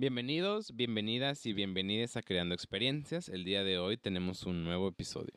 Bienvenidos, 0.00 0.74
bienvenidas 0.74 1.44
y 1.44 1.52
bienvenidas 1.52 2.16
a 2.16 2.22
Creando 2.22 2.54
Experiencias. 2.54 3.28
El 3.28 3.44
día 3.44 3.64
de 3.64 3.76
hoy 3.76 3.98
tenemos 3.98 4.44
un 4.44 4.64
nuevo 4.64 4.88
episodio. 4.88 5.34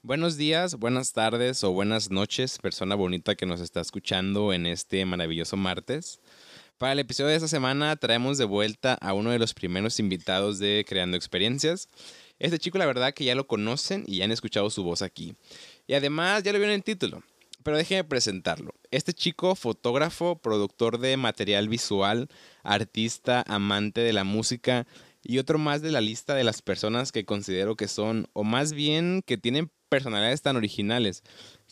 Buenos 0.00 0.36
días, 0.36 0.76
buenas 0.76 1.12
tardes 1.12 1.64
o 1.64 1.72
buenas 1.72 2.12
noches, 2.12 2.60
persona 2.60 2.94
bonita 2.94 3.34
que 3.34 3.46
nos 3.46 3.60
está 3.60 3.80
escuchando 3.80 4.52
en 4.52 4.64
este 4.66 5.04
maravilloso 5.04 5.56
martes. 5.56 6.20
Para 6.78 6.92
el 6.92 7.00
episodio 7.00 7.30
de 7.30 7.34
esta 7.34 7.48
semana 7.48 7.96
traemos 7.96 8.38
de 8.38 8.44
vuelta 8.44 8.94
a 8.94 9.12
uno 9.12 9.32
de 9.32 9.40
los 9.40 9.54
primeros 9.54 9.98
invitados 9.98 10.60
de 10.60 10.84
Creando 10.88 11.16
Experiencias. 11.16 11.88
Este 12.38 12.60
chico 12.60 12.78
la 12.78 12.86
verdad 12.86 13.12
que 13.12 13.24
ya 13.24 13.34
lo 13.34 13.48
conocen 13.48 14.04
y 14.06 14.18
ya 14.18 14.24
han 14.24 14.30
escuchado 14.30 14.70
su 14.70 14.84
voz 14.84 15.02
aquí. 15.02 15.34
Y 15.88 15.94
además 15.94 16.44
ya 16.44 16.52
lo 16.52 16.60
vieron 16.60 16.74
en 16.74 16.78
el 16.78 16.84
título. 16.84 17.24
Pero 17.62 17.76
déjenme 17.76 18.04
presentarlo. 18.04 18.72
Este 18.90 19.12
chico, 19.12 19.54
fotógrafo, 19.54 20.38
productor 20.38 20.98
de 20.98 21.16
material 21.16 21.68
visual, 21.68 22.28
artista, 22.62 23.44
amante 23.46 24.00
de 24.00 24.12
la 24.12 24.24
música 24.24 24.86
y 25.22 25.38
otro 25.38 25.58
más 25.58 25.82
de 25.82 25.90
la 25.90 26.00
lista 26.00 26.34
de 26.34 26.44
las 26.44 26.62
personas 26.62 27.12
que 27.12 27.24
considero 27.24 27.76
que 27.76 27.88
son, 27.88 28.28
o 28.32 28.44
más 28.44 28.72
bien 28.72 29.22
que 29.26 29.36
tienen 29.36 29.70
personalidades 29.88 30.42
tan 30.42 30.56
originales, 30.56 31.22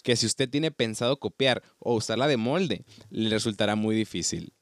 que 0.02 0.16
si 0.16 0.26
usted 0.26 0.48
tiene 0.48 0.70
pensado 0.70 1.18
copiar 1.18 1.62
o 1.78 1.94
usarla 1.94 2.26
de 2.26 2.36
molde, 2.36 2.84
le 3.10 3.30
resultará 3.30 3.76
muy 3.76 3.94
difícil. 3.94 4.52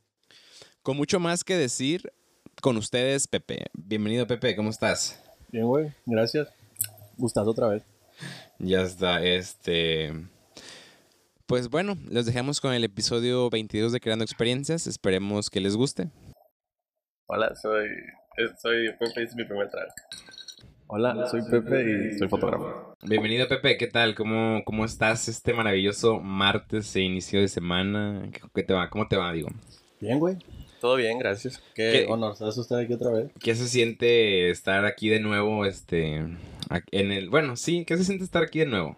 Con 0.83 0.97
mucho 0.97 1.19
más 1.19 1.45
que 1.45 1.57
decir, 1.57 2.13
con 2.61 2.77
ustedes, 2.77 3.27
Pepe. 3.27 3.67
Bienvenido, 3.73 4.27
Pepe, 4.27 4.55
¿cómo 4.55 4.71
estás? 4.71 5.21
Bien, 5.51 5.67
güey, 5.67 5.93
gracias. 6.05 6.49
Gustas 7.17 7.47
otra 7.47 7.69
vez. 7.69 7.83
Ya 8.59 8.83
está, 8.83 9.25
este... 9.25 10.13
Pues 11.47 11.69
bueno, 11.69 11.99
los 12.11 12.25
dejamos 12.25 12.59
con 12.59 12.73
el 12.73 12.85
episodio 12.85 13.51
22 13.51 13.93
de 13.93 14.01
Creando 14.01 14.25
Experiencias. 14.25 14.87
Esperemos 14.87 15.51
que 15.51 15.61
les 15.61 15.77
guste. 15.77 16.09
Hola, 17.27 17.55
soy, 17.55 17.87
soy 18.59 18.89
Pepe 18.99 19.21
y 19.21 19.25
es 19.25 19.37
mi 19.37 19.45
primer 19.45 19.69
trabajo. 19.69 19.93
Hola, 20.87 21.27
soy 21.27 21.43
Pepe 21.43 22.15
y 22.15 22.19
soy 22.19 22.29
fotógrafo. 22.29 22.97
Bienvenido 23.03 23.47
Pepe, 23.47 23.77
¿qué 23.77 23.89
tal? 23.89 24.15
¿Cómo, 24.15 24.63
cómo 24.65 24.87
estás 24.87 25.29
este 25.29 25.53
maravilloso 25.53 26.19
martes 26.19 26.91
de 26.95 27.03
inicio 27.03 27.43
de 27.43 27.49
semana? 27.49 28.31
¿Qué 28.55 28.63
te 28.63 28.73
va? 28.73 28.89
¿Cómo 28.89 29.07
te 29.07 29.19
va, 29.19 29.31
digo? 29.35 29.51
Bien, 30.01 30.19
güey. 30.19 30.39
Todo 30.81 30.97
bien, 30.97 31.19
gracias. 31.19 31.63
Qué, 31.75 32.07
¿Qué? 32.07 32.07
honor, 32.11 32.33
¿estás 32.33 32.57
usted 32.57 32.77
aquí 32.77 32.95
otra 32.95 33.11
vez? 33.11 33.31
¿Qué 33.39 33.55
se 33.55 33.69
siente 33.69 34.49
estar 34.49 34.87
aquí 34.87 35.11
de 35.11 35.21
nuevo, 35.21 35.67
este, 35.67 36.25
en 36.91 37.13
el, 37.13 37.29
bueno, 37.29 37.57
sí, 37.57 37.85
¿qué 37.85 37.99
se 37.99 38.05
siente 38.05 38.25
estar 38.25 38.43
aquí 38.43 38.61
de 38.61 38.67
nuevo? 38.67 38.97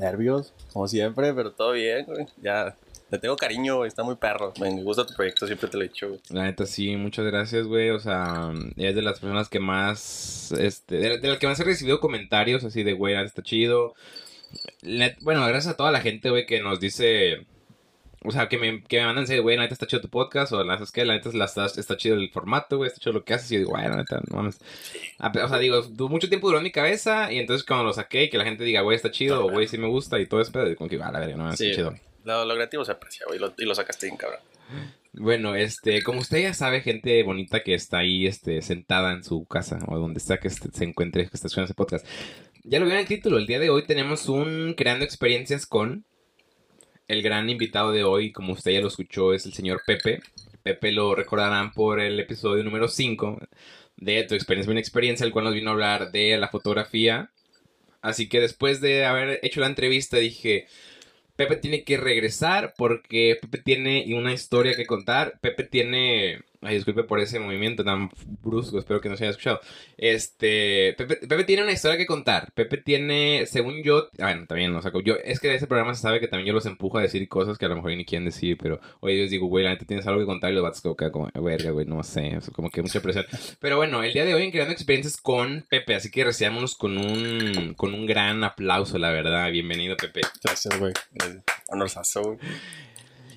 Nervios, 0.00 0.52
como 0.72 0.88
siempre, 0.88 1.32
pero 1.34 1.52
Todo 1.52 1.72
bien, 1.72 2.06
güey. 2.06 2.26
Ya, 2.42 2.76
le 3.10 3.18
tengo 3.18 3.36
cariño, 3.36 3.76
güey. 3.76 3.88
Está 3.88 4.02
muy 4.02 4.16
perro. 4.16 4.52
Me 4.60 4.82
gusta 4.82 5.06
tu 5.06 5.14
proyecto, 5.14 5.46
siempre 5.46 5.68
te 5.68 5.76
lo 5.76 5.84
he 5.84 5.88
dicho, 5.88 6.08
güey. 6.08 6.20
La 6.30 6.44
neta 6.44 6.66
sí, 6.66 6.96
muchas 6.96 7.26
gracias, 7.26 7.66
güey, 7.66 7.90
o 7.90 8.00
sea, 8.00 8.52
es 8.76 8.94
de 8.94 9.02
las 9.02 9.20
personas 9.20 9.48
que 9.48 9.60
más, 9.60 10.52
este, 10.52 11.18
de, 11.18 11.28
las 11.28 11.38
que 11.38 11.46
más 11.46 11.60
he 11.60 11.64
recibido 11.64 12.00
comentarios 12.00 12.64
así 12.64 12.82
de, 12.82 12.94
güey, 12.94 13.14
neta 13.14 13.26
está 13.26 13.42
chido. 13.42 13.94
Bueno, 15.20 15.46
gracias 15.46 15.74
a 15.74 15.76
toda 15.76 15.92
la 15.92 16.00
gente, 16.00 16.30
güey, 16.30 16.46
que 16.46 16.60
nos 16.60 16.80
dice... 16.80 17.46
O 18.22 18.30
sea, 18.32 18.48
que 18.50 18.58
me, 18.58 18.82
que 18.84 18.98
me 18.98 19.06
mandan 19.06 19.24
decir, 19.24 19.40
güey, 19.40 19.56
la 19.56 19.62
neta 19.62 19.72
está 19.74 19.86
chido 19.86 20.02
tu 20.02 20.10
podcast, 20.10 20.52
o 20.52 20.62
la 20.62 20.74
neta 20.74 20.84
es 20.84 20.92
que 20.92 21.04
la 21.06 21.14
neta 21.14 21.30
está, 21.30 21.64
está 21.66 21.96
chido 21.96 22.16
el 22.16 22.30
formato, 22.30 22.76
güey, 22.76 22.88
está 22.88 23.00
chido 23.00 23.14
lo 23.14 23.24
que 23.24 23.32
haces, 23.32 23.50
y 23.50 23.54
yo 23.54 23.60
digo, 23.60 23.70
güey, 23.70 23.82
la 23.88 23.96
neta, 23.96 24.20
no 24.28 24.36
mames. 24.36 24.58
A 25.18 25.32
pe- 25.32 25.42
O 25.42 25.48
sea, 25.48 25.58
digo, 25.58 25.82
mucho 26.08 26.28
tiempo 26.28 26.46
duró 26.48 26.58
en 26.58 26.64
mi 26.64 26.70
cabeza, 26.70 27.32
y 27.32 27.38
entonces 27.38 27.66
cuando 27.66 27.84
lo 27.86 27.92
saqué, 27.94 28.24
y 28.24 28.30
que 28.30 28.36
la 28.36 28.44
gente 28.44 28.62
diga, 28.64 28.82
güey, 28.82 28.94
está 28.96 29.10
chido, 29.10 29.46
o 29.46 29.50
güey, 29.50 29.66
sí 29.68 29.78
me 29.78 29.88
gusta, 29.88 30.18
y 30.20 30.26
todo 30.26 30.40
eso, 30.42 30.50
pero 30.52 30.74
como 30.76 30.90
que, 30.90 30.96
a 31.02 31.10
la 31.10 31.18
verga, 31.20 31.36
no, 31.36 31.44
está 31.50 31.56
Sí, 31.64 31.72
chido. 31.74 31.94
Lo, 32.24 32.44
lo 32.44 32.54
creativo 32.54 32.84
se 32.84 32.92
aprecia, 32.92 33.24
güey. 33.26 33.40
Y 33.56 33.64
lo 33.64 33.74
sacaste 33.74 34.04
bien, 34.06 34.18
cabrón. 34.18 34.40
Bueno, 35.14 35.54
este, 35.56 36.02
como 36.02 36.20
usted 36.20 36.42
ya 36.42 36.52
sabe, 36.54 36.82
gente 36.82 37.22
bonita 37.22 37.62
que 37.62 37.72
está 37.74 37.98
ahí, 37.98 38.26
este, 38.26 38.60
sentada 38.62 39.12
en 39.12 39.24
su 39.24 39.44
casa, 39.46 39.78
o 39.88 39.98
donde 39.98 40.20
sea 40.20 40.38
que 40.38 40.50
se 40.50 40.84
encuentre, 40.84 41.22
que 41.28 41.30
está 41.34 41.48
escuchando 41.48 41.64
ese 41.64 41.74
podcast. 41.74 42.06
Ya 42.62 42.78
lo 42.78 42.84
vieron 42.84 42.98
en 42.98 42.98
el 42.98 43.06
título, 43.08 43.38
el 43.38 43.46
día 43.46 43.58
de 43.58 43.70
hoy 43.70 43.84
tenemos 43.86 44.28
un 44.28 44.74
Creando 44.76 45.04
Experiencias 45.06 45.66
con 45.66 46.04
el 47.10 47.22
gran 47.22 47.50
invitado 47.50 47.90
de 47.90 48.04
hoy, 48.04 48.30
como 48.30 48.52
usted 48.52 48.70
ya 48.70 48.80
lo 48.80 48.86
escuchó, 48.86 49.34
es 49.34 49.44
el 49.44 49.52
señor 49.52 49.82
Pepe. 49.84 50.22
Pepe 50.62 50.92
lo 50.92 51.16
recordarán 51.16 51.72
por 51.72 51.98
el 51.98 52.20
episodio 52.20 52.62
número 52.62 52.86
5 52.86 53.40
de 53.96 54.22
Tu 54.24 54.36
experiencia, 54.36 54.72
mi 54.72 54.78
experiencia, 54.78 55.26
el 55.26 55.32
cual 55.32 55.46
nos 55.46 55.54
vino 55.54 55.70
a 55.70 55.72
hablar 55.72 56.12
de 56.12 56.36
la 56.38 56.48
fotografía. 56.48 57.32
Así 58.00 58.28
que 58.28 58.40
después 58.40 58.80
de 58.80 59.06
haber 59.06 59.40
hecho 59.42 59.60
la 59.60 59.66
entrevista 59.66 60.18
dije, 60.18 60.68
Pepe 61.34 61.56
tiene 61.56 61.82
que 61.82 61.96
regresar 61.96 62.74
porque 62.78 63.36
Pepe 63.40 63.58
tiene 63.58 64.04
una 64.14 64.32
historia 64.32 64.76
que 64.76 64.86
contar. 64.86 65.40
Pepe 65.40 65.64
tiene... 65.64 66.42
Ay, 66.62 66.74
disculpe 66.74 67.04
por 67.04 67.20
ese 67.20 67.38
movimiento 67.38 67.82
tan 67.84 68.10
brusco, 68.42 68.78
espero 68.78 69.00
que 69.00 69.08
no 69.08 69.16
se 69.16 69.24
haya 69.24 69.30
escuchado. 69.30 69.60
Este, 69.96 70.94
Pepe, 70.98 71.16
Pepe 71.26 71.44
tiene 71.44 71.62
una 71.62 71.72
historia 71.72 71.96
que 71.96 72.04
contar. 72.04 72.52
Pepe 72.52 72.76
tiene, 72.76 73.46
según 73.46 73.82
yo, 73.82 74.10
ah, 74.18 74.24
bueno, 74.24 74.46
también, 74.46 74.74
o 74.76 74.82
sea, 74.82 74.92
yo, 75.02 75.14
es 75.24 75.40
que 75.40 75.48
de 75.48 75.54
ese 75.54 75.66
programa 75.66 75.94
se 75.94 76.02
sabe 76.02 76.20
que 76.20 76.28
también 76.28 76.48
yo 76.48 76.52
los 76.52 76.66
empujo 76.66 76.98
a 76.98 77.02
decir 77.02 77.26
cosas 77.28 77.56
que 77.56 77.64
a 77.64 77.68
lo 77.68 77.76
mejor 77.76 77.92
ni 77.92 78.04
quieren 78.04 78.26
decir, 78.26 78.58
pero 78.60 78.78
hoy 79.00 79.16
yo 79.16 79.22
les 79.22 79.30
digo, 79.30 79.46
güey, 79.46 79.64
la 79.64 79.70
neta 79.70 79.86
tienes 79.86 80.06
algo 80.06 80.20
que 80.20 80.26
contar 80.26 80.50
y 80.50 80.54
los 80.54 80.62
vatos 80.62 80.82
como, 81.10 81.30
verga, 81.34 81.70
güey, 81.70 81.86
no 81.86 82.02
sé, 82.02 82.38
como 82.54 82.68
que 82.68 82.82
mucha 82.82 83.00
presión. 83.00 83.24
Pero 83.58 83.78
bueno, 83.78 84.02
el 84.02 84.12
día 84.12 84.26
de 84.26 84.34
hoy 84.34 84.42
en 84.42 84.50
Creando 84.50 84.72
Experiencias 84.72 85.16
con 85.16 85.64
Pepe, 85.70 85.94
así 85.94 86.10
que 86.10 86.24
recibámonos 86.24 86.74
con 86.74 86.98
un, 86.98 87.72
con 87.74 87.94
un 87.94 88.04
gran 88.04 88.44
aplauso, 88.44 88.98
la 88.98 89.10
verdad. 89.10 89.50
Bienvenido, 89.50 89.96
Pepe. 89.96 90.20
Gracias, 90.44 90.78
güey. 90.78 90.92
Honorazo, 91.68 92.22
güey. 92.22 92.38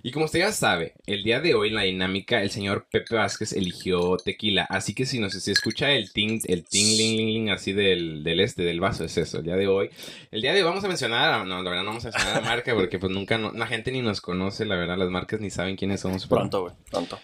Y 0.05 0.11
como 0.11 0.25
usted 0.25 0.39
ya 0.39 0.51
sabe, 0.51 0.95
el 1.07 1.23
día 1.23 1.39
de 1.39 1.55
hoy 1.55 1.69
en 1.69 1.75
la 1.75 1.83
dinámica 1.83 2.41
el 2.43 2.49
señor 2.51 2.87
Pepe 2.91 3.15
Vázquez 3.15 3.53
eligió 3.53 4.17
tequila, 4.17 4.63
así 4.69 4.93
que 4.93 5.05
si 5.05 5.17
nos 5.17 5.31
si 5.31 5.49
escucha 5.49 5.91
el 5.91 6.11
ting, 6.11 6.41
el 6.45 6.65
ting, 6.65 6.97
ling, 6.97 7.15
ling, 7.17 7.27
ling, 7.33 7.49
así 7.49 7.71
del, 7.71 8.21
del 8.21 8.41
este, 8.41 8.63
del 8.63 8.81
vaso, 8.81 9.05
es 9.05 9.17
eso, 9.17 9.37
el 9.37 9.45
día 9.45 9.55
de 9.55 9.67
hoy. 9.67 9.89
El 10.29 10.41
día 10.41 10.51
de 10.51 10.59
hoy 10.59 10.65
vamos 10.65 10.83
a 10.83 10.89
mencionar, 10.89 11.47
no, 11.47 11.63
la 11.63 11.69
verdad 11.69 11.83
no 11.83 11.91
vamos 11.91 12.05
a 12.05 12.09
mencionar 12.09 12.43
la 12.43 12.49
marca 12.49 12.75
porque 12.75 12.99
pues 12.99 13.13
nunca, 13.13 13.37
no- 13.37 13.53
la 13.53 13.65
gente 13.65 13.93
ni 13.93 14.01
nos 14.01 14.19
conoce, 14.19 14.65
la 14.65 14.75
verdad, 14.75 14.97
las 14.97 15.09
marcas 15.09 15.39
ni 15.39 15.49
saben 15.49 15.77
quiénes 15.77 16.01
somos. 16.01 16.27
Pronto, 16.27 16.63
güey. 16.63 16.73
Pronto. 16.91 17.17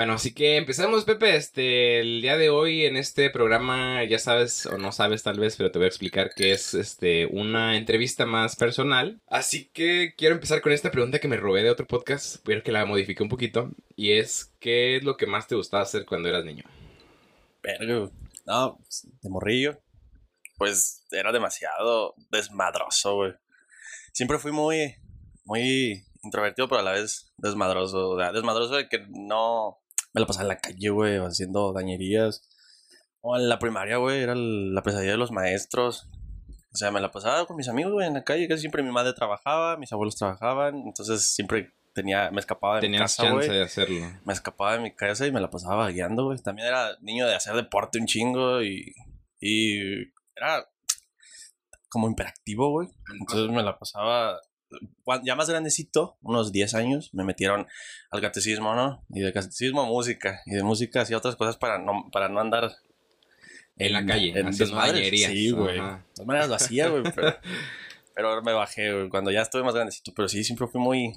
Bueno, 0.00 0.14
así 0.14 0.32
que 0.32 0.56
empezamos, 0.56 1.04
Pepe. 1.04 1.36
Este, 1.36 2.00
el 2.00 2.22
día 2.22 2.38
de 2.38 2.48
hoy 2.48 2.86
en 2.86 2.96
este 2.96 3.28
programa, 3.28 4.02
ya 4.04 4.18
sabes 4.18 4.64
o 4.64 4.78
no 4.78 4.92
sabes 4.92 5.22
tal 5.22 5.38
vez, 5.38 5.56
pero 5.58 5.70
te 5.70 5.78
voy 5.78 5.84
a 5.84 5.88
explicar 5.88 6.32
que 6.34 6.52
es 6.52 6.72
este 6.72 7.26
una 7.26 7.76
entrevista 7.76 8.24
más 8.24 8.56
personal. 8.56 9.20
Así 9.26 9.66
que 9.66 10.14
quiero 10.16 10.36
empezar 10.36 10.62
con 10.62 10.72
esta 10.72 10.90
pregunta 10.90 11.18
que 11.18 11.28
me 11.28 11.36
robé 11.36 11.62
de 11.62 11.68
otro 11.68 11.86
podcast, 11.86 12.36
pero 12.46 12.62
que 12.62 12.72
la 12.72 12.86
modifiqué 12.86 13.22
un 13.22 13.28
poquito. 13.28 13.72
Y 13.94 14.12
es, 14.12 14.54
¿qué 14.58 14.96
es 14.96 15.04
lo 15.04 15.18
que 15.18 15.26
más 15.26 15.48
te 15.48 15.54
gustaba 15.54 15.82
hacer 15.82 16.06
cuando 16.06 16.30
eras 16.30 16.46
niño? 16.46 16.64
Güey. 17.62 18.10
No, 18.46 18.78
pues, 18.78 19.06
de 19.20 19.28
morrillo. 19.28 19.82
Pues 20.56 21.04
era 21.10 21.30
demasiado 21.30 22.14
desmadroso, 22.30 23.16
güey. 23.16 23.34
Siempre 24.14 24.38
fui 24.38 24.52
muy, 24.52 24.94
muy 25.44 26.06
introvertido, 26.22 26.70
pero 26.70 26.80
a 26.80 26.84
la 26.84 26.92
vez 26.92 27.34
desmadroso. 27.36 28.08
O 28.08 28.18
sea, 28.18 28.32
desmadroso 28.32 28.76
de 28.76 28.88
que 28.88 29.04
no 29.10 29.79
me 30.12 30.20
la 30.20 30.26
pasaba 30.26 30.44
en 30.44 30.48
la 30.48 30.58
calle, 30.58 30.90
güey, 30.90 31.18
haciendo 31.18 31.72
dañerías. 31.72 32.48
O 33.20 33.36
en 33.36 33.48
la 33.48 33.58
primaria, 33.58 33.98
güey, 33.98 34.22
era 34.22 34.34
la 34.34 34.82
pesadilla 34.82 35.12
de 35.12 35.18
los 35.18 35.30
maestros. 35.30 36.08
O 36.72 36.76
sea, 36.76 36.90
me 36.90 37.00
la 37.00 37.10
pasaba 37.10 37.46
con 37.46 37.56
mis 37.56 37.68
amigos, 37.68 37.92
güey, 37.92 38.06
en 38.06 38.14
la 38.14 38.24
calle. 38.24 38.48
Casi 38.48 38.60
siempre 38.60 38.82
mi 38.82 38.90
madre 38.90 39.12
trabajaba, 39.12 39.76
mis 39.76 39.92
abuelos 39.92 40.16
trabajaban. 40.16 40.76
Entonces 40.86 41.34
siempre 41.34 41.72
tenía, 41.94 42.30
me 42.30 42.40
escapaba 42.40 42.80
de 42.80 42.88
mi 42.88 42.96
casa, 42.96 43.24
chance 43.24 43.34
güey 43.34 43.48
de 43.48 43.64
hacerlo. 43.64 44.06
me 44.24 44.32
escapaba 44.32 44.74
de 44.74 44.80
mi 44.80 44.94
casa 44.94 45.26
y 45.26 45.32
me 45.32 45.40
la 45.40 45.50
pasaba 45.50 45.76
vagueando, 45.76 46.24
güey. 46.24 46.38
También 46.38 46.68
era 46.68 46.96
niño 47.00 47.26
de 47.26 47.34
hacer 47.34 47.54
deporte 47.54 47.98
un 47.98 48.06
chingo 48.06 48.62
y, 48.62 48.94
y 49.40 49.80
era 50.36 50.64
como 51.88 52.06
imperactivo, 52.06 52.70
güey. 52.70 52.88
Entonces 53.18 53.50
me 53.50 53.62
la 53.62 53.78
pasaba... 53.78 54.40
Ya 55.24 55.34
más 55.34 55.48
grandecito, 55.48 56.16
unos 56.22 56.52
10 56.52 56.74
años, 56.74 57.10
me 57.12 57.24
metieron 57.24 57.66
al 58.10 58.20
catecismo, 58.20 58.74
¿no? 58.74 59.04
Y 59.10 59.20
de 59.20 59.32
catecismo 59.32 59.82
a 59.82 59.86
música. 59.86 60.40
Y 60.46 60.54
de 60.54 60.62
música 60.62 61.00
hacía 61.02 61.16
otras 61.18 61.36
cosas 61.36 61.56
para 61.56 61.78
no, 61.78 62.08
para 62.12 62.28
no 62.28 62.40
andar... 62.40 62.70
En 63.76 63.94
la 63.94 64.04
calle, 64.04 64.38
en 64.38 64.50
desmadres. 64.50 65.08
Sí, 65.26 65.50
güey. 65.52 65.80
De 65.80 65.96
todas 66.14 66.26
maneras 66.26 66.48
lo 66.48 66.54
hacía, 66.56 66.88
güey, 66.88 67.02
pero... 67.14 67.34
Pero 68.14 68.42
me 68.42 68.52
bajé, 68.52 68.92
güey, 68.92 69.08
cuando 69.08 69.30
ya 69.30 69.40
estuve 69.40 69.62
más 69.62 69.74
grandecito. 69.74 70.12
Pero 70.14 70.28
sí, 70.28 70.44
siempre 70.44 70.66
fui 70.66 70.80
muy... 70.80 71.12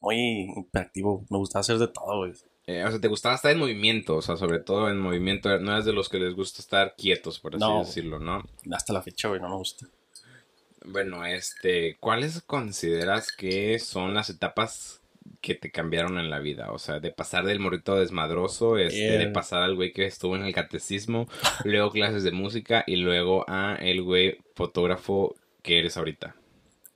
Muy 0.00 0.48
imperactivo. 0.56 1.24
Me 1.30 1.36
gustaba 1.38 1.60
hacer 1.60 1.78
de 1.78 1.86
todo, 1.86 2.16
güey. 2.18 2.32
Eh, 2.66 2.82
o 2.84 2.90
sea, 2.90 3.00
te 3.00 3.06
gustaba 3.08 3.34
estar 3.34 3.52
en 3.52 3.58
movimiento, 3.58 4.16
o 4.16 4.22
sea, 4.22 4.36
sobre 4.36 4.58
todo 4.58 4.88
en 4.88 4.98
movimiento. 4.98 5.48
No 5.60 5.72
eras 5.72 5.84
de 5.84 5.92
los 5.92 6.08
que 6.08 6.18
les 6.18 6.34
gusta 6.34 6.62
estar 6.62 6.94
quietos, 6.96 7.38
por 7.38 7.54
así 7.54 7.60
No. 7.64 7.80
decirlo, 7.80 8.18
¿no? 8.18 8.42
Hasta 8.72 8.92
la 8.92 9.02
fecha, 9.02 9.28
güey, 9.28 9.40
no 9.40 9.48
me 9.48 9.56
gusta. 9.56 9.86
Bueno, 10.84 11.24
este, 11.24 11.96
¿cuáles 12.00 12.42
consideras 12.42 13.32
que 13.32 13.78
son 13.78 14.14
las 14.14 14.30
etapas 14.30 15.02
que 15.40 15.54
te 15.54 15.70
cambiaron 15.70 16.18
en 16.18 16.30
la 16.30 16.38
vida? 16.38 16.72
O 16.72 16.78
sea, 16.78 17.00
de 17.00 17.10
pasar 17.12 17.44
del 17.44 17.60
morrito 17.60 17.96
desmadroso, 17.96 18.78
este, 18.78 19.18
de 19.18 19.28
pasar 19.28 19.62
al 19.62 19.74
güey 19.74 19.92
que 19.92 20.06
estuvo 20.06 20.36
en 20.36 20.44
el 20.44 20.54
catecismo, 20.54 21.28
luego 21.64 21.90
clases 21.90 22.22
de 22.22 22.32
música 22.32 22.84
y 22.86 22.96
luego 22.96 23.44
a 23.48 23.76
el 23.80 24.02
güey 24.02 24.38
fotógrafo 24.54 25.36
que 25.62 25.78
eres 25.78 25.96
ahorita. 25.96 26.34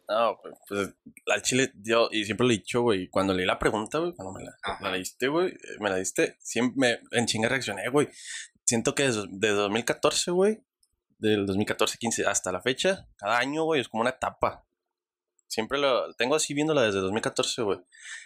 No, 0.08 0.38
pues, 0.42 0.54
pues 0.68 0.94
al 1.32 1.42
chile, 1.42 1.72
yo, 1.82 2.08
y 2.12 2.24
siempre 2.24 2.46
lo 2.46 2.52
he 2.52 2.56
dicho, 2.56 2.82
güey, 2.82 3.08
cuando 3.08 3.32
leí 3.32 3.46
la 3.46 3.58
pregunta, 3.58 3.98
güey, 3.98 4.12
cuando 4.12 4.38
me 4.38 4.44
la, 4.44 4.54
la 4.80 4.92
leíste, 4.92 5.28
güey, 5.28 5.48
eh, 5.48 5.56
me 5.80 5.88
la 5.88 5.96
diste, 5.96 6.36
siempre 6.40 7.00
me, 7.10 7.18
en 7.18 7.26
chinga 7.26 7.48
reaccioné, 7.48 7.88
güey. 7.88 8.08
Siento 8.64 8.94
que 8.94 9.04
desde, 9.04 9.24
desde 9.30 9.56
2014, 9.56 10.30
güey, 10.30 10.60
del 11.18 11.46
2014-15 11.46 12.26
hasta 12.26 12.52
la 12.52 12.60
fecha, 12.60 13.08
cada 13.16 13.38
año, 13.38 13.64
güey, 13.64 13.80
es 13.80 13.88
como 13.88 14.02
una 14.02 14.10
etapa. 14.10 14.66
Siempre 15.46 15.78
lo 15.78 16.12
tengo 16.14 16.34
así 16.34 16.54
viéndola 16.54 16.82
desde 16.82 17.00
2014, 17.00 17.62
güey. 17.62 17.78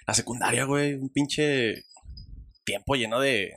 La 0.07 0.15
secundaria, 0.15 0.65
güey, 0.65 0.95
un 0.95 1.11
pinche 1.11 1.85
tiempo 2.69 2.95
lleno 2.95 3.19
de, 3.21 3.55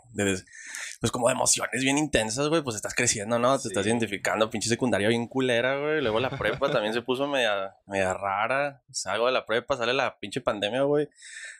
pues 0.99 1.11
como 1.11 1.27
de 1.27 1.33
emociones 1.33 1.81
bien 1.83 1.97
intensas, 1.97 2.47
güey, 2.47 2.61
pues 2.63 2.75
estás 2.75 2.93
creciendo, 2.95 3.37
¿no? 3.39 3.55
Te 3.57 3.63
Sí. 3.63 3.67
estás 3.69 3.85
identificando, 3.85 4.49
pinche 4.49 4.69
secundaria 4.69 5.07
bien 5.09 5.27
culera, 5.27 5.77
güey. 5.79 6.01
Luego 6.01 6.19
la 6.19 6.29
prepa 6.29 6.71
también 6.71 6.93
se 6.93 7.01
puso 7.01 7.27
media, 7.27 7.75
media 7.87 8.13
rara. 8.13 8.81
Salgo 8.91 9.25
de 9.25 9.31
la 9.33 9.45
prepa, 9.45 9.75
sale 9.77 9.93
la 9.93 10.17
pinche 10.19 10.41
pandemia, 10.41 10.83
güey. 10.83 11.09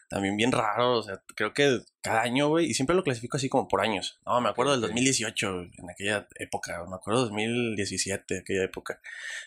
También 0.08 0.36
bien 0.36 0.52
raro, 0.52 0.98
o 0.98 1.02
sea, 1.02 1.22
creo 1.34 1.54
que 1.54 1.80
cada 2.02 2.20
año, 2.20 2.48
güey, 2.48 2.66
y 2.66 2.74
siempre 2.74 2.94
lo 2.94 3.02
clasifico 3.02 3.38
así 3.38 3.48
como 3.48 3.66
por 3.66 3.80
años. 3.80 4.20
No, 4.26 4.40
me 4.42 4.50
acuerdo 4.50 4.72
del 4.72 4.80
Ok. 4.80 4.88
2018, 4.88 5.54
güey, 5.54 5.70
en 5.78 5.90
aquella 5.90 6.28
época, 6.36 6.84
me 6.86 6.96
acuerdo 6.96 7.20
del 7.20 7.28
2017, 7.30 8.40
aquella 8.40 8.62
época. 8.64 9.00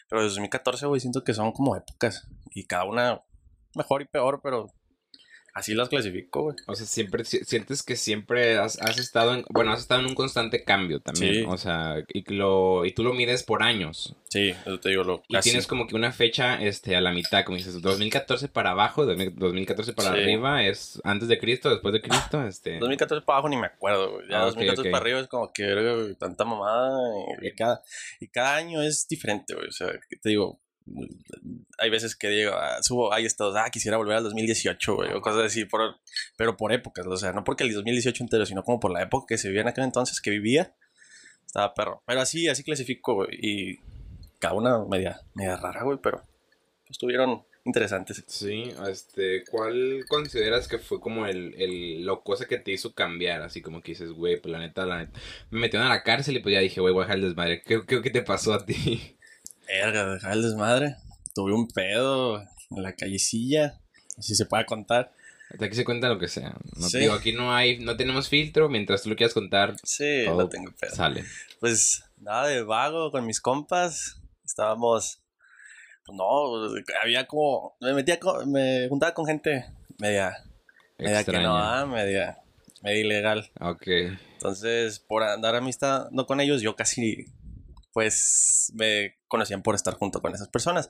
Pero 0.10 0.22
desde 0.24 0.31
2014, 0.31 0.88
güey, 0.88 1.00
siento 1.01 1.24
que 1.24 1.34
son 1.36 1.51
como 1.51 1.75
épocas, 1.75 2.28
y 2.51 2.66
cada 2.66 2.86
una 2.86 3.22
mejor 3.75 4.01
y 4.01 4.06
peor, 4.06 4.40
pero 4.42 4.74
así 5.56 5.74
las 5.74 5.90
clasifico, 5.90 6.44
güey. 6.44 6.56
O 6.68 6.75
sea, 6.75 6.86
siempre 6.86 7.25
si- 7.25 7.44
sientes 7.46 7.81
que 7.81 7.96
siempre 7.96 8.57
has, 8.60 8.80
has 8.80 9.00
estado 9.00 9.34
en, 9.34 9.44
bueno, 9.50 9.72
has 9.72 9.80
estado 9.80 10.02
en 10.02 10.07
un 10.07 10.13
constante 10.13 10.63
cambio 10.63 11.00
también. 11.00 11.34
Sí. 11.34 11.46
O 11.48 11.57
sea, 11.57 11.96
y, 12.13 12.31
lo, 12.34 12.86
y 12.86 12.92
tú 12.92 13.04
lo 13.04 13.13
mides 13.13 13.42
por 13.44 13.63
años. 13.63 14.16
Sí, 14.30 14.50
eso 14.50 14.80
te 14.80 14.90
digo, 14.90 15.04
lo 15.04 15.24
Y 15.30 15.40
tienes 15.40 15.66
como 15.66 15.88
que 15.88 15.96
una 15.96 16.12
fecha 16.12 16.62
este, 16.62 16.96
a 16.96 17.02
la 17.02 17.12
mitad, 17.13 17.46
como 17.46 17.57
dices, 17.57 17.81
2014 17.81 18.50
para 18.50 18.72
abajo, 18.72 19.06
2000 19.06 19.34
2014 19.36 19.94
para 19.94 20.13
Sí. 20.13 20.22
arriba, 20.22 20.63
es 20.66 21.02
antes 21.06 21.28
de 21.30 21.40
Cristo, 21.40 21.69
después 21.69 21.94
de 21.94 22.01
Cristo, 22.01 22.46
este... 22.46 22.78
2014 22.80 23.25
para 23.25 23.38
abajo 23.38 23.50
ni 23.50 23.56
me 23.58 23.68
acuerdo, 23.68 24.12
güey. 24.12 24.28
Ya 24.30 24.40
Ah, 24.42 24.48
ok, 24.48 24.56
2014 24.56 24.90
ok. 24.90 24.92
para 24.92 25.01
arriba 25.01 25.19
es 25.22 25.28
como 25.28 25.54
que 25.54 26.16
tanta 26.19 26.44
mamada. 26.44 27.00
Y, 27.42 27.51
cada, 27.56 27.81
y 28.19 28.28
cada 28.28 28.56
año 28.58 28.81
es 28.81 29.08
diferente, 29.08 29.54
güey. 29.56 29.68
O 29.68 29.72
sea, 29.72 29.88
te 30.22 30.30
digo, 30.30 30.60
hay 31.78 31.90
veces 31.90 32.16
que 32.16 32.30
digo, 32.30 32.52
ah, 32.54 32.78
subo, 32.82 33.14
hay 33.14 33.26
estados, 33.26 33.56
ah, 33.58 33.70
quisiera 33.72 33.98
volver 33.98 34.18
al 34.18 34.24
2018, 34.24 34.96
güey, 34.96 35.14
o 35.14 35.22
cosas 35.22 35.46
así, 35.46 35.66
por, 35.66 35.96
pero 36.38 36.58
por 36.58 36.72
épocas, 36.72 37.06
o 37.08 37.18
sea, 37.18 37.32
no 37.32 37.44
porque 37.44 37.64
el 37.64 37.74
2018 37.74 38.24
entero, 38.24 38.46
sino 38.46 38.64
como 38.64 38.80
por 38.80 38.92
la 38.92 39.02
época 39.02 39.26
que 39.30 39.38
se 39.38 39.48
vivía 39.48 39.62
en 39.62 39.68
aquel 39.68 39.84
entonces, 39.84 40.22
que 40.22 40.30
vivía, 40.30 40.76
estaba 41.46 41.74
perro. 41.74 42.04
Pero 42.06 42.22
así, 42.22 42.48
así 42.48 42.64
clasifico, 42.64 43.16
güey, 43.16 43.30
y 43.32 43.80
cada 44.40 44.54
una 44.54 44.86
media, 44.86 45.22
media 45.34 45.58
rara, 45.58 45.84
güey, 45.84 45.98
pero 46.02 46.24
estuvieron 46.88 47.44
interesantes. 47.66 48.24
Sí, 48.28 48.72
este, 48.88 49.44
¿cuál 49.50 50.06
consideras 50.08 50.68
que 50.68 50.78
fue 50.78 51.00
como 51.00 51.26
el, 51.26 51.56
el, 51.58 52.06
lo 52.06 52.22
cosa 52.22 52.46
que 52.46 52.60
te 52.60 52.72
hizo 52.72 52.94
cambiar? 52.94 53.42
Así 53.42 53.62
como 53.62 53.82
que 53.82 53.94
dices, 53.94 54.12
güey, 54.12 54.40
pues 54.40 54.52
la 54.52 54.60
neta, 54.60 54.86
la 54.86 55.00
neta, 55.00 55.20
me 55.50 55.60
metieron 55.60 55.88
a 55.88 55.90
la 55.90 56.04
cárcel 56.04 56.38
y 56.38 56.40
pues 56.40 56.54
ya 56.54 56.60
dije, 56.60 56.80
güey, 56.80 56.94
voy 56.94 57.02
a 57.02 57.06
dejar 57.06 57.18
el 57.18 57.24
desmadre. 57.24 57.64
¿Qué, 57.66 57.82
qué, 57.88 58.02
qué 58.02 58.10
te 58.12 58.22
pasó 58.22 58.54
a 58.54 58.66
ti? 58.66 59.15
Verga, 59.68 60.14
dejar 60.14 60.34
el 60.34 60.44
desmadre. 60.44 60.96
Tuve 61.34 61.54
un 61.54 61.68
pedo 61.68 62.40
en 62.72 62.84
la 62.84 62.94
callecilla, 62.94 63.80
si 64.20 64.36
se 64.36 64.46
puede 64.46 64.66
contar. 64.66 65.12
Hasta 65.52 65.66
aquí 65.66 65.76
se 65.76 65.86
cuenta 65.86 66.10
lo 66.10 66.18
que 66.20 66.28
sea. 66.28 66.56
No 66.76 66.90
Sí. 66.90 67.00
digo, 67.00 67.14
aquí 67.14 67.32
no 67.34 67.54
hay, 67.54 67.80
no 67.80 67.96
tenemos 67.98 68.30
filtro, 68.30 68.68
mientras 68.70 69.04
tú 69.04 69.10
lo 69.10 69.16
quieras 69.16 69.34
contar, 69.34 69.76
Sí, 69.84 70.24
no 70.28 70.50
tengo 70.50 70.72
pedo. 70.80 70.96
sale. 70.96 71.24
Pues 71.60 72.04
nada 72.18 72.48
de 72.48 72.64
vago 72.64 73.12
con 73.12 73.26
mis 73.26 73.40
compas. 73.42 74.20
Estábamos. 74.44 75.20
Pues 76.06 76.16
no, 76.18 76.76
había 77.02 77.26
como. 77.28 77.76
Me 77.82 77.94
metía 77.94 78.20
con- 78.20 78.52
Me 78.52 78.88
juntaba 78.90 79.14
con 79.14 79.26
gente 79.26 79.66
media. 79.98 80.36
Media 80.98 81.24
que 81.24 81.32
no, 81.34 81.38
Extraña. 81.40 81.82
ah, 81.82 81.86
media. 81.86 82.38
Media 82.84 83.00
ilegal. 83.02 83.52
Ok. 83.60 83.88
Entonces, 84.34 85.00
por 85.00 85.24
andar 85.24 85.56
amistad 85.56 86.10
no 86.12 86.26
con 86.28 86.40
ellos, 86.42 86.62
yo 86.62 86.76
casi. 86.76 87.26
Pues 87.96 88.74
me 88.76 89.16
conocían 89.30 89.62
por 89.64 89.74
estar 89.74 89.94
junto 89.94 90.22
con 90.22 90.36
esas 90.36 90.50
personas. 90.50 90.90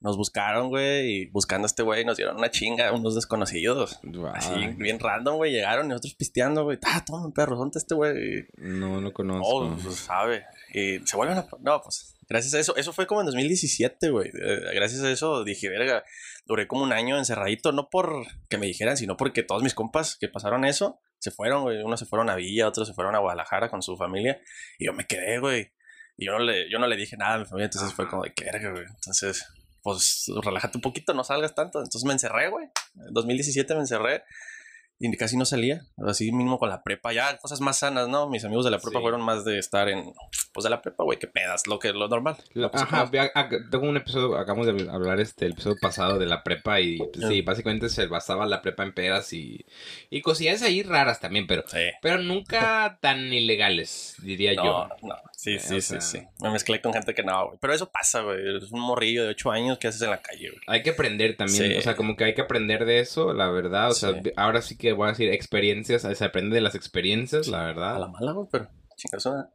Nos 0.00 0.16
buscaron, 0.16 0.68
güey, 0.68 1.06
y 1.08 1.26
buscando 1.26 1.66
a 1.66 1.68
este 1.68 1.84
güey 1.84 2.04
nos 2.04 2.16
dieron 2.16 2.38
una 2.38 2.50
chinga, 2.50 2.90
unos 2.90 3.14
desconocidos. 3.14 4.00
Así, 4.34 4.52
Ay, 4.52 4.74
bien 4.74 4.98
random, 4.98 5.36
güey. 5.36 5.52
Llegaron 5.52 5.86
y 5.86 5.90
nosotros 5.90 6.14
pisteando, 6.14 6.64
güey. 6.64 6.76
Ah, 6.84 7.04
toma 7.06 7.24
un 7.24 7.32
perro, 7.32 7.54
¿dónde 7.56 7.78
este 7.78 7.94
güey? 7.94 8.48
no 8.56 8.96
lo 8.96 9.00
No, 9.02 9.12
conozco. 9.12 9.78
pues 9.80 9.94
sabe. 9.94 10.44
Y 10.74 10.98
se 11.06 11.16
vuelven 11.16 11.38
a. 11.38 11.46
No, 11.60 11.80
pues 11.82 12.16
gracias 12.28 12.52
a 12.54 12.58
eso. 12.58 12.74
Eso 12.74 12.92
fue 12.92 13.06
como 13.06 13.20
en 13.20 13.26
2017, 13.26 14.10
güey. 14.10 14.28
Eh, 14.30 14.60
Gracias 14.74 15.02
a 15.04 15.10
eso 15.12 15.44
dije, 15.44 15.68
verga, 15.68 16.02
duré 16.46 16.66
como 16.66 16.82
un 16.82 16.92
año 16.92 17.16
encerradito. 17.16 17.70
No 17.70 17.90
por 17.90 18.26
que 18.48 18.58
me 18.58 18.66
dijeran, 18.66 18.96
sino 18.96 19.16
porque 19.16 19.44
todos 19.44 19.62
mis 19.62 19.74
compas 19.74 20.16
que 20.16 20.26
pasaron 20.26 20.64
eso 20.64 20.98
se 21.20 21.30
fueron, 21.30 21.62
güey. 21.62 21.80
Unos 21.84 22.00
se 22.00 22.06
fueron 22.06 22.28
a 22.28 22.34
Villa, 22.34 22.66
otros 22.66 22.88
se 22.88 22.94
fueron 22.94 23.14
a 23.14 23.20
Guadalajara 23.20 23.68
con 23.70 23.82
su 23.82 23.96
familia. 23.96 24.40
Y 24.80 24.86
yo 24.86 24.92
me 24.94 25.06
quedé, 25.06 25.38
güey. 25.38 25.70
Y 26.20 26.26
yo 26.26 26.32
no 26.32 26.38
le, 26.40 26.70
yo 26.70 26.78
no 26.78 26.86
le 26.86 26.96
dije 26.96 27.16
nada 27.16 27.34
a 27.34 27.38
mi 27.38 27.46
familia. 27.46 27.64
Entonces 27.64 27.92
fue 27.94 28.06
como 28.08 28.22
de 28.24 28.32
que 28.34 28.44
verga, 28.44 28.70
güey. 28.72 28.84
Entonces, 28.84 29.44
pues 29.82 30.26
relájate 30.44 30.76
un 30.76 30.82
poquito, 30.82 31.14
no 31.14 31.24
salgas 31.24 31.54
tanto. 31.54 31.78
Entonces 31.78 32.04
me 32.04 32.12
encerré, 32.12 32.50
güey. 32.50 32.66
En 32.96 33.14
2017 33.14 33.74
me 33.74 33.80
encerré. 33.80 34.22
Y 35.02 35.10
casi 35.16 35.38
no 35.38 35.46
salía, 35.46 35.80
así 36.06 36.30
mínimo 36.30 36.58
con 36.58 36.68
la 36.68 36.82
prepa, 36.82 37.14
ya 37.14 37.38
cosas 37.38 37.62
más 37.62 37.78
sanas, 37.78 38.06
¿no? 38.06 38.28
Mis 38.28 38.44
amigos 38.44 38.66
de 38.66 38.70
la 38.70 38.76
prepa 38.80 38.98
Sí. 38.98 39.02
fueron 39.02 39.22
más 39.22 39.46
de 39.46 39.58
estar 39.58 39.88
en, 39.88 40.12
pues 40.52 40.62
de 40.64 40.68
la 40.68 40.82
prepa, 40.82 41.04
güey, 41.04 41.18
que 41.18 41.26
pedas, 41.26 41.66
lo 41.66 41.78
que 41.78 41.94
lo 41.94 42.06
normal. 42.06 42.36
Lo- 42.52 42.70
Ajá, 42.74 43.06
ac- 43.10 43.70
tengo 43.70 43.88
un 43.88 43.96
episodio, 43.96 44.36
acabamos 44.36 44.66
de 44.66 44.90
hablar 44.90 45.18
este, 45.18 45.46
el 45.46 45.52
episodio 45.52 45.76
pasado 45.80 46.18
de 46.18 46.26
la 46.26 46.42
prepa 46.42 46.82
y 46.82 46.98
pues, 46.98 47.26
sí, 47.28 47.40
básicamente 47.40 47.88
se 47.88 48.08
basaba 48.08 48.44
la 48.44 48.60
prepa 48.60 48.82
en 48.82 48.92
pedas 48.92 49.32
y, 49.32 49.64
y 50.10 50.20
cosillas 50.20 50.60
ahí 50.60 50.82
raras 50.82 51.18
también, 51.18 51.46
pero, 51.46 51.64
Sí. 51.66 51.78
pero 52.02 52.18
nunca 52.18 52.98
tan 53.00 53.20
ilegales, 53.32 54.16
diría 54.22 54.52
No, 54.52 54.64
yo. 54.64 54.88
no, 55.00 55.16
sí, 55.42 55.54
Eh, 55.54 55.58
sí, 55.58 55.74
o 55.76 55.80
sí, 55.80 55.88
sea- 55.88 56.00
sí. 56.00 56.22
Me 56.42 56.50
mezclé 56.50 56.80
con 56.80 56.92
gente 56.92 57.14
que 57.14 57.22
no, 57.22 57.46
güey. 57.46 57.58
Pero 57.60 57.72
eso 57.72 57.90
pasa, 57.90 58.20
güey. 58.22 58.56
Es 58.56 58.70
un 58.72 58.80
morrillo 58.80 59.24
de 59.24 59.30
8 59.30 59.50
años 59.50 59.78
que 59.78 59.88
haces 59.88 60.02
en 60.02 60.10
la 60.10 60.20
calle, 60.22 60.50
güey. 60.50 60.60
Hay 60.66 60.82
que 60.82 60.90
aprender 60.90 61.36
también, 61.36 61.72
Sí. 61.72 61.76
o 61.76 61.80
sea, 61.82 61.96
como 61.96 62.16
que 62.16 62.24
hay 62.24 62.34
que 62.34 62.42
aprender 62.42 62.84
de 62.84 63.00
eso, 63.00 63.32
la 63.32 63.48
verdad, 63.50 63.90
o 63.90 63.94
sea, 63.94 64.12
Sí. 64.14 64.20
de- 64.20 64.32
ahora 64.36 64.62
sí 64.62 64.76
que 64.76 64.92
voy 64.92 65.06
a 65.06 65.10
decir 65.10 65.32
experiencias, 65.32 66.02
se 66.02 66.24
aprende 66.24 66.54
de 66.54 66.60
las 66.60 66.74
experiencias, 66.74 67.46
la 67.48 67.62
A 67.62 67.66
verdad. 67.66 67.98
la 68.00 68.08
mala, 68.08 68.32
güey, 68.32 68.48
pero 68.50 68.68
chingas. 68.96 69.24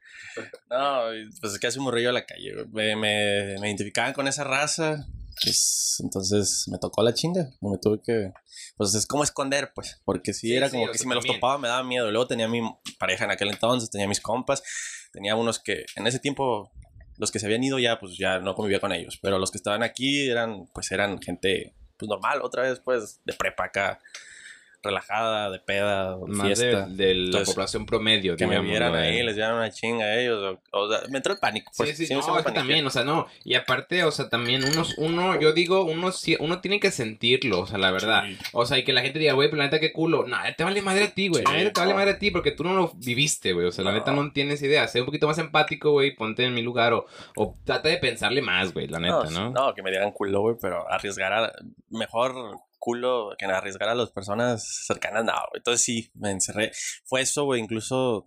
No, 0.70 1.02
pues 1.40 1.54
es 1.54 1.60
que 1.60 1.68
hace 1.68 1.80
un 1.80 1.86
morrillo 1.86 2.10
a 2.10 2.14
la 2.14 2.26
calle, 2.26 2.54
güey. 2.54 2.66
Me, 2.72 2.96
me, 2.96 3.60
me 3.60 3.68
identificaban 3.68 4.14
con 4.14 4.28
esa 4.28 4.44
raza. 4.44 5.06
Pues 5.42 5.98
entonces 6.04 6.66
me 6.68 6.78
tocó 6.78 7.04
la 7.04 7.14
chinga. 7.14 7.50
Me 7.62 7.78
tuve 7.78 8.02
que. 8.04 8.32
Pues 8.78 8.96
es 8.96 9.06
como 9.06 9.24
esconder, 9.24 9.72
pues. 9.74 10.02
Porque 10.06 10.34
si 10.34 10.48
Sí, 10.48 10.56
era 10.56 10.70
como 10.70 10.92
que 10.92 10.98
si 10.98 11.08
me 11.08 11.16
los 11.16 11.26
topaba 11.26 11.58
me 11.58 11.68
daba 11.68 11.84
miedo. 11.84 12.12
Luego 12.12 12.28
tenía 12.28 12.48
mi 12.48 12.62
pareja 13.00 13.26
en 13.26 13.32
aquel 13.32 13.50
entonces, 13.50 13.90
tenía 13.90 14.08
mis 14.08 14.22
compas. 14.22 14.64
Tenía 15.12 15.36
unos 15.36 15.60
que 15.60 15.86
en 15.96 16.08
ese 16.08 16.20
tiempo. 16.20 16.72
Los 17.18 17.32
que 17.32 17.40
se 17.40 17.46
habían 17.46 17.64
ido 17.64 17.80
ya, 17.80 17.98
pues 17.98 18.18
ya 18.18 18.40
no 18.40 18.56
convivía 18.56 18.82
con 18.82 18.92
ellos. 18.92 19.18
Pero 19.22 19.40
los 19.40 19.50
que 19.50 19.58
estaban 19.58 19.84
aquí 19.84 20.30
eran, 20.30 20.68
pues 20.74 20.92
eran 20.92 21.22
gente, 21.22 21.74
pues 21.98 22.10
normal, 22.10 22.42
otra 22.42 22.64
vez, 22.64 22.82
pues, 22.84 23.22
de 23.24 23.32
prepa 23.32 23.66
acá. 23.66 24.00
Relajada, 24.86 25.50
de 25.50 25.60
peda, 25.60 26.18
Más 26.28 26.48
de, 26.50 26.56
fiesta. 26.56 26.86
de 26.88 27.14
la 27.16 27.26
Entonces, 27.26 27.54
población 27.54 27.86
promedio, 27.86 28.36
que 28.38 28.46
me 28.46 28.52
digámoslo, 28.52 28.70
vieran 28.72 28.96
eh. 28.96 29.08
ahí, 29.08 29.24
les 29.24 29.36
dieran 29.36 29.56
una 29.56 29.70
chinga 29.72 30.06
a 30.06 30.20
ellos. 30.20 30.58
O, 30.72 30.80
o 30.80 30.90
sea, 30.90 31.02
me 31.10 31.18
entró 31.18 31.34
el 31.34 31.40
pánico. 31.40 31.72
Sí, 31.74 31.84
Pues, 31.84 31.98
sí, 31.98 32.06
sí, 32.06 32.14
no, 32.14 32.22
sí 32.22 32.30
me 32.32 32.38
paniqué. 32.44 32.60
también, 32.60 32.86
o 32.86 32.90
sea, 32.90 33.04
no, 33.04 33.28
y 33.44 33.56
aparte, 33.56 34.04
o 34.04 34.12
sea, 34.12 34.30
también 34.30 34.64
unos, 34.64 34.98
uno, 34.98 35.40
yo 35.40 35.54
digo, 35.54 35.84
uno, 35.84 36.12
sí- 36.12 36.38
uno 36.40 36.62
tiene 36.62 36.80
que 36.80 36.92
sentirlo, 36.92 37.60
o 37.62 37.66
sea, 37.68 37.78
la 37.78 37.92
verdad, 37.92 38.24
Sí. 38.26 38.38
o 38.54 38.66
sea, 38.66 38.78
y 38.78 38.84
que 38.84 38.94
la 38.94 39.02
gente 39.02 39.20
diga, 39.20 39.34
güey, 39.34 39.50
pero 39.50 39.58
la 39.58 39.66
neta, 39.66 39.80
qué 39.80 39.92
culo, 39.92 40.26
no, 40.28 40.38
te 40.58 40.64
vale 40.64 40.82
madre 40.82 41.06
a 41.06 41.12
ti, 41.14 41.28
güey, 41.28 41.44
Sí, 41.46 41.52
te 41.74 41.80
vale 41.80 41.92
no. 41.94 42.00
madre 42.00 42.12
a 42.12 42.20
ti 42.20 42.32
porque 42.32 42.52
tú 42.52 42.64
no 42.64 42.74
lo 42.74 42.92
viviste, 42.96 43.54
güey, 43.54 43.66
o 43.68 43.72
sea, 43.72 43.84
la 43.84 43.92
No. 43.92 43.98
neta 43.98 44.12
no 44.12 44.32
tienes 44.32 44.62
idea, 44.62 44.88
sé 44.88 45.00
un 45.02 45.06
poquito 45.06 45.28
más 45.28 45.38
empático, 45.38 45.92
güey, 45.92 46.16
ponte 46.16 46.44
en 46.46 46.54
mi 46.54 46.62
lugar, 46.62 46.94
o, 46.94 47.06
o 47.36 47.56
trata 47.66 47.90
de 47.90 47.98
pensarle 47.98 48.42
más, 48.42 48.74
güey, 48.74 48.88
la 48.88 49.00
neta, 49.00 49.30
¿no? 49.32 49.50
No, 49.52 49.74
que 49.74 49.82
me 49.82 49.90
dieran 49.92 50.12
culo, 50.12 50.42
güey, 50.42 50.56
pero 50.62 50.90
arriesgar 50.92 51.34
a... 51.34 51.52
Mejor 51.90 52.60
culo 52.78 53.36
que 53.38 53.46
arriesgar 53.46 53.90
a 53.90 53.96
las 53.96 54.12
personas 54.12 54.86
cercanas, 54.86 55.26
no, 55.26 55.34
güey. 55.34 55.60
Entonces 55.60 55.82
sí, 55.82 56.12
me 56.14 56.32
encerré. 56.32 56.72
Fue 57.06 57.22
eso, 57.22 57.46
güey, 57.46 57.62
incluso... 57.62 58.26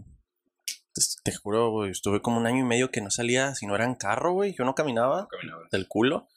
Te, 0.93 1.03
te 1.23 1.37
juro, 1.37 1.71
güey, 1.71 1.91
estuve 1.91 2.21
como 2.21 2.39
un 2.39 2.47
año 2.47 2.61
y 2.61 2.67
medio 2.67 2.91
que 2.91 3.01
no 3.01 3.11
salía 3.11 3.55
si 3.55 3.67
no 3.67 3.75
era 3.75 3.85
en 3.85 3.95
carro, 3.95 4.33
güey. 4.33 4.55
Yo 4.55 4.65
no 4.65 4.75
caminaba 4.75 5.29
del 5.71 5.87
culo 5.87 6.29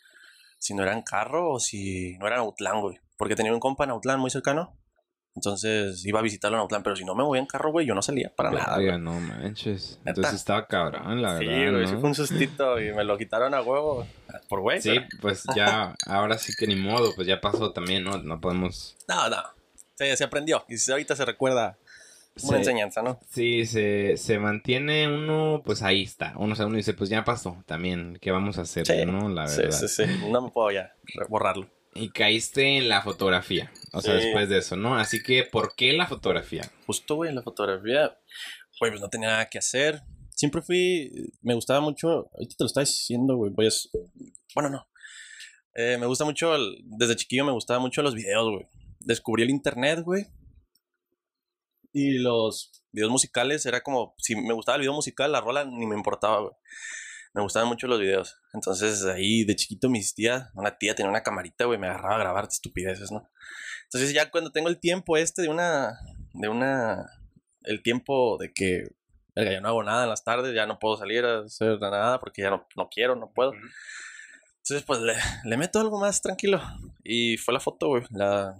si 0.61 0.75
no 0.75 0.83
era 0.83 0.93
en 0.93 1.01
carro 1.01 1.49
o 1.53 1.59
si 1.59 2.17
no 2.19 2.27
era 2.27 2.35
en 2.35 2.43
Autlán, 2.43 2.81
güey. 2.81 2.99
Porque 3.17 3.35
tenía 3.35 3.51
un 3.51 3.59
compa 3.59 3.83
en 3.83 3.89
Autlán 3.89 4.19
muy 4.19 4.29
cercano. 4.29 4.77
Entonces 5.35 6.05
iba 6.05 6.19
a 6.19 6.23
visitarlo 6.23 6.57
en 6.57 6.61
Autlán, 6.61 6.83
pero 6.83 6.95
si 6.95 7.05
no 7.05 7.15
me 7.15 7.23
movía 7.23 7.39
en 7.39 7.47
carro, 7.47 7.71
güey, 7.71 7.85
yo 7.87 7.95
no 7.95 8.01
salía 8.01 8.33
para 8.35 8.51
nada. 8.51 8.75
güey. 8.75 8.99
No 8.99 9.13
manches, 9.19 9.97
Neta. 9.99 10.09
entonces 10.11 10.33
estaba 10.35 10.67
cabrón, 10.67 11.21
la 11.21 11.37
Sí, 11.37 11.45
verdad, 11.45 11.71
güey, 11.71 11.83
¿no? 11.83 11.87
sí 11.89 11.95
fue 11.95 12.09
un 12.09 12.15
sustito 12.15 12.81
y 12.81 12.91
me 12.93 13.03
lo 13.05 13.17
quitaron 13.17 13.53
a 13.53 13.61
huevo. 13.61 14.05
Por 14.49 14.59
güey. 14.59 14.81
Sí, 14.81 14.89
pero- 14.95 15.07
pues 15.21 15.43
ya, 15.55 15.95
ahora 16.05 16.37
sí 16.37 16.51
que 16.57 16.67
ni 16.67 16.75
modo, 16.75 17.13
pues 17.15 17.27
ya 17.27 17.39
pasó 17.39 17.71
también, 17.71 18.03
¿no? 18.03 18.17
No 18.21 18.41
podemos... 18.41 18.97
No, 19.07 19.29
no. 19.29 19.37
Sí, 19.95 20.05
se 20.17 20.23
aprendió. 20.25 20.65
Y 20.67 20.75
ahorita 20.91 21.15
se 21.15 21.23
recuerda 21.25 21.77
Una 22.43 22.51
Se- 22.51 22.57
enseñanza, 22.57 23.01
¿no? 23.01 23.19
Sí, 23.29 23.65
se, 23.65 24.17
se 24.17 24.39
mantiene 24.39 25.07
uno, 25.07 25.61
pues 25.65 25.81
ahí 25.81 26.03
está. 26.03 26.33
Uno, 26.37 26.53
o 26.53 26.55
sea, 26.55 26.65
uno 26.65 26.75
dice, 26.77 26.93
pues 26.93 27.09
ya 27.09 27.23
pasó 27.23 27.61
también. 27.65 28.17
¿Qué 28.21 28.31
vamos 28.31 28.57
a 28.57 28.61
hacer? 28.61 28.85
Sí, 28.87 29.05
¿no? 29.05 29.29
La 29.29 29.47
sí, 29.47 29.61
verdad. 29.61 29.77
sí, 29.77 29.87
sí. 29.87 30.03
No 30.29 30.41
me 30.41 30.49
puedo 30.49 30.71
ya 30.71 30.93
borrarlo. 31.29 31.67
Y 31.93 32.09
caíste 32.09 32.77
en 32.77 32.87
la 32.89 33.01
fotografía. 33.01 33.71
O 33.91 34.01
sea, 34.01 34.17
Sí. 34.17 34.25
después 34.25 34.47
de 34.49 34.59
eso, 34.59 34.75
¿no? 34.77 34.95
Así 34.95 35.21
que, 35.21 35.43
¿por 35.43 35.75
qué 35.75 35.91
la 35.93 36.07
fotografía? 36.07 36.63
Justo, 36.85 37.15
güey, 37.15 37.33
la 37.33 37.41
fotografía, 37.43 38.17
güey, 38.79 38.91
pues 38.91 39.01
no 39.01 39.09
tenía 39.09 39.29
nada 39.29 39.49
que 39.49 39.57
hacer. 39.57 40.01
Siempre 40.33 40.61
fui, 40.61 41.11
me 41.41 41.53
gustaba 41.53 41.81
mucho, 41.81 42.29
ahorita 42.33 42.55
te 42.57 42.63
lo 42.63 42.67
estaba 42.67 42.85
diciendo, 42.85 43.35
güey, 43.35 43.51
pues, 43.53 43.89
bueno, 44.55 44.69
no. 44.69 44.87
Eh, 45.75 45.97
me 45.99 46.05
gusta 46.05 46.25
mucho, 46.25 46.55
el- 46.55 46.77
desde 46.85 47.15
chiquillo 47.15 47.45
me 47.45 47.51
gustaba 47.51 47.79
mucho 47.79 48.01
los 48.01 48.15
videos, 48.15 48.49
güey. 48.49 48.65
Descubrí 48.99 49.43
el 49.43 49.49
internet, 49.49 49.99
güey. 50.03 50.25
Y 51.93 52.19
los 52.19 52.71
videos 52.91 53.11
musicales 53.11 53.65
era 53.65 53.81
como, 53.81 54.15
si 54.17 54.35
me 54.35 54.53
gustaba 54.53 54.77
el 54.77 54.81
video 54.81 54.93
musical, 54.93 55.31
la 55.31 55.41
rola 55.41 55.65
ni 55.65 55.85
me 55.85 55.95
importaba, 55.95 56.39
güey. 56.39 56.53
Me 57.33 57.41
gustaban 57.41 57.69
mucho 57.69 57.87
los 57.87 57.99
videos. 57.99 58.37
Entonces 58.53 59.05
ahí 59.05 59.43
de 59.45 59.55
chiquito 59.55 59.89
mis 59.89 60.13
tías, 60.13 60.49
una 60.53 60.77
tía 60.77 60.95
tenía 60.95 61.09
una 61.09 61.23
camarita, 61.23 61.65
güey, 61.65 61.79
me 61.79 61.87
agarraba 61.87 62.15
a 62.15 62.19
grabar 62.19 62.45
estupideces, 62.45 63.11
¿no? 63.11 63.29
Entonces 63.85 64.13
ya 64.13 64.29
cuando 64.29 64.51
tengo 64.51 64.67
el 64.69 64.79
tiempo 64.79 65.17
este 65.17 65.41
de 65.43 65.49
una, 65.49 65.97
de 66.33 66.47
una, 66.49 67.05
el 67.63 67.81
tiempo 67.83 68.37
de 68.37 68.53
que, 68.53 68.89
ya 69.35 69.61
no 69.61 69.69
hago 69.69 69.83
nada 69.83 70.03
en 70.03 70.09
las 70.09 70.23
tardes, 70.23 70.53
ya 70.53 70.65
no 70.65 70.77
puedo 70.77 70.97
salir 70.97 71.23
a 71.23 71.39
hacer 71.39 71.79
nada 71.79 72.19
porque 72.19 72.41
ya 72.41 72.49
no, 72.49 72.67
no 72.75 72.89
quiero, 72.89 73.15
no 73.15 73.31
puedo. 73.31 73.53
Entonces 73.53 74.83
pues 74.85 74.99
le, 74.99 75.15
le 75.45 75.57
meto 75.57 75.79
algo 75.79 75.99
más 75.99 76.21
tranquilo. 76.21 76.61
Y 77.03 77.37
fue 77.37 77.53
la 77.53 77.59
foto, 77.59 77.87
güey. 77.87 78.03
La, 78.11 78.59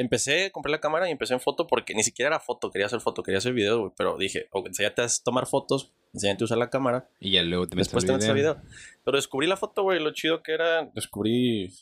empecé, 0.00 0.50
compré 0.50 0.72
la 0.72 0.80
cámara 0.80 1.08
y 1.08 1.12
empecé 1.12 1.34
en 1.34 1.40
foto 1.40 1.66
porque 1.66 1.94
ni 1.94 2.02
siquiera 2.02 2.28
era 2.28 2.40
foto, 2.40 2.70
quería 2.70 2.86
hacer 2.86 3.00
foto, 3.00 3.22
quería 3.22 3.38
hacer 3.38 3.52
video, 3.52 3.80
güey. 3.80 3.92
Pero 3.96 4.16
dije, 4.16 4.48
ok, 4.50 4.68
enséñate 4.68 5.02
a 5.02 5.06
tomar 5.22 5.46
fotos, 5.46 5.92
enséñate 6.14 6.44
a 6.44 6.46
usar 6.46 6.58
la 6.58 6.70
cámara, 6.70 7.08
Y 7.20 7.32
ya 7.32 7.42
luego 7.42 7.66
te 7.66 7.76
metes 7.76 7.88
después 7.88 8.06
te 8.06 8.12
metes 8.12 8.28
a 8.28 8.32
video. 8.32 8.54
video. 8.54 8.70
Pero 9.04 9.16
descubrí 9.16 9.46
la 9.46 9.56
foto, 9.56 9.82
güey, 9.82 10.00
lo 10.00 10.12
chido 10.12 10.42
que 10.42 10.52
era, 10.52 10.86
descubrí 10.94 11.72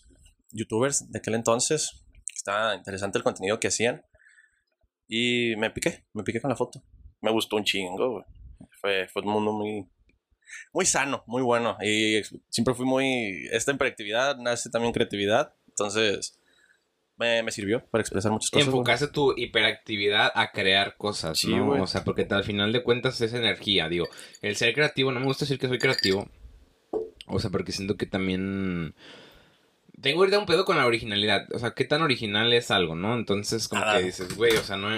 youtubers 0.51 1.11
de 1.11 1.19
aquel 1.19 1.35
entonces, 1.35 2.05
estaba 2.35 2.75
interesante 2.75 3.19
el 3.19 3.25
contenido 3.25 3.61
que 3.61 3.69
hacían. 3.69 4.05
Y 5.07 5.55
me 5.57 5.71
piqué, 5.71 6.05
me 6.13 6.23
piqué 6.23 6.41
con 6.41 6.51
la 6.51 6.57
foto. 6.57 6.83
Me 7.21 7.31
gustó 7.31 7.57
un 7.57 7.65
chingo, 7.65 8.11
güey. 8.11 8.25
Fue, 8.81 9.09
fue 9.09 9.23
un 9.23 9.31
mundo 9.31 9.53
muy, 9.53 9.89
muy 10.73 10.85
sano, 10.85 11.23
muy 11.27 11.43
bueno. 11.43 11.77
Y 11.83 12.21
siempre 12.49 12.75
fui 12.75 12.85
muy... 12.85 13.49
Esta 13.51 13.73
hiperactividad 13.73 14.37
nace 14.37 14.71
también 14.71 14.93
creatividad. 14.93 15.55
Entonces, 15.69 16.38
me, 17.19 17.43
me 17.43 17.51
sirvió 17.53 17.85
para 17.91 18.01
expresar 18.03 18.31
muchas 18.33 18.51
cosas. 18.51 18.67
güey. 18.69 18.77
Enfocarse 18.79 19.09
tu 19.09 19.35
hiperactividad 19.37 20.31
a 20.35 20.51
crear 20.53 20.97
cosas, 20.97 21.39
Sí, 21.39 21.55
¿no? 21.55 21.67
güey. 21.67 21.81
O 21.81 21.87
sea, 21.87 22.05
porque 22.05 22.27
al 22.31 22.45
final 22.45 22.73
de 22.73 22.83
cuentas 22.83 23.21
es 23.21 23.33
energía, 23.33 23.89
digo. 23.89 24.09
El 24.43 24.57
ser 24.57 24.73
creativo, 24.75 25.13
no 25.13 25.21
me 25.21 25.27
gusta 25.27 25.45
decir 25.45 25.59
que 25.59 25.69
soy 25.69 25.79
creativo. 25.79 26.29
O 27.27 27.39
sea, 27.41 27.51
porque 27.51 27.73
siento 27.73 27.97
que 27.97 28.07
también... 28.07 28.95
Tengo 30.01 30.21
ahorita 30.21 30.39
un 30.39 30.47
pedo 30.47 30.65
con 30.65 30.77
la 30.77 30.87
originalidad. 30.87 31.49
O 31.53 31.59
sea, 31.59 31.73
qué 31.73 31.85
tan 31.85 32.03
original 32.03 32.53
es 32.53 32.71
algo, 32.71 32.95
¿no? 32.95 33.17
Entonces, 33.17 33.67
como 33.67 33.83
Ah. 33.85 33.97
que 33.99 34.05
dices, 34.05 34.37
güey, 34.37 34.53
o 34.53 34.63
sea, 34.63 34.77
no. 34.77 34.89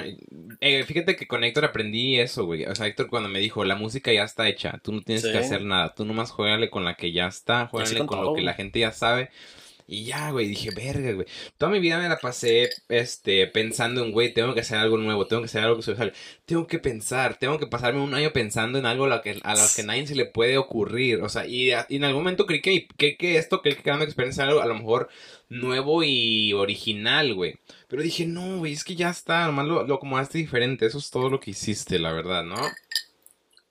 Eh, 0.60 0.84
fíjate 0.84 1.16
que 1.16 1.26
con 1.26 1.42
Héctor 1.42 1.64
aprendí 1.64 2.20
eso, 2.20 2.44
güey. 2.44 2.66
O 2.66 2.74
sea, 2.74 2.86
Héctor 2.86 3.08
cuando 3.08 3.30
me 3.30 3.38
dijo, 3.38 3.64
la 3.64 3.76
música 3.76 4.12
ya 4.12 4.24
está 4.24 4.46
hecha, 4.46 4.78
tú 4.84 4.92
no 4.92 5.00
tienes 5.00 5.22
Sí. 5.24 5.32
que 5.32 5.38
hacer 5.38 5.64
nada. 5.64 5.94
Tú 5.94 6.04
nomás 6.04 6.30
juégale 6.30 6.68
con 6.68 6.84
la 6.84 6.96
que 6.96 7.12
ya 7.12 7.28
está, 7.28 7.66
juégale 7.68 8.04
con 8.04 8.20
lo 8.22 8.34
que 8.34 8.42
la 8.42 8.52
gente 8.52 8.78
ya 8.80 8.92
sabe. 8.92 9.30
Y 9.92 10.04
ya, 10.04 10.30
güey, 10.30 10.46
dije, 10.46 10.70
verga, 10.70 11.10
güey. 11.10 11.26
Toda 11.58 11.72
mi 11.72 11.80
vida 11.80 11.98
me 11.98 12.08
la 12.08 12.16
pasé, 12.16 12.70
este, 12.88 13.48
pensando 13.48 14.04
en, 14.04 14.12
güey, 14.12 14.32
tengo 14.32 14.54
que 14.54 14.60
hacer 14.60 14.78
algo 14.78 14.96
nuevo, 14.98 15.26
tengo 15.26 15.42
que 15.42 15.46
hacer 15.46 15.64
algo 15.64 15.82
social. 15.82 16.12
Tengo 16.46 16.68
que 16.68 16.78
pensar, 16.78 17.40
tengo 17.40 17.58
que 17.58 17.66
pasarme 17.66 18.00
un 18.00 18.14
año 18.14 18.32
pensando 18.32 18.78
en 18.78 18.86
algo 18.86 19.06
a 19.06 19.08
lo 19.08 19.20
que, 19.20 19.40
a 19.42 19.54
lo 19.56 19.62
que 19.74 19.82
nadie 19.82 20.06
se 20.06 20.14
le 20.14 20.26
puede 20.26 20.58
ocurrir. 20.58 21.22
O 21.22 21.28
sea, 21.28 21.44
y, 21.44 21.72
en 21.72 22.04
algún 22.04 22.22
momento 22.22 22.46
creí 22.46 22.62
que, 22.62 22.86
que, 22.96 23.16
que 23.16 23.36
esto, 23.36 23.62
que 23.62 23.76
creando 23.76 24.04
experiencia 24.04 24.44
algo 24.44 24.60
a 24.60 24.66
lo 24.66 24.74
mejor 24.76 25.08
nuevo 25.48 26.04
y 26.04 26.52
original, 26.52 27.34
güey. 27.34 27.58
Pero 27.88 28.02
dije, 28.02 28.26
no, 28.26 28.58
güey, 28.58 28.74
es 28.74 28.84
que 28.84 28.94
ya 28.94 29.10
está, 29.10 29.46
nomás 29.46 29.66
lo, 29.66 29.84
lo 29.84 29.94
acomodaste 29.96 30.38
diferente. 30.38 30.86
Eso 30.86 30.98
es 30.98 31.10
todo 31.10 31.30
lo 31.30 31.40
que 31.40 31.50
hiciste, 31.50 31.98
la 31.98 32.12
verdad, 32.12 32.44
¿no? 32.44 32.54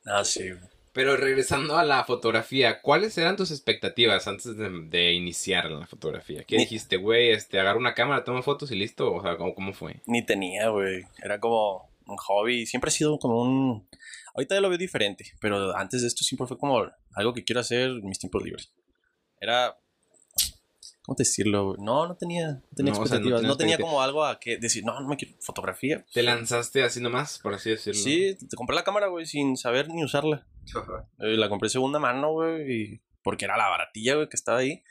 Ah, 0.05 0.25
sí, 0.25 0.49
güey. 0.49 0.78
Pero 0.99 1.15
regresando 1.15 1.77
a 1.77 1.83
la 1.85 2.03
fotografía, 2.03 2.81
¿cuáles 2.81 3.17
eran 3.17 3.37
tus 3.37 3.51
expectativas 3.51 4.27
antes 4.27 4.57
de, 4.57 4.69
de 4.89 5.13
iniciar 5.13 5.71
la 5.71 5.87
fotografía? 5.87 6.43
¿Qué 6.43 6.57
Ni- 6.57 6.63
dijiste, 6.63 6.97
güey? 6.97 7.29
Este, 7.29 7.57
agarro 7.59 7.79
una 7.79 7.93
cámara, 7.93 8.25
tomo 8.25 8.43
fotos 8.43 8.69
y 8.71 8.75
listo. 8.75 9.13
O 9.13 9.21
sea, 9.21 9.37
¿cómo, 9.37 9.55
cómo 9.55 9.71
fue? 9.73 10.01
Ni 10.07 10.25
tenía, 10.25 10.67
güey. 10.69 11.03
Era 11.23 11.39
como 11.39 11.89
un 12.05 12.17
hobby. 12.17 12.65
Siempre 12.65 12.89
ha 12.89 12.91
sido 12.91 13.17
como 13.17 13.41
un... 13.41 13.87
Ahorita 14.35 14.55
ya 14.55 14.61
lo 14.61 14.67
veo 14.69 14.77
diferente, 14.77 15.31
pero 15.39 15.75
antes 15.75 16.01
de 16.01 16.07
esto 16.09 16.23
siempre 16.25 16.47
fue 16.47 16.57
como 16.57 16.85
algo 17.13 17.33
que 17.33 17.43
quiero 17.45 17.61
hacer 17.61 17.89
en 17.89 18.05
mis 18.05 18.19
tiempos 18.19 18.43
libres. 18.43 18.71
Era... 19.39 19.77
¿Cómo 21.03 21.15
decirlo? 21.17 21.65
güey? 21.69 21.77
No, 21.81 22.07
no 22.07 22.15
tenía, 22.17 22.51
no 22.51 22.61
tenía 22.75 22.93
No, 22.93 22.99
o 22.99 23.05
sea, 23.07 23.19
no 23.19 23.25
expectativas. 23.29 23.39
tenías 23.41 23.47
no 23.47 23.57
tenía 23.57 23.77
como 23.79 24.01
algo 24.01 24.25
a 24.25 24.39
que 24.39 24.57
decir, 24.57 24.83
no, 24.85 24.99
no 24.99 25.07
me 25.07 25.17
quiero 25.17 25.33
fotografía. 25.39 26.05
¿Te 26.13 26.21
lanzaste 26.21 26.83
así 26.83 26.99
nomás, 27.01 27.39
por 27.39 27.53
así 27.55 27.69
decirlo? 27.71 27.99
Sí, 27.99 28.35
te 28.47 28.55
compré 28.55 28.75
la 28.75 28.83
cámara, 28.83 29.07
güey, 29.07 29.25
sin 29.25 29.57
saber 29.57 29.87
ni 29.89 30.03
usarla. 30.03 30.45
Eh, 31.19 31.37
la 31.37 31.49
compré 31.49 31.69
segunda 31.69 31.99
mano, 31.99 32.31
güey, 32.33 32.71
y- 32.93 33.01
porque 33.23 33.45
era 33.45 33.57
la 33.57 33.67
baratilla, 33.67 34.15
güey, 34.15 34.29
que 34.29 34.35
estaba 34.37 34.59
ahí. 34.59 34.83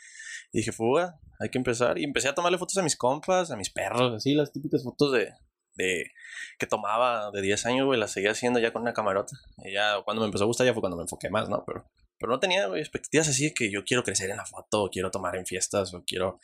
Y 0.53 0.59
dije, 0.59 0.73
fuga, 0.73 1.19
hay 1.41 1.49
que 1.51 1.59
empezar. 1.59 1.99
Y 1.99 2.05
empecé 2.05 2.29
a 2.29 2.35
tomarle 2.35 2.59
fotos 2.59 2.77
a 2.79 2.83
mis 2.83 2.97
compas, 2.97 3.51
a 3.51 3.57
mis 3.57 3.71
perros, 3.71 4.13
así, 4.15 4.35
las 4.35 4.53
típicas 4.53 4.83
fotos 4.85 5.13
de, 5.13 5.33
de 5.75 6.11
que 6.59 6.67
tomaba 6.67 7.31
de 7.31 7.41
10 7.43 7.65
años, 7.67 7.87
güey, 7.87 7.99
las 7.99 8.11
seguía 8.13 8.33
haciendo 8.33 8.59
ya 8.61 8.73
con 8.73 8.83
una 8.83 8.93
camarota. 8.93 9.37
Y 9.65 9.73
ya 9.73 10.01
cuando 10.05 10.21
me 10.23 10.27
empezó 10.27 10.45
a 10.45 10.47
gustar 10.47 10.67
ya 10.67 10.73
fue 10.73 10.81
cuando 10.81 10.97
me 10.97 11.03
enfoqué 11.05 11.31
más, 11.31 11.49
¿no? 11.49 11.65
Pero, 11.67 11.85
pero 12.19 12.33
no 12.33 12.41
tenía, 12.41 12.67
expectativas 12.77 13.29
así 13.29 13.45
de 13.49 13.55
que 13.55 13.71
yo 13.71 13.85
quiero 13.85 14.03
crecer 14.03 14.29
en 14.31 14.37
la 14.39 14.45
foto, 14.47 14.85
o 14.85 14.91
quiero 14.91 15.11
tomar 15.11 15.37
en 15.37 15.47
fiestas, 15.47 15.93
o 15.95 16.03
quiero 16.05 16.39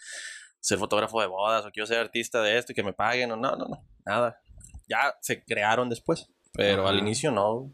ser 0.61 0.79
fotógrafo 0.79 1.21
de 1.21 1.27
bodas, 1.27 1.65
o 1.67 1.71
quiero 1.71 1.87
ser 1.87 1.99
artista 1.99 2.41
de 2.43 2.57
esto 2.59 2.73
y 2.73 2.75
que 2.75 2.83
me 2.83 2.93
paguen, 2.95 3.31
o 3.33 3.37
no, 3.37 3.57
no, 3.57 3.67
no, 3.67 3.85
nada. 4.07 4.41
Ya 4.89 5.15
se 5.21 5.43
crearon 5.45 5.89
después, 5.91 6.29
pero 6.53 6.83
Ajá. 6.83 6.91
al 6.91 6.99
inicio 6.99 7.31
no, 7.31 7.71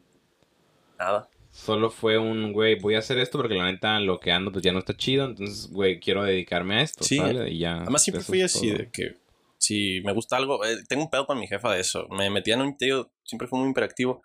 nada. 0.98 1.28
Solo 1.50 1.90
fue 1.90 2.16
un, 2.16 2.52
güey, 2.52 2.76
voy 2.78 2.94
a 2.94 3.00
hacer 3.00 3.18
esto 3.18 3.38
porque 3.38 3.54
la 3.54 3.64
neta 3.70 3.98
lo 4.00 4.18
que 4.20 4.30
ando 4.32 4.52
pues 4.52 4.62
ya 4.64 4.72
no 4.72 4.78
está 4.78 4.96
chido. 4.96 5.26
Entonces, 5.26 5.68
güey, 5.70 5.98
quiero 6.00 6.22
dedicarme 6.24 6.76
a 6.78 6.82
esto, 6.82 7.04
Sí. 7.04 7.16
¿sale? 7.16 7.50
Y 7.50 7.58
ya. 7.58 7.82
Además 7.82 8.02
siempre 8.02 8.22
fui 8.24 8.42
así 8.42 8.68
todo. 8.68 8.78
de 8.78 8.90
que 8.90 9.16
si 9.58 10.00
me 10.04 10.12
gusta 10.12 10.36
algo, 10.36 10.64
eh, 10.64 10.78
tengo 10.88 11.02
un 11.02 11.10
pedo 11.10 11.26
con 11.26 11.38
mi 11.38 11.46
jefa 11.46 11.72
de 11.72 11.80
eso. 11.80 12.06
Me 12.08 12.30
metían 12.30 12.62
un 12.62 12.76
tío, 12.76 13.10
siempre 13.24 13.46
fui 13.48 13.58
muy 13.58 13.68
imperactivo. 13.68 14.22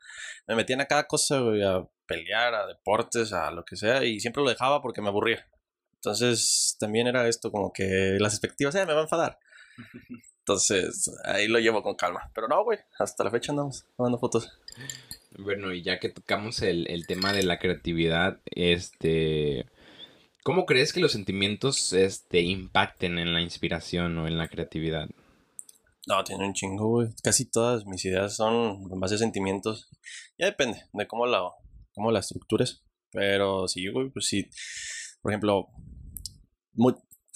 Me 0.48 0.56
metían 0.56 0.82
a 0.82 0.86
cada 0.86 1.08
cosa, 1.08 1.40
güey, 1.40 1.62
a 1.64 1.86
pelear, 2.06 2.54
a 2.54 2.68
deportes, 2.68 3.34
a 3.34 3.50
lo 3.52 3.66
que 3.66 3.76
sea, 3.76 4.04
y 4.06 4.20
siempre 4.20 4.44
lo 4.44 4.50
dejaba 4.50 4.82
porque 4.82 5.02
me 5.02 5.10
aburría. 5.10 5.46
Entonces 5.96 6.78
también 6.80 7.08
era 7.08 7.28
esto 7.28 7.52
como 7.52 7.74
que 7.74 8.18
las 8.20 8.34
expectativas, 8.34 8.76
eh, 8.76 8.86
me 8.86 8.94
va 8.94 9.00
a 9.00 9.04
enfadar. 9.04 9.40
Entonces 10.40 11.12
ahí 11.24 11.48
lo 11.48 11.58
llevo 11.58 11.82
con 11.82 11.96
calma. 11.96 12.32
Pero 12.36 12.48
no, 12.48 12.64
güey, 12.64 12.78
hasta 13.00 13.24
la 13.24 13.32
fecha 13.32 13.52
andamos 13.52 13.84
tomando 13.98 14.20
fotos. 14.20 14.48
Bueno, 15.38 15.74
y 15.74 15.82
ya 15.82 16.00
que 16.00 16.10
tocamos 16.10 16.62
el, 16.62 16.88
el 16.90 17.08
tema 17.08 17.34
de 17.34 17.44
la 17.44 17.60
creatividad, 17.60 18.40
este... 18.46 19.66
¿Cómo 20.44 20.68
crees 20.68 20.94
que 20.94 21.00
los 21.00 21.12
sentimientos 21.12 21.92
este, 21.92 22.42
impacten 22.42 23.18
en 23.18 23.34
la 23.34 23.42
inspiración 23.42 24.16
o 24.20 24.28
en 24.28 24.38
la 24.38 24.48
creatividad? 24.48 25.10
No, 26.08 26.24
tiene 26.24 26.46
un 26.46 26.54
chingo, 26.54 26.88
güey. 26.88 27.08
Casi 27.24 27.46
todas 27.46 27.88
mis 27.88 28.06
ideas 28.06 28.36
son 28.36 28.84
en 28.92 29.00
base 29.00 29.16
a 29.16 29.18
sentimientos. 29.18 29.90
Ya 30.38 30.46
depende 30.46 30.84
de 30.94 31.08
cómo 31.08 31.26
la, 31.26 31.50
cómo 31.94 32.12
la 32.12 32.20
estructures. 32.20 32.84
Pero 33.10 33.68
sí, 33.68 33.88
güey, 33.88 34.10
pues 34.12 34.28
sí. 34.28 34.48
Por 35.22 35.32
ejemplo, 35.32 35.70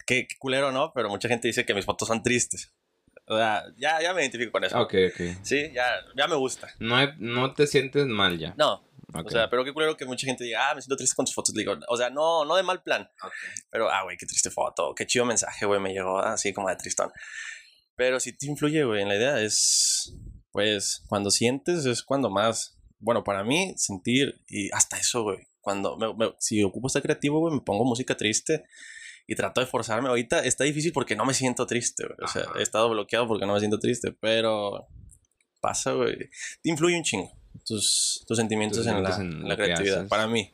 qué 0.05 0.27
culero, 0.37 0.71
¿no? 0.71 0.91
Pero 0.93 1.09
mucha 1.09 1.29
gente 1.29 1.47
dice 1.47 1.65
que 1.65 1.73
mis 1.73 1.85
fotos 1.85 2.09
son 2.09 2.21
tristes. 2.21 2.71
O 3.31 3.37
sea, 3.37 3.63
ya, 3.77 4.01
ya 4.01 4.13
me 4.13 4.21
identifico 4.21 4.51
con 4.51 4.63
eso. 4.63 4.79
Ok, 4.79 4.93
ok. 5.13 5.37
Sí, 5.43 5.71
ya, 5.73 5.85
ya 6.17 6.27
me 6.27 6.35
gusta. 6.35 6.67
No, 6.79 6.95
hay- 6.95 7.13
no 7.19 7.53
te 7.53 7.67
sientes 7.67 8.05
mal 8.07 8.39
ya. 8.39 8.55
No, 8.57 8.83
Ok. 9.13 9.27
o 9.27 9.29
sea, 9.29 9.49
pero 9.51 9.63
qué 9.63 9.71
culero 9.71 9.95
que 9.95 10.05
mucha 10.05 10.25
gente 10.25 10.43
diga, 10.43 10.69
ah, 10.71 10.75
me 10.75 10.81
siento 10.81 10.95
triste 10.97 11.15
con 11.15 11.25
tus 11.25 11.35
fotos. 11.35 11.53
Le 11.55 11.61
digo, 11.61 11.75
o 11.87 11.95
sea, 11.97 12.09
no, 12.09 12.43
no 12.45 12.55
de 12.55 12.63
mal 12.63 12.81
plan. 12.81 13.07
Pero, 13.69 13.89
ah, 13.89 14.01
güey, 14.03 14.17
qué 14.17 14.25
triste 14.25 14.49
foto. 14.49 14.93
Qué 14.95 15.05
chido 15.05 15.25
mensaje, 15.25 15.65
güey, 15.67 15.79
me 15.79 15.93
llegó 15.93 16.17
así 16.19 16.53
como 16.53 16.69
de 16.69 16.75
tristón. 16.75 17.11
Pero 17.95 18.19
si 18.19 18.35
te 18.35 18.47
influye, 18.47 18.83
güey, 18.83 19.03
en 19.03 19.09
la 19.09 19.15
idea 19.15 19.39
es, 19.41 20.13
pues, 20.51 21.03
cuando 21.07 21.29
sientes 21.31 21.85
es 21.85 22.01
cuando 22.01 22.29
más, 22.31 22.79
bueno, 22.97 23.23
para 23.23 23.43
mí, 23.43 23.73
sentir 23.77 24.41
y 24.47 24.71
hasta 24.73 24.97
eso, 24.97 25.21
güey. 25.23 25.37
Cuando, 25.61 25.97
me- 25.97 26.13
me- 26.15 26.33
si 26.39 26.63
ocupo 26.63 26.87
estar 26.87 27.01
creativo, 27.03 27.39
güey, 27.39 27.53
me 27.53 27.61
pongo 27.61 27.85
música 27.85 28.15
triste 28.17 28.63
y 29.29 29.35
trato 29.35 29.61
de 29.61 29.67
forzarme. 29.67 30.09
Ahorita 30.09 30.43
está 30.43 30.63
difícil 30.63 30.91
porque 30.91 31.15
no 31.15 31.23
me 31.23 31.35
siento 31.35 31.67
triste, 31.67 32.05
güey. 32.05 32.17
O 32.21 32.27
sea, 32.27 32.41
Ajá. 32.41 32.59
he 32.59 32.63
estado 32.63 32.89
bloqueado 32.89 33.27
porque 33.27 33.45
no 33.45 33.53
me 33.53 33.59
siento 33.59 33.77
triste, 33.77 34.11
pero 34.19 34.87
pasa, 35.61 35.91
güey. 35.93 36.17
Te 36.61 36.69
influye 36.69 36.97
un 36.97 37.03
chingo 37.03 37.31
tus, 37.65 38.23
tus 38.27 38.37
sentimientos 38.37 38.79
Tus 38.79 38.87
en 38.87 39.03
la, 39.03 39.15
en 39.15 39.47
creatividad. 39.55 39.97
haces. 39.99 40.09
Para 40.09 40.27
mí 40.27 40.51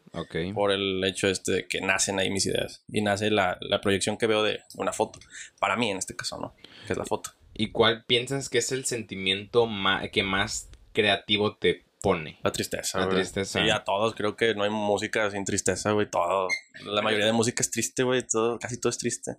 por 0.53 0.71
el 0.71 1.03
hecho 1.03 1.27
este 1.27 1.51
de 1.51 1.67
que 1.67 1.81
nacen 1.81 2.19
ahí 2.19 2.29
mis 2.29 2.45
ideas 2.45 2.83
y 2.89 3.01
nace 3.01 3.31
la, 3.31 3.57
la 3.61 3.81
proyección 3.81 4.17
que 4.17 4.27
veo 4.27 4.43
de 4.43 4.59
una 4.75 4.91
foto. 4.91 5.19
Para 5.59 5.75
mí, 5.77 5.91
en 5.91 5.97
este 5.97 6.15
caso, 6.15 6.37
¿no? 6.37 6.53
Que 6.87 6.93
es 6.93 6.97
la 6.97 7.05
foto. 7.05 7.31
¿Y 7.53 7.71
cuál 7.71 8.03
piensas 8.05 8.49
que 8.49 8.57
es 8.57 8.71
el 8.73 8.85
sentimiento 8.85 9.69
que 10.11 10.23
más 10.23 10.69
creativo 10.93 11.55
te 11.55 11.84
pone? 12.05 12.39
La 12.43 12.51
tristeza, 12.51 12.99
La 12.99 13.05
güey. 13.05 13.17
tristeza. 13.17 13.61
Sí, 13.63 13.69
a 13.69 13.83
todos 13.83 14.13
creo 14.13 14.35
que 14.35 14.53
no 14.53 14.63
hay 14.63 14.69
música 14.69 15.29
sin 15.31 15.43
tristeza, 15.43 15.91
güey. 15.91 16.09
Todo. 16.09 16.47
La 16.85 17.01
mayoría 17.01 17.25
de 17.25 17.33
música 17.33 17.63
es 17.63 17.71
triste, 17.71 18.03
güey. 18.03 18.21
Todo, 18.27 18.59
casi 18.59 18.79
todo 18.79 18.91
es 18.91 18.97
triste. 18.97 19.37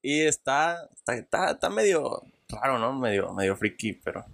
Y 0.00 0.20
está, 0.22 0.88
está, 0.94 1.14
está, 1.14 1.50
está 1.52 1.68
medio 1.70 2.22
raro, 2.48 2.78
¿no? 2.78 2.92
Medio, 2.98 3.34
medio 3.34 3.56
friki, 3.56 3.92
pero, 3.92 4.24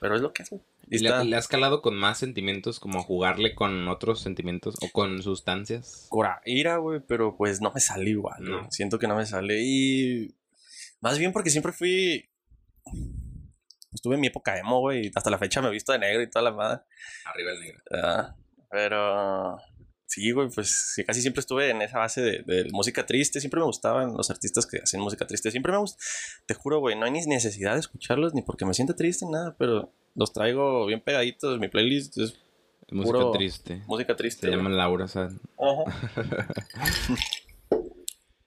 pero 0.00 0.14
es 0.14 0.20
lo 0.22 0.32
que 0.32 0.44
güey. 0.48 0.62
Y 0.88 0.96
¿Y 0.96 0.98
le, 1.00 1.24
le 1.24 1.36
has 1.36 1.48
calado 1.48 1.82
con 1.82 1.96
más 1.96 2.18
sentimientos, 2.18 2.78
como 2.78 3.02
jugarle 3.02 3.56
con 3.56 3.88
otros 3.88 4.20
sentimientos 4.20 4.76
o 4.80 4.88
con 4.92 5.20
sustancias? 5.20 6.06
cura 6.10 6.40
ira, 6.44 6.76
güey, 6.76 7.00
pero 7.00 7.36
pues 7.36 7.60
no 7.60 7.72
me 7.74 7.80
sale 7.80 8.10
igual, 8.10 8.36
No. 8.44 8.70
Siento 8.70 8.98
que 9.00 9.08
no 9.08 9.16
me 9.16 9.26
sale. 9.26 9.60
Y 9.62 10.36
más 11.00 11.18
bien 11.18 11.32
porque 11.32 11.50
siempre 11.50 11.72
fui. 11.72 12.28
Estuve 13.96 14.14
en 14.14 14.20
mi 14.20 14.26
época 14.28 14.56
emo, 14.58 14.78
güey. 14.80 15.06
y 15.06 15.10
Hasta 15.14 15.30
la 15.30 15.38
fecha 15.38 15.60
me 15.60 15.68
he 15.68 15.72
visto 15.72 15.90
de 15.92 15.98
negro 15.98 16.22
y 16.22 16.30
toda 16.30 16.44
la 16.44 16.52
madre. 16.52 16.82
Arriba 17.24 17.50
el 17.52 17.60
negro. 17.60 17.82
Ah, 17.92 18.36
pero 18.70 19.56
sí, 20.06 20.30
güey, 20.30 20.48
pues 20.54 20.92
sí, 20.94 21.02
casi 21.04 21.20
siempre 21.22 21.40
estuve 21.40 21.70
en 21.70 21.82
esa 21.82 21.98
base 21.98 22.20
de, 22.20 22.42
de 22.46 22.68
música 22.72 23.04
triste. 23.06 23.40
Siempre 23.40 23.58
me 23.60 23.66
gustaban 23.66 24.14
los 24.14 24.30
artistas 24.30 24.66
que 24.66 24.78
hacen 24.78 25.00
música 25.00 25.26
triste. 25.26 25.50
Siempre 25.50 25.72
me 25.72 25.78
gusta. 25.78 25.98
Te 26.46 26.54
juro, 26.54 26.78
güey, 26.80 26.94
no 26.96 27.06
hay 27.06 27.10
ni 27.10 27.20
necesidad 27.26 27.72
de 27.74 27.80
escucharlos 27.80 28.34
ni 28.34 28.42
porque 28.42 28.64
me 28.66 28.74
sienta 28.74 28.94
triste 28.94 29.24
ni 29.24 29.32
nada, 29.32 29.56
pero 29.58 29.92
los 30.14 30.32
traigo 30.32 30.86
bien 30.86 31.00
pegaditos. 31.00 31.58
Mi 31.58 31.68
playlist 31.68 32.16
es 32.18 32.38
Música 32.88 33.18
Puro- 33.18 33.32
triste. 33.32 33.82
música 33.88 34.12
Se 34.12 34.16
triste. 34.16 34.48
llama 34.48 34.64
güey. 34.64 34.76
Laura, 34.76 35.08
¿sabes? 35.08 35.32
Ajá. 35.58 35.84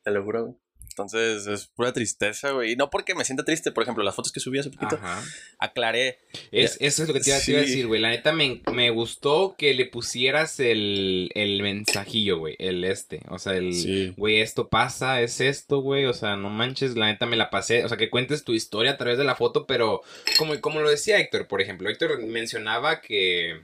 Te 0.03 0.11
lo 0.11 0.23
juro, 0.23 0.43
güey. 0.45 0.55
Entonces 1.01 1.47
es 1.47 1.67
pura 1.67 1.93
tristeza, 1.93 2.51
güey. 2.51 2.73
Y 2.73 2.75
no 2.75 2.89
porque 2.89 3.15
me 3.15 3.23
sienta 3.23 3.45
triste, 3.45 3.71
por 3.71 3.83
ejemplo, 3.83 4.03
las 4.03 4.15
fotos 4.15 4.31
que 4.31 4.39
subí 4.39 4.59
hace 4.59 4.69
poquito, 4.69 4.95
Ajá. 4.95 5.23
aclaré. 5.57 6.19
Es, 6.51 6.77
eso 6.81 7.03
es 7.03 7.07
lo 7.07 7.13
que 7.13 7.21
te 7.21 7.29
iba, 7.29 7.37
a 7.37 7.61
decir, 7.61 7.87
güey. 7.87 8.01
La 8.01 8.09
neta 8.09 8.33
me, 8.33 8.61
me 8.73 8.89
gustó 8.89 9.55
que 9.57 9.73
le 9.73 9.85
pusieras 9.85 10.59
el, 10.59 11.31
el 11.35 11.61
mensajillo, 11.61 12.37
güey. 12.37 12.55
El 12.59 12.83
este. 12.83 13.21
O 13.29 13.39
sea, 13.39 13.55
el. 13.55 13.73
Sí. 13.73 14.13
Güey, 14.17 14.41
esto 14.41 14.67
pasa, 14.67 15.21
es 15.21 15.39
esto, 15.39 15.79
güey. 15.79 16.05
O 16.05 16.13
sea, 16.13 16.35
no 16.35 16.49
manches, 16.49 16.95
la 16.95 17.07
neta 17.07 17.25
me 17.25 17.37
la 17.37 17.49
pasé. 17.49 17.85
O 17.85 17.87
sea, 17.87 17.97
que 17.97 18.09
cuentes 18.09 18.43
tu 18.43 18.53
historia 18.53 18.91
a 18.91 18.97
través 18.97 19.17
de 19.17 19.23
la 19.23 19.35
foto, 19.35 19.65
pero 19.65 20.01
como, 20.37 20.59
como 20.59 20.81
lo 20.81 20.89
decía 20.89 21.19
Héctor, 21.19 21.47
por 21.47 21.61
ejemplo. 21.61 21.89
Héctor 21.89 22.21
mencionaba 22.23 23.01
que. 23.01 23.61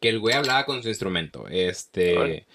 Que 0.00 0.08
el 0.08 0.18
güey 0.18 0.34
hablaba 0.34 0.64
con 0.64 0.82
su 0.82 0.88
instrumento. 0.88 1.46
Este. 1.48 2.46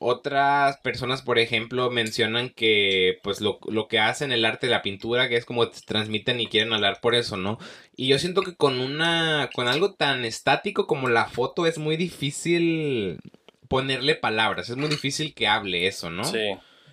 Otras 0.00 0.76
personas, 0.78 1.22
por 1.22 1.38
ejemplo, 1.38 1.90
mencionan 1.90 2.50
que 2.50 3.18
pues 3.22 3.40
lo, 3.40 3.58
lo 3.68 3.88
que 3.88 3.98
hacen 3.98 4.30
el 4.30 4.44
arte 4.44 4.66
de 4.66 4.72
la 4.72 4.82
pintura, 4.82 5.28
que 5.28 5.36
es 5.36 5.44
como 5.44 5.68
te 5.68 5.80
transmiten 5.80 6.40
y 6.40 6.46
quieren 6.46 6.72
hablar 6.72 7.00
por 7.00 7.16
eso, 7.16 7.36
¿no? 7.36 7.58
Y 7.96 8.06
yo 8.06 8.18
siento 8.18 8.42
que 8.42 8.54
con 8.54 8.78
una, 8.78 9.50
con 9.52 9.66
algo 9.66 9.94
tan 9.94 10.24
estático 10.24 10.86
como 10.86 11.08
la 11.08 11.26
foto 11.26 11.66
es 11.66 11.78
muy 11.78 11.96
difícil 11.96 13.18
ponerle 13.66 14.14
palabras, 14.14 14.70
es 14.70 14.76
muy 14.76 14.88
difícil 14.88 15.34
que 15.34 15.48
hable 15.48 15.88
eso, 15.88 16.10
¿no? 16.10 16.24
Sí. 16.24 16.38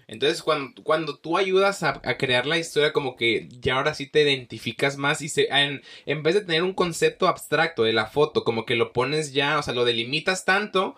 Entonces, 0.08 0.44
cuando, 0.44 0.84
cuando 0.84 1.18
tú 1.18 1.38
ayudas 1.38 1.82
a, 1.84 2.02
a 2.04 2.18
crear 2.18 2.46
la 2.46 2.58
historia, 2.60 2.94
como 2.94 3.16
que 3.16 3.48
ya 3.60 3.78
ahora 3.78 3.96
sí 3.96 4.08
te 4.08 4.22
identificas 4.22 4.98
más 4.98 5.22
y 5.22 5.30
se, 5.30 5.48
en, 5.50 5.82
en 6.06 6.24
vez 6.24 6.36
de 6.36 6.42
tener 6.42 6.64
un 6.64 6.74
concepto 6.74 7.28
abstracto 7.28 7.84
de 7.84 7.94
la 7.94 8.06
foto, 8.06 8.44
como 8.44 8.66
que 8.66 8.76
lo 8.76 8.94
pones 8.94 9.34
ya, 9.34 9.58
o 9.58 9.64
sea, 9.64 9.74
lo 9.74 9.86
delimitas 9.86 10.46
tanto 10.46 10.96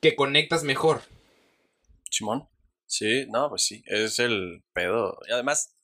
que 0.00 0.14
conectas 0.14 0.62
mejor. 0.62 1.02
Simón. 2.10 2.48
Sí, 2.86 3.26
no, 3.28 3.48
pues 3.48 3.64
sí, 3.64 3.82
es 3.86 4.18
el 4.18 4.64
pedo. 4.72 5.18
Y 5.28 5.32
además, 5.32 5.76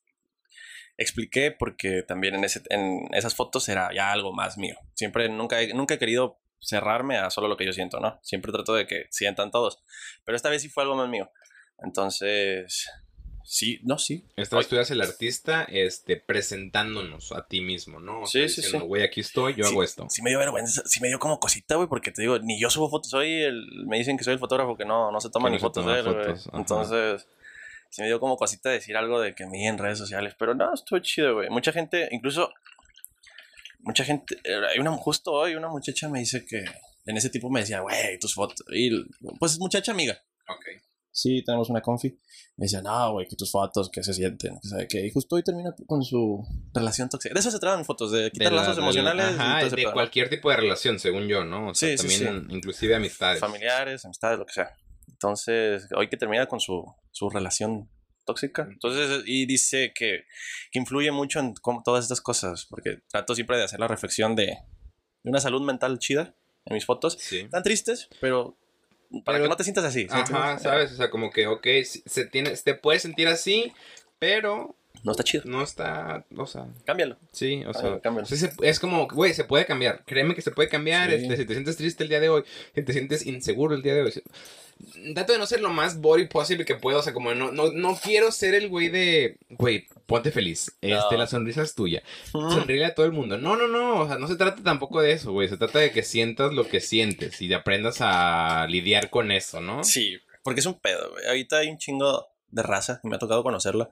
expliqué 0.97 1.51
porque 1.51 2.03
también 2.03 2.35
en, 2.35 2.43
ese, 2.43 2.61
en 2.69 3.07
esas 3.13 3.35
fotos 3.35 3.67
era 3.69 3.89
ya 3.93 4.11
algo 4.11 4.33
más 4.33 4.57
mío. 4.57 4.77
Siempre, 4.93 5.29
nunca 5.29 5.57
nunca 5.73 5.95
he 5.95 5.99
querido 5.99 6.39
cerrarme 6.59 7.17
a 7.17 7.29
solo 7.29 7.47
lo 7.47 7.57
que 7.57 7.65
yo 7.65 7.73
siento, 7.73 7.99
¿no? 7.99 8.19
Siempre 8.23 8.51
trato 8.51 8.73
de 8.73 8.87
que 8.87 9.05
sientan 9.11 9.51
todos. 9.51 9.83
Pero 10.23 10.35
esta 10.35 10.49
vez 10.49 10.61
sí 10.61 10.69
fue 10.69 10.83
algo 10.83 10.95
más 10.95 11.09
mío. 11.09 11.29
Entonces, 11.79 12.89
sí, 13.43 13.79
no, 13.83 13.97
sí. 13.97 14.25
Esta 14.35 14.57
vez 14.57 14.67
tú 14.67 14.75
eres 14.75 14.89
el 14.91 15.01
artista 15.01 15.63
este, 15.63 16.17
presentándonos 16.17 17.31
a 17.31 17.45
ti 17.47 17.61
mismo, 17.61 17.99
¿no? 17.99 18.21
O 18.21 18.25
Sí, 18.27 18.39
sea, 18.39 18.49
sí, 18.49 18.55
diciendo, 18.61 18.79
sí. 18.81 18.87
güey, 18.87 19.03
aquí 19.03 19.21
estoy, 19.21 19.55
yo 19.55 19.65
Sí, 19.65 19.71
hago 19.71 19.83
esto. 19.83 20.07
Sí 20.09 20.21
me 20.21 20.29
dio 20.29 20.39
vergüenza, 20.39 20.81
sí 20.85 20.99
me 21.01 21.07
dio 21.09 21.19
como 21.19 21.39
cosita, 21.39 21.75
güey, 21.75 21.87
porque 21.87 22.11
te 22.11 22.21
digo, 22.21 22.39
ni 22.39 22.59
yo 22.59 22.69
subo 22.69 22.89
fotos, 22.89 23.09
soy 23.11 23.31
el, 23.43 23.85
me 23.87 23.97
dicen 23.97 24.17
que 24.17 24.23
soy 24.23 24.33
el 24.33 24.39
fotógrafo 24.39 24.75
que 24.77 24.85
no, 24.85 25.11
no 25.11 25.19
se 25.21 25.29
toma 25.29 25.47
Que 25.47 25.51
no 25.51 25.55
ni 25.55 25.59
se 25.59 25.63
fotos 25.63 25.83
toma 25.83 25.93
de 25.95 25.99
él, 26.01 26.13
güey. 26.13 26.25
fotos. 26.25 26.49
Entonces, 26.53 27.27
sí 27.89 28.01
me 28.01 28.07
dio 28.07 28.19
como 28.19 28.37
cosita 28.37 28.69
decir 28.69 28.97
algo 28.97 29.19
de 29.21 29.35
que 29.35 29.45
me 29.45 29.67
en 29.67 29.77
redes 29.77 29.97
sociales, 29.99 30.35
pero 30.37 30.55
no, 30.55 30.73
estuvo 30.73 30.99
chido, 30.99 31.35
güey. 31.35 31.49
Mucha 31.49 31.71
gente, 31.71 32.07
incluso, 32.11 32.51
mucha 33.79 34.03
gente, 34.03 34.35
eh, 34.43 34.61
hay 34.71 34.79
una, 34.79 34.91
justo 34.97 35.31
hoy 35.31 35.55
una 35.55 35.69
muchacha 35.69 36.09
me 36.09 36.19
dice 36.19 36.45
que, 36.45 36.63
en 37.05 37.17
ese 37.17 37.29
tipo 37.29 37.49
me 37.49 37.59
decía, 37.59 37.81
güey, 37.81 38.17
tus 38.19 38.33
fotos, 38.33 38.63
y 38.71 38.89
pues 39.39 39.59
muchacha 39.59 39.91
amiga. 39.91 40.17
Ok. 40.47 40.65
Sí, 41.15 41.43
tenemos 41.45 41.69
una 41.69 41.79
confi. 41.81 42.09
Me 42.57 42.65
decía, 42.65 42.81
no, 42.81 43.11
güey, 43.13 43.27
que 43.27 43.35
tus 43.35 43.51
fotos, 43.51 43.89
que 43.91 44.01
se 44.03 44.13
sienten, 44.15 44.59
que 44.59 44.67
sabe 44.67 44.87
qué. 44.87 45.05
Y 45.05 45.11
justo 45.11 45.35
hoy 45.35 45.43
termina 45.43 45.73
con 45.85 46.03
su 46.03 46.43
relación 46.73 47.07
tóxica. 47.07 47.33
De 47.35 47.39
eso 47.39 47.51
se 47.51 47.59
tratan 47.59 47.85
fotos, 47.85 48.11
de 48.11 48.31
quitar 48.31 48.49
De 48.49 48.55
la- 48.55 48.61
lazos 48.63 48.77
emocionales. 48.79 49.25
y 49.31 49.39
Ajá, 49.39 49.63
de 49.69 49.91
cualquier 49.91 50.29
tipo 50.29 50.49
de 50.49 50.55
relación, 50.57 50.97
según 50.99 51.27
yo, 51.27 51.45
¿no? 51.45 51.69
O 51.69 51.75
sea, 51.75 51.95
Sí, 51.97 52.07
sí, 52.09 52.23
también 52.25 52.47
inclusive 52.49 52.95
amistades. 52.95 53.39
familiares, 53.39 54.03
amistades, 54.05 54.39
lo 54.39 54.45
que 54.47 54.53
sea. 54.53 54.75
Entonces, 55.07 55.87
hoy 55.95 56.09
que 56.09 56.17
termina 56.17 56.47
con 56.47 56.59
su, 56.59 56.83
su 57.11 57.29
relación 57.29 57.89
tóxica. 58.25 58.67
Entonces, 58.71 59.23
y 59.25 59.45
dice 59.45 59.91
que, 59.93 60.23
que 60.71 60.79
influye 60.79 61.11
mucho 61.11 61.39
en 61.39 61.53
cómo- 61.61 61.83
todas 61.83 62.03
estas 62.05 62.21
cosas, 62.21 62.65
porque 62.69 62.99
trato 63.09 63.35
siempre 63.35 63.57
de 63.57 63.63
hacer 63.65 63.79
la 63.79 63.87
reflexión 63.87 64.35
de, 64.35 64.45
de 64.47 65.29
una 65.29 65.39
salud 65.39 65.61
mental 65.61 65.99
chida 65.99 66.35
en 66.65 66.73
mis 66.73 66.85
fotos. 66.85 67.17
Sí. 67.19 67.47
Tan 67.51 67.61
tristes, 67.63 68.09
pero 68.19 68.57
para 69.23 69.37
Pero- 69.37 69.45
que 69.45 69.49
no 69.49 69.55
te 69.57 69.63
sientas 69.63 69.85
así. 69.85 70.01
¿sí 70.03 70.07
Ajá? 70.11 70.57
¿sabes? 70.59 70.91
O 70.91 70.95
sea, 70.95 71.09
como 71.09 71.29
que, 71.31 71.47
ok, 71.47 71.67
se 71.83 72.25
tiene, 72.25 72.51
te 72.51 72.73
puedes 72.73 73.01
sentir 73.01 73.27
así, 73.27 73.73
pero 74.19 74.75
No 75.03 75.11
está 75.11 75.23
chido. 75.23 75.43
no 75.45 75.61
está, 75.61 76.25
o 76.37 76.45
sea, 76.45 76.65
Cámbialo. 76.85 77.17
sí, 77.31 77.63
o 77.67 77.73
sea, 77.73 77.95
Ah, 77.95 77.99
cámbialo. 78.01 78.27
es 78.61 78.79
como, 78.79 79.07
güey, 79.07 79.33
se 79.33 79.43
puede 79.43 79.65
cambiar, 79.65 80.03
créeme 80.05 80.33
que 80.35 80.41
se 80.41 80.51
puede 80.51 80.69
cambiar, 80.69 81.09
Sí. 81.09 81.15
este, 81.17 81.37
si 81.37 81.45
te 81.45 81.53
sientes 81.53 81.75
triste 81.77 82.03
el 82.03 82.09
día 82.09 82.19
de 82.21 82.29
hoy, 82.29 82.43
si 82.73 82.83
te 82.83 82.93
sientes 82.93 83.25
inseguro 83.25 83.75
el 83.75 83.81
día 83.81 83.95
de 83.95 84.01
hoy, 84.03 84.13
trato 85.13 85.33
de 85.33 85.39
no 85.39 85.45
ser 85.45 85.61
lo 85.61 85.69
más 85.69 85.99
body 85.99 86.27
posible 86.27 86.65
que 86.65 86.75
puedo, 86.75 86.99
o 86.99 87.03
sea, 87.03 87.13
como 87.13 87.33
no, 87.33 87.51
no, 87.51 87.71
no 87.71 87.95
quiero 88.01 88.31
ser 88.31 88.55
el 88.55 88.69
güey 88.69 88.89
de, 88.89 89.37
güey, 89.49 89.87
ponte 90.05 90.31
feliz, 90.31 90.71
este, 90.81 91.17
la 91.17 91.27
sonrisa 91.27 91.61
es 91.63 91.75
tuya, 91.75 92.01
Mm. 92.33 92.51
sonríe 92.51 92.85
a 92.85 92.95
todo 92.95 93.05
el 93.05 93.11
mundo, 93.11 93.37
no, 93.37 93.55
no, 93.55 93.67
no, 93.67 94.01
o 94.01 94.07
sea, 94.07 94.17
no 94.17 94.27
se 94.27 94.35
trata 94.35 94.63
tampoco 94.63 95.01
de 95.01 95.11
eso, 95.11 95.31
güey, 95.31 95.47
se 95.49 95.57
trata 95.57 95.79
de 95.79 95.91
que 95.91 96.03
sientas 96.03 96.53
lo 96.53 96.67
que 96.67 96.79
sientes 96.81 97.41
y 97.41 97.47
de 97.47 97.55
aprendas 97.55 97.97
a 97.99 98.65
lidiar 98.69 99.09
con 99.09 99.31
eso, 99.31 99.59
¿no? 99.61 99.83
Sí, 99.83 100.17
porque 100.43 100.59
es 100.61 100.65
un 100.65 100.79
pedo, 100.79 101.11
güey. 101.11 101.25
Ahorita 101.27 101.57
hay 101.59 101.67
un 101.69 101.77
chingo 101.77 102.27
de 102.53 102.63
raza 102.63 102.99
y 103.03 103.07
me 103.07 103.15
ha 103.15 103.19
tocado 103.19 103.43
conocerla. 103.43 103.89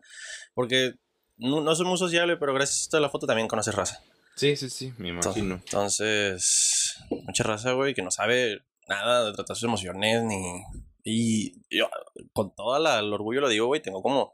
Porque 0.53 0.93
no, 1.37 1.61
no 1.61 1.75
soy 1.75 1.85
muy 1.85 1.97
sociable, 1.97 2.37
pero 2.37 2.53
gracias 2.53 2.93
a 2.93 2.99
la 2.99 3.09
foto 3.09 3.27
también 3.27 3.47
conoces 3.47 3.75
raza. 3.75 4.01
Sí, 4.35 4.55
sí, 4.55 4.69
sí, 4.69 4.93
me 4.97 5.09
imagino. 5.09 5.55
Entonces, 5.55 6.95
mucha 7.09 7.43
raza, 7.43 7.73
güey, 7.73 7.93
que 7.93 8.01
no 8.01 8.11
sabe 8.11 8.61
nada 8.87 9.25
de 9.25 9.33
tratar 9.33 9.55
sus 9.55 9.65
emociones 9.65 10.23
ni. 10.23 10.61
Y 11.03 11.53
yo, 11.75 11.89
con 12.33 12.53
todo 12.55 12.77
la- 12.77 12.99
el 12.99 13.11
orgullo 13.11 13.41
lo 13.41 13.49
digo, 13.49 13.65
güey, 13.65 13.81
tengo 13.81 14.01
como 14.03 14.33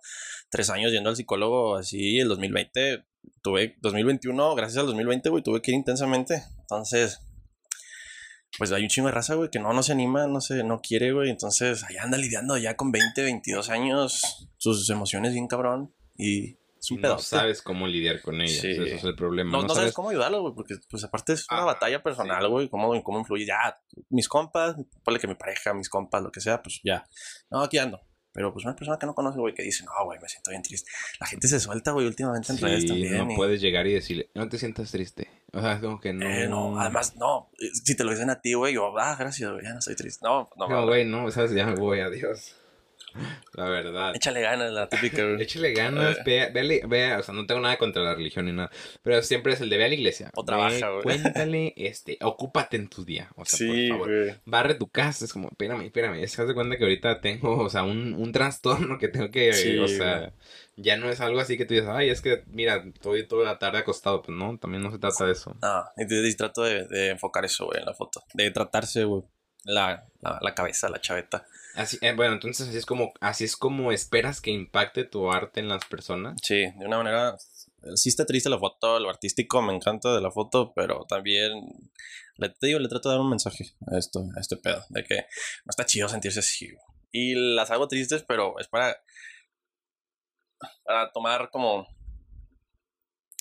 tres 0.50 0.70
años 0.70 0.92
yendo 0.92 1.10
al 1.10 1.16
psicólogo 1.16 1.78
así, 1.78 2.20
el 2.20 2.28
2020, 2.28 3.06
tuve, 3.42 3.76
2021, 3.82 4.54
gracias 4.56 4.80
al 4.80 4.88
2020, 4.88 5.30
güey, 5.30 5.44
tuve 5.44 5.62
que 5.62 5.72
ir 5.72 5.76
intensamente. 5.78 6.44
Entonces, 6.60 7.22
pues 8.58 8.72
hay 8.72 8.84
un 8.84 8.90
chingo 8.90 9.08
de 9.08 9.14
raza, 9.14 9.36
güey, 9.36 9.50
que 9.50 9.60
no, 9.60 9.74
no 9.74 9.84
se 9.84 9.92
anima, 9.92 10.28
no 10.28 10.42
se, 10.42 10.64
no 10.64 10.82
quiere, 10.82 11.12
güey. 11.12 11.30
Entonces, 11.30 11.84
ahí 11.84 11.98
anda 11.98 12.18
lidiando 12.18 12.58
ya 12.58 12.76
con 12.76 12.92
20, 12.92 13.22
22 13.24 13.70
años, 13.70 14.50
sus 14.58 14.90
emociones 14.90 15.34
bien 15.34 15.48
cabrón. 15.48 15.94
Y 16.18 16.58
es 16.80 16.92
un 16.92 16.98
no 16.98 17.02
pedote. 17.04 17.24
sabes 17.24 17.62
cómo 17.62 17.88
lidiar 17.88 18.22
con 18.22 18.42
ellas. 18.42 18.60
Sí. 18.62 18.72
Eso 18.72 18.84
es 18.84 19.04
el 19.04 19.16
problema. 19.16 19.52
No, 19.52 19.58
No, 19.58 19.64
no 19.64 19.70
sabes 19.70 19.80
sabes 19.82 19.94
cómo 19.94 20.10
ayudarlo, 20.10 20.42
güey, 20.42 20.54
porque 20.56 20.76
pues 20.90 21.04
aparte 21.04 21.34
es 21.34 21.46
una 21.52 21.62
Ah, 21.62 21.66
batalla 21.66 22.02
personal, 22.02 22.44
sí. 22.44 22.50
güey, 22.50 22.70
cómo, 22.70 23.04
cómo 23.04 23.20
influye 23.20 23.46
ya 23.46 23.78
mis 24.10 24.28
compas, 24.28 24.76
ponle 25.04 25.20
que 25.20 25.28
mi 25.28 25.36
pareja, 25.36 25.74
mis 25.74 25.90
compas, 25.90 26.24
lo 26.24 26.32
que 26.32 26.40
sea, 26.42 26.62
pues 26.64 26.80
ya. 26.84 27.06
No, 27.52 27.62
aquí 27.62 27.78
ando. 27.78 28.02
Pero 28.34 28.54
pues 28.54 28.66
una 28.66 28.76
persona 28.76 28.98
que 29.00 29.08
no 29.08 29.16
conoce, 29.16 29.40
güey, 29.40 29.54
que 29.56 29.64
dice, 29.64 29.84
no, 29.84 29.92
güey, 30.06 30.20
me 30.20 30.30
siento 30.30 30.52
bien 30.52 30.62
triste. 30.62 30.92
La 31.20 31.26
gente 31.26 31.48
se 31.48 31.60
suelta, 31.60 31.92
güey, 31.92 32.06
últimamente 32.06 32.52
en 32.52 32.60
redes 32.60 32.86
también. 32.86 33.18
no 33.18 33.32
y- 33.32 33.36
puedes 33.36 33.60
llegar 33.62 33.88
y 33.88 33.94
decirle, 33.94 34.30
no 34.36 34.48
te 34.48 34.58
sientas 34.60 34.92
triste. 34.92 35.28
O 35.54 35.62
sea, 35.62 35.74
es 35.74 35.80
como 35.80 36.00
que 36.00 36.14
no. 36.14 36.26
Eh, 36.26 36.48
no, 36.48 36.80
además, 36.80 37.16
no, 37.16 37.50
eh, 37.60 37.70
si 37.74 37.96
te 37.96 38.04
lo 38.04 38.12
dicen 38.12 38.30
a 38.30 38.42
ti, 38.42 38.54
güey, 38.54 38.74
yo, 38.74 38.98
ah, 38.98 39.16
gracias, 39.18 39.52
güey, 39.52 39.64
ya 39.64 39.74
no 39.74 39.80
estoy 39.80 39.96
triste. 39.96 40.20
No, 40.26 40.50
no, 40.58 40.68
No, 40.68 40.86
güey, 40.86 41.06
no, 41.06 41.30
sabes, 41.32 41.52
ya 41.54 41.66
me 41.66 41.76
voy, 41.76 42.00
adiós. 42.02 42.56
La 43.54 43.68
verdad. 43.68 44.16
Échale 44.16 44.42
ganas, 44.42 44.72
la 44.72 44.90
típica. 44.90 45.24
Échale 45.40 45.74
ganas, 45.74 46.24
vea, 46.24 46.50
vea, 46.50 46.86
vea, 46.86 47.18
o 47.20 47.24
sea, 47.24 47.34
no 47.34 47.48
tengo 47.48 47.62
nada 47.62 47.78
contra 47.78 48.04
la 48.04 48.14
religión 48.14 48.46
ni 48.46 48.52
nada, 48.52 48.70
pero 49.02 49.24
siempre 49.24 49.54
es 49.54 49.62
el 49.62 49.70
de 49.72 49.78
ve 49.78 49.86
a 49.86 49.88
la 49.88 49.96
iglesia. 49.96 50.30
O 50.36 50.44
trabaja, 50.46 50.88
Ve, 50.90 51.02
güey. 51.02 51.22
Cuéntale, 51.22 51.74
este, 51.78 52.20
ocúpate 52.22 52.78
en 52.78 52.90
tu 52.90 53.04
día, 53.06 53.30
o 53.36 53.44
sea, 53.44 53.58
Sí, 53.58 53.88
por 53.88 54.00
favor. 54.00 54.08
güey. 54.24 54.36
Barre 54.46 54.76
tu 54.76 54.90
casa, 54.90 55.26
es 55.26 55.34
como, 55.34 55.48
espérame, 55.48 55.86
espérame, 55.86 56.22
es 56.22 56.36
que 56.36 56.44
de 56.44 56.54
cuenta 56.54 56.78
que 56.78 56.84
ahorita 56.84 57.20
tengo, 57.22 57.58
o 57.58 57.70
sea, 57.72 57.84
un, 57.84 58.14
un 58.14 58.32
trastorno 58.32 59.00
que 59.00 59.08
tengo 59.08 59.32
que, 59.32 59.52
Sí, 59.54 59.80
o 59.80 59.88
sea, 59.88 60.32
ya 60.78 60.96
no 60.96 61.10
es 61.10 61.20
algo 61.20 61.40
así 61.40 61.58
que 61.58 61.66
tú 61.66 61.74
dices, 61.74 61.90
ay, 61.90 62.10
es 62.10 62.22
que, 62.22 62.44
mira, 62.48 62.84
estoy 62.94 63.28
toda 63.28 63.44
la 63.46 63.60
tarde 63.60 63.80
acostado, 63.80 64.22
pues 64.22 64.38
no, 64.38 64.58
también 64.58 64.84
no 64.84 64.92
se 64.92 65.00
trata 65.00 65.26
de 65.26 65.32
eso. 65.34 65.58
Y, 65.98 66.28
y 66.28 66.36
trato 66.36 66.64
de, 66.64 66.88
de 66.88 67.10
enfocar 67.10 67.44
eso, 67.44 67.66
güey, 67.66 67.80
en 67.80 67.86
la 67.86 67.94
foto. 67.94 68.24
De 68.34 68.50
tratarse, 68.52 69.04
güey. 69.04 69.24
La, 69.64 70.08
la, 70.22 70.40
la 70.42 70.56
cabeza, 70.56 70.88
la 70.88 71.02
chaveta. 71.02 71.46
Así, 71.76 71.98
eh, 72.02 72.14
bueno, 72.16 72.34
entonces 72.34 72.70
así 72.70 72.78
es 72.78 72.86
como, 72.86 73.12
así 73.20 73.44
es 73.44 73.58
como 73.58 73.92
esperas 73.92 74.40
que 74.40 74.52
impacte 74.52 75.04
tu 75.04 75.30
arte 75.32 75.60
en 75.60 75.68
las 75.68 75.84
personas. 75.86 76.40
Sí, 76.42 76.56
de 76.78 76.86
una 76.86 76.98
manera. 76.98 77.38
Sí 77.96 78.10
está 78.10 78.26
triste 78.26 78.50
la 78.50 78.58
foto, 78.58 79.00
lo 79.00 79.10
artístico 79.10 79.62
me 79.62 79.76
encanta 79.76 80.14
de 80.16 80.22
la 80.22 80.32
foto, 80.32 80.74
pero 80.76 81.06
también 81.08 81.52
le, 82.38 82.50
te 82.50 82.68
digo, 82.68 82.80
le 82.80 82.88
trato 82.88 83.10
de 83.10 83.16
dar 83.16 83.22
un 83.22 83.30
mensaje 83.30 83.66
a 83.92 83.98
esto, 83.98 84.26
a 84.36 84.40
este 84.40 84.58
pedo, 84.58 84.84
de 84.90 85.04
que 85.04 85.16
no 85.16 85.70
está 85.70 85.86
chido 85.86 86.08
sentirse 86.08 86.40
así. 86.40 86.72
güey. 86.72 86.84
Y 87.12 87.36
las 87.36 87.72
hago 87.72 87.88
tristes, 87.88 88.24
pero 88.28 88.60
es 88.60 88.68
para, 88.68 88.98
para 90.88 91.12
tomar 91.12 91.50
como 91.52 91.86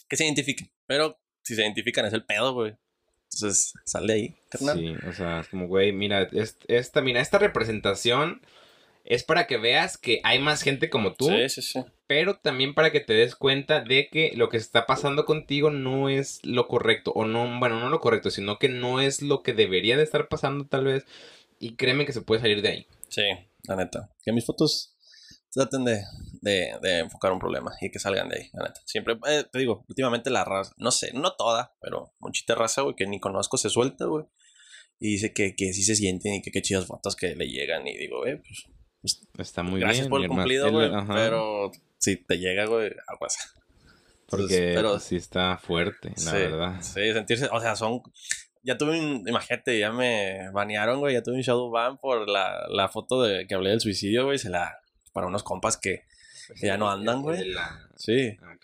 que 0.08 0.16
se 0.16 0.24
identifiquen. 0.24 0.70
Pero 0.86 1.18
si 1.42 1.54
se 1.54 1.62
identifican 1.62 2.04
es 2.04 2.12
el 2.12 2.24
pedo, 2.24 2.52
güey. 2.52 2.76
Entonces, 3.32 3.72
sale 3.84 4.12
ahí, 4.12 4.36
carnal. 4.50 4.78
Sí, 4.78 4.94
o 5.08 5.12
sea, 5.12 5.40
es 5.40 5.48
como, 5.48 5.66
güey, 5.66 5.92
mira, 5.92 6.22
es- 6.32 6.58
esta, 6.68 7.00
mira, 7.02 7.20
esta 7.20 7.38
representación 7.38 8.40
es 9.04 9.22
para 9.24 9.46
que 9.46 9.56
veas 9.56 9.98
que 9.98 10.20
hay 10.24 10.38
más 10.38 10.62
gente 10.62 10.90
como 10.90 11.14
tú, 11.14 11.26
Sí, 11.28 11.48
sí, 11.48 11.62
sí. 11.62 11.80
pero 12.06 12.38
también 12.38 12.74
para 12.74 12.90
que 12.92 13.00
te 13.00 13.12
des 13.14 13.36
cuenta 13.36 13.80
de 13.80 14.08
que 14.10 14.32
lo 14.36 14.48
que 14.48 14.56
está 14.56 14.86
pasando 14.86 15.24
contigo 15.24 15.70
no 15.70 16.08
es 16.08 16.40
lo 16.44 16.66
correcto, 16.66 17.12
o 17.12 17.24
no, 17.24 17.58
bueno, 17.60 17.78
no 17.80 17.88
lo 17.88 18.00
correcto, 18.00 18.30
sino 18.30 18.58
que 18.58 18.68
no 18.68 19.00
es 19.00 19.22
lo 19.22 19.42
que 19.42 19.52
debería 19.52 19.96
de 19.96 20.02
estar 20.04 20.28
pasando 20.28 20.66
tal 20.66 20.84
vez, 20.84 21.04
y 21.60 21.74
créeme 21.76 22.06
que 22.06 22.12
se 22.12 22.22
puede 22.22 22.40
salir 22.40 22.62
de 22.62 22.68
ahí. 22.68 22.86
Sí, 23.08 23.22
la 23.68 23.76
neta. 23.76 24.10
Que 24.24 24.32
mis 24.32 24.44
fotos 24.46 24.94
traten 25.52 25.84
de, 25.84 26.02
de, 26.46 26.78
de 26.80 26.98
enfocar 27.00 27.32
un 27.32 27.38
problema 27.38 27.72
y 27.80 27.90
que 27.90 27.98
salgan 27.98 28.28
de 28.28 28.36
ahí, 28.38 28.50
la 28.54 28.64
neta. 28.68 28.80
Siempre, 28.84 29.18
eh, 29.28 29.44
te 29.50 29.58
digo, 29.58 29.84
últimamente 29.88 30.30
la 30.30 30.44
raza, 30.44 30.72
no 30.78 30.90
sé, 30.90 31.12
no 31.12 31.32
toda, 31.34 31.74
pero 31.80 32.14
muchita 32.20 32.54
raza, 32.54 32.82
güey, 32.82 32.94
que 32.94 33.06
ni 33.06 33.20
conozco 33.20 33.56
se 33.58 33.68
suelta, 33.70 34.06
güey. 34.06 34.24
Y 34.98 35.12
dice 35.12 35.32
que, 35.34 35.54
que 35.54 35.72
sí 35.74 35.82
se 35.82 35.94
sienten 35.96 36.34
y 36.34 36.42
que 36.42 36.50
qué 36.50 36.62
chidas 36.62 36.86
fotos 36.86 37.16
que 37.16 37.34
le 37.36 37.46
llegan. 37.48 37.86
Y 37.86 37.96
digo, 37.98 38.26
eh, 38.26 38.40
pues 39.02 39.20
Está 39.38 39.62
muy 39.62 39.78
gracias 39.80 40.08
bien. 40.08 40.10
por 40.10 40.18
mi 40.20 40.24
el 40.24 40.30
cumplido, 40.30 40.72
güey. 40.72 40.90
Pero 41.08 41.70
si 41.98 42.16
te 42.16 42.38
llega, 42.38 42.66
güey, 42.66 42.90
aguas. 43.06 43.36
Porque 44.28 44.72
pero- 44.74 44.92
pues, 44.92 45.04
sí 45.04 45.16
está 45.16 45.58
fuerte, 45.58 46.08
la 46.10 46.16
sí, 46.16 46.36
verdad. 46.36 46.80
Sí, 46.80 47.12
sentirse, 47.12 47.48
o 47.52 47.60
sea, 47.60 47.76
son. 47.76 48.00
Ya 48.64 48.76
tuve 48.76 48.98
un, 48.98 49.22
imagínate, 49.28 49.78
ya 49.78 49.92
me 49.92 50.50
banearon, 50.50 50.98
güey, 50.98 51.14
ya 51.14 51.22
tuve 51.22 51.36
un 51.36 51.42
shadow 51.42 51.70
ban 51.70 51.98
por 51.98 52.28
la, 52.28 52.66
la 52.68 52.88
foto 52.88 53.22
de 53.22 53.46
que 53.46 53.54
hablé 53.54 53.70
del 53.70 53.80
suicidio, 53.80 54.24
güey, 54.24 54.38
se 54.38 54.50
la, 54.50 54.76
para 55.12 55.28
unos 55.28 55.44
compas 55.44 55.76
que, 55.76 56.02
que 56.54 56.66
ya 56.66 56.76
no 56.76 56.90
andan, 56.90 57.22
güey. 57.22 57.48
La- 57.52 57.88
sí, 57.96 58.36
ah, 58.42 58.54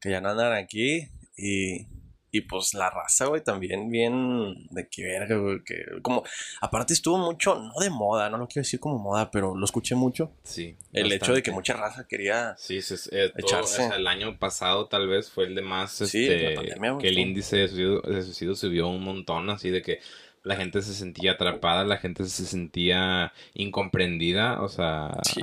que 0.00 0.10
ya 0.10 0.20
no 0.20 0.30
andan 0.30 0.52
aquí 0.52 1.08
y, 1.36 1.86
y 2.30 2.40
pues 2.42 2.74
la 2.74 2.90
raza, 2.90 3.26
güey, 3.26 3.42
también 3.42 3.88
bien 3.90 4.66
de 4.70 4.88
que 4.90 5.04
verga, 5.04 5.36
güey, 5.36 5.64
que 5.64 5.76
como, 6.02 6.22
aparte 6.60 6.92
estuvo 6.92 7.16
mucho, 7.18 7.54
no 7.58 7.72
de 7.80 7.88
moda, 7.90 8.28
no 8.28 8.36
lo 8.36 8.46
quiero 8.46 8.64
decir 8.64 8.78
como 8.78 8.98
moda, 8.98 9.30
pero 9.30 9.54
lo 9.54 9.64
escuché 9.64 9.94
mucho, 9.94 10.32
Sí. 10.42 10.76
el 10.92 11.10
hecho 11.12 11.32
de 11.32 11.42
que 11.42 11.50
mucha 11.50 11.72
raza 11.74 12.06
quería, 12.06 12.54
Sí, 12.58 12.82
sí, 12.82 12.96
sí, 12.98 13.08
eh, 13.12 13.30
todo, 13.34 13.46
Echarse. 13.46 13.84
o 13.84 13.88
sea, 13.88 13.96
el 13.96 14.06
año 14.06 14.38
pasado 14.38 14.86
tal 14.86 15.08
vez 15.08 15.30
fue 15.30 15.44
el 15.46 15.54
de 15.54 15.62
más, 15.62 15.92
Sí, 15.92 16.26
este, 16.26 16.50
la 16.50 16.54
pandemia, 16.56 16.98
que 17.00 17.08
el 17.08 17.18
índice 17.18 17.56
de 17.56 17.68
suicidio, 17.68 18.00
de 18.02 18.22
suicidio 18.22 18.54
subió 18.54 18.88
un 18.88 19.02
montón, 19.02 19.48
así 19.48 19.70
de 19.70 19.80
que 19.80 20.00
la 20.42 20.56
gente 20.56 20.82
se 20.82 20.94
sentía 20.94 21.32
atrapada, 21.32 21.84
la 21.84 21.96
gente 21.96 22.24
se 22.26 22.44
sentía 22.44 23.32
incomprendida, 23.54 24.60
o 24.62 24.68
sea, 24.68 25.10
sí, 25.22 25.42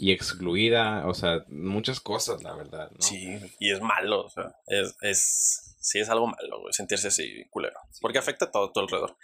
y 0.00 0.12
excluida, 0.12 1.06
o 1.08 1.12
sea, 1.12 1.44
muchas 1.48 1.98
cosas, 1.98 2.40
la 2.44 2.54
verdad, 2.54 2.88
¿no? 2.92 3.00
sí, 3.00 3.36
y 3.58 3.72
es 3.72 3.80
malo, 3.80 4.26
o 4.26 4.30
sea, 4.30 4.54
es, 4.68 4.96
es, 5.02 5.76
sí 5.80 5.98
es 5.98 6.08
algo 6.08 6.28
malo, 6.28 6.60
güey, 6.60 6.72
sentirse 6.72 7.08
así, 7.08 7.44
culero, 7.50 7.78
porque 8.00 8.18
afecta 8.18 8.44
a 8.44 8.50
todo 8.52 8.70
tu 8.70 8.78
alrededor. 8.78 9.16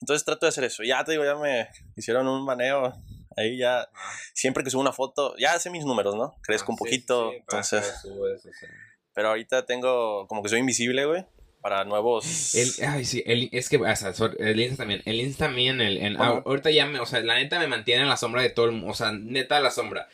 Entonces 0.00 0.24
trato 0.24 0.46
de 0.46 0.50
hacer 0.50 0.62
eso, 0.62 0.84
ya 0.84 1.02
te 1.02 1.12
digo, 1.12 1.24
ya 1.24 1.34
me 1.34 1.68
hicieron 1.96 2.28
un 2.28 2.46
baneo, 2.46 2.92
ahí 3.36 3.58
ya, 3.58 3.88
siempre 4.32 4.62
que 4.62 4.70
subo 4.70 4.82
una 4.82 4.92
foto, 4.92 5.34
ya 5.36 5.58
sé 5.58 5.68
mis 5.68 5.84
números, 5.84 6.14
¿no? 6.14 6.36
Crezco 6.42 6.70
Ah, 6.70 6.74
un 6.74 6.78
sí, 6.78 6.84
poquito, 6.84 7.30
sí, 7.30 7.34
sí, 7.34 7.40
entonces... 7.40 8.00
subes, 8.00 8.46
o 8.46 8.52
sea. 8.52 8.68
Pero 9.12 9.30
ahorita 9.30 9.66
tengo 9.66 10.28
como 10.28 10.44
que 10.44 10.48
soy 10.48 10.60
invisible, 10.60 11.06
güey. 11.06 11.26
Para 11.60 11.84
nuevos. 11.84 12.54
El, 12.54 12.72
ay, 12.88 13.04
sí, 13.04 13.22
el, 13.26 13.48
es 13.52 13.68
que, 13.68 13.76
o 13.76 13.96
sea, 13.96 14.12
el 14.38 14.60
Insta 14.60 14.78
también, 14.78 15.02
el 15.04 15.20
Insta 15.20 15.44
también, 15.46 15.80
el, 15.82 15.98
en, 15.98 16.16
Ajá. 16.16 16.42
ahorita 16.46 16.70
ya 16.70 16.86
me, 16.86 17.00
o 17.00 17.06
sea, 17.06 17.20
la 17.20 17.34
neta 17.34 17.58
me 17.58 17.66
mantiene 17.68 18.02
en 18.02 18.08
la 18.08 18.16
sombra 18.16 18.40
de 18.42 18.48
todo 18.50 18.66
el 18.66 18.72
mundo, 18.72 18.88
o 18.88 18.94
sea, 18.94 19.12
neta 19.12 19.58
a 19.58 19.60
la 19.60 19.70
sombra. 19.70 20.08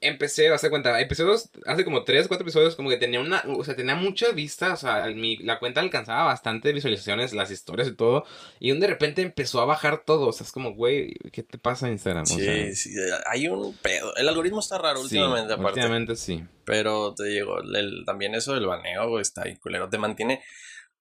Empecé, 0.00 0.48
hace 0.50 0.70
cuenta, 0.70 1.00
empecé 1.00 1.24
dos, 1.24 1.50
hace 1.66 1.84
como 1.84 2.04
tres, 2.04 2.28
cuatro 2.28 2.44
episodios, 2.44 2.76
como 2.76 2.88
que 2.88 2.98
tenía 2.98 3.18
una, 3.18 3.42
o 3.48 3.64
sea, 3.64 3.74
tenía 3.74 3.96
mucha 3.96 4.30
vista, 4.30 4.72
o 4.72 4.76
sea, 4.76 5.06
mi, 5.08 5.36
la 5.38 5.58
cuenta 5.58 5.80
alcanzaba 5.80 6.22
bastante 6.22 6.72
visualizaciones, 6.72 7.32
las 7.32 7.50
historias 7.50 7.88
y 7.88 7.96
todo, 7.96 8.24
y 8.60 8.70
de 8.70 8.86
repente 8.86 9.22
empezó 9.22 9.60
a 9.60 9.64
bajar 9.64 10.04
todo, 10.06 10.28
o 10.28 10.32
sea, 10.32 10.46
es 10.46 10.52
como, 10.52 10.72
güey, 10.72 11.14
¿qué 11.32 11.42
te 11.42 11.58
pasa 11.58 11.88
Instagram? 11.90 12.22
O 12.22 12.26
Sí, 12.26 12.44
sea, 12.44 12.74
sí, 12.76 12.90
hay 13.26 13.48
un 13.48 13.76
pedo. 13.76 14.14
El 14.14 14.28
algoritmo 14.28 14.60
está 14.60 14.78
raro 14.78 14.98
sí, 15.00 15.18
últimamente, 15.18 15.54
aparte. 15.54 15.80
últimamente 15.80 16.14
sí. 16.14 16.44
Pero 16.64 17.12
te 17.16 17.24
digo, 17.24 17.58
el- 17.60 18.04
también 18.06 18.36
eso 18.36 18.54
del 18.54 18.66
baneo, 18.66 19.08
güey, 19.08 19.22
está 19.22 19.42
ahí 19.46 19.56
culero. 19.56 19.88
Te 19.90 19.98
mantiene. 19.98 20.42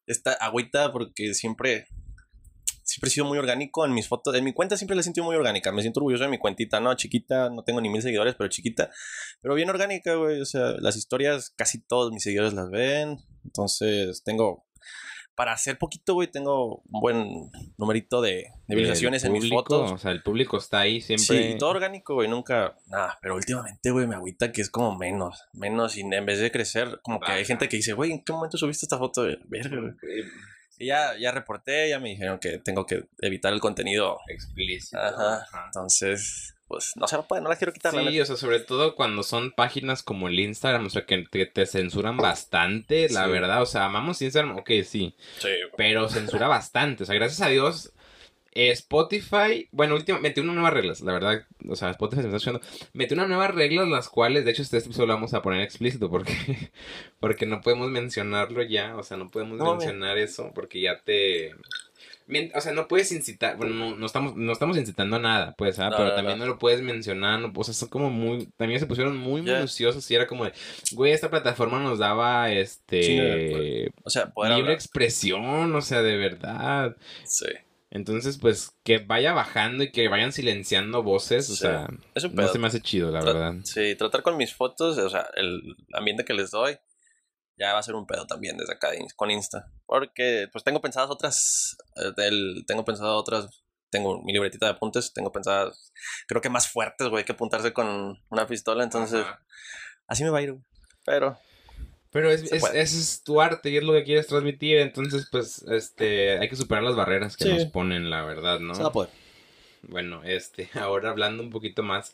Está 0.08 0.34
agüita 0.34 0.92
porque 0.92 1.34
siempre. 1.34 1.88
Siempre 2.84 3.10
he 3.10 3.12
sido 3.12 3.26
muy 3.26 3.38
orgánico 3.38 3.86
en 3.86 3.94
mis 3.94 4.08
fotos. 4.08 4.34
En 4.34 4.46
mi 4.46 4.54
cuenta 4.54 4.78
siempre 4.78 4.96
la 4.96 5.02
he 5.02 5.04
sentido 5.04 5.26
muy 5.26 5.36
orgánica. 5.36 5.74
Me 5.74 5.82
siento 5.82 6.00
orgulloso 6.00 6.24
de 6.24 6.30
mi 6.30 6.38
cuentita, 6.38 6.80
¿no? 6.80 6.94
Chiquita, 6.96 7.50
no 7.50 7.64
tengo 7.64 7.82
ni 7.82 7.90
mil 7.90 8.02
seguidores, 8.02 8.36
pero 8.36 8.50
chiquita. 8.50 8.90
Pero 9.42 9.56
bien 9.56 9.70
orgánica, 9.70 10.16
güey. 10.16 10.40
O 10.40 10.46
sea, 10.46 10.72
las 10.80 10.96
historias 10.96 11.54
casi 11.58 11.86
todos 11.86 12.14
mis 12.14 12.24
seguidores 12.24 12.54
las 12.54 12.70
ven. 12.70 13.18
Entonces, 13.44 14.24
tengo. 14.24 14.66
Para 15.38 15.54
hacer 15.54 15.78
poquito, 15.78 16.16
güey, 16.16 16.28
tengo 16.30 16.82
un 16.90 17.00
buen 17.00 17.52
numerito 17.78 18.22
de, 18.22 18.48
de 18.68 18.76
visualizaciones 18.76 19.24
en 19.24 19.34
mis 19.34 19.48
fotos. 19.50 19.92
O 19.92 19.98
sea, 20.00 20.12
el 20.12 20.24
público 20.24 20.58
está 20.58 20.80
ahí 20.80 21.00
Sí, 21.00 21.16
siempre. 21.18 21.52
y 21.52 21.58
todo 21.60 21.70
orgánico, 21.70 22.16
güey, 22.16 22.28
nunca, 22.28 22.76
nada, 22.88 23.20
pero 23.22 23.36
últimamente, 23.36 23.92
güey, 23.92 24.08
me 24.08 24.16
agüita 24.16 24.52
que 24.52 24.62
es 24.62 24.70
como 24.72 24.98
menos, 24.98 25.44
menos, 25.54 25.96
y 25.96 26.02
en 26.02 26.26
vez 26.26 26.40
de 26.40 26.52
crecer, 26.52 27.00
como 27.04 27.20
que 27.20 27.32
hay 27.32 27.46
gente 27.46 27.70
que 27.70 27.78
dice, 27.78 27.94
güey, 27.94 28.12
¿en 28.12 28.24
qué 28.24 28.34
momento 28.34 28.58
subiste 28.58 28.88
esta 28.88 28.98
foto? 28.98 29.28
Verga, 29.48 29.80
güey. 29.80 29.94
Y 30.80 30.88
ya, 30.88 31.16
ya 31.20 31.32
reporté, 31.32 31.90
ya 31.90 32.00
me 32.00 32.10
dijeron 32.10 32.40
que 32.40 32.58
tengo 32.58 32.86
que 32.88 33.06
evitar 33.22 33.54
el 33.54 33.60
contenido, 33.60 34.18
Explícito. 34.28 34.98
Ajá. 35.00 35.38
ajá. 35.38 35.64
entonces, 35.68 36.56
pues, 36.68 36.94
no 36.96 37.08
se 37.08 37.18
puede, 37.24 37.42
no 37.42 37.50
la 37.50 37.56
quiero 37.56 37.74
quitar, 37.74 37.94
Sí, 37.94 38.20
o 38.20 38.26
sea, 38.26 38.36
sobre 38.36 38.60
todo 38.60 38.96
cuando 38.96 39.24
son 39.24 39.52
páginas 39.52 40.04
como 40.04 40.28
el 40.28 40.40
Instagram, 40.40 40.86
o 40.86 40.90
sea, 40.90 41.06
que 41.06 41.26
te, 41.30 41.46
te 41.46 41.66
censuran 41.66 42.18
bastante, 42.18 43.10
la 43.10 43.26
Sí. 43.26 43.32
verdad, 43.32 43.62
o 43.62 43.66
sea, 43.66 43.86
amamos 43.86 44.22
Instagram, 44.22 44.58
ok, 44.58 44.70
sí, 44.84 45.16
Sí, 45.40 45.50
pero 45.78 46.10
censura 46.10 46.48
bastante, 46.48 47.04
o 47.04 47.06
sea, 47.06 47.16
gracias 47.16 47.42
a 47.42 47.50
Dios, 47.50 47.94
eh, 48.54 48.72
Spotify, 48.72 49.70
bueno, 49.72 49.94
últimamente 49.96 50.42
unas 50.42 50.56
nuevas 50.56 50.74
reglas, 50.74 51.02
la 51.02 51.14
verdad, 51.14 51.46
o 51.70 51.76
sea, 51.76 51.92
Spotify 51.92 52.24
se 52.24 52.28
me 52.28 52.36
está 52.36 52.50
escuchando, 52.50 52.90
metió 52.94 53.16
unas 53.16 53.28
nuevas 53.30 53.54
reglas, 53.54 53.88
las 53.88 54.10
cuales, 54.10 54.46
de 54.46 54.52
hecho, 54.52 54.64
este 54.64 54.78
episodio 54.80 55.06
lo 55.08 55.14
vamos 55.14 55.34
a 55.36 55.42
poner 55.44 55.62
explícito, 55.62 56.10
porque, 56.10 56.34
porque 57.20 57.46
no 57.46 57.62
podemos 57.62 57.90
mencionarlo 57.90 58.64
ya, 58.64 58.98
o 58.98 59.04
sea, 59.04 59.16
no 59.18 59.30
podemos 59.30 59.58
No, 59.60 59.74
mencionar 59.74 60.18
eso, 60.18 60.52
porque 60.56 60.82
ya 60.82 61.00
te... 61.04 61.54
O 62.56 62.62
sea, 62.62 62.74
no 62.74 62.88
puedes 62.88 63.12
incitar, 63.12 63.56
bueno, 63.58 63.74
no, 63.74 63.96
no 63.96 64.06
estamos, 64.06 64.36
no 64.36 64.52
estamos 64.52 64.78
incitando 64.78 65.16
a 65.16 65.20
nada, 65.20 65.56
pues, 65.58 65.80
¿ah? 65.80 65.90
No, 65.90 65.96
pero 65.98 66.10
no, 66.10 66.16
también 66.16 66.40
no. 66.40 66.46
lo 66.46 66.60
puedes 66.60 66.82
mencionar, 66.82 67.40
no, 67.40 67.54
o 67.56 67.64
sea, 67.64 67.74
son 67.74 67.88
como 67.90 68.10
muy, 68.10 68.48
también 68.58 68.80
se 68.80 68.86
pusieron 68.86 69.16
muy 69.16 69.44
Ya. 69.46 69.56
minuciosos 69.56 70.10
y 70.12 70.16
era 70.16 70.28
como 70.28 70.44
de, 70.46 70.52
güey, 70.92 71.14
esta 71.14 71.30
plataforma 71.30 71.80
nos 71.82 72.00
daba, 72.00 72.52
este, 72.52 73.04
Sí, 73.04 73.92
O 74.04 74.10
sea, 74.10 74.30
poder 74.32 74.52
libre 74.52 74.64
hablar. 74.64 74.76
expresión, 74.76 75.74
o 75.74 75.82
sea, 75.82 76.02
de 76.02 76.18
verdad. 76.18 76.98
Sí, 77.24 77.46
Entonces, 77.90 78.38
pues, 78.38 78.72
que 78.84 78.98
vaya 78.98 79.32
bajando 79.34 79.82
y 79.86 79.92
que 79.92 80.10
vayan 80.10 80.34
silenciando 80.34 81.04
voces, 81.04 81.50
o 81.50 81.54
Sí. 81.54 81.60
sea, 81.62 81.88
no 82.34 82.48
se 82.50 82.60
me 82.60 82.68
hace 82.68 82.82
chido, 82.82 83.10
la 83.12 83.22
Tra- 83.22 83.26
verdad. 83.26 83.54
Sí, 83.64 83.96
tratar 83.96 84.22
con 84.24 84.36
mis 84.36 84.54
fotos, 84.54 84.98
o 84.98 85.10
sea, 85.10 85.26
el 85.38 85.62
ambiente 85.94 86.26
que 86.26 86.34
les 86.34 86.52
doy, 86.52 86.78
ya 87.58 87.74
va 87.74 87.80
a 87.80 87.84
ser 87.84 87.96
un 87.96 88.06
pedo 88.06 88.26
también 88.28 88.58
desde 88.58 88.74
acá 88.74 88.92
de- 88.92 89.06
con 89.16 89.32
Insta. 89.32 89.72
Porque, 89.86 90.48
pues 90.52 90.64
tengo 90.64 90.82
pensadas 90.82 91.10
otras, 91.10 91.78
eh, 91.96 92.12
del- 92.16 92.64
tengo 92.68 92.86
pensado 92.86 93.16
otras, 93.18 93.48
tengo 93.90 94.22
mi 94.24 94.34
libretita 94.34 94.66
de 94.66 94.74
apuntes, 94.74 95.14
tengo 95.14 95.32
pensadas, 95.32 95.92
creo 96.28 96.42
que 96.42 96.50
más 96.50 96.68
fuertes, 96.70 97.08
güey, 97.08 97.24
que 97.26 97.32
apuntarse 97.32 97.74
con 97.74 98.18
una 98.30 98.46
pistola, 98.48 98.84
entonces, 98.84 99.22
Ajá. 99.22 99.42
así 100.08 100.24
me 100.24 100.30
va 100.30 100.40
a 100.40 100.42
ir, 100.42 100.52
güey. 100.54 100.64
Pero, 101.06 101.40
Pero 102.12 102.32
es, 102.32 102.44
es- 102.52 102.64
ese 102.64 102.98
es 103.00 103.24
tu 103.24 103.42
arte 103.42 103.70
y 103.70 103.78
es 103.78 103.84
lo 103.84 103.94
que 103.94 104.04
quieres 104.04 104.28
transmitir, 104.28 104.78
entonces, 104.78 105.28
pues, 105.32 105.62
este, 105.64 106.38
hay 106.40 106.50
que 106.50 106.56
superar 106.56 106.84
las 106.84 106.96
barreras 106.96 107.36
que 107.38 107.44
Sí. 107.46 107.50
nos 107.54 107.66
ponen, 107.66 108.10
la 108.10 108.24
verdad, 108.24 108.60
¿no? 108.60 108.74
se 108.76 108.82
va 108.84 108.90
a 108.90 108.94
poder. 108.94 109.10
Bueno, 109.84 110.22
este, 110.24 110.70
ahora 110.90 111.10
hablando 111.12 111.44
un 111.44 111.50
poquito 111.50 111.84
más, 111.84 112.12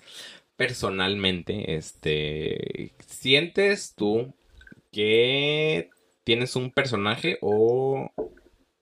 personalmente, 0.55 1.75
este, 1.75 2.93
¿sientes 3.05 3.93
tú 3.95 4.33
que 4.93 5.89
tienes 6.23 6.55
un 6.55 6.71
personaje 6.71 7.37
o, 7.41 8.09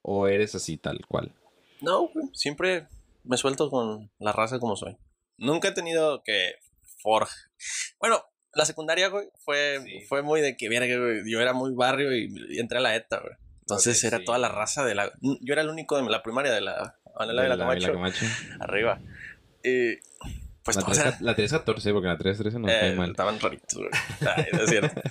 o 0.04 0.28
eres 0.28 0.54
así 0.54 0.78
tal 0.78 1.00
cual? 1.08 1.34
No, 1.82 2.12
siempre 2.34 2.88
me 3.24 3.38
suelto 3.38 3.70
con 3.72 4.12
la 4.20 4.32
raza 4.32 4.60
como 4.60 4.76
soy. 4.76 4.98
Nunca 5.38 5.70
he 5.70 5.74
tenido 5.74 6.22
que 6.24 6.54
forja. 7.02 7.36
Bueno, 8.00 8.24
la 8.54 8.66
secundaria, 8.66 9.08
güey, 9.10 9.28
fue, 9.46 9.80
Sí. 9.84 10.02
fue 10.10 10.24
muy 10.24 10.42
de 10.42 10.58
que, 10.58 10.68
verga, 10.70 10.98
güey, 10.98 11.22
yo 11.32 11.40
era 11.40 11.54
muy 11.54 11.72
barrio 11.76 12.16
y, 12.16 12.34
y 12.50 12.60
entré 12.60 12.80
a 12.80 12.82
la 12.82 12.96
ETA, 12.96 13.20
güey. 13.20 13.34
Entonces 13.60 14.00
Ok, 14.04 14.08
era 14.08 14.18
sí. 14.18 14.26
toda 14.26 14.40
la 14.40 14.50
raza 14.50 14.84
de 14.84 14.96
la... 14.96 15.12
Yo 15.22 15.54
era 15.54 15.62
el 15.62 15.70
único 15.70 15.96
de 16.02 16.10
la 16.10 16.24
primaria 16.24 16.52
de 16.52 16.62
la... 16.62 16.98
de 17.20 17.26
la, 17.34 17.44
de 17.44 17.50
la 17.50 17.56
De 17.56 17.62
Camacho, 17.62 17.94
Camacho. 17.94 18.26
arriba. 18.60 19.00
Y 19.64 19.98
pues 20.64 20.76
la, 20.78 20.82
todos 20.82 20.98
3, 20.98 21.00
eran- 21.00 21.18
la 21.26 21.36
314, 21.36 21.94
porque 21.94 22.08
la 22.08 22.18
313 22.18 22.60
no 22.60 22.68
está 22.68 22.88
eh, 22.88 22.96
mal. 22.96 23.12
estaban 23.12 23.40
raritos, 23.40 23.76
güey. 23.78 23.90
Ay, 24.36 24.46
no 24.52 24.64
es 24.64 24.70
cierto. 24.72 25.02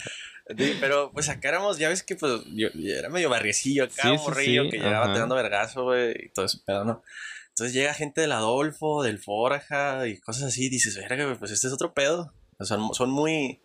Pero 0.80 1.10
pues 1.12 1.28
acá 1.28 1.48
éramos, 1.48 1.78
ya 1.78 1.88
ves 1.88 2.02
que 2.02 2.16
pues 2.16 2.42
yo, 2.54 2.68
yo 2.74 2.94
era 2.94 3.08
medio 3.08 3.28
barriecillo 3.30 3.84
acá, 3.84 4.02
Sí, 4.02 4.08
morrillo 4.18 4.64
sí, 4.64 4.70
que 4.70 4.78
llegaba 4.78 5.04
ajá. 5.06 5.14
tirando 5.14 5.34
vergazo, 5.34 5.84
güey, 5.84 6.14
y 6.26 6.28
todo 6.30 6.44
eso, 6.46 6.58
pero 6.66 6.84
no. 6.84 7.02
Entonces 7.50 7.74
llega 7.74 7.92
gente 7.94 8.20
del 8.22 8.32
Adolfo, 8.32 9.02
del 9.02 9.18
Forja 9.18 10.06
y 10.06 10.18
cosas 10.20 10.44
así, 10.44 10.66
y 10.66 10.70
dices, 10.70 10.96
verga, 10.96 11.36
pues 11.38 11.50
este 11.50 11.66
es 11.66 11.72
otro 11.72 11.92
pedo. 11.92 12.32
O 12.58 12.64
sea, 12.64 12.78
son, 12.94 13.10
muy... 13.10 13.60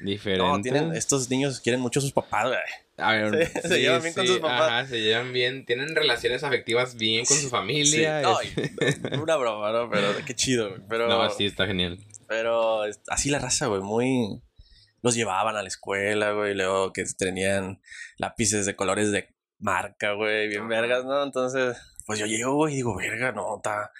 Diferente. 0.00 0.44
No, 0.46 0.60
tienen, 0.60 0.94
estos 0.94 1.28
niños 1.28 1.60
quieren 1.60 1.80
mucho 1.80 1.98
a 1.98 2.02
sus 2.02 2.12
papás, 2.12 2.46
güey. 2.46 2.58
A 2.98 3.12
ver, 3.14 3.48
Se- 3.62 3.68
se 3.68 3.80
llevan 3.80 4.02
bien 4.02 4.14
con 4.14 4.26
sus 4.26 4.38
papás. 4.38 4.70
Ajá, 4.70 4.86
se 4.86 5.00
llevan 5.00 5.32
bien. 5.32 5.66
Tienen 5.66 5.94
relaciones 5.96 6.44
afectivas 6.44 6.94
bien 6.96 7.24
con 7.24 7.36
su 7.36 7.48
familia. 7.48 8.22
Sí, 8.42 8.62
es- 8.80 9.00
una 9.20 9.36
broma, 9.36 9.72
¿no? 9.72 9.90
Pero 9.90 10.08
qué 10.26 10.34
chido, 10.34 10.68
güey. 10.70 10.80
Pero, 10.88 11.08
No, 11.08 11.28
sí, 11.30 11.46
está 11.46 11.66
genial. 11.66 11.98
pero 12.28 12.82
así 13.08 13.28
la 13.30 13.38
raza, 13.38 13.66
güey, 13.66 13.80
muy... 13.80 14.40
Los 15.02 15.14
llevaban 15.14 15.56
a 15.56 15.62
la 15.62 15.68
escuela, 15.68 16.32
güey, 16.32 16.54
luego 16.54 16.92
que 16.92 17.04
tenían 17.16 17.80
lápices 18.16 18.66
de 18.66 18.76
colores 18.76 19.12
de 19.12 19.34
marca, 19.58 20.12
güey, 20.12 20.48
bien 20.48 20.68
vergas, 20.68 21.04
¿no? 21.04 21.22
Entonces, 21.22 21.76
pues 22.06 22.18
yo 22.18 22.26
llego, 22.26 22.54
güey, 22.54 22.74
y 22.74 22.76
digo, 22.76 22.96
verga, 22.96 23.32
no, 23.32 23.56
está... 23.56 23.92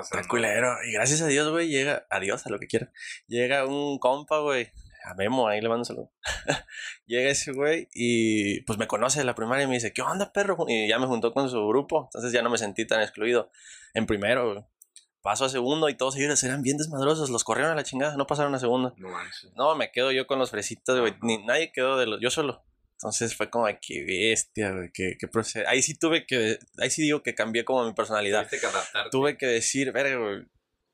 Está 0.00 0.26
culero. 0.26 0.74
Y 0.88 0.92
gracias 0.92 1.20
a 1.20 1.26
Dios, 1.26 1.50
güey, 1.50 1.68
llega. 1.68 2.06
Adiós, 2.10 2.46
a 2.46 2.50
lo 2.50 2.58
que 2.58 2.66
quiera. 2.66 2.90
Llega 3.26 3.66
un 3.66 3.98
compa, 3.98 4.38
güey. 4.38 4.72
A 5.04 5.14
Memo, 5.14 5.48
ahí 5.48 5.60
le 5.60 5.68
mando 5.68 5.80
un 5.80 5.84
saludo. 5.84 6.12
llega 7.06 7.30
ese 7.30 7.52
güey 7.52 7.88
y 7.92 8.60
pues 8.62 8.78
me 8.78 8.86
conoce 8.86 9.18
de 9.18 9.24
la 9.24 9.34
primaria 9.34 9.64
y 9.64 9.66
me 9.66 9.74
dice, 9.74 9.92
¿qué 9.92 10.02
onda, 10.02 10.32
perro? 10.32 10.56
Y 10.68 10.88
ya 10.88 10.98
me 10.98 11.06
juntó 11.06 11.32
con 11.32 11.50
su 11.50 11.66
grupo. 11.66 12.04
Entonces 12.04 12.32
ya 12.32 12.42
no 12.42 12.50
me 12.50 12.58
sentí 12.58 12.86
tan 12.86 13.02
excluido. 13.02 13.50
En 13.94 14.06
primero, 14.06 14.52
güey. 14.52 14.64
Paso 15.22 15.44
a 15.44 15.48
segundo 15.48 15.88
y 15.88 15.94
todos 15.94 16.16
ellos 16.16 16.42
eran 16.42 16.62
bien 16.62 16.76
desmadrosos. 16.76 17.30
Los 17.30 17.44
corrieron 17.44 17.72
a 17.72 17.76
la 17.76 17.84
chingada, 17.84 18.16
no 18.16 18.26
pasaron 18.26 18.54
a 18.54 18.58
segundo. 18.58 18.94
No. 18.98 19.08
No, 19.54 19.76
me 19.76 19.92
quedo 19.92 20.10
yo 20.10 20.26
con 20.26 20.38
los 20.38 20.50
fresitas, 20.50 20.98
güey. 20.98 21.14
Ni 21.22 21.38
nadie 21.44 21.70
quedó 21.72 21.96
de 21.96 22.06
los. 22.06 22.20
Yo 22.20 22.30
solo. 22.30 22.64
Entonces 22.94 23.36
fue 23.36 23.48
como, 23.48 23.66
qué 23.80 24.04
bestia, 24.04 24.72
güey. 24.72 24.90
Qué, 24.92 25.16
qué 25.18 25.28
procede. 25.28 25.66
Ahí 25.68 25.82
sí 25.82 25.94
tuve 25.94 26.26
que. 26.26 26.58
Ahí 26.78 26.90
sí 26.90 27.02
digo 27.02 27.22
que 27.22 27.34
cambié 27.34 27.64
como 27.64 27.84
mi 27.84 27.92
personalidad 27.92 28.48
que 28.48 28.58
tuve 29.10 29.38
que 29.38 29.46
decir, 29.46 29.92
verga, 29.92 30.16
güey, 30.16 30.46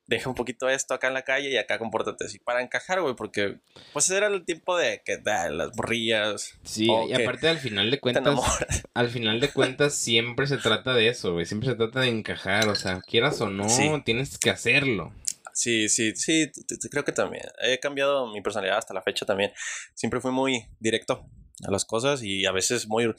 deja 0.08 0.28
un 0.28 0.34
poquito 0.34 0.68
esto 0.68 0.94
acá 0.94 1.08
en 1.08 1.14
la 1.14 1.22
calle 1.22 1.50
y 1.50 1.56
acá 1.58 1.78
compórtate 1.78 2.24
así 2.24 2.38
para 2.38 2.62
encajar, 2.62 3.00
güey, 3.02 3.14
porque 3.14 3.58
pues 3.92 4.10
era 4.10 4.26
el 4.26 4.44
tiempo 4.44 4.76
de 4.76 5.02
que 5.04 5.18
da, 5.18 5.50
las 5.50 5.76
borrillas 5.76 6.54
Sí, 6.64 6.88
y 7.08 7.12
aparte 7.12 7.48
al 7.48 7.58
final 7.58 7.90
de 7.90 8.00
cuentas, 8.00 8.24
al 8.94 9.10
final 9.10 9.38
de 9.38 9.52
cuentas 9.52 9.94
siempre 9.94 10.46
se 10.46 10.56
trata 10.56 10.94
de 10.94 11.08
eso, 11.08 11.34
güey. 11.34 11.44
Siempre 11.44 11.68
se 11.68 11.76
trata 11.76 12.00
de 12.00 12.08
encajar, 12.08 12.68
o 12.68 12.74
sea, 12.74 13.00
quieras 13.02 13.40
o 13.42 13.50
no, 13.50 13.68
Sí. 13.68 13.88
tienes 14.04 14.38
que 14.38 14.50
hacerlo. 14.50 15.12
Sí, 15.52 15.88
sí, 15.88 16.14
sí, 16.16 16.50
creo 16.90 17.04
que 17.04 17.12
también. 17.12 17.44
He 17.60 17.78
cambiado 17.78 18.32
mi 18.32 18.40
personalidad 18.40 18.78
hasta 18.78 18.94
la 18.94 19.02
fecha 19.02 19.26
también. 19.26 19.52
Siempre 19.94 20.20
fui 20.20 20.30
muy 20.30 20.64
directo 20.78 21.26
a 21.66 21.70
las 21.70 21.84
cosas 21.84 22.22
y 22.22 22.46
a 22.46 22.52
veces 22.52 22.88
muy... 22.88 23.14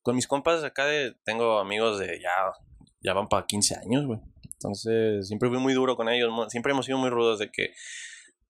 Con 0.00 0.16
mis 0.16 0.26
compas 0.26 0.64
acá 0.64 0.86
de, 0.86 1.14
tengo 1.24 1.58
amigos 1.58 1.98
de 1.98 2.18
ya, 2.22 2.30
ya 3.02 3.12
van 3.12 3.28
para 3.28 3.44
15 3.44 3.74
años, 3.76 4.06
güey. 4.06 4.20
Entonces, 4.62 5.26
siempre 5.26 5.48
fui 5.48 5.58
muy 5.58 5.72
duro 5.72 5.96
con 5.96 6.08
ellos. 6.08 6.30
Siempre 6.48 6.72
hemos 6.72 6.86
sido 6.86 6.98
muy 6.98 7.10
rudos 7.10 7.38
de 7.38 7.50
que... 7.50 7.72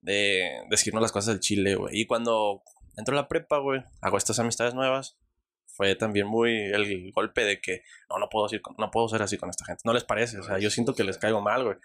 De 0.03 0.63
decirnos 0.71 1.03
las 1.03 1.13
cosas 1.13 1.35
del 1.35 1.41
chile, 1.41 1.75
güey. 1.75 2.01
Y 2.01 2.07
cuando 2.07 2.63
entro 2.97 3.15
a 3.15 3.21
la 3.21 3.29
prepa, 3.29 3.59
güey, 3.59 3.83
hago 4.01 4.17
estas 4.17 4.39
amistades 4.39 4.75
nuevas. 4.75 5.19
Fue 5.67 5.95
también 5.95 6.27
muy 6.27 6.53
el 6.53 7.13
golpe 7.13 7.45
de 7.45 7.61
que 7.61 7.83
no, 8.09 8.19
no 8.19 8.29
puedo, 8.29 8.47
decir, 8.47 8.63
no 8.79 8.91
puedo 8.91 9.09
ser 9.09 9.23
así 9.23 9.37
con 9.37 9.51
esta 9.51 9.65
gente. 9.67 9.83
No 9.85 9.93
les 9.93 10.05
parece, 10.05 10.39
o 10.39 10.43
sea, 10.43 10.59
yo 10.59 10.71
siento 10.71 10.95
que 10.95 11.05
les 11.05 11.19
caigo 11.19 11.41
mal, 11.41 11.65
güey. 11.65 11.77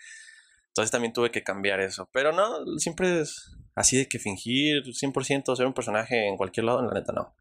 Entonces 0.67 0.91
también 0.91 1.13
tuve 1.13 1.29
que 1.29 1.43
cambiar 1.43 1.79
eso. 1.81 2.09
Pero 2.11 2.31
no, 2.31 2.77
siempre 2.77 3.21
es 3.21 3.55
así 3.75 3.97
de 3.97 4.07
que 4.07 4.17
fingir 4.17 4.83
100% 4.83 5.55
ser 5.55 5.65
un 5.67 5.73
personaje 5.73 6.27
en 6.27 6.37
cualquier 6.37 6.65
lado, 6.65 6.81
la 6.81 6.93
neta 6.93 7.13
no. 7.13 7.33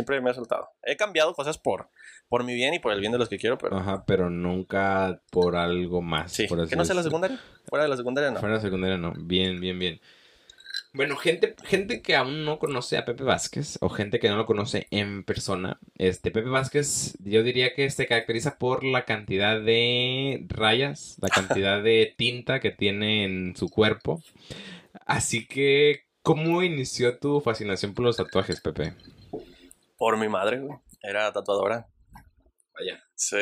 Siempre 0.00 0.20
me 0.22 0.30
ha 0.30 0.34
soltado. 0.34 0.70
He 0.82 0.96
cambiado 0.96 1.34
cosas 1.34 1.58
por, 1.58 1.90
por 2.30 2.42
mi 2.42 2.54
bien 2.54 2.72
y 2.72 2.78
por 2.78 2.92
el 2.92 3.00
bien 3.00 3.12
de 3.12 3.18
los 3.18 3.28
que 3.28 3.36
quiero, 3.36 3.58
pero 3.58 3.76
Ajá, 3.76 4.04
pero 4.06 4.30
nunca 4.30 5.20
por 5.30 5.56
algo 5.56 6.00
más. 6.00 6.32
sí. 6.32 6.46
por 6.46 6.58
así 6.58 6.70
¿Que 6.70 6.76
no 6.76 6.86
sea 6.86 6.94
la 6.94 7.02
secundaria? 7.02 7.38
Fuera 7.68 7.84
de 7.84 7.90
la 7.90 7.96
secundaria 7.98 8.30
no. 8.30 8.40
Fuera 8.40 8.54
de 8.54 8.58
la 8.58 8.64
secundaria 8.66 8.96
no. 8.96 9.12
Bien, 9.18 9.60
bien, 9.60 9.78
bien. 9.78 10.00
Bueno, 10.94 11.16
gente, 11.16 11.54
gente 11.64 12.00
que 12.00 12.16
aún 12.16 12.46
no 12.46 12.58
conoce 12.58 12.96
a 12.96 13.04
Pepe 13.04 13.22
Vázquez 13.24 13.78
o 13.80 13.90
gente 13.90 14.18
que 14.18 14.28
no 14.30 14.36
lo 14.36 14.46
conoce 14.46 14.86
en 14.90 15.22
persona, 15.22 15.78
este 15.98 16.30
Pepe 16.30 16.48
Vázquez 16.48 17.14
yo 17.20 17.42
diría 17.42 17.74
que 17.74 17.88
se 17.90 18.06
caracteriza 18.06 18.58
por 18.58 18.82
la 18.82 19.04
cantidad 19.04 19.60
de 19.60 20.46
rayas, 20.48 21.16
la 21.20 21.28
cantidad 21.28 21.82
de 21.82 22.14
tinta 22.16 22.58
que 22.58 22.70
tiene 22.70 23.24
en 23.24 23.54
su 23.54 23.68
cuerpo. 23.68 24.22
Así 25.06 25.46
que, 25.46 26.06
¿cómo 26.22 26.62
inició 26.62 27.18
tu 27.18 27.40
fascinación 27.40 27.94
por 27.94 28.06
los 28.06 28.16
tatuajes, 28.16 28.60
Pepe? 28.60 28.94
Por 30.00 30.16
mi 30.16 30.30
madre, 30.30 30.60
güey. 30.60 30.78
Era 31.02 31.30
tatuadora. 31.30 31.86
Vaya. 32.72 33.04
Sí. 33.14 33.36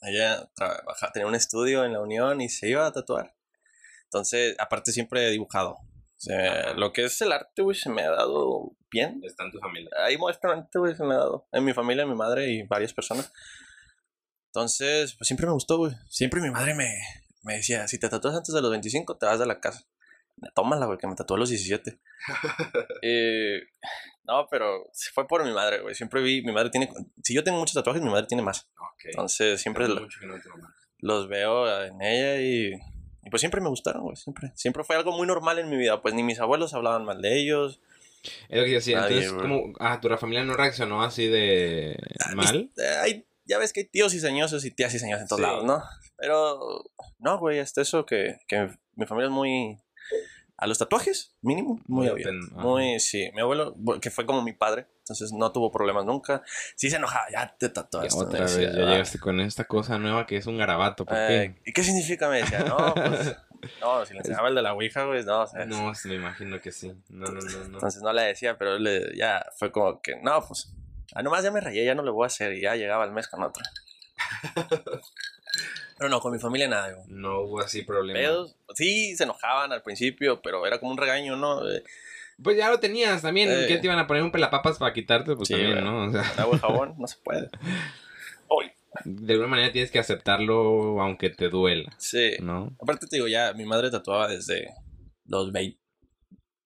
Ella 0.00 0.48
trabaja, 0.54 1.12
tenía 1.12 1.26
un 1.26 1.34
estudio 1.34 1.84
en 1.84 1.92
la 1.92 2.00
Unión 2.00 2.40
y 2.40 2.48
se 2.48 2.70
iba 2.70 2.86
a 2.86 2.92
tatuar. 2.92 3.36
Entonces, 4.04 4.56
aparte 4.58 4.92
siempre 4.92 5.28
he 5.28 5.30
dibujado. 5.30 5.72
O 5.72 6.16
sea, 6.16 6.72
lo 6.72 6.94
que 6.94 7.04
es 7.04 7.20
el 7.20 7.32
arte, 7.32 7.60
güey, 7.60 7.76
se 7.76 7.90
me 7.90 8.00
ha 8.00 8.10
dado 8.12 8.74
bien. 8.90 9.20
Está 9.24 9.44
en 9.44 9.50
tu 9.50 9.58
familia. 9.58 9.90
ahí 10.02 10.16
modestamente, 10.16 10.78
güey, 10.78 10.96
se 10.96 11.04
me 11.04 11.12
ha 11.12 11.18
dado. 11.18 11.46
En 11.52 11.62
mi 11.62 11.74
familia, 11.74 12.06
mi 12.06 12.14
madre 12.14 12.50
y 12.50 12.62
varias 12.62 12.94
personas. 12.94 13.30
Entonces, 14.46 15.14
pues 15.18 15.28
siempre 15.28 15.46
me 15.46 15.52
gustó, 15.52 15.76
güey. 15.76 15.92
Siempre 16.08 16.40
mi 16.40 16.50
madre 16.50 16.74
me, 16.74 16.88
me 17.42 17.56
decía, 17.56 17.86
si 17.88 17.98
te 17.98 18.08
tatúas 18.08 18.36
antes 18.36 18.54
de 18.54 18.62
los 18.62 18.70
25, 18.70 19.18
te 19.18 19.26
vas 19.26 19.38
de 19.38 19.44
la 19.44 19.60
casa. 19.60 19.86
Tómala, 20.54 20.86
güey, 20.86 20.98
que 20.98 21.06
me 21.06 21.14
tatué 21.14 21.36
a 21.36 21.40
los 21.40 21.50
17. 21.50 21.98
Eh, 23.02 23.60
no, 24.24 24.46
pero 24.50 24.90
fue 25.12 25.26
por 25.26 25.44
mi 25.44 25.52
madre, 25.52 25.80
güey. 25.80 25.94
Siempre 25.94 26.22
vi, 26.22 26.42
mi 26.42 26.52
madre 26.52 26.70
tiene, 26.70 26.88
si 27.22 27.34
yo 27.34 27.44
tengo 27.44 27.58
muchos 27.58 27.74
tatuajes, 27.74 28.02
mi 28.02 28.08
madre 28.10 28.26
tiene 28.26 28.42
más. 28.42 28.68
Ok. 28.78 29.04
Entonces, 29.06 29.60
siempre 29.60 29.86
lo- 29.88 30.08
los 30.98 31.28
veo 31.28 31.82
en 31.84 32.00
ella 32.00 32.40
y, 32.40 32.72
y 33.22 33.30
pues 33.30 33.40
siempre 33.40 33.60
me 33.60 33.68
gustaron, 33.68 34.02
güey, 34.02 34.16
siempre. 34.16 34.52
Siempre 34.54 34.84
fue 34.84 34.96
algo 34.96 35.12
muy 35.12 35.26
normal 35.26 35.58
en 35.58 35.68
mi 35.68 35.76
vida, 35.76 36.00
pues 36.00 36.14
ni 36.14 36.22
mis 36.22 36.40
abuelos 36.40 36.72
hablaban 36.72 37.04
mal 37.04 37.20
de 37.20 37.38
ellos. 37.38 37.80
Es 38.48 38.58
lo 38.58 38.64
que 38.64 38.70
yo 38.70 38.76
decía. 38.76 39.00
Nadie, 39.00 39.24
Entonces, 39.24 39.42
como, 39.42 39.72
ah, 39.80 40.00
tu 40.00 40.08
familia 40.16 40.44
no 40.44 40.54
reaccionó 40.54 41.02
así 41.02 41.26
de 41.26 41.98
mal. 42.34 42.70
Eh, 42.78 42.96
hay, 43.02 43.26
ya 43.44 43.58
ves 43.58 43.74
que 43.74 43.80
hay 43.80 43.86
tíos 43.86 44.14
y 44.14 44.20
señosos 44.20 44.64
y 44.64 44.70
tías 44.70 44.94
y 44.94 44.98
señores 44.98 45.20
en 45.22 45.28
todos 45.28 45.40
Sí. 45.40 45.46
lados, 45.46 45.64
¿no? 45.64 45.82
Pero, 46.16 46.84
no, 47.18 47.38
güey, 47.38 47.58
este 47.58 47.82
eso 47.82 48.06
que, 48.06 48.38
que 48.48 48.70
mi 48.94 49.04
familia 49.04 49.26
es 49.26 49.32
muy... 49.32 49.78
A 50.64 50.66
los 50.66 50.78
tatuajes, 50.78 51.36
mínimo, 51.42 51.78
muy 51.86 52.06
Muy 52.06 52.08
abierto. 52.08 52.32
ajá. 52.52 52.62
Muy, 52.62 52.98
sí. 52.98 53.30
Mi 53.34 53.42
abuelo, 53.42 53.74
bu- 53.76 54.00
que 54.00 54.10
fue 54.10 54.24
como 54.24 54.40
mi 54.42 54.54
padre, 54.54 54.86
entonces 55.00 55.30
no 55.32 55.52
tuvo 55.52 55.70
problemas 55.70 56.06
nunca. 56.06 56.42
Sí 56.74 56.88
se 56.88 56.96
enojaba, 56.96 57.26
ya 57.30 57.54
te 57.58 57.68
tatuaste. 57.68 58.16
me 58.18 58.24
otra 58.24 58.40
vez, 58.40 58.56
decía, 58.56 58.72
ya 58.72 58.90
llegaste 58.92 59.18
con 59.18 59.40
esta 59.40 59.64
cosa 59.64 59.98
nueva 59.98 60.24
que 60.26 60.38
es 60.38 60.46
un 60.46 60.56
garabato. 60.56 61.04
¿Por 61.04 61.18
Eh, 61.18 61.54
qué? 61.62 61.70
¿Y 61.70 61.72
qué 61.74 61.82
significa? 61.84 62.30
Me 62.30 62.38
decía, 62.38 62.60
no, 62.60 62.94
pues... 62.94 63.36
No, 63.80 64.06
si 64.06 64.14
le 64.14 64.20
enseñaba 64.24 64.48
el 64.48 64.54
de 64.54 64.62
la 64.62 64.72
Ouija, 64.72 65.04
güey, 65.04 65.22
no, 65.24 65.42
o 65.42 65.46
sea, 65.46 65.66
No, 65.66 65.94
sí, 65.94 66.08
me 66.08 66.14
imagino 66.14 66.58
que 66.62 66.72
sí. 66.72 66.88
No, 67.10 67.26
no, 67.26 67.32
no, 67.42 67.58
no. 67.68 67.74
Entonces 67.74 68.00
no 68.02 68.12
le 68.14 68.22
decía, 68.22 68.56
pero 68.56 68.78
le, 68.78 69.14
ya 69.18 69.44
fue 69.58 69.70
como 69.70 70.00
que, 70.00 70.16
no, 70.22 70.40
pues, 70.48 70.72
ah, 71.14 71.22
nomás 71.22 71.44
ya 71.44 71.50
me 71.50 71.60
rayé, 71.60 71.84
ya 71.84 71.94
no 71.94 72.02
lo 72.02 72.14
voy 72.14 72.24
a 72.24 72.28
hacer. 72.28 72.54
Y 72.54 72.62
ya 72.62 72.74
llegaba 72.74 73.04
el 73.04 73.10
mes 73.12 73.28
con 73.28 73.42
otro. 73.42 73.62
pero 75.98 76.10
no, 76.10 76.20
con 76.20 76.32
mi 76.32 76.38
familia 76.38 76.68
nada. 76.68 76.96
No 77.08 77.40
hubo 77.40 77.60
así 77.60 77.82
problema. 77.82 78.18
Pedos, 78.18 78.56
sí, 78.74 79.16
se 79.16 79.24
enojaban 79.24 79.72
al 79.72 79.82
principio, 79.82 80.40
pero 80.42 80.66
era 80.66 80.78
como 80.78 80.92
un 80.92 80.98
regaño, 80.98 81.36
¿no? 81.36 81.60
Pues 82.42 82.56
ya 82.56 82.68
lo 82.70 82.80
tenías 82.80 83.22
también. 83.22 83.50
Eh. 83.50 83.66
¿Qué 83.68 83.78
te 83.78 83.86
iban 83.86 83.98
a 83.98 84.06
poner 84.06 84.22
un 84.22 84.32
pelapapas 84.32 84.78
para 84.78 84.92
quitarte? 84.92 85.36
Pues 85.36 85.48
Sí, 85.48 85.54
también. 85.54 85.84
¿no? 85.84 86.06
O 86.06 86.10
sea, 86.10 86.22
agua 86.38 86.56
y 86.56 86.60
jabón, 86.60 86.94
no 86.98 87.06
se 87.06 87.16
puede. 87.18 87.48
De 89.04 89.32
alguna 89.32 89.48
manera 89.48 89.72
tienes 89.72 89.90
que 89.90 89.98
aceptarlo 89.98 91.00
aunque 91.02 91.30
te 91.30 91.48
duela, 91.48 91.92
sí. 91.98 92.36
¿no? 92.40 92.76
Aparte 92.80 93.06
te 93.06 93.16
digo, 93.16 93.26
ya 93.26 93.52
mi 93.52 93.64
madre 93.64 93.90
tatuaba 93.90 94.28
desde 94.28 94.72
los 95.26 95.50
20 95.52 95.78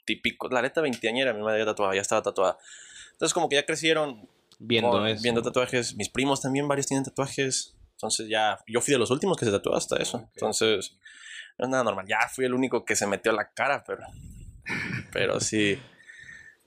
típicos, 0.05 0.53
la 0.53 0.63
neta 0.63 0.81
veinteañera, 0.81 1.33
mi 1.33 1.43
madre 1.43 1.61
ya 1.61 1.67
tatuaba, 1.67 1.95
ya 1.95 2.03
estaba 2.03 2.23
tatuada. 2.23 2.59
Entonces 3.13 3.33
como 3.33 3.49
que 3.49 3.57
ya 3.57 3.65
crecieron 3.65 4.29
Viendo 4.59 4.91
con- 4.91 5.07
eso. 5.07 5.23
viendo 5.23 5.43
tatuajes. 5.43 5.95
Mis 5.97 6.09
primos 6.09 6.41
también, 6.41 6.67
varios 6.69 6.87
tienen 6.87 7.05
tatuajes. 7.05 7.75
Entonces 7.93 8.29
ya, 8.29 8.59
yo 8.67 8.81
fui 8.81 8.93
de 8.93 8.99
los 8.99 9.11
últimos 9.11 9.37
que 9.37 9.45
se 9.45 9.51
tatuó 9.51 9.75
hasta 9.75 9.97
eso. 9.97 10.29
Entonces, 10.35 10.97
no 11.59 11.65
es 11.67 11.71
nada 11.71 11.85
normal. 11.85 12.07
Ya 12.09 12.21
fui 12.29 12.45
el 12.45 12.55
único 12.55 12.85
que 12.85 12.95
se 12.97 13.07
metió 13.07 13.33
la 13.33 13.51
cara, 13.53 13.83
pero, 13.87 14.03
pero 15.13 15.41
sí. 15.41 15.79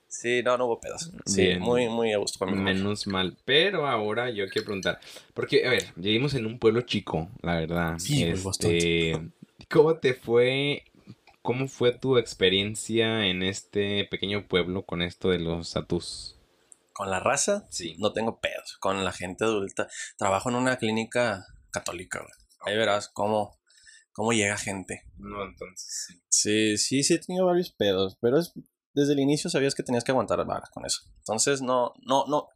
Sí, 0.08 0.42
no, 0.44 0.58
no 0.58 0.66
hubo 0.66 0.80
pedos. 0.82 1.10
Sí, 1.26 1.42
Bien. 1.44 1.62
muy, 1.62 1.88
muy 1.88 2.12
a 2.12 2.18
gusto. 2.18 2.46
Menos 2.46 3.08
mal. 3.08 3.38
Pero 3.46 3.88
ahora 3.88 4.30
yo 4.30 4.46
quiero 4.50 4.66
preguntar. 4.66 5.00
Porque, 5.34 5.66
a 5.66 5.70
ver, 5.70 5.86
vivimos 5.96 6.34
en 6.34 6.46
un 6.46 6.60
pueblo 6.60 6.82
chico, 6.82 7.30
la 7.42 7.56
verdad. 7.56 7.98
Sí, 7.98 8.24
Este, 8.24 9.22
¿Cómo 9.70 9.96
te 9.96 10.14
fue? 10.14 10.84
¿Cómo 11.42 11.70
fue 11.70 11.94
tu 11.94 12.18
experiencia 12.18 13.26
en 13.26 13.42
este 13.42 14.06
pequeño 14.12 14.46
pueblo 14.48 14.82
con 14.84 15.02
esto 15.02 15.30
de 15.30 15.40
los 15.40 15.72
tatus? 15.72 16.36
Con 16.94 17.10
la 17.10 17.20
raza, 17.20 17.68
Sí. 17.70 17.96
no 18.00 18.14
tengo 18.14 18.40
pedos. 18.40 18.78
Con 18.80 19.04
la 19.04 19.12
gente 19.12 19.46
adulta. 19.46 19.88
Trabajo 20.18 20.50
en 20.50 20.56
una 20.56 20.78
clínica 20.78 21.46
católica, 21.72 22.20
güey. 22.20 22.32
Ahí 22.66 22.78
verás 22.78 23.10
cómo, 23.10 23.60
cómo 24.12 24.34
llega 24.34 24.58
gente. 24.58 25.04
No, 25.18 25.44
entonces 25.44 26.06
sí. 26.08 26.22
Sí, 26.30 26.78
sí, 26.78 27.04
sí 27.04 27.14
he 27.16 27.20
tenido 27.20 27.46
varios 27.46 27.72
pedos, 27.72 28.18
pero 28.22 28.38
es, 28.40 28.54
desde 28.94 29.14
el 29.14 29.20
inicio 29.20 29.50
sabías 29.50 29.76
que 29.76 29.84
tenías 29.84 30.04
que 30.04 30.12
aguantar 30.12 30.44
varas 30.46 30.70
con 30.70 30.86
eso. 30.86 31.02
Entonces, 31.18 31.62
no, 31.62 31.94
no, 32.06 32.26
no. 32.28 32.50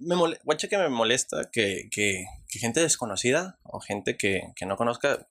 Me 0.00 0.16
mole, 0.16 0.38
guacha 0.44 0.68
que 0.68 0.78
me 0.78 0.88
molesta 0.88 1.48
que, 1.52 1.88
que, 1.90 2.24
que 2.48 2.58
gente 2.58 2.80
desconocida 2.80 3.58
o 3.62 3.80
gente 3.80 4.16
que, 4.16 4.52
que 4.56 4.66
no 4.66 4.76
conozca 4.76 5.26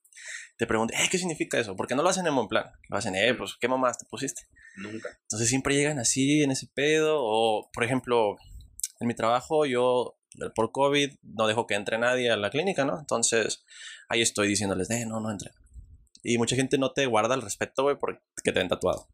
te 0.57 0.67
pregunte, 0.67 0.93
eh, 0.95 1.07
¿qué 1.09 1.17
significa 1.17 1.59
eso? 1.59 1.75
Porque 1.75 1.95
no 1.95 2.03
lo 2.03 2.09
hacen 2.09 2.27
en 2.27 2.36
buen 2.36 2.47
plan. 2.47 2.71
Lo 2.89 2.97
hacen, 2.97 3.15
eh, 3.15 3.33
pues, 3.33 3.55
¿qué 3.59 3.67
mamás 3.67 3.97
te 3.97 4.05
pusiste? 4.05 4.43
Nunca. 4.77 5.09
Entonces 5.23 5.49
siempre 5.49 5.75
llegan 5.75 5.99
así 5.99 6.43
en 6.43 6.51
ese 6.51 6.67
pedo. 6.73 7.17
O, 7.19 7.69
por 7.73 7.83
ejemplo, 7.83 8.36
en 8.99 9.07
mi 9.07 9.15
trabajo 9.15 9.65
yo 9.65 10.17
por 10.55 10.71
COVID 10.71 11.12
no 11.21 11.47
dejo 11.47 11.67
que 11.67 11.75
entre 11.75 11.97
nadie 11.97 12.31
a 12.31 12.38
la 12.38 12.49
clínica, 12.49 12.86
¿no? 12.86 12.99
Entonces 12.99 13.63
ahí 14.09 14.21
estoy 14.21 14.47
diciéndoles, 14.47 14.89
eh, 14.89 15.05
no, 15.05 15.19
no 15.19 15.31
entren. 15.31 15.53
Y 16.23 16.38
mucha 16.38 16.55
gente 16.55 16.77
no 16.77 16.91
te 16.93 17.05
guarda 17.05 17.36
el 17.36 17.41
respeto, 17.41 17.83
güey, 17.83 17.97
porque 17.97 18.21
te 18.43 18.51
ven 18.51 18.69
tatuado. 18.69 19.07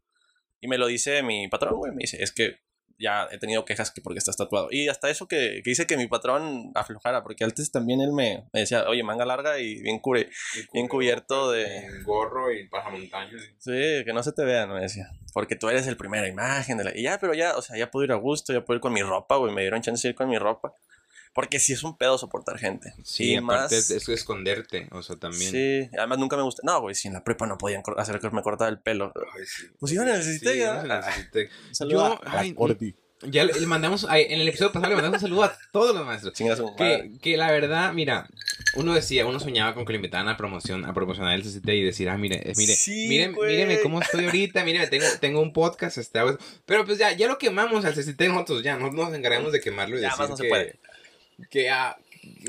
Y 0.60 0.68
me 0.68 0.78
lo 0.78 0.86
dice 0.86 1.22
mi 1.22 1.48
patrón, 1.48 1.76
güey, 1.76 1.92
me 1.92 2.00
dice, 2.00 2.22
es 2.22 2.32
que 2.32 2.60
ya 2.98 3.28
he 3.30 3.38
tenido 3.38 3.64
quejas 3.64 3.90
que 3.90 4.02
porque 4.02 4.18
estás 4.18 4.36
tatuado. 4.36 4.68
Y 4.70 4.88
hasta 4.88 5.08
eso 5.08 5.26
que, 5.26 5.62
que 5.64 5.70
hice 5.70 5.86
que 5.86 5.96
mi 5.96 6.06
patrón 6.06 6.70
aflojara, 6.74 7.22
porque 7.22 7.44
antes 7.44 7.72
también 7.72 8.02
él 8.02 8.12
me, 8.12 8.44
me 8.52 8.60
decía, 8.60 8.86
oye, 8.88 9.02
manga 9.02 9.24
larga 9.24 9.58
y 9.58 9.80
bien 9.80 10.00
cure. 10.00 10.28
Bien 10.74 10.86
cubierto 10.86 11.50
de- 11.50 12.02
gorro 12.04 12.52
y 12.52 12.68
pasamontañas. 12.68 13.40
Sí, 13.58 14.04
que 14.04 14.12
no 14.12 14.22
se 14.22 14.32
te 14.32 14.44
vea, 14.44 14.66
me 14.66 14.80
decía. 14.82 15.08
Porque 15.32 15.56
tú 15.56 15.70
eres 15.70 15.86
el 15.86 15.96
primera 15.96 16.28
imagen 16.28 16.76
de 16.76 16.84
la... 16.84 16.94
Y 16.94 17.04
ya, 17.04 17.18
pero 17.18 17.32
ya, 17.32 17.56
o 17.56 17.62
sea, 17.62 17.78
ya 17.78 17.90
puedo 17.90 18.04
ir 18.04 18.12
a 18.12 18.16
gusto, 18.16 18.52
ya 18.52 18.62
puedo 18.66 18.76
ir 18.76 18.82
con 18.82 18.92
mi 18.92 19.00
ropa, 19.02 19.36
güey. 19.36 19.54
Me 19.54 19.62
dieron 19.62 19.80
chance 19.80 20.06
de 20.06 20.10
ir 20.10 20.14
con 20.14 20.28
mi 20.28 20.36
ropa. 20.36 20.74
Porque 21.32 21.60
sí 21.60 21.72
es 21.72 21.84
un 21.84 21.96
pedo 21.96 22.18
soportar 22.18 22.58
gente. 22.58 22.92
Sí, 23.04 23.32
Y 23.32 23.36
aparte 23.36 23.76
más- 23.76 23.90
es 23.90 24.08
esconderte, 24.08 24.88
o 24.90 25.02
sea, 25.02 25.16
también. 25.16 25.50
Sí, 25.52 25.88
además 25.96 26.18
nunca 26.18 26.36
me 26.36 26.42
gusta. 26.42 26.62
No, 26.64 26.80
güey, 26.80 26.94
si 26.96 27.06
en 27.08 27.14
la 27.14 27.22
prepa 27.22 27.46
no 27.46 27.56
podían 27.56 27.82
hacer 27.96 28.18
que 28.18 28.30
me 28.30 28.42
cortara 28.42 28.68
el 28.70 28.80
pelo. 28.80 29.12
Ay, 29.36 29.44
sí. 29.46 29.66
Pues 29.78 29.92
yo 29.92 30.04
necesité 30.04 30.54
Sí, 30.54 30.58
ya. 30.58 30.82
yo 30.82 30.88
necesité. 30.88 31.48
Saluda 31.72 31.94
Yo, 32.20 32.20
a 32.28 32.34
la 32.34 32.40
ay, 32.40 32.52
Corti. 32.54 32.94
Ya 33.22 33.44
le, 33.44 33.52
le 33.52 33.66
mandamos, 33.66 34.06
ay, 34.08 34.26
en 34.30 34.40
el 34.40 34.48
episodio 34.48 34.72
pasado 34.72 34.88
le 34.88 34.94
mandamos 34.96 35.22
un 35.22 35.28
saludo 35.28 35.44
a 35.44 35.54
todos 35.72 35.94
los 35.94 36.06
maestros. 36.06 36.32
Que, 36.78 37.12
que 37.20 37.36
la 37.36 37.50
verdad, 37.52 37.92
mira, 37.92 38.26
uno 38.76 38.94
decía, 38.94 39.26
uno 39.26 39.38
soñaba 39.38 39.74
con 39.74 39.84
que 39.84 39.92
le 39.92 39.96
invitaran 39.96 40.26
a 40.28 40.38
promoción, 40.38 40.86
a 40.86 40.94
promocionar 40.94 41.34
el 41.34 41.42
CCT 41.42 41.68
y 41.74 41.82
decir, 41.84 42.08
ah, 42.08 42.16
mire, 42.16 42.36
eh, 42.48 42.54
mire, 42.56 42.74
Sí, 42.74 43.06
güey. 43.34 43.50
míreme 43.56 43.80
cómo 43.82 44.00
estoy 44.00 44.24
ahorita, 44.24 44.64
míreme, 44.64 44.86
tengo, 44.86 45.04
tengo 45.20 45.42
un 45.42 45.52
podcast, 45.52 45.98
este, 45.98 46.18
hago- 46.18 46.38
pero 46.64 46.86
pues 46.86 46.96
ya, 46.96 47.12
ya 47.12 47.28
lo 47.28 47.36
quemamos 47.36 47.84
al 47.84 47.92
CCT 47.94 48.22
nosotros, 48.28 48.62
ya, 48.62 48.78
no 48.78 48.90
nos 48.90 49.12
encargamos 49.12 49.52
de 49.52 49.60
quemarlo 49.60 49.98
y 49.98 50.00
Ya 50.00 50.06
decir 50.08 50.20
más 50.20 50.30
no 50.30 50.36
se 50.38 50.42
que, 50.44 50.48
puede. 50.48 50.80
Que, 51.48 51.70
ah, 51.70 51.96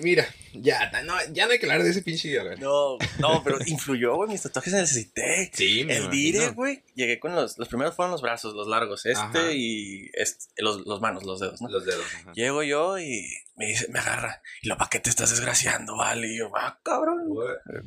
mira, 0.01 0.27
ya, 0.53 0.91
no, 1.03 1.13
ya 1.31 1.45
no 1.45 1.53
hay 1.53 1.59
que 1.59 1.65
hablar 1.65 1.83
de 1.83 1.91
ese 1.91 2.01
pinche 2.01 2.27
día, 2.29 2.43
güey. 2.43 2.57
No, 2.59 2.97
no, 3.19 3.43
pero 3.43 3.57
influyó, 3.65 4.15
güey, 4.15 4.29
mis 4.29 4.41
tatuajes 4.41 4.93
Citec. 4.93 5.53
Sí, 5.53 5.83
me 5.85 5.95
El 5.97 6.03
imagino. 6.03 6.11
dire, 6.11 6.49
güey, 6.49 6.83
llegué 6.95 7.19
con 7.19 7.35
los... 7.35 7.57
Los 7.57 7.67
primeros 7.69 7.95
fueron 7.95 8.11
los 8.11 8.21
brazos, 8.21 8.53
los 8.53 8.67
largos. 8.67 9.05
Este 9.05 9.21
Ajá. 9.21 9.51
y 9.53 10.09
este, 10.13 10.61
los, 10.61 10.85
los 10.85 10.99
manos, 10.99 11.23
los 11.23 11.39
dedos, 11.39 11.61
¿no? 11.61 11.69
Los 11.69 11.85
dedos, 11.85 12.05
ajá. 12.15 12.33
Llego 12.33 12.63
yo 12.63 12.99
y 12.99 13.25
me 13.55 13.67
dice, 13.67 13.87
me 13.89 13.99
agarra. 13.99 14.41
Y 14.61 14.67
lo, 14.67 14.77
¿para 14.77 14.89
qué 14.89 14.99
te 14.99 15.09
estás 15.09 15.29
desgraciando, 15.29 15.95
vale? 15.95 16.27
Y 16.27 16.37
yo, 16.39 16.51
ah, 16.55 16.79
cabrón. 16.83 17.29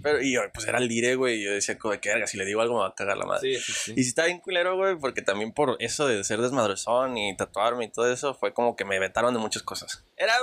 Pero, 0.02 0.22
y 0.22 0.32
yo, 0.32 0.40
pues 0.52 0.66
era 0.66 0.78
el 0.78 0.88
dire, 0.88 1.16
güey. 1.16 1.40
Y 1.40 1.44
yo 1.44 1.52
decía, 1.52 1.78
como, 1.78 1.98
qué 2.00 2.10
verga, 2.10 2.26
si 2.26 2.38
le 2.38 2.44
digo 2.46 2.60
algo 2.60 2.74
me 2.74 2.80
va 2.80 2.88
a 2.88 2.94
cagar 2.94 3.16
la 3.18 3.26
madre. 3.26 3.56
Sí, 3.56 3.60
sí, 3.60 3.72
sí. 3.72 3.92
Y 3.96 4.02
sí 4.04 4.08
está 4.08 4.24
bien 4.24 4.38
culero, 4.38 4.76
güey, 4.76 4.96
porque 4.96 5.20
también 5.20 5.52
por 5.52 5.76
eso 5.80 6.06
de 6.06 6.22
ser 6.24 6.40
desmadrezón 6.40 7.18
y 7.18 7.36
tatuarme 7.36 7.86
y 7.86 7.90
todo 7.90 8.10
eso, 8.10 8.34
fue 8.34 8.54
como 8.54 8.76
que 8.76 8.84
me 8.84 8.98
vetaron 8.98 9.34
de 9.34 9.40
muchas 9.40 9.62
cosas. 9.62 10.04
Era 10.16 10.34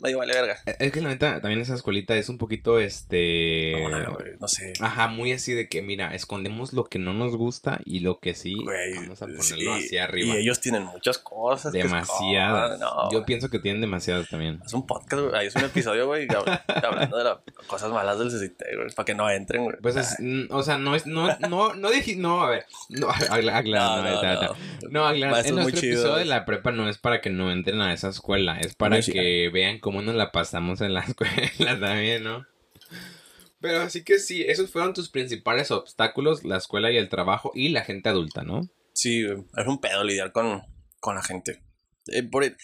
medio 0.00 0.18
vale 0.18 0.32
verga. 0.34 0.58
Es 0.78 0.92
que 0.92 1.00
la 1.00 1.08
neta, 1.10 1.40
también 1.40 1.60
esa 1.60 1.74
escuelita 1.74 2.16
es 2.16 2.28
un 2.28 2.38
poquito, 2.38 2.78
este... 2.78 3.74
No, 4.40 4.48
sé. 4.48 4.72
Ajá, 4.80 5.08
muy 5.08 5.32
así 5.32 5.52
de 5.52 5.68
que, 5.68 5.82
mira, 5.82 6.14
escondemos 6.14 6.72
lo 6.72 6.84
que 6.84 6.98
no 6.98 7.12
nos 7.14 7.36
gusta 7.36 7.80
y 7.84 8.00
lo 8.00 8.20
que 8.20 8.34
sí, 8.34 8.54
Güey, 8.62 8.94
vamos 8.94 9.20
a 9.22 9.26
ponerlo 9.26 9.42
sí, 9.42 9.66
hacia 9.68 10.04
arriba. 10.04 10.34
Y 10.34 10.38
ellos 10.38 10.60
tienen 10.60 10.84
muchas 10.84 11.18
cosas. 11.18 11.72
Demasiadas. 11.72 12.80
Yo 13.12 13.24
pienso 13.24 13.48
que 13.50 13.58
tienen 13.58 13.80
demasiadas 13.80 14.28
también. 14.28 14.60
Es 14.64 14.72
un 14.72 14.86
podcast, 14.86 15.22
güey. 15.22 15.34
Ahí 15.34 15.46
es 15.48 15.56
un 15.56 15.64
episodio, 15.64 16.06
güey, 16.06 16.26
hab- 16.28 16.62
hablando 16.84 17.16
de 17.18 17.24
las 17.24 17.38
cosas 17.66 17.90
malas 17.90 18.18
del 18.18 18.28
CCT, 18.28 18.62
güey, 18.76 18.90
para 18.94 19.04
que 19.06 19.14
no 19.14 19.28
entren, 19.30 19.64
güey. 19.64 19.76
Pues 19.80 19.96
es, 19.96 20.16
o 20.50 20.62
sea, 20.62 20.78
no 20.78 20.94
es, 20.94 21.06
no, 21.06 21.36
no, 21.48 21.74
no 21.74 21.90
dije, 21.90 22.16
no, 22.16 22.42
a 22.42 22.50
ver, 22.50 22.66
no, 22.90 23.08
acla- 23.30 23.56
aclara, 23.58 24.02
no, 24.82 24.90
no, 24.90 25.06
aclara, 25.06 25.40
en 25.40 25.54
nuestro 25.54 25.78
episodio 25.78 26.14
de 26.16 26.24
la 26.24 26.44
prepa 26.44 26.72
no 26.72 26.88
es 26.88 26.98
para 26.98 27.20
que 27.20 27.30
no 27.30 27.50
entren 27.50 27.80
a 27.80 27.92
esa 27.92 28.08
escuela, 28.08 28.58
es 28.60 28.74
para 28.74 29.00
que 29.00 29.50
vean 29.52 29.78
cómo 29.78 29.87
nos 29.92 30.14
la 30.14 30.30
pasamos 30.32 30.80
en 30.80 30.94
la 30.94 31.00
escuela 31.08 31.78
también, 31.80 32.24
¿no? 32.24 32.46
Pero 33.60 33.80
así 33.80 34.04
que 34.04 34.18
sí, 34.20 34.42
esos 34.46 34.70
fueron 34.70 34.94
tus 34.94 35.08
principales 35.10 35.70
obstáculos, 35.72 36.44
la 36.44 36.56
escuela 36.58 36.92
y 36.92 36.96
el 36.96 37.08
trabajo 37.08 37.50
y 37.54 37.70
la 37.70 37.82
gente 37.84 38.08
adulta, 38.08 38.42
¿no? 38.44 38.68
Sí, 38.92 39.24
es 39.24 39.66
un 39.66 39.80
pedo 39.80 40.04
lidiar 40.04 40.30
con, 40.32 40.62
con 41.00 41.14
la 41.16 41.22
gente. 41.22 41.62
Eh, 42.06 42.22
por 42.22 42.44
el- 42.44 42.56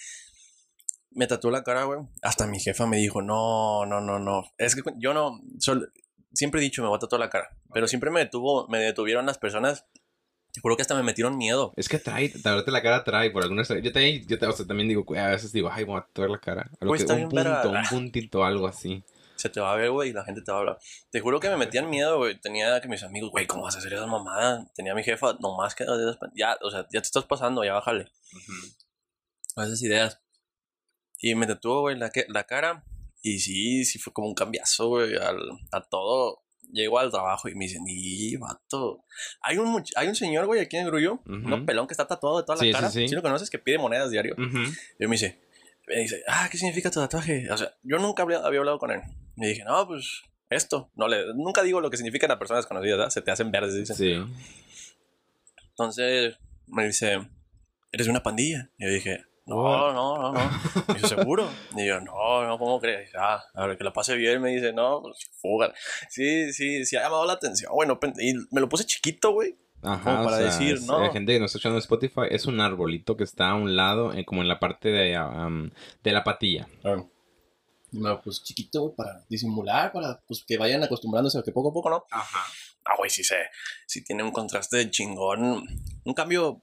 Me 1.10 1.26
tatuó 1.26 1.50
la 1.50 1.62
cara, 1.64 1.84
güey. 1.84 2.00
Hasta 2.22 2.46
mi 2.46 2.58
jefa 2.60 2.86
me 2.86 2.96
dijo, 2.98 3.22
no, 3.22 3.86
no, 3.86 4.00
no, 4.00 4.18
no. 4.18 4.44
Es 4.58 4.74
que 4.74 4.82
yo 4.98 5.14
no... 5.14 5.40
sol- 5.58 5.92
Siempre 6.32 6.60
he 6.60 6.64
dicho, 6.64 6.82
me 6.82 6.88
voy 6.88 6.96
a 6.96 6.98
tatuar 7.00 7.20
la 7.20 7.30
cara. 7.30 7.56
Pero 7.72 7.86
siempre 7.86 8.10
me 8.10 8.18
detuvo, 8.20 8.66
me 8.68 8.78
detuvieron 8.80 9.26
las 9.26 9.38
personas. 9.38 9.86
Te 10.54 10.60
juro 10.60 10.76
que 10.76 10.82
hasta 10.82 10.94
me 10.94 11.02
metieron 11.02 11.36
miedo. 11.36 11.72
Es 11.76 11.88
que 11.88 11.98
trae, 11.98 12.28
tatuarte 12.28 12.70
la 12.70 12.80
cara 12.80 13.02
trae 13.02 13.32
por 13.32 13.42
alguna 13.42 13.64
Yo 13.64 13.92
también, 13.92 14.24
yo 14.28 14.38
te- 14.38 14.46
o 14.46 14.52
sea, 14.52 14.64
también 14.64 14.88
digo, 14.88 15.04
a 15.18 15.30
veces 15.30 15.50
digo, 15.50 15.68
ay, 15.70 15.82
voy 15.82 15.98
a 15.98 16.02
tatuar 16.02 16.30
la 16.30 16.38
cara. 16.38 16.70
Algo 16.80 16.90
Güey, 16.92 16.98
que- 16.98 17.02
está 17.02 17.14
un 17.14 17.28
punto, 17.28 17.70
un 17.70 17.82
puntito, 17.90 18.44
algo 18.44 18.68
así. 18.68 19.02
Se 19.34 19.48
te 19.48 19.60
va 19.60 19.72
a 19.72 19.76
ver, 19.76 19.90
güey, 19.90 20.10
y 20.10 20.12
la 20.12 20.24
gente 20.24 20.42
te 20.42 20.52
va 20.52 20.58
a 20.58 20.60
hablar. 20.60 20.78
Te 21.10 21.18
juro 21.18 21.40
que 21.40 21.50
me 21.50 21.56
metían 21.56 21.90
miedo, 21.90 22.18
güey. 22.18 22.40
Tenía 22.40 22.80
que 22.80 22.86
mis 22.86 23.02
amigos, 23.02 23.30
güey, 23.32 23.48
¿cómo 23.48 23.64
vas 23.64 23.74
a 23.74 23.78
hacer 23.80 23.92
esa 23.92 24.06
mamada? 24.06 24.64
Tenía 24.76 24.92
a 24.92 24.94
mi 24.94 25.02
jefa, 25.02 25.36
nomás 25.40 25.74
que... 25.74 25.84
Ya, 26.36 26.56
o 26.62 26.70
sea, 26.70 26.82
ya 26.92 27.00
te 27.00 27.06
estás 27.06 27.24
pasando, 27.24 27.64
ya 27.64 27.72
bájale. 27.74 28.06
esas 29.56 29.82
ideas. 29.82 30.20
Y 31.18 31.34
me 31.34 31.48
tatuó, 31.48 31.80
güey, 31.80 31.98
la, 31.98 32.10
que- 32.10 32.26
la 32.28 32.44
cara. 32.44 32.84
Y 33.22 33.40
sí, 33.40 33.84
sí 33.84 33.98
fue 33.98 34.12
como 34.12 34.28
un 34.28 34.34
cambiazo, 34.34 34.86
güey, 34.88 35.16
al, 35.16 35.38
a 35.72 35.80
todo. 35.82 36.43
Llego 36.74 36.98
al 36.98 37.10
trabajo 37.12 37.48
y 37.48 37.54
me 37.54 37.66
dicen, 37.66 37.84
y 37.86 38.34
vato. 38.36 39.04
Hay 39.42 39.58
un, 39.58 39.84
hay 39.94 40.08
un 40.08 40.16
señor, 40.16 40.46
güey, 40.46 40.60
aquí 40.60 40.76
en 40.76 40.82
el 40.82 40.88
grullo, 40.90 41.20
un 41.24 41.64
pelón 41.64 41.86
que 41.86 41.94
está 41.94 42.06
tatuado 42.08 42.38
de 42.38 42.44
toda 42.44 42.58
Sí, 42.58 42.66
sí, 42.66 42.72
la 42.72 42.78
cara. 42.80 42.90
sí. 42.90 43.06
Si 43.08 43.14
lo 43.14 43.22
conoces, 43.22 43.48
que 43.48 43.60
pide 43.60 43.78
monedas 43.78 44.10
diario. 44.10 44.34
Ujú. 44.36 44.58
Y 44.98 45.06
me 45.06 45.12
dice, 45.12 45.40
me 45.86 46.00
dice, 46.00 46.24
ah, 46.26 46.48
¿qué 46.50 46.58
significa 46.58 46.90
tu 46.90 46.98
tatuaje? 46.98 47.48
O 47.48 47.56
sea, 47.56 47.72
yo 47.84 47.98
nunca 47.98 48.24
había, 48.24 48.38
había 48.38 48.58
hablado 48.58 48.78
con 48.80 48.90
él. 48.90 49.02
Y 49.36 49.46
dije, 49.46 49.62
no, 49.64 49.86
pues 49.86 50.22
esto. 50.50 50.90
No 50.96 51.06
le, 51.06 51.32
nunca 51.34 51.62
digo 51.62 51.80
lo 51.80 51.90
que 51.90 51.96
significan 51.96 52.32
a 52.32 52.38
personas 52.40 52.64
desconocidas, 52.64 52.98
¿verdad? 52.98 53.10
Se 53.10 53.22
te 53.22 53.30
hacen 53.30 53.52
verdes, 53.52 53.74
dicen. 53.76 53.94
Sí. 53.96 54.94
Entonces 55.70 56.36
me 56.66 56.86
dice, 56.86 57.20
¿eres 57.92 58.06
de 58.06 58.10
una 58.10 58.22
pandilla? 58.22 58.70
Y 58.78 58.84
yo 58.86 58.90
dije, 58.92 59.24
no, 59.46 59.92
no, 59.92 60.18
no, 60.18 60.32
no. 60.32 60.94
Dice, 60.94 61.08
¿seguro? 61.08 61.48
Y 61.76 61.86
yo, 61.86 62.00
no, 62.00 62.46
no, 62.46 62.58
¿cómo 62.58 62.80
crees? 62.80 63.10
Ah, 63.18 63.42
a 63.54 63.66
ver, 63.66 63.76
que 63.76 63.84
la 63.84 63.92
pase 63.92 64.14
bien. 64.16 64.40
Me 64.40 64.50
dice, 64.50 64.72
no, 64.72 65.00
pues 65.02 65.18
fuga. 65.40 65.72
Sí, 66.08 66.52
sí, 66.52 66.84
sí, 66.86 66.96
ha 66.96 67.02
llamado 67.02 67.26
la 67.26 67.34
atención. 67.34 67.72
Bueno, 67.74 67.98
y 68.20 68.34
me 68.50 68.60
lo 68.60 68.68
puse 68.68 68.84
chiquito, 68.84 69.32
güey. 69.32 69.56
Ajá, 69.82 70.02
Como 70.12 70.22
o 70.22 70.24
para 70.24 70.36
sea, 70.38 70.46
decir, 70.46 70.76
es- 70.76 70.82
¿no? 70.86 70.98
La 71.00 71.12
gente 71.12 71.34
que 71.34 71.38
nos 71.40 71.50
está 71.50 71.58
escuchando 71.58 71.76
en 71.76 71.82
Spotify 71.82 72.22
es 72.30 72.46
un 72.46 72.58
arbolito 72.60 73.16
que 73.18 73.24
está 73.24 73.50
a 73.50 73.54
un 73.54 73.76
lado, 73.76 74.14
eh, 74.14 74.24
como 74.24 74.40
en 74.40 74.48
la 74.48 74.58
parte 74.58 74.88
de, 74.88 75.18
um, 75.20 75.70
de 76.02 76.12
la 76.12 76.24
patilla. 76.24 76.66
No, 77.92 78.20
pues 78.22 78.42
chiquito, 78.42 78.80
güey, 78.80 78.94
para 78.96 79.24
disimular, 79.28 79.92
para 79.92 80.20
pues, 80.26 80.42
que 80.46 80.58
vayan 80.58 80.82
acostumbrándose 80.82 81.38
a 81.38 81.42
que 81.42 81.52
poco 81.52 81.68
a 81.68 81.72
poco, 81.72 81.90
¿no? 81.90 82.04
Ajá. 82.10 82.40
Ah, 82.86 82.94
güey, 82.98 83.08
sí 83.08 83.22
se, 83.22 83.36
sí 83.86 84.02
tiene 84.02 84.22
un 84.24 84.32
contraste 84.32 84.90
chingón. 84.90 85.64
Un 86.04 86.14
cambio 86.14 86.62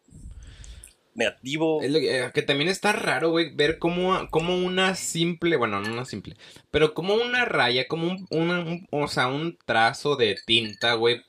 negativo. 1.16 1.82
Es 1.82 1.92
lo 1.92 2.00
que, 2.00 2.20
eh, 2.26 2.32
que 2.34 2.42
también 2.42 2.70
está 2.70 2.92
raro, 2.94 3.30
güey, 3.32 3.54
ver 3.56 3.78
cómo, 3.80 4.28
cómo 4.30 4.58
una 4.58 4.96
simple, 4.96 5.58
bueno, 5.58 5.80
no 5.82 5.92
una 5.92 6.06
simple, 6.06 6.36
pero 6.72 6.94
como 6.94 7.16
una 7.16 7.46
raya, 7.46 7.88
como 7.88 8.08
un, 8.08 8.28
una- 8.32 8.60
un- 8.62 8.88
o 8.92 9.08
sea, 9.08 9.28
un 9.28 9.58
trazo 9.66 10.16
de 10.16 10.38
tinta, 10.46 10.94
güey, 10.94 11.22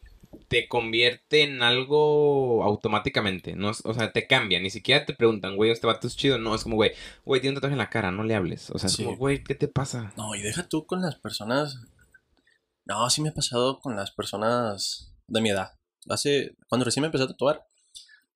te 0.49 0.67
convierte 0.69 1.43
en 1.43 1.63
algo 1.63 2.63
automáticamente. 2.65 3.55
No, 3.55 3.71
o 3.71 3.95
sea, 3.95 4.13
te 4.13 4.27
cambia. 4.27 4.61
Ni 4.61 4.71
siquiera 4.71 5.05
te 5.05 5.15
preguntan, 5.15 5.57
güey, 5.57 5.71
este 5.71 5.87
vato 5.87 6.07
es 6.07 6.17
chido. 6.17 6.39
No, 6.39 6.55
es 6.55 6.63
como, 6.63 6.77
güey, 6.77 6.93
güey, 7.25 7.41
tiene 7.41 7.53
un 7.53 7.57
tatuaje 7.57 7.73
en 7.75 7.79
la 7.79 7.91
cara, 7.91 8.11
no 8.11 8.25
le 8.25 8.35
hables. 8.35 8.71
O 8.71 8.79
sea, 8.79 8.87
es 8.89 8.95
Sí. 8.95 9.05
como, 9.05 9.17
güey, 9.17 9.43
¿qué 9.45 9.55
te 9.55 9.69
pasa? 9.69 10.13
No, 10.17 10.35
y 10.35 10.41
deja 10.43 10.67
tú 10.69 10.87
con 10.87 11.03
las 11.03 11.17
personas. 11.17 11.77
No, 12.85 13.09
sí 13.11 13.21
me 13.23 13.29
ha 13.31 13.35
pasado 13.35 13.79
con 13.81 13.95
las 13.97 14.11
personas 14.11 15.15
de 15.27 15.41
mi 15.41 15.51
edad. 15.51 15.73
Hace. 16.09 16.57
Cuando 16.69 16.85
recién 16.85 17.03
me 17.03 17.07
empecé 17.07 17.25
a 17.25 17.29
tatuar, 17.29 17.65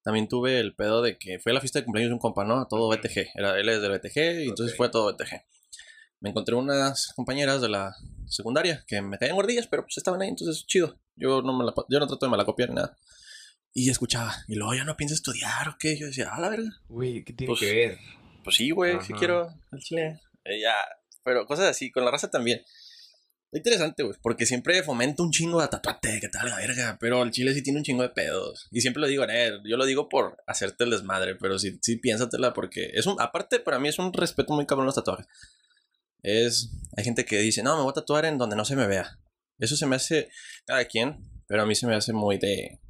también 0.07 0.29
tuve 0.29 0.61
el 0.61 0.73
pedo 0.73 1.03
de 1.03 1.19
que 1.19 1.41
fue 1.41 1.51
a 1.51 1.57
la 1.57 1.61
fiesta 1.61 1.81
de 1.81 1.85
cumpleaños 1.85 2.11
de 2.11 2.15
un 2.15 2.21
compa, 2.21 2.45
¿no? 2.45 2.61
A 2.61 2.69
todo 2.69 2.89
BTG. 2.89 3.31
Era, 3.35 3.59
él 3.59 3.69
es 3.69 3.83
del 3.83 3.91
BTG 3.91 4.45
y 4.45 4.49
entonces 4.51 4.75
Ok. 4.75 4.77
fue 4.77 4.87
a 4.87 4.91
todo 4.93 5.13
BTG. 5.13 5.43
Me 6.21 6.31
encontré 6.31 6.55
unas 6.55 7.13
compañeras 7.17 7.61
de 7.61 7.69
la 7.71 7.93
secundaria 8.29 8.85
que 8.87 9.03
me 9.03 9.19
caían 9.19 9.35
gordillas, 9.35 9.67
pero 9.67 9.83
pues 9.83 9.97
estaban 9.99 10.23
ahí, 10.23 10.29
entonces 10.29 10.65
chido. 10.65 10.97
Yo 11.17 11.43
no, 11.43 11.59
me 11.59 11.65
la, 11.65 11.75
yo 11.89 11.99
no 11.99 12.07
trato 12.07 12.25
de 12.25 12.31
malacopiar 12.31 12.69
ni 12.69 12.77
nada. 12.77 12.97
Y 13.75 13.91
escuchaba, 13.91 14.33
y 14.47 14.55
luego 14.55 14.75
ya 14.75 14.85
no 14.85 14.97
pienso 14.97 15.17
estudiar 15.17 15.71
o 15.71 15.77
qué. 15.77 15.99
Yo 15.99 16.07
decía, 16.07 16.33
a 16.33 16.41
la 16.41 16.51
verga. 16.51 16.71
Güey, 16.89 17.25
¿qué 17.25 17.33
tiene 17.33 17.51
Pues, 17.51 17.59
que 17.59 17.75
ver? 17.75 17.99
Pues 18.45 18.55
sí, 18.55 18.71
güey, 18.71 18.95
Ajá. 18.95 19.17
quiero 19.19 19.49
al 19.73 19.81
chile. 19.81 20.21
Eh, 20.45 20.61
ya, 20.61 20.73
pero 21.25 21.47
cosas 21.47 21.67
así, 21.67 21.91
con 21.91 22.05
la 22.05 22.13
raza 22.13 22.31
también. 22.31 22.63
Interesante, 23.53 24.03
güey, 24.03 24.17
porque 24.23 24.45
siempre 24.45 24.83
fomento 24.83 25.23
un 25.23 25.31
chingo 25.31 25.63
de 25.63 25.69
tatuate, 25.69 26.21
que 26.21 26.29
tal 26.29 26.49
la 26.51 26.57
verga, 26.57 26.99
pero 27.01 27.23
el 27.23 27.31
chile 27.31 27.55
sí 27.55 27.63
tiene 27.63 27.79
un 27.79 27.85
chingo 27.85 28.03
de 28.03 28.11
pedos. 28.11 28.69
Y 28.71 28.81
siempre 28.81 29.01
lo 29.01 29.07
digo, 29.07 29.25
eh, 29.29 29.53
yo 29.65 29.77
lo 29.77 29.87
digo 29.87 30.09
por 30.09 30.37
hacerte 30.47 30.85
el 30.85 30.91
desmadre, 30.91 31.37
pero 31.37 31.59
sí, 31.59 31.79
sí 31.81 31.97
piénsatela 31.97 32.53
porque 32.53 32.91
es 32.93 33.07
un, 33.07 33.17
aparte 33.21 33.61
para 33.61 33.79
mí 33.79 33.89
es 33.89 33.99
un 33.99 34.13
respeto 34.13 34.53
muy 34.53 34.67
cabrón 34.67 34.87
los 34.87 34.95
tatuajes. 34.97 35.27
Es, 36.23 36.71
hay 36.97 37.05
gente 37.05 37.25
que 37.25 37.39
dice, 37.39 37.63
no, 37.63 37.77
me 37.77 37.83
voy 37.83 37.91
a 37.91 37.95
tatuar 37.95 38.25
en 38.25 38.37
donde 38.37 38.57
no 38.57 38.65
se 38.65 38.77
me 38.77 38.87
vea. 38.87 39.19
Eso 39.59 39.77
se 39.77 39.87
me 39.87 39.97
hace, 39.97 40.29
cada 40.67 40.85
quien, 40.85 41.17
pero 41.47 41.63
a 41.63 41.67
mí 41.67 41.75
se 41.75 41.87
me 41.87 41.95
hace 41.95 42.13
muy 42.13 42.37
de, 42.39 42.81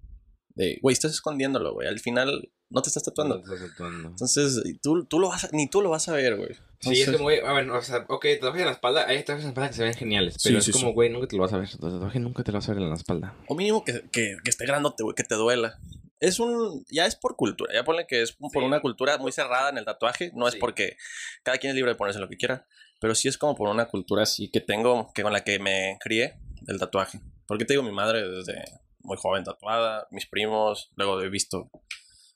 de, 0.54 0.78
güey, 0.82 0.94
estás 0.94 1.12
escondiéndolo, 1.12 1.74
güey, 1.74 1.86
al 1.86 2.00
final 2.00 2.50
no 2.70 2.82
te 2.82 2.88
estás 2.88 3.04
tatuando. 3.04 3.36
No 3.38 3.42
te 3.44 3.54
estás 3.54 3.70
tatuando. 3.70 4.08
Entonces, 4.08 4.62
tú, 4.82 5.04
tú 5.04 5.20
lo 5.20 5.28
vas 5.28 5.44
a- 5.44 5.50
ni 5.52 5.68
tú 5.68 5.82
lo 5.82 5.90
vas 5.90 6.08
a 6.08 6.12
ver, 6.12 6.36
güey. 6.36 6.50
Sí, 6.80 6.90
es 6.92 6.98
Entonces, 7.00 7.12
como, 7.16 7.24
güey, 7.24 7.40
a 7.40 7.52
ver, 7.52 7.70
o 7.70 7.82
sea, 7.82 8.04
ok, 8.08 8.26
tatuajes 8.34 8.60
en 8.60 8.66
la 8.66 8.72
espalda, 8.72 9.06
hay 9.06 9.18
tatuajes 9.20 9.44
en 9.44 9.46
la 9.46 9.50
espalda 9.50 9.68
que 9.70 9.74
se 9.76 9.82
ven 9.84 9.94
geniales, 9.94 10.36
pero 10.42 10.54
Sí, 10.54 10.58
es 10.58 10.64
sí, 10.66 10.72
como, 10.72 10.88
sí. 10.88 10.94
güey, 10.94 11.10
nunca 11.10 11.26
te 11.26 11.36
lo 11.36 11.42
vas 11.42 11.52
a 11.52 11.58
ver, 11.58 11.68
tu 11.70 11.78
tatuaje 11.78 12.20
nunca 12.20 12.42
te 12.42 12.52
lo 12.52 12.58
vas 12.58 12.68
a 12.68 12.72
ver 12.74 12.82
en 12.82 12.88
la 12.90 12.96
espalda. 12.96 13.34
O 13.48 13.54
mínimo 13.54 13.84
que, 13.84 14.02
que, 14.12 14.36
que 14.42 14.50
esté 14.50 14.66
grandote, 14.66 15.02
güey, 15.02 15.14
que 15.14 15.24
te 15.24 15.34
duela. 15.34 15.78
Es 16.18 16.40
un. 16.40 16.84
Ya 16.90 17.04
es 17.04 17.14
por 17.14 17.36
cultura. 17.36 17.74
Ya 17.74 17.84
ponle 17.84 18.06
que 18.06 18.22
es 18.22 18.32
por 18.32 18.62
una 18.62 18.80
cultura 18.80 19.18
muy 19.18 19.32
cerrada 19.32 19.68
en 19.68 19.76
el 19.76 19.84
tatuaje. 19.84 20.32
No 20.34 20.48
es 20.48 20.56
porque 20.56 20.96
cada 21.42 21.58
quien 21.58 21.70
es 21.72 21.74
libre 21.76 21.90
de 21.90 21.94
ponerse 21.94 22.18
lo 22.18 22.28
que 22.28 22.38
quiera. 22.38 22.66
Pero 23.00 23.14
sí 23.14 23.28
es 23.28 23.36
como 23.36 23.54
por 23.54 23.68
una 23.68 23.86
cultura 23.88 24.22
así 24.22 24.50
que 24.50 24.60
tengo, 24.60 25.12
que 25.14 25.22
con 25.22 25.34
la 25.34 25.44
que 25.44 25.58
me 25.58 25.98
crié 26.00 26.38
del 26.62 26.78
tatuaje. 26.78 27.20
Porque 27.46 27.66
te 27.66 27.74
digo, 27.74 27.82
mi 27.82 27.92
madre 27.92 28.26
desde 28.26 28.64
muy 29.00 29.18
joven 29.18 29.44
tatuada, 29.44 30.08
mis 30.10 30.26
primos, 30.26 30.90
luego 30.96 31.20
he 31.20 31.28
visto 31.28 31.70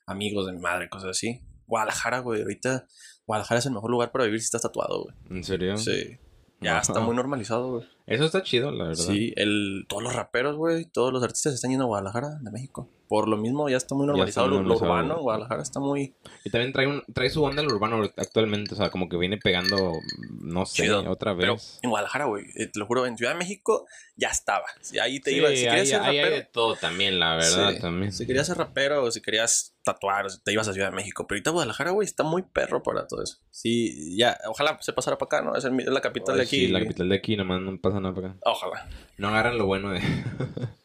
amigos 0.05 0.45
de 0.45 0.53
mi 0.53 0.59
madre, 0.59 0.87
cosas 0.87 1.09
así. 1.09 1.41
Guadalajara, 1.65 2.19
güey, 2.19 2.41
ahorita 2.43 2.85
Guadalajara 3.31 3.59
es 3.59 3.65
el 3.65 3.71
mejor 3.71 3.89
lugar 3.91 4.11
para 4.11 4.25
vivir 4.25 4.41
si 4.41 4.45
estás 4.45 4.61
tatuado, 4.63 5.03
güey. 5.03 5.15
¿En 5.29 5.43
serio? 5.45 5.77
Sí. 5.77 6.17
Ya 6.59 6.73
Ajá. 6.73 6.81
está 6.81 6.99
muy 6.99 7.15
normalizado, 7.15 7.71
güey. 7.77 7.87
Eso 8.05 8.25
está 8.25 8.43
chido, 8.43 8.71
la 8.71 8.89
verdad. 8.89 9.03
Sí, 9.03 9.33
el, 9.37 9.85
todos 9.87 10.03
los 10.03 10.13
raperos, 10.13 10.57
güey, 10.57 10.85
todos 10.85 11.11
los 11.13 11.23
artistas 11.23 11.53
están 11.55 11.71
yendo 11.71 11.85
a 11.85 11.87
Guadalajara, 11.87 12.37
de 12.41 12.51
México. 12.51 12.87
Por 13.07 13.27
lo 13.27 13.35
mismo, 13.37 13.67
ya 13.67 13.77
está 13.77 13.95
muy 13.95 14.03
está 14.03 14.11
normalizado 14.11 14.47
muy 14.49 14.63
lo, 14.67 14.75
urbano. 14.75 15.19
Guadalajara 15.21 15.63
está 15.63 15.79
muy 15.79 16.13
Y 16.45 16.49
también 16.51 16.71
trae, 16.71 16.85
un, 16.87 17.03
trae 17.13 17.29
su 17.31 17.41
onda 17.43 17.61
al 17.63 17.67
urbano 17.67 18.03
actualmente, 18.15 18.73
o 18.75 18.77
sea, 18.77 18.89
como 18.91 19.09
que 19.09 19.17
viene 19.17 19.37
pegando, 19.37 19.93
no 20.39 20.65
sé, 20.67 20.83
chido. 20.83 21.09
otra 21.09 21.35
Pero 21.35 21.53
vez. 21.53 21.79
en 21.81 21.89
Guadalajara, 21.89 22.25
güey, 22.25 22.45
eh, 22.55 22.67
te 22.67 22.79
lo 22.79 22.85
juro, 22.85 23.05
en 23.07 23.17
Ciudad 23.17 23.31
de 23.33 23.39
México 23.39 23.87
ya 24.15 24.27
estaba. 24.29 24.65
Si 24.81 24.99
ahí 24.99 25.19
te 25.19 25.31
Sí, 25.31 25.37
ibas, 25.37 25.51
si 25.53 25.57
querías 25.65 25.73
ahí- 25.79 25.87
ser 25.87 26.01
ahí 26.01 26.17
hay 26.19 26.23
rapero. 26.25 26.35
de 26.35 26.43
todo 26.51 26.75
también, 26.75 27.19
la 27.19 27.35
verdad, 27.37 27.71
Sí. 27.73 27.79
también. 27.81 28.11
Si 28.11 28.27
querías 28.27 28.45
ser 28.47 28.57
rapero 28.57 29.03
o 29.03 29.09
si 29.11 29.19
querías 29.21 29.70
tatuar, 29.83 30.27
te 30.43 30.51
ibas 30.53 30.67
a 30.67 30.73
Ciudad 30.73 30.89
de 30.89 30.95
México. 30.95 31.25
Pero 31.27 31.37
ahorita 31.37 31.51
Guadalajara, 31.51 31.91
güey, 31.91 32.05
está 32.05 32.23
muy 32.23 32.43
perro 32.43 32.83
para 32.83 33.07
todo 33.07 33.23
eso. 33.23 33.37
Sí, 33.49 34.15
ya, 34.17 34.37
ojalá 34.47 34.77
se 34.81 34.93
pasara 34.93 35.17
para 35.17 35.27
acá, 35.27 35.41
¿no? 35.41 35.55
Es, 35.55 35.65
el- 35.65 35.79
es 35.79 35.87
la 35.87 36.01
capital 36.01 36.37
de 36.37 36.43
aquí. 36.43 36.57
Sí, 36.61 36.67
la 36.67 36.79
capital 36.81 37.09
de 37.09 37.15
aquí, 37.15 37.35
nomás 37.35 37.61
no 37.61 37.79
pasa 37.81 37.99
nada 37.99 38.13
para 38.15 38.27
acá. 38.29 38.39
Ojalá. 38.45 38.89
No 39.17 39.29
agarran 39.29 39.57
lo 39.57 39.65
bueno 39.65 39.91
de... 39.91 39.99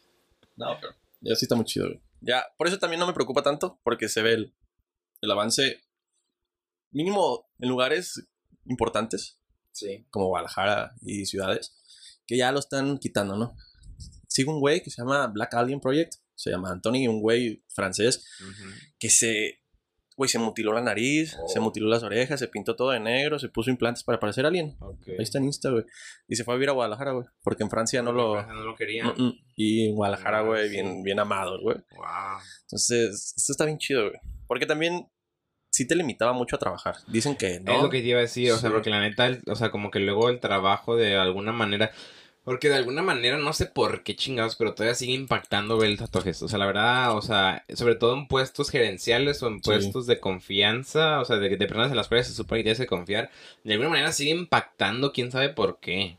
No, 0.57 0.75
pero 0.81 0.95
ya 1.21 1.35
sí 1.35 1.45
está 1.45 1.55
muy 1.55 1.67
chido, 1.67 1.87
güey. 1.89 2.01
Ya, 2.23 2.45
por 2.57 2.67
eso 2.67 2.79
también 2.79 2.99
no 2.99 3.07
me 3.07 3.13
preocupa 3.13 3.43
tanto, 3.43 3.79
porque 3.85 4.09
se 4.09 4.23
ve 4.23 4.33
el, 4.33 4.55
el 5.21 5.31
avance 5.31 5.83
mínimo 6.91 7.51
en 7.59 7.69
lugares 7.69 8.27
importantes, 8.65 9.39
Sí. 9.73 10.07
como 10.11 10.29
Guadalajara 10.29 10.95
y 11.03 11.27
ciudades, 11.27 11.77
que 12.27 12.39
ya 12.39 12.51
lo 12.53 12.59
están 12.59 12.97
quitando, 12.99 13.37
¿no? 13.37 13.55
Sigo 14.29 14.53
un 14.55 14.61
güey 14.61 14.83
que 14.83 14.91
se 14.91 15.03
llama 15.03 15.27
Black 15.27 15.53
Alien 15.55 15.81
Project, 15.81 16.15
se 16.37 16.51
llama 16.51 16.71
Anthony, 16.71 17.09
un 17.09 17.21
güey 17.21 17.65
francés 17.69 18.25
que 18.99 19.11
se, 19.11 19.61
güey, 20.17 20.29
se 20.29 20.39
mutiló 20.39 20.73
la 20.73 20.81
nariz, 20.83 21.37
Oh. 21.43 21.49
se 21.49 21.59
mutiló 21.61 21.89
las 21.89 22.03
orejas, 22.03 22.39
se 22.39 22.49
pintó 22.49 22.77
todo 22.77 22.91
de 22.91 23.01
negro, 23.01 23.39
se 23.39 23.49
puso 23.49 23.71
implantes 23.71 24.05
para 24.05 24.21
parecer 24.21 24.47
alien. 24.47 24.77
Ahí 25.07 25.17
está 25.19 25.39
en 25.39 25.45
Insta, 25.47 25.71
güey. 25.71 25.85
Y 26.29 26.37
se 26.37 26.45
fue 26.45 26.55
a 26.55 26.57
vivir 26.57 26.69
a 26.69 26.73
Guadalajara, 26.73 27.13
güey, 27.13 27.27
porque 27.43 27.63
en 27.65 27.71
Francia 27.71 28.01
no 28.03 28.13
lo... 28.13 28.41
No 28.47 28.61
lo 28.65 28.75
quería. 28.77 29.05
Mm, 29.05 29.23
mm. 29.23 29.39
Y 29.57 29.89
en 29.89 29.95
Guadalajara, 29.97 30.39
Ah, 30.39 30.43
güey, 30.43 30.65
sí. 30.69 30.71
bien, 30.71 31.03
bien 31.03 31.19
amado, 31.19 31.61
güey. 31.61 31.77
Wow. 31.97 32.07
Entonces, 32.63 33.35
esto 33.37 33.53
está 33.53 33.65
bien 33.65 33.79
chido, 33.79 34.09
güey. 34.09 34.21
Porque 34.47 34.67
también 34.67 35.09
sí 35.71 35.87
te 35.87 35.95
limitaba 35.97 36.33
mucho 36.33 36.57
a 36.57 36.59
trabajar. 36.59 36.97
Dicen 37.09 37.37
que 37.37 37.61
no. 37.61 37.73
Es 37.77 37.83
lo 37.83 37.91
que 37.91 38.01
te 38.01 38.07
iba 38.09 38.19
a 38.19 38.23
decir, 38.23 38.51
o 38.53 38.57
sea, 38.57 38.71
porque 38.71 38.89
la 38.91 39.01
neta, 39.01 39.27
el- 39.27 39.43
o 39.47 39.55
sea, 39.57 39.71
como 39.71 39.91
que 39.91 39.99
luego 40.01 40.31
el 40.31 40.41
trabajo 40.41 40.97
de 40.97 41.17
alguna 41.17 41.53
manera, 41.53 41.91
porque 42.47 42.69
de 42.69 42.77
alguna 42.77 43.03
manera, 43.03 43.37
no 43.39 43.53
sé 43.53 43.67
por 43.67 44.05
qué 44.05 44.15
chingados, 44.15 44.55
pero 44.55 44.73
todavía 44.73 44.95
sigue 44.95 45.13
impactando 45.15 45.77
ver 45.77 45.91
el 45.91 45.99
tatuajes. 45.99 46.41
O 46.43 46.49
sea, 46.49 46.59
la 46.61 46.67
verdad, 46.67 47.17
o 47.17 47.21
sea, 47.21 47.65
sobre 47.75 47.97
todo 47.97 48.15
en 48.15 48.29
puestos 48.29 48.71
gerenciales 48.71 49.43
o 49.43 49.49
en 49.49 49.57
Sí. 49.57 49.63
puestos 49.65 50.07
de 50.07 50.21
confianza, 50.21 51.21
o 51.21 51.25
sea, 51.25 51.37
de, 51.39 51.51
de 51.57 51.67
personas 51.67 51.91
en 51.91 51.97
las 51.97 52.07
cuales 52.07 52.29
se 52.29 52.35
supone 52.35 52.61
que 52.61 52.65
tienes 52.65 52.79
que 52.79 52.87
confiar, 52.87 53.31
de 53.65 53.73
alguna 53.73 53.91
manera 53.91 54.13
sigue 54.13 54.31
impactando, 54.31 55.13
quién 55.13 55.33
sabe 55.33 55.49
por 55.49 55.81
qué. 55.81 56.17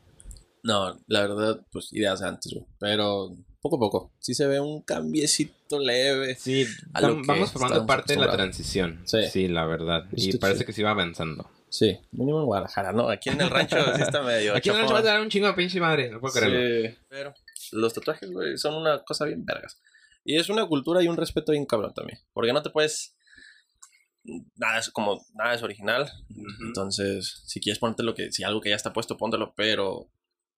No, 0.62 0.98
la 1.06 1.20
verdad, 1.22 1.60
pues 1.72 1.92
ideas 1.94 2.20
de 2.20 2.28
antes, 2.28 2.52
güey. 2.52 2.66
Pero 2.78 3.34
poco 3.62 3.76
a 3.76 3.80
poco. 3.80 4.12
Sí 4.18 4.34
se 4.34 4.46
ve 4.46 4.60
un 4.60 4.82
cambiecito 4.82 5.78
leve. 5.78 6.34
Sí, 6.34 6.66
A 6.92 7.00
lo 7.00 7.16
que 7.22 7.26
vamos 7.26 7.50
formando 7.52 7.86
parte 7.86 8.12
de 8.14 8.20
la 8.20 8.30
transición. 8.32 9.00
Sí. 9.04 9.18
Sí, 9.32 9.48
la 9.48 9.64
verdad. 9.66 10.04
Y 10.14 10.28
Está 10.28 10.40
parece 10.40 10.58
chido. 10.58 10.66
que 10.66 10.72
sí 10.74 10.82
va 10.82 10.90
avanzando. 10.90 11.48
Sí, 11.70 11.98
mínimo 12.12 12.40
en 12.40 12.46
Guadalajara, 12.46 12.92
¿no? 12.92 13.08
Aquí 13.08 13.28
en 13.30 13.40
el 13.40 13.50
rancho 13.50 13.76
sí 13.96 14.02
está 14.02 14.22
medio. 14.22 14.54
Aquí 14.54 14.68
en 14.70 14.74
noche 14.76 14.86
chafón. 14.88 14.94
va 14.96 14.98
a 15.10 15.12
dar 15.12 15.20
un 15.20 15.28
chingo 15.28 15.46
de 15.48 15.54
pinche 15.54 15.80
madre, 15.80 16.10
no 16.10 16.20
puedo 16.20 16.32
creerlo. 16.34 16.88
Sí, 16.90 16.96
pero 17.08 17.34
los 17.72 17.92
tatuajes, 17.94 18.30
güey, 18.30 18.56
son 18.56 18.74
una 18.74 19.02
cosa 19.04 19.24
bien 19.26 19.44
vergas. 19.44 19.80
Y 20.24 20.36
es 20.36 20.48
una 20.48 20.66
cultura 20.66 21.02
y 21.02 21.08
un 21.08 21.16
respeto 21.16 21.52
bien 21.52 21.64
cabrón 21.66 21.92
también. 21.94 22.18
Porque 22.32 22.52
no 22.52 22.62
te 22.62 22.70
puedes. 22.70 23.16
Nada 24.56 24.78
es 24.78 24.90
como. 24.90 25.24
Nada 25.34 25.54
es 25.54 25.62
original. 25.62 26.10
Entonces, 26.66 27.42
si 27.46 27.60
quieres 27.60 27.78
ponerte 27.78 28.02
lo 28.02 28.14
que. 28.14 28.30
Si 28.32 28.44
algo 28.44 28.60
que 28.60 28.68
ya 28.70 28.76
está 28.76 28.92
puesto, 28.92 29.16
póntelo. 29.16 29.54
Pero. 29.56 30.10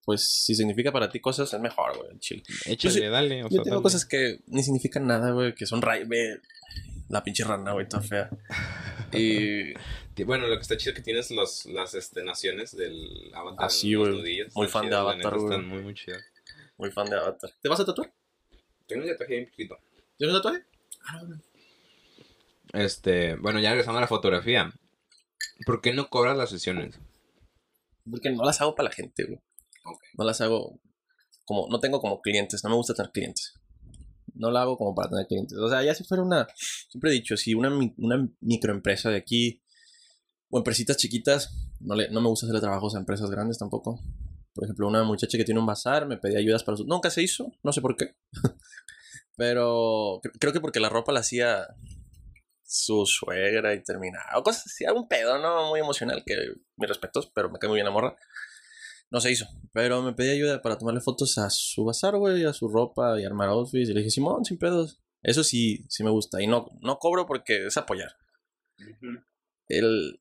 Pues 0.04 0.28
si 0.44 0.54
significa 0.54 0.90
para 0.92 1.08
ti 1.10 1.20
cosas, 1.20 1.52
es 1.52 1.60
mejor, 1.60 1.96
güey. 1.98 2.18
Chill. 2.18 2.42
Échale, 2.66 2.94
sí- 2.94 3.00
dale. 3.00 3.44
O 3.44 3.48
Yo 3.48 3.56
sea, 3.56 3.62
tengo 3.62 3.76
dale. 3.76 3.82
cosas 3.82 4.04
que 4.06 4.40
ni 4.46 4.62
significan 4.62 5.06
nada, 5.06 5.30
güey. 5.30 5.54
Que 5.54 5.66
son 5.66 5.82
ray. 5.82 6.04
La 7.10 7.24
pinche 7.24 7.42
rana, 7.42 7.72
güey, 7.72 7.88
toda 7.88 8.02
fea. 8.02 8.30
Y. 9.12 9.74
Bueno, 10.22 10.46
lo 10.46 10.54
que 10.54 10.62
está 10.62 10.76
chido 10.76 10.92
es 10.92 10.96
que 10.96 11.02
tienes 11.02 11.32
los, 11.32 11.66
las 11.66 11.94
este, 11.94 12.22
naciones 12.22 12.76
del 12.76 13.32
Avatar. 13.34 13.66
Ah, 13.66 13.68
sí, 13.68 13.92
en 13.94 13.98
los 13.98 14.20
güey. 14.20 14.46
Muy 14.54 14.68
fan 14.68 14.82
de 14.82 14.88
chidas, 14.90 15.00
Avatar, 15.00 15.34
güey. 15.34 15.44
Están 15.44 15.68
muy, 15.68 15.82
muy 15.82 15.94
chidas. 15.94 16.22
Muy 16.76 16.90
fan 16.92 17.10
de 17.10 17.16
Avatar. 17.16 17.50
¿Te 17.60 17.68
vas 17.68 17.80
a 17.80 17.84
tatuar? 17.86 18.12
Tengo 18.86 19.02
un 19.02 19.10
tatuaje 19.10 19.34
bien 19.34 19.50
chiquito. 19.50 19.78
¿Tienes 20.16 20.36
un 20.36 20.42
tatuaje? 20.42 20.64
Este, 22.72 23.34
bueno, 23.36 23.58
ya 23.58 23.70
regresando 23.70 23.98
a 23.98 24.02
la 24.02 24.06
fotografía. 24.06 24.72
¿Por 25.66 25.80
qué 25.80 25.92
no 25.92 26.08
cobras 26.08 26.36
las 26.36 26.50
sesiones? 26.50 27.00
Porque 28.08 28.30
no 28.30 28.44
las 28.44 28.60
hago 28.60 28.76
para 28.76 28.90
la 28.90 28.94
gente, 28.94 29.24
güey. 29.24 29.40
No 30.14 30.24
las 30.24 30.40
hago 30.40 30.78
como, 31.44 31.66
no 31.68 31.80
tengo 31.80 32.00
como 32.00 32.20
clientes, 32.20 32.62
no 32.62 32.70
me 32.70 32.76
gusta 32.76 32.94
tener 32.94 33.10
clientes. 33.10 33.59
No 34.40 34.50
la 34.50 34.62
hago 34.62 34.76
como 34.78 34.94
para 34.94 35.10
tener 35.10 35.26
clientes. 35.26 35.56
O 35.58 35.68
sea, 35.68 35.82
ya 35.84 35.94
si 35.94 36.04
fuera 36.04 36.22
una, 36.22 36.46
siempre 36.88 37.10
he 37.10 37.14
dicho, 37.14 37.36
si 37.36 37.54
una, 37.54 37.70
una 37.98 38.28
microempresa 38.40 39.10
de 39.10 39.16
aquí 39.16 39.62
o 40.50 40.58
empresitas 40.58 40.96
chiquitas, 40.96 41.54
no, 41.80 41.94
le, 41.94 42.10
no 42.10 42.20
me 42.20 42.28
gusta 42.28 42.46
hacerle 42.46 42.60
trabajos 42.60 42.94
a 42.94 42.98
empresas 42.98 43.30
grandes 43.30 43.58
tampoco. 43.58 44.00
Por 44.54 44.64
ejemplo, 44.64 44.88
una 44.88 45.04
muchacha 45.04 45.38
que 45.38 45.44
tiene 45.44 45.60
un 45.60 45.66
bazar 45.66 46.06
me 46.06 46.16
pedía 46.16 46.38
ayudas 46.38 46.64
para 46.64 46.76
su... 46.76 46.84
Nunca 46.84 47.10
se 47.10 47.22
hizo, 47.22 47.52
no 47.62 47.72
sé 47.72 47.80
por 47.80 47.96
qué. 47.96 48.16
Pero 49.36 50.20
cre- 50.22 50.32
creo 50.38 50.52
que 50.52 50.60
porque 50.60 50.80
la 50.80 50.88
ropa 50.88 51.12
la 51.12 51.20
hacía 51.20 51.66
su 52.64 53.04
suegra 53.06 53.74
y 53.74 53.82
terminaba. 53.82 54.38
O 54.38 54.42
cosas 54.42 54.66
así, 54.66 54.84
algún 54.84 55.08
pedo, 55.08 55.38
¿no? 55.38 55.68
Muy 55.68 55.80
emocional, 55.80 56.22
que 56.24 56.36
mis 56.76 56.88
respetos, 56.88 57.30
pero 57.34 57.50
me 57.50 57.58
cae 57.58 57.68
muy 57.68 57.76
bien 57.76 57.86
la 57.86 57.90
morra. 57.92 58.16
No 59.10 59.20
se 59.20 59.32
hizo. 59.32 59.46
Pero 59.72 60.02
me 60.02 60.12
pedí 60.12 60.30
ayuda 60.30 60.62
para 60.62 60.78
tomarle 60.78 61.00
fotos 61.00 61.36
a 61.38 61.50
su 61.50 61.84
bazar, 61.84 62.16
güey, 62.16 62.44
a 62.44 62.52
su 62.52 62.68
ropa 62.68 63.20
y 63.20 63.24
armar 63.24 63.48
outfits. 63.48 63.90
Y 63.90 63.92
le 63.92 64.00
dije, 64.00 64.10
Simón, 64.10 64.44
sin 64.44 64.58
pedos. 64.58 65.00
Eso 65.22 65.44
sí, 65.44 65.84
sí 65.88 66.04
me 66.04 66.10
gusta. 66.10 66.40
Y 66.42 66.46
no, 66.46 66.68
no 66.80 66.98
cobro 66.98 67.26
porque 67.26 67.66
es 67.66 67.76
apoyar. 67.76 68.16
El... 69.68 70.20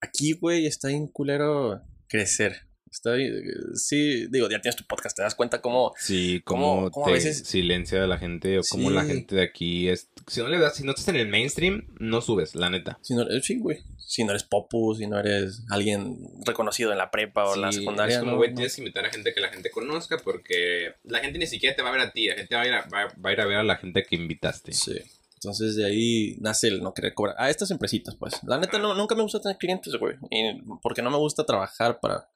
Aquí, 0.00 0.32
güey, 0.32 0.66
está 0.66 0.88
bien 0.88 1.08
culero 1.08 1.82
crecer. 2.08 2.68
Está 2.94 3.12
bien, 3.14 3.42
sí, 3.74 4.28
digo, 4.28 4.48
ya 4.48 4.60
tienes 4.60 4.76
tu 4.76 4.84
podcast, 4.84 5.16
te 5.16 5.22
das 5.22 5.34
cuenta 5.34 5.60
cómo... 5.60 5.92
Sí, 5.98 6.40
¿Cómo- 6.44 6.90
cómo 6.92 7.06
a 7.06 7.08
te 7.08 7.14
veces- 7.14 7.40
silencia 7.46 8.04
a 8.04 8.06
la 8.06 8.18
gente 8.18 8.56
o 8.58 8.62
como 8.70 8.88
la 8.90 9.02
Sí. 9.02 9.08
gente 9.08 9.34
de 9.34 9.42
aquí 9.42 9.88
es... 9.88 10.08
Si 10.28 10.40
no 10.40 10.46
le 10.48 10.58
das, 10.60 10.76
si 10.76 10.84
no 10.84 10.90
estás 10.92 11.08
en 11.08 11.16
el 11.16 11.26
mainstream, 11.28 11.88
no 11.98 12.20
subes, 12.20 12.54
la 12.54 12.70
neta. 12.70 12.96
Si 13.02 13.14
no, 13.14 13.26
sí, 13.42 13.58
güey. 13.58 13.82
Si 13.98 14.22
no 14.22 14.30
eres 14.30 14.44
popu, 14.44 14.94
si 14.94 15.08
no 15.08 15.18
eres 15.18 15.62
alguien 15.70 16.18
reconocido 16.46 16.92
en 16.92 16.98
la 16.98 17.10
prepa 17.10 17.44
o 17.50 17.56
en 17.56 17.62
la 17.62 17.72
Sí, 17.72 17.80
secundaria. 17.80 18.14
es 18.14 18.20
como, 18.20 18.30
no, 18.32 18.36
güey, 18.38 18.50
no. 18.50 18.56
tienes 18.56 18.76
que 18.76 18.80
invitar 18.82 19.04
a 19.04 19.10
gente 19.10 19.34
que 19.34 19.40
la 19.40 19.48
gente 19.48 19.70
conozca 19.70 20.18
porque 20.22 20.94
la 21.02 21.18
gente 21.18 21.38
ni 21.40 21.48
siquiera 21.48 21.74
te 21.74 21.82
va 21.82 21.88
a 21.88 21.92
ver 21.92 22.00
a 22.02 22.12
ti, 22.12 22.28
la 22.28 22.36
gente 22.36 22.54
va 22.54 22.62
a 22.62 22.66
ir 22.68 22.72
a, 22.74 22.82
va, 22.82 23.06
va 23.22 23.30
a, 23.30 23.32
ir 23.32 23.40
a 23.40 23.46
ver 23.46 23.56
a 23.58 23.64
la 23.64 23.76
gente 23.76 24.04
que 24.04 24.14
invitaste. 24.14 24.72
Sí. 24.72 24.94
Entonces 25.34 25.74
de 25.76 25.84
ahí 25.84 26.36
nace 26.40 26.68
el 26.68 26.80
no 26.80 26.94
querer 26.94 27.12
cobrar. 27.12 27.34
A 27.38 27.50
estas 27.50 27.70
empresitas, 27.70 28.14
pues. 28.14 28.34
La 28.44 28.56
neta, 28.56 28.78
no, 28.78 28.94
nunca 28.94 29.14
me 29.14 29.22
gusta 29.22 29.40
tener 29.40 29.58
clientes, 29.58 29.94
güey. 29.96 30.14
Y 30.30 30.62
porque 30.80 31.02
no 31.02 31.10
me 31.10 31.18
gusta 31.18 31.44
trabajar 31.44 31.98
para. 32.00 32.28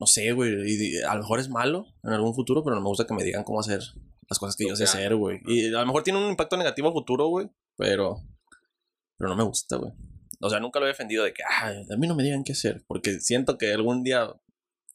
No 0.00 0.06
sé, 0.06 0.32
güey. 0.32 0.52
Y 0.66 1.02
a 1.02 1.14
lo 1.14 1.20
mejor 1.20 1.40
es 1.40 1.48
malo 1.48 1.86
en 2.04 2.12
algún 2.12 2.34
futuro, 2.34 2.62
pero 2.62 2.76
no 2.76 2.82
me 2.82 2.88
gusta 2.88 3.06
que 3.06 3.14
me 3.14 3.24
digan 3.24 3.44
cómo 3.44 3.60
hacer 3.60 3.80
las 4.28 4.38
cosas 4.38 4.56
que 4.56 4.66
yo 4.68 4.76
sé 4.76 4.84
hacer, 4.84 5.14
güey. 5.16 5.40
Y 5.46 5.68
a 5.68 5.80
lo 5.80 5.86
mejor 5.86 6.02
tiene 6.02 6.22
un 6.22 6.30
impacto 6.30 6.56
negativo 6.56 6.88
a 6.88 6.92
futuro, 6.92 7.26
güey. 7.28 7.48
Pero. 7.76 8.22
Pero 9.16 9.30
no 9.30 9.36
me 9.36 9.42
gusta, 9.42 9.76
güey. 9.76 9.92
O 10.40 10.48
sea, 10.48 10.60
nunca 10.60 10.78
lo 10.78 10.86
he 10.86 10.90
defendido 10.90 11.24
de 11.24 11.32
que, 11.32 11.42
"Ay, 11.62 11.84
a 11.92 11.96
mí 11.96 12.06
no 12.06 12.14
me 12.14 12.22
digan 12.22 12.44
qué 12.44 12.52
hacer. 12.52 12.84
Porque 12.86 13.18
siento 13.20 13.58
que 13.58 13.72
algún 13.72 14.04
día 14.04 14.30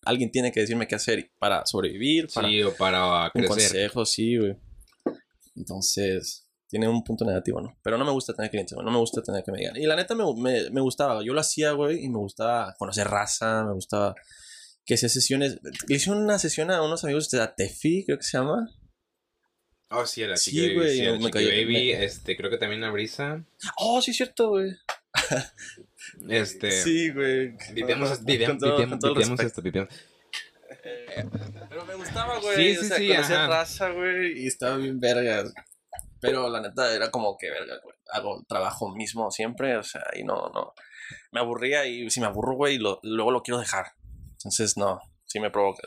alguien 0.06 0.32
tiene 0.32 0.52
que 0.54 0.62
decirme 0.62 0.88
qué 0.88 0.96
hacer 0.96 1.32
para 1.40 1.66
sobrevivir, 1.66 2.28
para 2.34 2.48
Sí, 2.48 2.62
o 2.64 2.74
para 2.76 3.26
un 3.26 3.30
crecer. 3.32 3.48
consejo, 3.50 4.06
sí, 4.06 4.38
güey. 4.38 4.56
Entonces, 5.56 6.48
tiene 6.70 6.88
un 6.88 7.04
punto 7.04 7.26
negativo, 7.26 7.62
¿no? 7.62 7.78
Pero 7.84 7.98
no 7.98 8.06
me 8.06 8.12
gusta 8.12 8.34
tener 8.34 8.50
clientes, 8.52 8.74
güey. 8.74 8.86
No 8.86 8.92
me 8.92 8.98
gusta 9.00 9.22
tener 9.22 9.44
que 9.44 9.52
me 9.52 9.60
digan. 9.60 9.76
Y 9.78 9.86
la 9.86 9.96
neta 9.96 10.16
me, 10.16 10.24
me, 10.38 10.70
me 10.70 10.82
gustaba. 10.82 11.24
Yo 11.24 11.34
lo 11.34 11.42
hacía, 11.42 11.72
güey, 11.74 12.04
y 12.04 12.10
me 12.10 12.18
gustaba 12.18 12.74
conocer 12.78 13.08
raza, 13.08 13.64
me 13.66 13.74
gustaba 13.74 14.16
que 14.86 14.96
hacía 14.96 15.10
sesiones. 15.10 15.60
Hice 15.88 16.12
una 16.12 16.40
sesión 16.40 16.72
a 16.72 16.82
unos 16.82 17.04
amigos 17.04 17.30
de 17.30 17.38
la 17.40 17.56
Tefi, 17.56 18.04
creo 18.06 18.18
que 18.18 18.24
se 18.24 18.38
llama. 18.38 18.70
Oh, 19.90 20.06
sí, 20.06 20.24
a 20.24 20.28
la 20.28 20.38
Sí, 20.38 20.52
Chiqui 20.52 20.76
Baby, 20.76 20.90
sí, 20.92 21.02
a 21.02 21.06
la 21.06 21.12
me 21.12 21.18
Chiqui 21.20 21.32
cayó- 21.32 21.50
Baby, 21.50 21.74
me- 21.74 22.04
este, 22.04 22.36
creo 22.36 22.50
que 22.50 22.58
también 22.58 22.84
a 22.84 22.92
Brisa. 22.92 23.46
Oh, 23.78 24.02
sí, 24.02 24.12
es 24.12 24.18
cierto, 24.18 24.50
güey. 24.50 24.72
Este, 26.30 26.72
Sí, 26.72 27.12
güey. 27.12 27.56
vivíamos, 27.74 28.24
vivíamos, 28.26 29.40
esto, 29.40 29.62
vivíamos. 29.62 29.94
Pero 31.70 31.86
me 31.86 31.96
gustaba, 31.96 32.40
güey. 32.40 32.56
Sí, 32.74 32.78
o 32.78 32.82
sí, 32.82 32.88
sea, 32.88 33.24
sí, 33.24 33.34
raza, 33.34 33.90
güey. 33.92 34.44
Y 34.44 34.48
estaba 34.48 34.78
bien 34.78 35.00
vergas. 35.00 35.54
Pero 36.20 36.50
la 36.50 36.62
neta 36.62 36.94
era 36.96 37.12
como 37.12 37.38
que, 37.38 37.50
verga, 37.50 37.80
güey. 37.84 37.96
Hago 38.12 38.40
el 38.40 38.46
trabajo 38.48 38.94
mismo 38.96 39.30
siempre, 39.32 39.78
o 39.78 39.84
sea, 39.84 40.04
y 40.16 40.24
no, 40.24 40.50
no. 40.54 40.74
Me 41.32 41.40
aburría 41.40 41.86
y 41.86 42.10
si 42.10 42.20
me 42.20 42.26
aburro, 42.28 42.56
güey, 42.56 42.78
lo, 42.78 43.00
luego 43.04 43.32
lo 43.32 43.44
quiero 43.44 43.60
dejar. 43.60 43.88
Entonces, 44.44 44.78
no, 44.78 45.00
sí 45.26 45.40
me 45.40 45.50
provoca. 45.50 45.82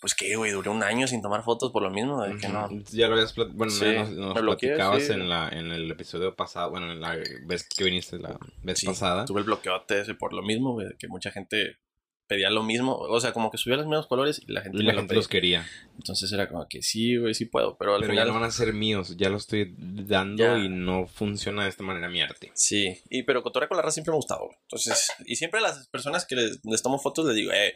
Pues 0.00 0.14
que, 0.14 0.36
güey, 0.36 0.52
duré 0.52 0.68
un 0.68 0.82
año 0.82 1.06
sin 1.06 1.22
tomar 1.22 1.42
fotos 1.44 1.72
por 1.72 1.82
lo 1.82 1.88
mismo, 1.90 2.22
de 2.22 2.36
que 2.36 2.46
no. 2.48 2.66
Ujú. 2.66 2.82
Ya 2.92 3.08
lo 3.08 3.14
habías 3.14 3.34
plat- 3.34 3.52
bueno, 3.54 3.72
Sí, 3.72 3.86
nos, 3.86 4.10
nos 4.10 4.34
me 4.34 4.40
bloqueé, 4.42 4.70
platicabas 4.70 5.02
sí. 5.04 5.12
en 5.12 5.28
la 5.30 5.48
en 5.48 5.72
el 5.72 5.90
episodio 5.90 6.34
pasado, 6.36 6.70
bueno, 6.70 6.92
en 6.92 7.00
la 7.00 7.16
vez 7.46 7.66
que 7.66 7.84
viniste 7.84 8.18
la 8.18 8.38
vez 8.62 8.78
Sí, 8.80 8.86
pasada. 8.86 9.24
Tuve 9.24 9.40
el 9.40 9.46
bloqueote 9.46 10.00
ese 10.02 10.14
por 10.14 10.34
lo 10.34 10.42
mismo, 10.42 10.72
güey, 10.74 10.88
que 10.98 11.08
mucha 11.08 11.30
gente 11.30 11.78
pedía 12.26 12.50
lo 12.50 12.62
mismo. 12.62 12.96
O 12.96 13.20
sea, 13.20 13.32
como 13.32 13.50
que 13.50 13.58
subía 13.58 13.76
los 13.76 13.86
mismos 13.86 14.06
colores 14.06 14.40
y 14.46 14.52
la 14.52 14.62
gente 14.62 14.78
Y 14.78 14.82
la 14.82 14.94
gente 14.94 15.14
los 15.14 15.28
quería. 15.28 15.66
Entonces 15.96 16.32
era 16.32 16.48
como 16.48 16.66
que 16.68 16.82
sí, 16.82 17.16
güey, 17.16 17.34
sí 17.34 17.44
puedo, 17.44 17.76
pero 17.76 17.94
al 17.94 18.00
Pero 18.00 18.12
final. 18.12 18.26
ya 18.26 18.32
no 18.32 18.38
van 18.40 18.48
a 18.48 18.52
ser 18.52 18.72
míos, 18.72 19.16
ya 19.16 19.28
lo 19.28 19.36
estoy 19.36 19.74
dando 19.78 20.42
Ya. 20.42 20.58
y 20.58 20.68
no 20.68 21.06
funciona 21.06 21.64
de 21.64 21.68
esta 21.70 21.82
manera 21.84 22.08
mi 22.08 22.20
arte. 22.22 22.50
Sí, 22.54 23.00
y 23.10 23.22
pero 23.24 23.42
cotorrear 23.42 23.68
con 23.68 23.76
la 23.76 23.82
raza 23.82 23.94
siempre 23.94 24.10
me 24.12 24.16
ha 24.16 24.18
gustado. 24.18 24.46
güey. 24.46 24.56
Entonces, 24.62 25.12
y 25.26 25.36
siempre 25.36 25.60
a 25.60 25.62
las 25.62 25.88
personas 25.88 26.24
que 26.26 26.36
les, 26.36 26.60
les 26.64 26.82
tomo 26.82 26.98
fotos 26.98 27.26
les 27.26 27.34
digo, 27.36 27.52
eh, 27.52 27.74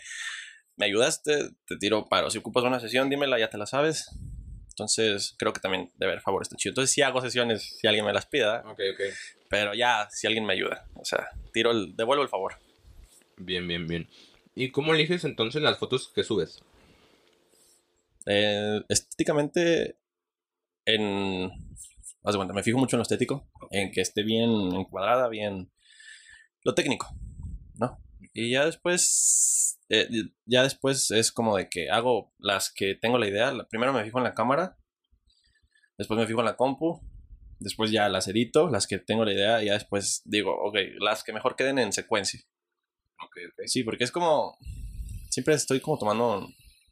me 0.77 0.87
ayudaste, 0.87 1.51
te 1.67 1.77
tiro 1.77 2.09
paro. 2.09 2.31
Si 2.31 2.39
ocupas 2.39 2.65
una 2.65 2.81
sesión, 2.81 3.11
dímela, 3.11 3.39
ya 3.39 3.51
te 3.51 3.59
la 3.59 3.67
sabes. 3.67 4.11
Entonces, 4.71 5.35
creo 5.37 5.53
que 5.53 5.59
también 5.61 5.91
de 5.97 6.07
ver 6.07 6.21
favor 6.21 6.41
está 6.43 6.55
chido. 6.57 6.71
Entonces, 6.71 6.93
sí 6.95 7.03
hago 7.03 7.21
sesiones 7.21 7.77
si 7.81 7.87
alguien 7.89 8.07
me 8.07 8.13
las 8.13 8.27
pida, 8.27 8.61
Ok, 8.65 8.79
ok. 8.95 9.01
pero 9.51 9.75
ya 9.75 10.07
si 10.11 10.29
alguien 10.29 10.47
me 10.47 10.53
ayuda. 10.53 10.87
O 10.95 11.05
sea, 11.05 11.29
tiro 11.53 11.73
el, 11.73 11.97
devuelvo 11.97 12.23
el 12.23 12.29
favor. 12.29 12.55
Bien, 13.37 13.67
bien, 13.67 13.87
bien. 13.89 14.09
¿Y 14.59 14.73
cómo 14.73 14.93
eliges 14.93 15.23
entonces 15.23 15.63
las 15.63 15.79
fotos 15.79 16.11
que 16.13 16.25
subes? 16.25 16.65
Eh, 18.27 18.83
estéticamente, 18.89 20.01
en. 20.85 21.45
Haz 22.25 22.33
de 22.33 22.39
cuenta, 22.39 22.55
me 22.55 22.65
fijo 22.65 22.77
mucho 22.77 22.97
en 22.97 22.99
lo 22.99 23.03
estético, 23.03 23.49
en 23.71 23.93
que 23.93 24.01
esté 24.01 24.25
bien 24.25 24.51
encuadrada, 24.75 25.29
bien. 25.29 25.71
Lo 26.65 26.75
técnico, 26.75 27.07
¿no? 27.77 28.03
Y 28.33 28.51
ya 28.51 28.67
después. 28.67 29.79
eh, 29.91 30.09
ya 30.45 30.65
después 30.65 31.13
es 31.13 31.31
como 31.31 31.57
de 31.57 31.69
que 31.69 31.89
hago 31.89 32.35
las 32.39 32.73
que 32.73 32.97
tengo 32.97 33.17
la 33.17 33.29
idea. 33.29 33.53
Primero 33.71 33.93
me 33.93 34.03
fijo 34.03 34.19
en 34.19 34.25
la 34.25 34.35
cámara, 34.35 34.77
después 35.97 36.19
me 36.19 36.27
fijo 36.27 36.41
en 36.41 36.47
la 36.47 36.57
compu, 36.57 37.01
después 37.61 37.93
ya 37.93 38.09
las 38.09 38.27
edito, 38.27 38.69
las 38.69 38.89
que 38.89 38.99
tengo 38.99 39.25
la 39.25 39.35
idea, 39.35 39.63
y 39.63 39.67
ya 39.67 39.75
después 39.75 40.23
digo, 40.25 40.53
ok, 40.53 40.79
las 40.99 41.23
que 41.23 41.33
mejor 41.33 41.55
queden 41.55 41.79
en 41.79 41.93
secuencia. 41.93 42.41
Ok, 43.25 43.37
ok. 43.53 43.67
Sí, 43.67 43.83
porque 43.85 44.05
es 44.05 44.11
como. 44.11 44.57
Siempre 45.31 45.55
estoy 45.55 45.81
como 45.81 45.99
tomando 45.99 46.49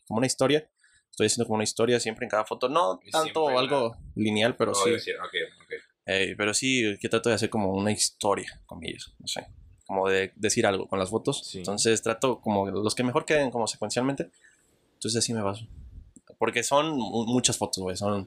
como 0.07 0.19
una 0.19 0.27
historia. 0.27 0.69
Estoy 1.11 1.27
haciendo 1.29 1.47
como 1.47 1.55
una 1.57 1.65
historia 1.65 1.99
siempre 1.99 2.25
en 2.27 2.31
cada 2.31 2.45
foto. 2.45 2.69
No 2.69 3.01
Y 3.05 3.11
tanto 3.11 3.47
siempre 3.47 3.55
la- 3.55 3.61
algo 3.61 3.97
lineal, 4.15 4.55
pero 4.57 4.75
sí. 4.75 4.91
ok, 4.91 5.35
ok. 5.63 5.73
Eh, 6.07 6.35
pero 6.37 6.53
sí, 6.55 6.97
que 7.01 7.09
trato 7.09 7.29
de 7.31 7.35
hacer 7.35 7.51
como 7.51 7.73
una 7.73 7.91
historia 7.91 8.61
con 8.67 8.85
ellos. 8.85 9.15
No 9.19 9.27
sé. 9.27 9.47
Como 9.87 10.09
de 10.09 10.33
decir 10.37 10.67
algo 10.67 10.87
con 10.89 10.99
las 10.99 11.11
fotos. 11.11 11.43
Sí. 11.47 11.59
Entonces 11.59 12.03
trato 12.03 12.41
como 12.41 12.67
los 12.71 12.95
que 12.95 13.03
mejor 13.03 13.25
queden 13.25 13.51
como 13.51 13.67
secuencialmente. 13.67 14.31
Entonces 14.95 15.17
así 15.17 15.33
me 15.33 15.43
baso. 15.43 15.67
Porque 16.39 16.63
son 16.63 16.91
mu- 16.97 17.25
muchas 17.27 17.57
fotos, 17.57 17.83
güey. 17.83 17.97
Son. 17.97 18.25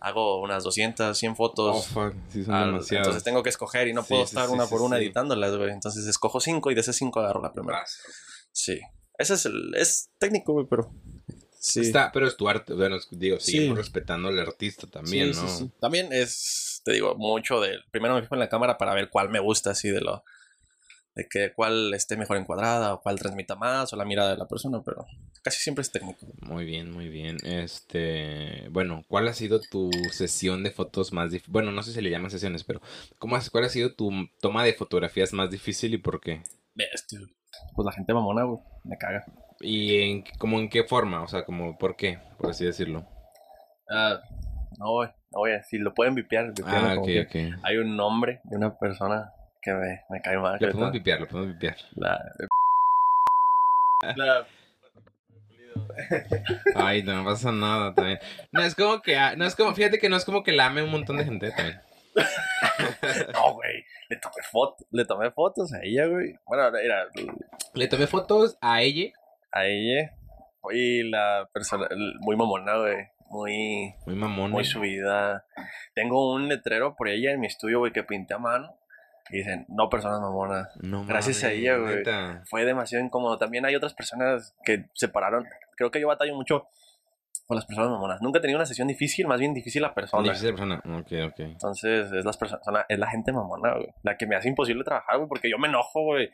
Hago 0.00 0.40
unas 0.40 0.64
200, 0.64 1.16
100 1.16 1.36
fotos. 1.36 1.76
Oh, 1.76 1.82
fuck, 1.82 2.14
sí 2.30 2.42
son 2.44 2.54
al- 2.54 2.80
entonces 2.90 3.22
tengo 3.22 3.42
que 3.42 3.50
escoger 3.50 3.86
y 3.88 3.92
no 3.92 4.02
Sí, 4.02 4.08
puedo 4.08 4.22
sí, 4.26 4.28
estar 4.34 4.48
una 4.48 4.66
por 4.66 4.80
una 4.82 4.96
editándolas, 4.98 5.54
güey. 5.56 5.70
Entonces 5.70 6.06
escojo 6.06 6.40
cinco 6.40 6.70
y 6.70 6.74
de 6.74 6.80
esas 6.80 6.96
cinco 6.96 7.20
agarro 7.20 7.42
la 7.42 7.52
primera. 7.52 7.84
Sí. 8.52 8.80
Ese 9.18 9.34
es 9.34 9.44
el. 9.46 9.74
Es 9.76 10.10
técnico, 10.18 10.54
güey, 10.54 10.66
pero. 10.68 10.90
Sí. 11.58 11.80
Está, 11.80 12.10
pero 12.10 12.26
es 12.26 12.38
tu 12.38 12.48
arte, 12.48 12.72
bueno, 12.72 12.96
digo, 13.10 13.38
seguimos 13.38 13.76
respetando 13.76 14.28
al 14.28 14.38
artista 14.38 14.86
también, 14.86 15.32
¿no? 15.32 15.70
También 15.78 16.10
es. 16.10 16.80
Te 16.84 16.92
digo, 16.92 17.14
mucho 17.16 17.60
de. 17.60 17.76
Primero 17.90 18.14
me 18.14 18.22
fijo 18.22 18.34
en 18.34 18.38
la 18.40 18.48
cámara 18.48 18.78
para 18.78 18.94
ver 18.94 19.10
cuál 19.10 19.28
me 19.28 19.40
gusta, 19.40 19.72
así 19.72 19.90
de 19.90 20.00
lo. 20.00 20.24
De 21.14 21.28
que 21.28 21.52
cuál 21.52 21.92
esté 21.92 22.16
mejor 22.16 22.38
encuadrada 22.38 22.94
o 22.94 23.02
cuál 23.02 23.18
transmita 23.18 23.56
más 23.56 23.92
o 23.92 23.96
la 23.96 24.06
mirada 24.06 24.30
de 24.30 24.38
la 24.38 24.48
persona, 24.48 24.80
pero 24.82 25.04
casi 25.42 25.58
siempre 25.62 25.82
es 25.82 25.90
técnico. 25.92 26.26
Muy 26.42 26.64
bien, 26.64 26.90
muy 26.90 27.08
bien. 27.08 27.36
Este, 27.44 28.68
bueno, 28.70 29.04
¿cuál 29.08 29.28
ha 29.28 29.32
sido 29.34 29.60
tu 29.60 29.90
sesión 30.12 30.62
de 30.62 30.70
fotos 30.70 31.12
más 31.12 31.30
difícil? 31.30 31.52
Bueno, 31.52 31.72
no 31.72 31.82
sé 31.82 31.92
si 31.92 32.00
le 32.00 32.10
llaman 32.10 32.30
sesiones, 32.30 32.64
pero 32.64 32.80
¿cómo 33.18 33.36
has- 33.36 33.50
¿cuál 33.50 33.64
ha 33.64 33.68
sido 33.68 33.94
tu 33.94 34.10
toma 34.40 34.64
de 34.64 34.74
fotografías 34.74 35.32
más 35.32 35.50
difícil 35.50 35.94
y 35.94 35.98
por 35.98 36.20
qué? 36.20 36.42
Bestia. 36.74 37.20
Pues 37.74 37.84
la 37.86 37.92
gente 37.92 38.12
mamona, 38.14 38.44
güey. 38.44 38.60
Me 38.84 38.96
caga. 38.96 39.24
¿Y 39.60 40.00
en, 40.00 40.24
como 40.38 40.58
en 40.58 40.68
qué 40.68 40.84
forma? 40.84 41.22
O 41.22 41.28
sea, 41.28 41.44
como 41.44 41.76
por 41.76 41.96
qué, 41.96 42.18
por 42.38 42.50
así 42.50 42.64
decirlo. 42.64 43.06
Ah, 43.90 44.20
no, 44.78 44.92
güey. 44.92 45.08
No, 45.32 45.40
güey. 45.40 45.62
Si 45.68 45.78
lo 45.78 45.92
pueden 45.94 46.14
vipear, 46.14 46.52
Ah, 46.64 46.94
ok, 46.98 47.08
ok. 47.26 47.36
Hay 47.64 47.76
un 47.76 47.96
nombre 47.96 48.40
de 48.44 48.56
una 48.56 48.78
persona 48.78 49.32
que 49.60 49.72
me, 49.72 50.00
me 50.08 50.20
cae 50.22 50.38
mal. 50.38 50.58
Que 50.58 50.68
podemos 50.68 50.92
vipiar, 50.92 51.20
le 51.20 51.26
podemos 51.26 51.52
vipiar. 51.54 51.76
La... 51.96 52.18
la- 54.16 54.46
Ay, 56.74 57.02
no 57.02 57.24
pasa 57.24 57.52
nada 57.52 57.94
también. 57.94 58.18
No 58.52 58.62
es 58.62 58.74
como 58.74 59.02
que, 59.02 59.16
ah, 59.16 59.34
no 59.36 59.44
es 59.44 59.54
como, 59.54 59.74
fíjate 59.74 59.98
que 59.98 60.08
no 60.08 60.16
es 60.16 60.24
como 60.24 60.42
que 60.42 60.52
la 60.52 60.66
ame 60.66 60.82
un 60.82 60.90
montón 60.90 61.16
de 61.16 61.24
gente 61.24 61.50
también. 61.50 61.80
No, 63.32 63.54
güey. 63.54 63.84
Le 64.08 64.16
tomé 64.16 64.42
fotos, 64.50 64.86
le 64.90 65.04
tomé 65.04 65.30
fotos 65.30 65.72
a 65.72 65.80
ella, 65.82 66.06
güey. 66.06 66.34
Bueno, 66.46 66.76
era 66.76 67.06
Le 67.74 67.86
tomé 67.88 68.06
fotos 68.06 68.58
a 68.60 68.82
ella, 68.82 69.12
a 69.52 69.66
ella. 69.66 70.12
Y 70.72 71.04
la 71.04 71.48
persona, 71.52 71.88
muy 72.20 72.36
mamona, 72.36 72.76
güey. 72.76 72.96
Muy, 73.30 73.94
muy 74.06 74.16
mamón. 74.16 74.50
muy 74.50 74.64
subida. 74.64 75.44
Tengo 75.94 76.32
un 76.34 76.48
letrero 76.48 76.96
por 76.96 77.08
ella 77.08 77.30
en 77.30 77.40
mi 77.40 77.46
estudio, 77.46 77.78
güey, 77.78 77.92
que 77.92 78.02
pinté 78.02 78.34
a 78.34 78.38
mano. 78.38 78.76
Y 79.30 79.38
dicen, 79.38 79.64
no 79.68 79.88
personas 79.88 80.20
mamonas. 80.20 80.68
No 80.82 81.04
Gracias 81.06 81.44
a 81.44 81.52
ella, 81.52 81.76
güey. 81.76 82.02
Fue 82.46 82.64
demasiado 82.64 83.04
incómodo. 83.04 83.38
También 83.38 83.64
hay 83.64 83.76
otras 83.76 83.94
personas 83.94 84.56
que 84.64 84.86
se 84.94 85.08
pararon. 85.08 85.46
Creo 85.80 85.90
que 85.90 85.98
yo 85.98 86.08
batallo 86.08 86.34
mucho 86.34 86.66
con 87.46 87.56
las 87.56 87.64
personas 87.64 87.90
mamonas. 87.90 88.20
Nunca 88.20 88.38
he 88.38 88.42
tenido 88.42 88.58
una 88.58 88.66
sesión 88.66 88.86
difícil, 88.86 89.26
más 89.26 89.40
bien 89.40 89.54
difícil 89.54 89.80
la 89.80 89.94
persona. 89.94 90.22
Difícil 90.24 90.50
persona. 90.50 90.76
Ok, 90.84 91.12
ok. 91.30 91.40
Entonces, 91.40 92.12
es, 92.12 92.22
las 92.24 92.36
personas, 92.36 92.84
es 92.86 92.98
la 92.98 93.06
gente 93.10 93.32
mamona, 93.32 93.72
güey. 93.76 93.88
La 94.02 94.18
que 94.18 94.26
me 94.26 94.36
hace 94.36 94.48
imposible 94.48 94.84
trabajar, 94.84 95.16
güey, 95.16 95.26
porque 95.28 95.48
yo 95.50 95.56
me 95.58 95.68
enojo, 95.68 96.02
güey. 96.02 96.28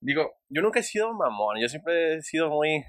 Digo, 0.00 0.32
yo 0.48 0.62
nunca 0.62 0.80
he 0.80 0.82
sido 0.82 1.12
mamón. 1.12 1.58
Yo 1.60 1.68
siempre 1.68 2.14
he 2.16 2.22
sido 2.22 2.48
muy... 2.48 2.82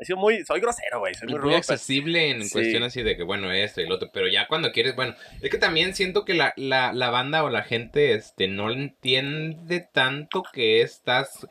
He 0.00 0.04
sido 0.04 0.16
muy... 0.16 0.44
Soy 0.44 0.60
grosero, 0.60 1.00
güey. 1.00 1.12
Soy 1.14 1.28
muy 1.28 1.38
muy 1.38 1.48
pero- 1.48 1.58
accesible 1.58 2.30
en 2.30 2.44
Sí. 2.44 2.52
cuestión 2.52 2.82
así 2.84 3.02
de 3.02 3.16
que, 3.16 3.24
bueno, 3.24 3.50
esto 3.52 3.80
y 3.80 3.86
lo 3.86 3.96
otro, 3.96 4.08
pero 4.12 4.26
ya 4.28 4.46
cuando 4.48 4.70
quieres, 4.72 4.94
bueno, 4.96 5.14
es 5.42 5.50
que 5.50 5.58
también 5.58 5.94
siento 5.94 6.24
que 6.24 6.34
la, 6.34 6.52
la, 6.56 6.92
la 6.92 7.10
banda 7.10 7.42
o 7.44 7.50
la 7.50 7.62
gente, 7.62 8.14
este, 8.14 8.46
no 8.48 8.70
entiende 8.70 9.80
tanto 9.92 10.44
que 10.52 10.82
estás, 10.82 11.46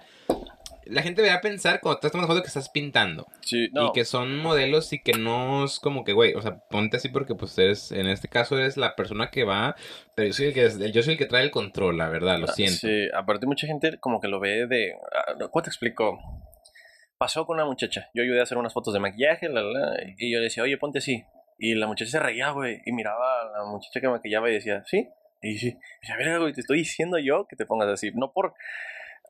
la 0.89 1.01
gente 1.01 1.21
va 1.21 1.33
a 1.33 1.41
pensar 1.41 1.79
cuando 1.81 1.97
estás 1.97 2.11
tomando 2.11 2.27
foto 2.31 2.41
que 2.41 2.47
estás 2.47 2.69
pintando. 2.69 3.27
Sí, 3.41 3.69
no. 3.73 3.87
Y 3.87 3.91
que 3.93 4.05
son 4.05 4.37
modelos 4.39 4.91
y 4.93 4.99
que 5.01 5.13
no 5.13 5.65
es 5.65 5.79
como 5.79 6.03
que, 6.03 6.13
güey, 6.13 6.33
o 6.33 6.41
sea, 6.41 6.59
ponte 6.69 6.97
así 6.97 7.09
porque 7.09 7.35
pues 7.35 7.57
eres, 7.57 7.91
en 7.91 8.07
este 8.07 8.27
caso 8.27 8.57
eres 8.57 8.77
la 8.77 8.95
persona 8.95 9.29
que 9.29 9.43
va, 9.43 9.75
pero 10.15 10.27
yo 10.27 10.33
soy 10.33 10.47
el 10.47 10.53
que, 10.53 10.91
yo 10.91 11.03
soy 11.03 11.13
el 11.13 11.17
que 11.17 11.25
trae 11.25 11.43
el 11.43 11.51
control, 11.51 11.97
la 11.97 12.09
verdad, 12.09 12.39
lo 12.39 12.47
Ah, 12.49 12.53
siento. 12.53 12.77
Sí, 12.87 13.07
aparte 13.13 13.45
mucha 13.45 13.67
gente 13.67 13.97
como 13.99 14.19
que 14.19 14.27
lo 14.27 14.39
ve 14.39 14.67
de... 14.67 14.93
ah, 15.13 15.33
¿Cómo 15.51 15.63
te 15.63 15.69
explico? 15.69 16.19
Pasó 17.17 17.45
con 17.45 17.55
una 17.55 17.65
muchacha. 17.65 18.09
Yo 18.13 18.23
ayudé 18.23 18.39
a 18.39 18.43
hacer 18.43 18.57
unas 18.57 18.73
fotos 18.73 18.93
de 18.93 18.99
maquillaje, 18.99 19.49
la, 19.49 19.61
la, 19.63 19.97
y 20.17 20.31
yo 20.31 20.37
le 20.39 20.45
decía, 20.45 20.63
oye, 20.63 20.77
ponte 20.77 20.99
así. 20.99 21.23
Y 21.57 21.73
la 21.73 21.87
muchacha 21.87 22.11
se 22.11 22.19
reía, 22.19 22.51
güey, 22.51 22.81
y 22.85 22.91
miraba 22.91 23.41
a 23.41 23.57
la 23.59 23.65
muchacha 23.65 23.99
que 23.99 24.07
maquillaba 24.07 24.49
y 24.49 24.53
decía, 24.53 24.83
¿sí? 24.85 25.07
Y 25.41 25.57
sí. 25.57 25.75
Decía, 26.01 26.15
verga, 26.17 26.37
güey, 26.37 26.53
te 26.53 26.61
estoy 26.61 26.77
diciendo 26.79 27.17
yo 27.17 27.47
que 27.49 27.55
te 27.55 27.65
pongas 27.65 27.87
así. 27.89 28.11
No 28.13 28.31
por... 28.31 28.53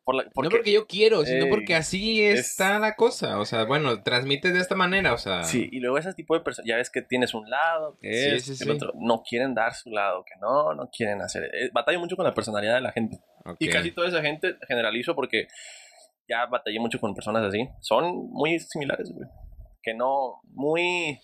por 0.08 0.16
la, 0.16 0.24
porque, 0.34 0.47
no 0.47 0.55
porque 0.55 0.72
yo 0.72 0.88
quiero, 0.88 1.26
sino 1.26 1.47
Eh, 1.47 1.49
porque 1.49 1.76
así 1.76 2.24
es- 2.24 2.39
está 2.39 2.80
la 2.80 2.95
cosa. 2.95 3.39
O 3.41 3.45
sea, 3.45 3.66
bueno, 3.66 4.01
transmites 4.03 4.53
de 4.53 4.62
esta 4.62 4.74
manera, 4.74 5.12
o 5.14 5.18
sea. 5.18 5.43
Sí, 5.43 5.68
y 5.70 5.82
luego 5.82 5.97
ese 5.97 6.14
tipo 6.14 6.34
de 6.34 6.39
personas, 6.39 6.66
ya 6.66 6.78
ves 6.78 6.89
que 6.89 7.01
tienes 7.01 7.34
un 7.34 7.49
lado, 7.49 7.97
que 7.99 8.14
Sí, 8.14 8.36
es, 8.36 8.43
sí, 8.45 8.51
que 8.51 8.55
sí. 8.55 8.64
el 8.64 8.72
otro, 8.72 8.93
no 8.95 9.22
quieren 9.22 9.53
dar 9.53 9.74
su 9.74 9.89
lado, 9.89 10.24
que 10.24 10.39
no, 10.39 10.74
no 10.74 10.89
quieren 10.89 11.22
hacer. 11.22 11.43
eh, 11.53 11.70
batalla 11.74 11.99
mucho 11.99 12.16
con 12.16 12.24
la 12.24 12.34
personalidad 12.34 12.76
de 12.76 12.82
la 12.82 12.93
gente. 12.93 13.20
Y 13.60 13.68
casi 13.68 13.91
toda 13.91 14.08
esa 14.08 14.22
gente, 14.22 14.55
generalizo 14.66 15.14
porque 15.14 15.47
ya 16.30 16.45
batallé 16.45 16.80
mucho 16.80 16.99
con 17.01 17.14
personas 17.14 17.43
así, 17.45 17.68
son 17.82 18.30
muy 18.32 18.60
similares, 18.62 19.12
güey. 19.12 19.28
Que 19.84 19.93
no, 19.93 20.39
muy... 20.53 21.20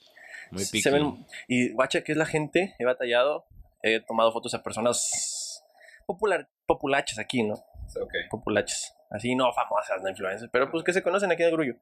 Muy 0.51 0.65
se 0.65 0.91
ven, 0.91 1.25
y 1.47 1.71
guacha, 1.71 2.03
que 2.03 2.11
es 2.11 2.17
la 2.17 2.25
gente, 2.25 2.75
he 2.79 2.83
batallado, 2.85 3.45
he 3.81 4.01
tomado 4.01 4.33
fotos 4.33 4.53
a 4.53 4.61
personas 4.61 5.63
popular, 6.05 6.49
populachas 6.67 7.17
aquí, 7.17 7.43
¿no? 7.43 7.55
Ok. 8.01 8.13
populachas. 8.29 8.95
Así, 9.09 9.35
no 9.35 9.51
famosas, 9.53 10.01
no 10.01 10.09
influencers, 10.09 10.49
pero 10.51 10.71
pues 10.71 10.83
que 10.83 10.93
se 10.93 11.03
conocen 11.03 11.31
aquí 11.31 11.43
en 11.43 11.49
el 11.49 11.53
grullo. 11.55 11.75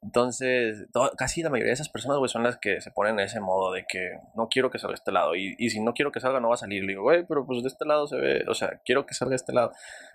Entonces, 0.00 0.86
to- 0.92 1.10
casi 1.16 1.42
la 1.42 1.50
mayoría 1.50 1.70
de 1.70 1.74
esas 1.74 1.88
personas, 1.88 2.18
güey, 2.18 2.28
son 2.28 2.44
las 2.44 2.56
que 2.56 2.80
se 2.80 2.92
ponen 2.92 3.14
en 3.18 3.24
ese 3.26 3.40
modo 3.40 3.72
de 3.72 3.84
que 3.88 4.12
no 4.36 4.48
quiero 4.48 4.70
que 4.70 4.78
salga 4.78 4.92
de 4.92 4.96
este 4.96 5.10
lado. 5.10 5.34
Y, 5.34 5.56
y 5.58 5.70
si 5.70 5.80
no 5.80 5.92
quiero 5.92 6.12
que 6.12 6.20
salga, 6.20 6.38
no 6.38 6.48
va 6.48 6.54
a 6.54 6.58
salir. 6.58 6.82
Le 6.84 6.90
digo, 6.92 7.02
güey, 7.02 7.26
pero 7.26 7.44
pues 7.46 7.62
de 7.62 7.68
este 7.68 7.84
lado 7.84 8.06
se 8.06 8.16
ve, 8.16 8.44
o 8.48 8.54
sea, 8.54 8.80
quiero 8.84 9.06
que 9.06 9.14
salga 9.14 9.30
de 9.30 9.36
este 9.36 9.52
lado. 9.52 9.72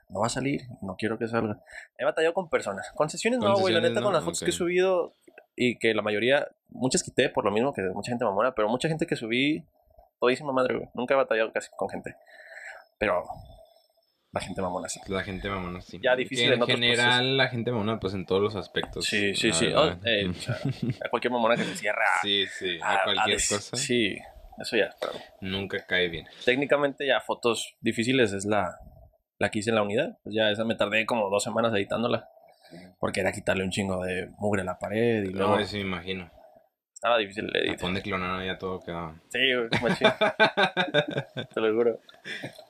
No 0.09 0.21
va 0.21 0.27
a 0.27 0.29
salir, 0.29 0.61
no 0.81 0.95
quiero 0.97 1.17
que 1.19 1.27
salga. 1.27 1.61
He 1.97 2.05
batallado 2.05 2.33
con 2.33 2.49
personas. 2.49 2.89
Concesiones 2.95 3.39
no, 3.39 3.55
güey, 3.57 3.73
la 3.73 3.81
neta, 3.81 3.99
no, 3.99 4.05
con 4.05 4.13
las 4.13 4.23
fotos 4.23 4.39
que 4.39 4.51
he 4.51 4.53
subido 4.53 5.15
y 5.55 5.77
que 5.77 5.93
la 5.93 6.01
mayoría, 6.01 6.47
muchas 6.69 7.03
quité 7.03 7.29
por 7.29 7.43
lo 7.43 7.51
mismo 7.51 7.73
que 7.73 7.81
mucha 7.93 8.11
gente 8.11 8.23
mamona, 8.23 8.55
pero 8.55 8.69
mucha 8.69 8.87
gente 8.87 9.05
que 9.05 9.17
subí, 9.17 9.65
todísima 10.19 10.53
madre, 10.53 10.75
güey. 10.77 10.89
Nunca 10.93 11.13
he 11.13 11.17
batallado 11.17 11.51
casi 11.51 11.69
con 11.75 11.89
gente. 11.89 12.15
Pero 12.99 13.21
la 14.33 14.41
gente 14.41 14.61
mamona 14.61 14.89
sí. 14.89 14.99
La 15.07 15.23
gente 15.23 15.47
mamona, 15.49 15.79
sí. 15.81 15.99
Ya 16.03 16.15
difícil 16.15 16.49
Que 16.49 16.55
en 16.55 16.65
general, 16.65 17.37
la 17.37 17.47
gente 17.49 17.71
mamona, 17.71 17.99
pues 17.99 18.13
en 18.15 18.25
todos 18.25 18.41
los 18.41 18.55
aspectos. 18.55 19.05
Sí, 19.05 19.33
sí, 19.35 19.53
sí. 19.53 19.67
Oh, 19.75 19.95
eh, 20.03 20.27
o 20.27 20.33
sea, 20.33 20.55
a 21.05 21.09
cualquier 21.09 21.31
mamona 21.31 21.55
que 21.55 21.63
se 21.63 21.75
cierra 21.75 22.03
sí, 22.21 22.45
sí. 22.47 22.79
a, 22.81 22.95
A 22.95 23.03
cualquier 23.03 23.37
des- 23.37 23.47
cosa. 23.49 23.77
Sí, 23.77 24.17
eso 24.59 24.75
ya. 24.75 24.89
pero 24.99 25.13
Nunca 25.41 25.85
cae 25.85 26.09
bien. 26.09 26.25
técnicamente 26.45 27.05
ya 27.07 27.21
fotos 27.21 27.75
difíciles 27.79 28.33
es 28.33 28.45
la, 28.45 28.75
la 29.37 29.49
que 29.51 29.59
hice 29.59 29.69
en 29.69 29.75
la 29.75 29.83
unidad. 29.83 30.17
Pues 30.23 30.35
ya 30.35 30.49
esa 30.49 30.65
me 30.65 30.75
tardé 30.75 31.05
como 31.05 31.29
dos 31.29 31.43
semanas 31.43 31.73
editándola. 31.73 32.27
Porque 32.99 33.19
era 33.19 33.31
quitarle 33.31 33.63
un 33.63 33.69
chingo 33.69 34.03
de 34.03 34.29
mugre 34.39 34.63
a 34.63 34.65
la 34.65 34.79
pared 34.79 35.23
y 35.25 35.29
luego 35.29 35.55
No, 35.55 35.59
eso 35.59 35.75
me 35.75 35.81
imagino. 35.83 36.31
Estaba 37.03 37.17
difícil 37.17 37.49
el 37.53 37.55
A 37.55 37.59
edit. 37.71 37.81
donde 37.81 38.01
clonaron 38.01 38.45
ya 38.45 38.57
todo 38.57 38.79
quedaba. 38.79 39.13
Sí, 39.27 39.39
güey, 39.53 39.67
machín, 39.81 40.07
te 41.53 41.59
lo 41.59 41.75
juro. 41.75 41.99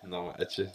No 0.01 0.23
manches. 0.23 0.71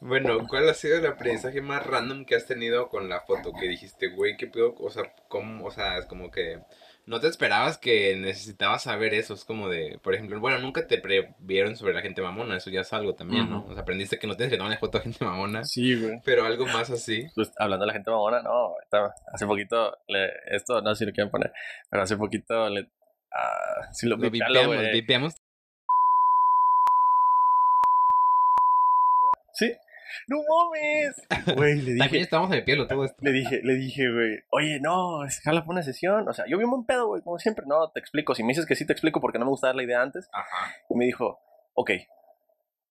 Bueno, 0.00 0.48
¿cuál 0.48 0.68
ha 0.68 0.74
sido 0.74 0.98
el 0.98 1.06
aprendizaje 1.06 1.60
más 1.60 1.86
random 1.86 2.24
que 2.24 2.34
has 2.34 2.44
tenido 2.44 2.88
con 2.88 3.08
la 3.08 3.20
foto? 3.20 3.52
Que 3.52 3.68
dijiste, 3.68 4.08
güey, 4.08 4.36
qué 4.36 4.48
pedo, 4.48 4.74
o 4.80 4.90
sea, 4.90 5.14
¿cómo? 5.28 5.64
O 5.64 5.70
sea, 5.70 5.96
es 5.98 6.06
como 6.06 6.32
que 6.32 6.58
no 7.04 7.18
te 7.20 7.26
esperabas 7.26 7.78
que 7.78 8.16
necesitabas 8.16 8.84
saber 8.84 9.12
eso. 9.14 9.34
Es 9.34 9.44
como 9.44 9.68
de, 9.68 9.98
por 10.02 10.14
ejemplo, 10.14 10.38
bueno, 10.40 10.58
nunca 10.58 10.86
te 10.86 10.98
previeron 10.98 11.76
sobre 11.76 11.94
la 11.94 12.00
gente 12.00 12.22
mamona, 12.22 12.56
eso 12.56 12.70
ya 12.70 12.82
es 12.82 12.92
algo 12.92 13.14
también, 13.14 13.50
¿no? 13.50 13.64
O 13.68 13.72
sea, 13.72 13.82
aprendiste 13.82 14.18
que 14.18 14.26
no 14.26 14.36
tienes 14.36 14.52
que 14.52 14.58
tomar 14.58 14.78
foto 14.78 14.98
a 14.98 15.00
gente 15.02 15.24
mamona, 15.24 15.64
Sí, 15.64 16.00
güey. 16.00 16.20
pero 16.24 16.44
algo 16.44 16.66
más 16.66 16.90
así. 16.90 17.26
Pues, 17.34 17.52
hablando 17.58 17.84
de 17.84 17.88
la 17.88 17.92
gente 17.94 18.10
mamona, 18.10 18.40
no, 18.42 18.50
ahorita- 18.50 19.14
hace 19.32 19.46
poquito, 19.46 19.96
le- 20.08 20.32
esto 20.50 20.80
no 20.80 20.94
sé 20.94 21.00
si 21.00 21.06
lo 21.06 21.12
quieren 21.12 21.30
poner, 21.30 21.52
pero 21.90 22.02
hace 22.02 22.16
poquito 22.16 22.68
le... 22.70 22.88
ah, 23.32 23.88
si 23.92 24.06
lo 24.06 24.16
Lo 24.16 24.30
vipeamos, 24.30 24.76
vipeamos. 24.92 25.34
¿Sí? 29.54 29.72
¡No 30.28 30.36
mames! 30.38 31.56
Güey, 31.56 31.74
le 31.76 31.80
También 31.98 32.10
dije, 32.10 32.20
estamos 32.20 32.50
de 32.50 32.62
piel 32.62 32.86
todo 32.86 33.04
esto. 33.04 33.16
le 33.20 33.32
dije, 33.32 33.60
le 33.62 33.74
dije, 33.74 34.10
güey, 34.12 34.38
oye, 34.50 34.80
no, 34.80 35.24
es- 35.24 35.40
jala 35.40 35.64
por 35.64 35.72
una 35.72 35.82
sesión. 35.82 36.28
O 36.28 36.32
sea, 36.32 36.44
yo 36.48 36.58
vi 36.58 36.64
un 36.64 36.70
buen 36.70 36.84
pedo, 36.84 37.06
güey, 37.08 37.22
como 37.22 37.38
siempre. 37.38 37.64
No, 37.66 37.90
te 37.90 38.00
explico. 38.00 38.34
Si 38.34 38.42
me 38.42 38.48
dices 38.48 38.66
que 38.66 38.74
sí, 38.76 38.86
te 38.86 38.92
explico 38.92 39.20
porque 39.20 39.38
no 39.38 39.44
me 39.44 39.50
gusta 39.50 39.68
dar 39.68 39.76
la 39.76 39.82
idea 39.84 40.02
antes. 40.02 40.28
Ajá. 40.32 40.72
Y 40.88 40.94
me 40.96 41.04
dijo, 41.06 41.40
ok. 41.74 41.90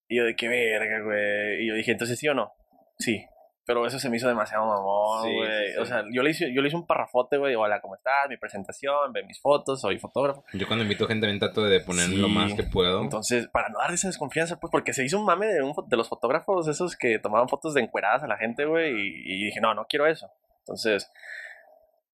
Y 0.09 0.17
yo 0.17 0.25
de 0.25 0.35
qué 0.35 0.47
verga, 0.47 1.01
güey. 1.03 1.63
Y 1.63 1.67
yo 1.69 1.75
dije, 1.75 1.91
entonces 1.91 2.19
sí 2.19 2.27
o 2.27 2.33
no. 2.33 2.51
Sí. 2.99 3.25
Pero 3.71 3.87
eso 3.87 3.99
se 3.99 4.09
me 4.09 4.17
hizo 4.17 4.27
demasiado 4.27 4.65
mamón, 4.65 5.33
güey. 5.33 5.47
sí, 5.67 5.73
sí. 5.75 5.79
O 5.79 5.85
sea, 5.85 6.03
yo 6.11 6.21
le, 6.23 6.31
hice, 6.31 6.53
yo 6.53 6.61
le 6.61 6.67
hice 6.67 6.75
un 6.75 6.85
parrafote, 6.85 7.37
güey. 7.37 7.55
Hola, 7.55 7.79
¿cómo 7.79 7.95
estás? 7.95 8.27
Mi 8.27 8.35
presentación, 8.35 9.13
ve 9.13 9.23
mis 9.23 9.39
fotos, 9.39 9.79
soy 9.79 9.97
fotógrafo. 9.97 10.43
Yo 10.51 10.67
cuando 10.67 10.83
invito 10.83 11.07
gente 11.07 11.25
también 11.25 11.39
trato 11.39 11.63
de 11.63 11.79
poner 11.79 12.09
lo 12.09 12.27
más 12.27 12.53
que 12.53 12.63
puedo. 12.63 13.01
Entonces, 13.01 13.47
para 13.47 13.69
no 13.69 13.79
dar 13.79 13.93
esa 13.93 14.07
desconfianza, 14.09 14.59
pues, 14.59 14.69
porque 14.71 14.91
se 14.91 15.05
hizo 15.05 15.17
un 15.17 15.25
mame 15.25 15.47
de, 15.47 15.61
un 15.63 15.73
de 15.87 15.95
los 15.95 16.09
fotógrafos, 16.09 16.67
esos 16.67 16.97
que 16.97 17.17
tomaban 17.19 17.47
fotos 17.47 17.73
de 17.73 17.79
encueradas 17.81 18.23
a 18.23 18.27
la 18.27 18.35
gente, 18.37 18.65
güey, 18.65 18.91
y, 18.91 19.35
y 19.41 19.45
dije, 19.45 19.61
no, 19.61 19.73
no 19.73 19.85
quiero 19.87 20.05
eso. 20.05 20.29
Entonces, 20.59 21.09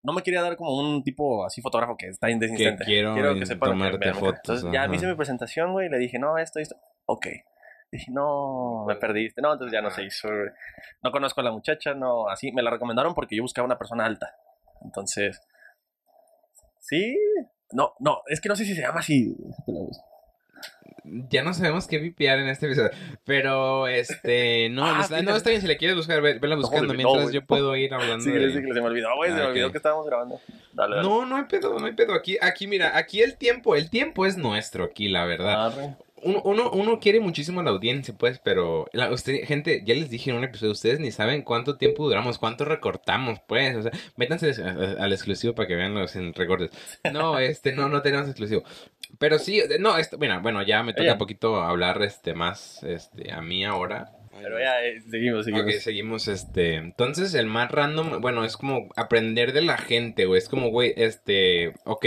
no 0.04 0.14
me 0.14 0.22
quería 0.22 0.44
dar 0.44 0.58
como 0.58 0.78
un 0.78 1.04
tipo 1.04 1.44
así 1.44 1.62
fotógrafo 1.62 1.98
que 1.98 2.08
está 2.10 2.30
indesistente. 2.30 2.86
quiero 3.16 3.32
en- 3.32 3.46
sepan 3.48 3.70
lo 3.70 3.74
que 3.74 3.80
tomarte 3.80 3.98
vean, 3.98 4.20
güey. 4.20 4.32
fotos, 4.32 4.42
Entonces, 4.44 4.72
ya 4.72 4.88
me 4.88 4.96
hice 4.96 5.08
mi 5.08 5.16
presentación, 5.16 5.72
güey, 5.72 5.88
y 5.88 5.90
le 5.90 5.98
dije, 5.98 6.20
no, 6.20 6.38
esto, 6.38 6.60
esto. 6.60 6.76
Ok. 7.08 7.26
Dije, 7.92 8.12
no, 8.12 8.84
me 8.88 8.96
perdiste. 8.96 9.42
No, 9.42 9.54
entonces 9.54 9.72
ya 9.74 9.82
no 9.82 9.90
se 9.92 10.04
hizo. 10.04 10.28
No 11.02 11.12
conozco 11.12 11.42
a 11.42 11.44
la 11.46 11.52
muchacha, 11.52 11.94
no, 11.94 12.28
así. 12.30 12.52
Me 12.52 12.62
la 12.62 12.70
recomendaron 12.72 13.14
porque 13.14 13.36
yo 13.36 13.44
buscaba 13.44 13.66
una 13.66 13.78
persona 13.78 14.06
alta. 14.06 14.36
Entonces, 14.84 15.42
sí. 16.80 17.18
No, 17.72 17.94
no, 18.00 18.22
es 18.28 18.40
que 18.42 18.50
no 18.50 18.56
sé 18.56 18.66
si 18.66 18.76
se 18.76 18.82
llama 18.82 19.00
así. 19.00 19.36
Ya 21.30 21.42
no 21.42 21.54
sabemos 21.54 21.88
qué 21.88 22.00
vipear 22.00 22.40
en 22.40 22.50
este 22.50 22.66
episodio. 22.66 22.90
Pero, 23.24 23.88
este. 23.88 24.68
No, 24.72 24.86
Ah, 24.86 25.00
está, 25.02 25.22
no 25.22 25.36
está 25.36 25.50
bien. 25.50 25.62
Si 25.62 25.68
le 25.68 25.78
quieres 25.78 25.96
buscar, 25.96 26.22
ve- 26.22 26.38
vela 26.40 26.56
buscando. 26.58 26.88
güey, 26.88 26.98
no, 27.02 27.10
mientras 27.12 27.34
yo 27.34 27.46
puedo 27.46 27.74
ir 27.78 27.94
hablando. 27.94 28.20
Sí, 28.24 28.32
de- 28.32 28.52
sí, 28.52 28.62
que 28.62 28.74
se 28.74 28.82
me 28.82 28.88
olvidó, 28.88 29.16
güey. 29.16 29.32
se 29.32 29.38
Ah, 29.38 29.44
me 29.44 29.46
olvidó 29.52 29.72
que 29.72 29.78
estábamos 29.78 30.06
grabando. 30.06 30.42
Dale, 30.74 30.98
dale. 30.98 31.08
No, 31.08 31.26
no 31.26 31.38
hay 31.38 31.44
pedo, 31.46 31.80
no 31.80 31.86
hay 31.86 31.94
pedo. 31.94 32.14
Aquí, 32.14 32.38
aquí, 32.42 32.68
mira, 32.68 32.98
aquí 32.98 33.22
el 33.22 33.38
tiempo, 33.38 33.76
el 33.76 33.90
tiempo 33.90 34.26
es 34.26 34.36
nuestro 34.38 34.84
aquí, 34.84 35.08
la 35.08 35.24
verdad. 35.26 35.68
Arre. 35.68 35.96
Uno, 36.24 36.42
uno, 36.44 36.72
uno 36.72 37.00
quiere 37.00 37.20
muchísimo 37.20 37.62
a 37.62 37.64
la 37.64 37.70
audiencia, 37.70 38.14
pues, 38.18 38.40
pero 38.40 38.88
la, 38.92 39.12
usted, 39.12 39.44
gente, 39.46 39.84
ya 39.86 39.94
les 39.94 40.10
dije 40.10 40.32
en 40.32 40.38
un 40.38 40.44
episodio, 40.44 40.72
ustedes 40.72 41.00
ni 41.00 41.12
saben 41.12 41.44
cuánto 41.44 41.78
tiempo 41.78 42.06
duramos, 42.06 42.40
cuánto 42.40 42.66
recortamos, 42.66 43.40
pues, 43.48 43.76
o 43.76 43.82
sea, 43.84 43.92
métanse 44.16 44.52
al 44.62 45.14
exclusivo 45.14 45.54
para 45.54 45.68
que 45.68 45.76
vean 45.76 45.94
los 45.94 46.16
recortes. 46.36 46.72
No, 47.14 47.38
este, 47.40 47.74
no, 47.74 47.88
no 47.88 48.02
tenemos 48.02 48.28
exclusivo. 48.28 48.64
Pero 49.20 49.38
sí, 49.40 49.62
no, 49.80 49.98
esto, 49.98 50.18
bueno, 50.18 50.42
bueno, 50.42 50.64
ya 50.64 50.84
me 50.84 50.94
toca 50.94 51.14
un 51.14 51.18
poquito 51.18 51.62
hablar, 51.62 52.02
este, 52.02 52.34
más, 52.34 52.84
este, 52.84 53.32
a 53.32 53.42
mí 53.42 53.64
ahora. 53.64 54.12
Pero 54.42 54.60
ya, 54.60 54.84
eh, 54.84 55.02
seguimos, 55.10 55.46
seguimos. 55.46 55.74
Ok, 55.74 55.80
seguimos, 55.80 56.28
este, 56.28 56.76
entonces 56.76 57.34
el 57.34 57.48
más 57.48 57.72
random, 57.72 58.22
bueno, 58.22 58.44
es 58.44 58.58
como 58.58 58.90
aprender 58.96 59.54
de 59.54 59.62
la 59.62 59.78
gente, 59.78 60.26
güey, 60.26 60.40
es 60.40 60.50
como, 60.50 60.70
güey, 60.70 60.94
este, 60.98 61.74
ok, 61.86 62.06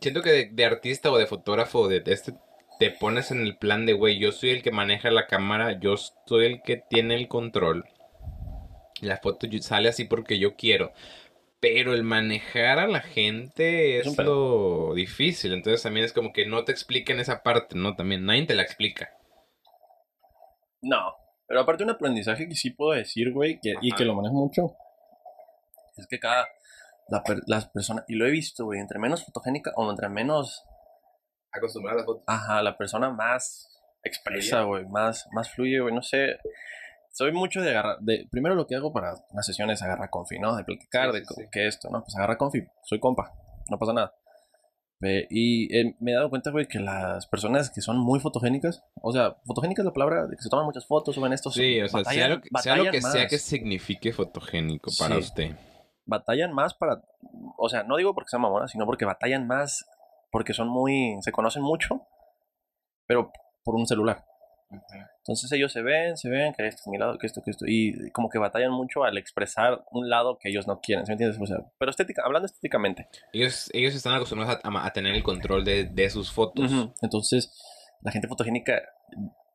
siento 0.00 0.22
que 0.22 0.30
de, 0.30 0.48
de 0.50 0.64
artista 0.64 1.10
o 1.10 1.18
de 1.18 1.26
fotógrafo, 1.26 1.88
de, 1.88 2.00
de 2.00 2.12
este, 2.12 2.34
te 2.80 2.90
pones 2.90 3.30
en 3.30 3.42
el 3.42 3.56
plan 3.58 3.86
de, 3.86 3.92
güey, 3.92 4.18
yo 4.18 4.32
soy 4.32 4.50
el 4.50 4.62
que 4.62 4.72
maneja 4.72 5.10
la 5.10 5.26
cámara, 5.26 5.78
yo 5.78 5.96
soy 5.98 6.46
el 6.46 6.62
que 6.62 6.78
tiene 6.78 7.14
el 7.14 7.28
control, 7.28 7.84
la 9.02 9.18
foto 9.18 9.46
sale 9.60 9.90
así 9.90 10.04
porque 10.04 10.38
yo 10.38 10.56
quiero, 10.56 10.92
pero 11.60 11.92
el 11.92 12.02
manejar 12.02 12.78
a 12.78 12.88
la 12.88 13.00
gente 13.00 13.98
Es 13.98 14.06
es, 14.06 14.18
lo 14.18 14.94
difícil, 14.94 15.52
entonces 15.52 15.82
también 15.82 16.06
es 16.06 16.14
como 16.14 16.32
que 16.32 16.46
no 16.46 16.64
te 16.64 16.72
expliquen 16.72 17.20
esa 17.20 17.42
parte, 17.42 17.76
¿no? 17.76 17.94
También 17.96 18.24
nadie 18.24 18.46
te 18.46 18.54
la 18.54 18.62
explica. 18.62 19.10
No. 20.80 21.14
Pero 21.46 21.60
aparte 21.60 21.84
un 21.84 21.90
aprendizaje 21.90 22.48
que 22.48 22.54
sí 22.54 22.70
puedo 22.70 22.92
decir, 22.96 23.32
güey, 23.32 23.60
que, 23.60 23.74
y 23.82 23.92
que 23.92 24.04
lo 24.06 24.14
manejo 24.14 24.36
mucho, 24.36 24.74
es 25.98 26.06
que 26.06 26.18
cada, 26.18 26.46
la 27.08 27.22
per- 27.24 27.42
las 27.46 27.68
personas, 27.68 28.04
y 28.08 28.14
lo 28.14 28.26
he 28.26 28.30
visto, 28.30 28.64
güey, 28.64 28.80
entre 28.80 28.98
menos 28.98 29.24
fotogénica 29.24 29.72
o 29.76 29.90
entre 29.90 30.08
menos, 30.08 30.64
Acostumbrar 31.52 31.94
a 31.94 31.96
las 31.98 32.06
fotos. 32.06 32.24
ajá, 32.26 32.62
la 32.62 32.76
persona 32.76 33.10
más 33.10 33.68
expresa, 34.02 34.62
güey, 34.62 34.86
más, 34.86 35.28
más 35.32 35.50
fluye, 35.50 35.80
güey, 35.80 35.94
no 35.94 36.02
sé. 36.02 36.36
Soy 37.12 37.32
mucho 37.32 37.60
de 37.60 37.70
agarrar, 37.70 37.98
de, 38.00 38.28
primero 38.30 38.54
lo 38.54 38.66
que 38.66 38.76
hago 38.76 38.92
para 38.92 39.14
una 39.30 39.42
sesión 39.42 39.68
es 39.70 39.82
agarrar 39.82 40.10
confi, 40.10 40.38
¿no? 40.38 40.54
De 40.56 40.64
platicar, 40.64 41.10
Sí, 41.12 41.18
de 41.18 41.24
sí, 41.24 41.34
sí. 41.36 41.42
que 41.50 41.66
esto, 41.66 41.88
¿no? 41.90 42.02
Pues 42.02 42.16
agarra 42.16 42.38
confi, 42.38 42.60
soy 42.84 43.00
compa, 43.00 43.32
no 43.68 43.78
pasa 43.78 43.92
nada. 43.92 44.14
Ve, 45.00 45.26
Y 45.30 45.74
eh, 45.76 45.96
me 45.98 46.12
he 46.12 46.14
dado 46.14 46.28
cuenta, 46.30 46.50
güey, 46.50 46.66
que 46.66 46.78
las 46.78 47.26
personas 47.26 47.70
que 47.70 47.80
son 47.80 47.98
muy 47.98 48.20
fotogénicas, 48.20 48.84
o 49.02 49.12
sea, 49.12 49.36
fotogénica 49.46 49.80
es 49.82 49.86
la 49.86 49.92
palabra 49.92 50.26
de 50.26 50.36
que 50.36 50.42
se 50.42 50.50
toman 50.50 50.66
muchas 50.66 50.86
fotos, 50.86 51.14
suben 51.14 51.32
estos. 51.32 51.54
Sí, 51.54 51.80
o 51.80 51.88
sea, 51.88 52.04
sea 52.04 52.28
lo 52.28 52.40
que 52.42 52.48
sea, 52.60 52.76
lo 52.76 52.90
que, 52.90 53.00
sea 53.02 53.26
que 53.26 53.38
signifique 53.38 54.12
fotogénico 54.12 54.90
para 54.98 55.14
Sí. 55.16 55.20
usted. 55.20 55.56
Batallan 56.06 56.52
más 56.52 56.74
para. 56.74 57.02
O 57.56 57.68
sea, 57.68 57.82
no 57.84 57.96
digo 57.96 58.14
porque 58.14 58.28
sean 58.28 58.42
mamonas, 58.42 58.70
sino 58.70 58.84
porque 58.86 59.04
batallan 59.06 59.46
más, 59.46 59.84
porque 60.30 60.52
son 60.54 60.68
muy. 60.68 61.16
Se 61.20 61.32
conocen 61.32 61.62
mucho, 61.62 62.06
pero 63.06 63.32
por 63.64 63.74
un 63.74 63.86
celular. 63.86 64.24
Entonces 65.18 65.50
ellos 65.52 65.72
se 65.72 65.82
ven, 65.82 66.16
se 66.16 66.28
ven, 66.28 66.52
que 66.54 66.66
esto 66.66 66.82
es 66.82 66.86
mi 66.86 66.96
lado, 66.96 67.18
que 67.18 67.26
esto, 67.26 67.42
que 67.42 67.50
esto, 67.50 67.64
y 67.66 68.10
como 68.12 68.28
que 68.28 68.38
batallan 68.38 68.70
mucho 68.70 69.02
al 69.02 69.18
expresar 69.18 69.84
un 69.90 70.08
lado 70.08 70.38
que 70.38 70.48
ellos 70.48 70.68
no 70.68 70.80
quieren, 70.80 71.04
¿sí 71.04 71.10
me 71.10 71.14
entiendes? 71.14 71.40
O 71.40 71.46
sea, 71.46 71.58
pero 71.78 71.90
estética, 71.90 72.22
hablando 72.24 72.46
estéticamente. 72.46 73.08
Ellos, 73.32 73.68
ellos 73.72 73.94
están 73.94 74.14
acostumbrados 74.14 74.60
a, 74.62 74.90
tener 74.92 75.14
el 75.14 75.24
control 75.24 75.64
de, 75.64 75.84
de 75.86 76.10
sus 76.10 76.30
fotos. 76.30 76.70
Entonces, 77.02 77.52
la 78.00 78.12
gente 78.12 78.28
fotogénica 78.28 78.80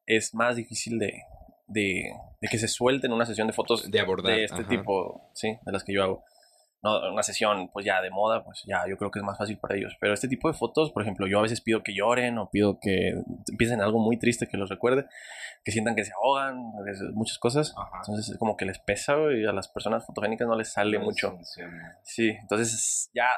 es 0.05 0.35
más 0.35 0.57
difícil 0.57 0.99
de, 0.99 1.13
de, 1.67 2.11
de 2.41 2.47
que 2.49 2.57
se 2.57 2.67
suelte 2.67 3.07
en 3.07 3.13
una 3.13 3.25
sesión 3.25 3.47
de 3.47 3.53
fotos 3.53 3.89
De 3.89 3.99
abordar. 3.99 4.35
de 4.35 4.43
este 4.43 4.61
ajá. 4.61 4.69
tipo, 4.69 5.29
sí, 5.33 5.57
de 5.65 5.71
las 5.71 5.83
que 5.83 5.93
yo 5.93 6.03
hago. 6.03 6.23
No, 6.85 7.11
una 7.11 7.23
sesión, 7.23 7.69
pues 7.73 7.83
ya 7.83 7.99
de 7.99 8.11
moda, 8.11 8.43
pues 8.43 8.61
ya 8.67 8.83
yo 8.87 8.95
creo 8.95 9.09
que 9.09 9.17
es 9.17 9.25
más 9.25 9.39
fácil 9.39 9.57
para 9.57 9.75
ellos. 9.75 9.97
Pero 9.99 10.13
este 10.13 10.27
tipo 10.27 10.47
de 10.47 10.53
fotos, 10.53 10.91
por 10.91 11.01
ejemplo, 11.01 11.25
yo 11.25 11.39
a 11.39 11.41
veces 11.41 11.59
pido 11.59 11.81
que 11.81 11.95
lloren 11.95 12.37
o 12.37 12.51
pido 12.51 12.77
que 12.79 13.23
piensen 13.57 13.79
en 13.79 13.85
algo 13.85 13.97
muy 13.97 14.19
triste 14.19 14.47
que 14.47 14.55
los 14.55 14.69
recuerde, 14.69 15.07
que 15.63 15.71
sientan 15.71 15.95
que 15.95 16.05
se 16.05 16.11
ahogan, 16.13 16.57
muchas 17.15 17.39
cosas. 17.39 17.73
Ajá. 17.75 18.01
Entonces, 18.01 18.29
es 18.29 18.37
como 18.37 18.55
que 18.55 18.65
les 18.65 18.77
pesa 18.77 19.15
y 19.35 19.45
a 19.45 19.51
las 19.51 19.67
personas 19.67 20.05
fotogénicas 20.05 20.47
no 20.47 20.55
les 20.55 20.71
sale 20.71 20.99
mucho. 20.99 21.39
Sí, 22.03 22.29
entonces 22.29 23.09
ya 23.15 23.29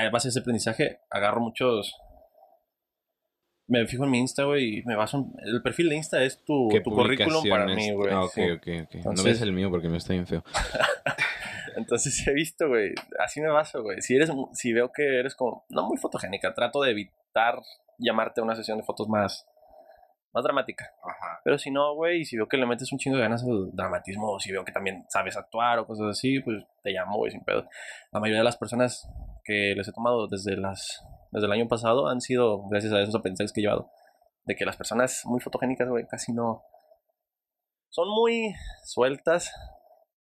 a 0.00 0.10
base 0.10 0.28
de 0.28 0.30
ese 0.30 0.38
aprendizaje 0.38 1.00
agarro 1.10 1.40
muchos. 1.40 1.96
Me 3.66 3.84
fijo 3.86 4.04
en 4.04 4.10
mi 4.10 4.18
Insta, 4.20 4.44
güey, 4.44 4.78
y 4.78 4.82
me 4.84 4.94
baso 4.94 5.16
en. 5.16 5.32
El 5.44 5.60
perfil 5.60 5.88
de 5.88 5.96
Insta 5.96 6.22
es 6.22 6.44
tu, 6.44 6.68
¿Qué 6.70 6.80
tu 6.80 6.90
currículum 6.90 7.48
para 7.48 7.66
mí, 7.66 7.90
güey. 7.92 8.12
Ah, 8.12 8.24
ok, 8.24 8.32
sí. 8.32 8.50
ok, 8.50 8.60
ok. 8.60 8.66
no 8.68 8.98
Entonces- 8.98 9.24
ves 9.24 9.40
el 9.42 9.52
mío 9.52 9.70
porque 9.70 9.88
me 9.88 9.96
está 9.96 10.12
bien 10.12 10.26
feo. 10.28 10.44
Entonces 11.76 12.24
he 12.26 12.32
visto, 12.32 12.68
güey, 12.68 12.94
así 13.18 13.40
me 13.40 13.48
baso, 13.48 13.82
güey. 13.82 14.00
Si 14.02 14.14
eres, 14.14 14.30
si 14.52 14.72
veo 14.72 14.92
que 14.92 15.18
eres 15.18 15.34
como, 15.34 15.64
no 15.68 15.86
muy 15.86 15.96
fotogénica, 15.96 16.54
trato 16.54 16.82
de 16.82 16.90
evitar 16.90 17.60
llamarte 17.98 18.40
a 18.40 18.44
una 18.44 18.56
sesión 18.56 18.78
de 18.78 18.84
fotos 18.84 19.08
más, 19.08 19.46
más 20.32 20.44
dramática. 20.44 20.92
Ajá. 21.02 21.40
Pero 21.44 21.58
si 21.58 21.70
no, 21.70 21.94
güey, 21.94 22.20
y 22.20 22.24
si 22.24 22.36
veo 22.36 22.48
que 22.48 22.56
le 22.56 22.66
metes 22.66 22.92
un 22.92 22.98
chingo 22.98 23.16
de 23.16 23.22
ganas 23.22 23.42
al 23.44 23.70
dramatismo, 23.72 24.32
o 24.32 24.40
si 24.40 24.52
veo 24.52 24.64
que 24.64 24.72
también 24.72 25.04
sabes 25.08 25.36
actuar 25.36 25.78
o 25.78 25.86
cosas 25.86 26.06
así, 26.10 26.40
pues 26.40 26.64
te 26.82 26.90
llamo, 26.90 27.16
güey, 27.16 27.30
sin 27.30 27.44
pedo. 27.44 27.68
La 28.12 28.20
mayoría 28.20 28.40
de 28.40 28.44
las 28.44 28.56
personas 28.56 29.08
que 29.44 29.74
les 29.76 29.88
he 29.88 29.92
tomado 29.92 30.28
desde 30.28 30.56
las 30.56 31.04
desde 31.32 31.46
el 31.46 31.52
año 31.52 31.66
pasado 31.66 32.08
han 32.08 32.20
sido 32.20 32.68
gracias 32.68 32.92
a 32.92 33.00
esos 33.00 33.14
aprendizajes 33.14 33.52
que 33.52 33.60
he 33.60 33.64
llevado. 33.64 33.90
De 34.44 34.54
que 34.54 34.66
las 34.66 34.76
personas 34.76 35.22
muy 35.24 35.40
fotogénicas, 35.40 35.88
güey, 35.88 36.06
casi 36.06 36.32
no. 36.32 36.62
Son 37.88 38.08
muy 38.08 38.54
sueltas 38.84 39.52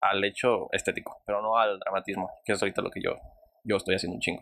al 0.02 0.24
hecho 0.24 0.68
estético, 0.74 1.22
pero 1.26 1.42
no 1.42 1.58
al 1.58 1.80
dramatismo, 1.80 2.30
que 2.44 2.54
es 2.54 2.62
ahorita 2.62 2.82
lo 2.82 2.90
que 2.90 3.02
yo, 3.02 3.16
yo 3.64 3.78
estoy 3.78 3.96
haciendo 3.96 4.16
un 4.16 4.22
chingo. 4.22 4.42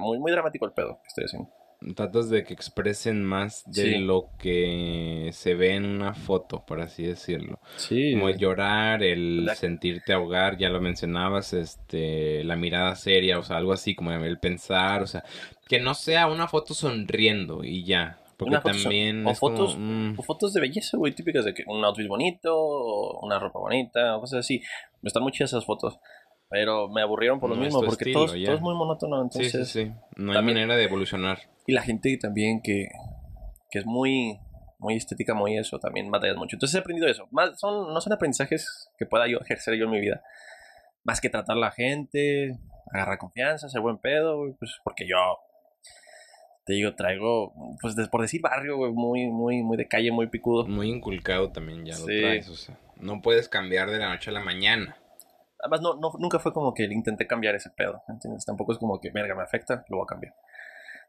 Muy, 0.00 0.18
muy 0.18 0.32
dramático 0.32 0.64
el 0.66 0.72
pedo 0.72 0.98
que 1.02 1.08
estoy 1.08 1.24
haciendo. 1.24 1.48
Tratas 1.94 2.28
de 2.28 2.42
que 2.42 2.54
expresen 2.54 3.22
más 3.22 3.62
de 3.66 3.82
Sí. 3.82 3.98
lo 3.98 4.30
que 4.36 5.30
se 5.32 5.54
ve 5.54 5.74
en 5.76 5.84
una 5.84 6.12
foto, 6.12 6.64
por 6.66 6.80
así 6.80 7.04
decirlo. 7.04 7.60
Sí. 7.76 8.14
Como 8.14 8.28
el 8.30 8.36
llorar, 8.38 9.04
el 9.04 9.44
La- 9.44 9.54
sentirte 9.54 10.12
ahogar, 10.12 10.56
ya 10.56 10.70
lo 10.70 10.80
mencionabas, 10.80 11.52
este, 11.52 12.42
la 12.42 12.56
mirada 12.56 12.96
seria, 12.96 13.38
o 13.38 13.42
sea, 13.44 13.58
algo 13.58 13.72
así 13.72 13.94
como 13.94 14.10
el 14.10 14.38
pensar, 14.40 15.02
o 15.02 15.06
sea, 15.06 15.22
que 15.68 15.78
no 15.78 15.94
sea 15.94 16.26
una 16.26 16.48
foto 16.48 16.74
sonriendo 16.74 17.62
y 17.62 17.84
ya, 17.84 18.18
porque 18.38 18.50
Una 18.50 18.60
foto 18.60 18.74
son- 18.74 18.82
también 18.84 19.26
o 19.26 19.30
es 19.30 19.40
como, 19.40 19.56
fotos- 19.56 19.76
mm, 19.78 20.14
O 20.18 20.22
fotos 20.22 20.52
de 20.54 20.60
belleza, 20.60 20.96
güey, 20.96 21.12
típicas 21.14 21.44
de 21.44 21.52
que 21.54 21.64
un 21.66 21.84
outfit 21.84 22.06
bonito, 22.08 22.54
o 22.56 23.20
una 23.26 23.38
ropa 23.38 23.58
bonita, 23.58 24.16
o 24.16 24.20
cosas 24.20 24.40
así. 24.40 24.62
Están 25.02 25.22
muy 25.24 25.32
chidas 25.32 25.50
esas 25.52 25.64
fotos. 25.66 25.98
Pero 26.50 26.88
me 26.88 27.02
aburrieron 27.02 27.40
por 27.40 27.50
lo 27.50 27.56
No 27.56 27.62
mismo, 27.62 27.80
porque 27.80 28.04
estilo, 28.04 28.24
todo, 28.24 28.34
todo 28.42 28.54
es 28.54 28.60
muy 28.62 28.74
monótono. 28.74 29.16
sí, 29.30 29.38
Entonces, 29.40 29.68
sí, 29.68 29.84
sí, 29.84 29.92
no 30.16 30.30
hay 30.32 30.38
también- 30.38 30.56
manera 30.56 30.76
de 30.76 30.84
evolucionar. 30.84 31.40
Y 31.66 31.72
la 31.72 31.82
gente 31.82 32.16
también 32.16 32.62
que, 32.62 32.86
que 33.70 33.80
es 33.80 33.84
muy, 33.84 34.38
muy 34.78 34.94
estética, 34.96 35.34
muy 35.34 35.58
eso, 35.58 35.78
también 35.78 36.10
batallas 36.10 36.36
mucho. 36.38 36.56
Entonces 36.56 36.76
he 36.76 36.78
aprendido 36.78 37.06
eso. 37.08 37.26
Más, 37.32 37.58
son, 37.60 37.92
no 37.92 38.00
son 38.00 38.12
aprendizajes 38.14 38.88
que 38.96 39.04
pueda 39.04 39.26
yo 39.28 39.38
ejercer 39.40 39.74
yo 39.76 39.84
en 39.84 39.90
mi 39.90 40.00
vida. 40.00 40.22
Más 41.04 41.20
que 41.20 41.28
tratar 41.28 41.56
a 41.56 41.60
la 41.60 41.70
gente, 41.70 42.58
agarrar 42.94 43.18
confianza, 43.18 43.68
ser 43.68 43.82
buen 43.82 43.98
pedo, 43.98 44.38
pues 44.58 44.72
porque 44.84 45.06
yo, 45.06 45.16
te 46.68 46.74
digo, 46.74 46.94
traigo, 46.94 47.54
pues 47.80 47.96
de- 47.96 48.08
por 48.08 48.20
decir 48.20 48.42
barrio, 48.42 48.76
güey, 48.76 48.92
muy, 48.92 49.24
muy, 49.26 49.62
muy 49.62 49.78
de 49.78 49.88
calle, 49.88 50.12
muy 50.12 50.26
picudo. 50.26 50.66
Muy 50.68 50.90
inculcado 50.90 51.50
también 51.50 51.82
ya 51.86 51.94
lo 51.98 52.04
Sí. 52.04 52.20
traes, 52.20 52.46
o 52.50 52.54
sea, 52.54 52.78
no 53.00 53.22
puedes 53.22 53.48
cambiar 53.48 53.90
de 53.90 53.96
la 53.96 54.10
noche 54.10 54.28
a 54.28 54.34
la 54.34 54.40
mañana. 54.40 54.94
Además, 55.60 55.80
no, 55.80 55.94
no, 55.94 56.12
nunca 56.18 56.38
fue 56.38 56.52
como 56.52 56.74
que 56.74 56.84
intenté 56.84 57.26
cambiar 57.26 57.54
ese 57.54 57.70
pedo, 57.70 58.02
¿entiendes? 58.06 58.44
Tampoco 58.44 58.72
es 58.72 58.78
como 58.78 59.00
que, 59.00 59.08
verga, 59.08 59.34
me 59.34 59.42
afecta, 59.44 59.82
lo 59.88 59.96
voy 59.96 60.04
a 60.04 60.06
cambiar. 60.08 60.34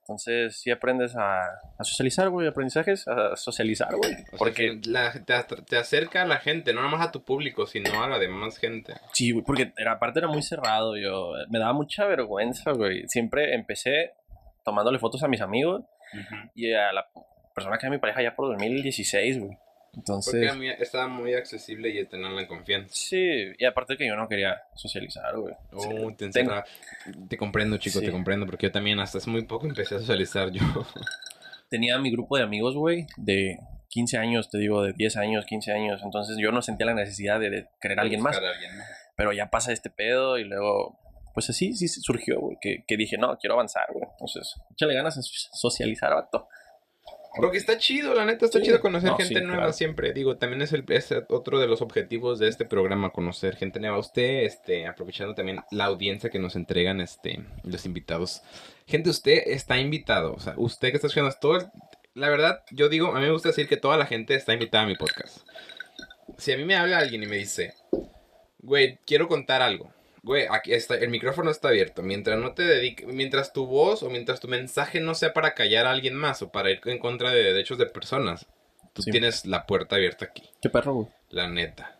Entonces, 0.01 0.59
sí 0.59 0.71
aprendes 0.71 1.15
a, 1.17 1.41
a 1.77 1.83
socializar, 1.83 2.29
güey, 2.29 2.47
aprendizajes, 2.47 3.05
a 3.07 3.35
socializar, 3.35 3.93
güey. 3.95 4.15
Sea, 4.15 4.25
Porque, 4.39 4.79
la- 4.87 5.11
te, 5.11 5.35
te 5.67 5.77
acerca 5.77 6.23
a 6.23 6.25
la 6.25 6.37
gente, 6.37 6.73
no 6.73 6.81
nada 6.81 6.95
más 6.97 7.05
a 7.07 7.11
tu 7.11 7.23
público, 7.23 7.67
sino 7.67 8.01
a 8.01 8.07
la 8.07 8.17
demás 8.17 8.57
gente. 8.57 8.93
sí, 9.13 9.31
güey, 9.31 9.43
porque 9.43 9.73
era, 9.77 9.91
aparte 9.91 10.19
era 10.19 10.27
muy 10.29 10.41
cerrado, 10.41 10.95
yo, 10.97 11.33
me 11.49 11.59
daba 11.59 11.73
mucha 11.73 12.05
vergüenza, 12.05 12.71
güey. 12.71 13.07
Siempre 13.09 13.53
empecé 13.53 14.13
tomándole 14.63 14.99
fotos 14.99 15.23
a 15.23 15.27
mis 15.27 15.41
amigos 15.41 15.83
y 16.55 16.73
a 16.73 16.91
la 16.93 17.07
persona 17.53 17.77
que 17.77 17.85
era 17.85 17.91
mi 17.95 17.99
pareja 17.99 18.21
ya 18.21 18.35
por 18.35 18.47
2016, 18.49 19.39
güey. 19.39 19.57
Porque 19.91 19.97
Entonces, 20.01 20.55
mí 20.55 20.69
estaba 20.69 21.07
muy 21.07 21.33
accesible 21.33 21.89
y 21.89 22.05
tenerla 22.05 22.41
en 22.41 22.47
confianza. 22.47 22.93
sí, 22.93 23.53
y 23.57 23.65
aparte 23.65 23.97
que 23.97 24.05
yo 24.07 24.15
no 24.15 24.27
quería 24.27 24.61
socializar, 24.75 25.35
güey. 25.35 25.55
Oh, 25.73 25.81
Sí, 25.81 26.15
te, 26.15 26.29
tengo- 26.29 26.63
te 27.27 27.37
comprendo, 27.37 27.77
chico, 27.77 27.99
Sí. 27.99 28.05
te 28.05 28.11
comprendo, 28.11 28.45
porque 28.45 28.67
yo 28.67 28.71
también 28.71 28.99
hasta 28.99 29.17
hace 29.17 29.29
muy 29.31 29.43
poco 29.45 29.65
empecé 29.65 29.95
a 29.95 29.99
socializar 29.99 30.51
yo. 30.51 30.61
tenía 31.69 31.97
mi 31.99 32.11
grupo 32.11 32.37
de 32.37 32.43
amigos, 32.43 32.75
güey, 32.75 33.07
de 33.17 33.57
15 33.89 34.17
años, 34.19 34.49
te 34.51 34.57
digo, 34.59 34.83
de 34.83 34.93
10 34.93 35.17
años, 35.17 35.45
15 35.45 35.71
años. 35.71 36.01
Entonces 36.03 36.37
yo 36.39 36.51
no 36.51 36.61
sentía 36.61 36.85
la 36.85 36.93
necesidad 36.93 37.39
de, 37.39 37.49
de 37.49 37.67
querer 37.81 37.99
a 37.99 38.03
alguien 38.03 38.21
más. 38.21 38.35
Buscar 38.35 38.49
a 38.51 38.53
alguien 38.53 38.77
más. 38.77 38.87
Pero 39.15 39.33
ya 39.33 39.49
pasa 39.49 39.71
este 39.73 39.89
pedo 39.89 40.37
y 40.37 40.43
luego, 40.43 40.99
pues 41.33 41.49
así, 41.49 41.73
sí 41.73 41.87
surgió, 41.87 42.39
güey, 42.39 42.57
que, 42.61 42.83
que 42.87 42.97
dije, 42.97 43.17
no, 43.17 43.37
quiero 43.37 43.53
avanzar, 43.55 43.85
güey. 43.93 44.05
Entonces, 44.11 44.55
échale 44.71 44.93
ganas 44.95 45.17
a 45.17 45.21
so- 45.21 45.49
socializar, 45.53 46.13
vato. 46.13 46.47
Porque 47.35 47.57
está 47.57 47.77
chido, 47.77 48.15
la 48.15 48.25
neta, 48.25 48.45
está 48.45 48.57
Sí. 48.59 48.65
chido 48.65 48.81
conocer 48.81 49.11
No, 49.11 49.15
gente 49.17 49.35
sí, 49.35 49.41
nueva 49.41 49.57
claro. 49.57 49.73
siempre. 49.73 50.13
Digo, 50.13 50.37
también 50.37 50.63
es, 50.63 50.73
el, 50.73 50.83
es 50.89 51.13
otro 51.29 51.59
de 51.59 51.67
los 51.67 51.81
objetivos 51.81 52.39
de 52.39 52.47
este 52.47 52.65
programa, 52.65 53.11
conocer 53.11 53.55
gente 53.55 53.79
nueva. 53.79 53.99
Usted, 53.99 54.43
este, 54.43 54.87
aprovechando 54.87 55.35
también 55.35 55.59
la 55.69 55.85
audiencia 55.85 56.31
que 56.31 56.39
nos 56.39 56.55
entregan, 56.55 56.99
este, 57.01 57.45
los 57.63 57.85
invitados. 57.85 58.41
Gente, 58.87 59.11
usted 59.11 59.43
está 59.45 59.77
invitado. 59.77 60.33
O 60.33 60.39
sea, 60.39 60.55
usted 60.57 60.89
que 60.89 60.95
está 60.95 61.07
escuchando 61.07 61.33
todo 61.39 61.57
el- 61.57 61.67
La 62.15 62.29
verdad, 62.29 62.63
yo 62.71 62.89
digo, 62.89 63.15
a 63.15 63.19
mí 63.19 63.25
me 63.27 63.31
gusta 63.31 63.49
decir 63.49 63.67
que 63.69 63.77
toda 63.77 63.95
la 63.95 64.07
gente 64.07 64.33
está 64.33 64.51
invitada 64.53 64.83
a 64.83 64.87
mi 64.87 64.95
podcast. 64.95 65.47
Si 66.37 66.51
a 66.51 66.57
mí 66.57 66.65
me 66.65 66.75
habla 66.75 66.97
alguien 66.97 67.21
y 67.23 67.27
me 67.27 67.37
dice, 67.37 67.73
güey, 68.57 68.97
quiero 69.05 69.27
contar 69.27 69.61
algo. 69.61 69.93
Güey, 70.21 70.47
aquí 70.49 70.73
está, 70.73 70.95
el 70.95 71.09
micrófono 71.09 71.49
está 71.49 71.69
abierto. 71.69 72.01
Mientras 72.01 72.37
no 72.37 72.53
te 72.53 72.63
dediques, 72.63 73.07
mientras 73.07 73.53
tu 73.53 73.65
voz 73.67 74.03
o 74.03 74.09
mientras 74.09 74.39
tu 74.39 74.47
mensaje 74.47 74.99
no 74.99 75.15
sea 75.15 75.33
para 75.33 75.53
callar 75.53 75.85
a 75.85 75.91
alguien 75.91 76.13
más 76.15 76.41
o 76.41 76.51
para 76.51 76.71
ir 76.71 76.81
en 76.85 76.99
contra 76.99 77.31
de 77.31 77.41
derechos 77.43 77.77
de 77.77 77.85
personas, 77.85 78.45
tú 78.93 79.01
Sí. 79.01 79.11
tienes 79.11 79.45
la 79.45 79.65
puerta 79.65 79.95
abierta 79.95 80.25
aquí, 80.25 80.43
Qué 80.61 80.69
perro, 80.69 80.93
güey. 80.93 81.07
la 81.29 81.47
neta. 81.47 81.95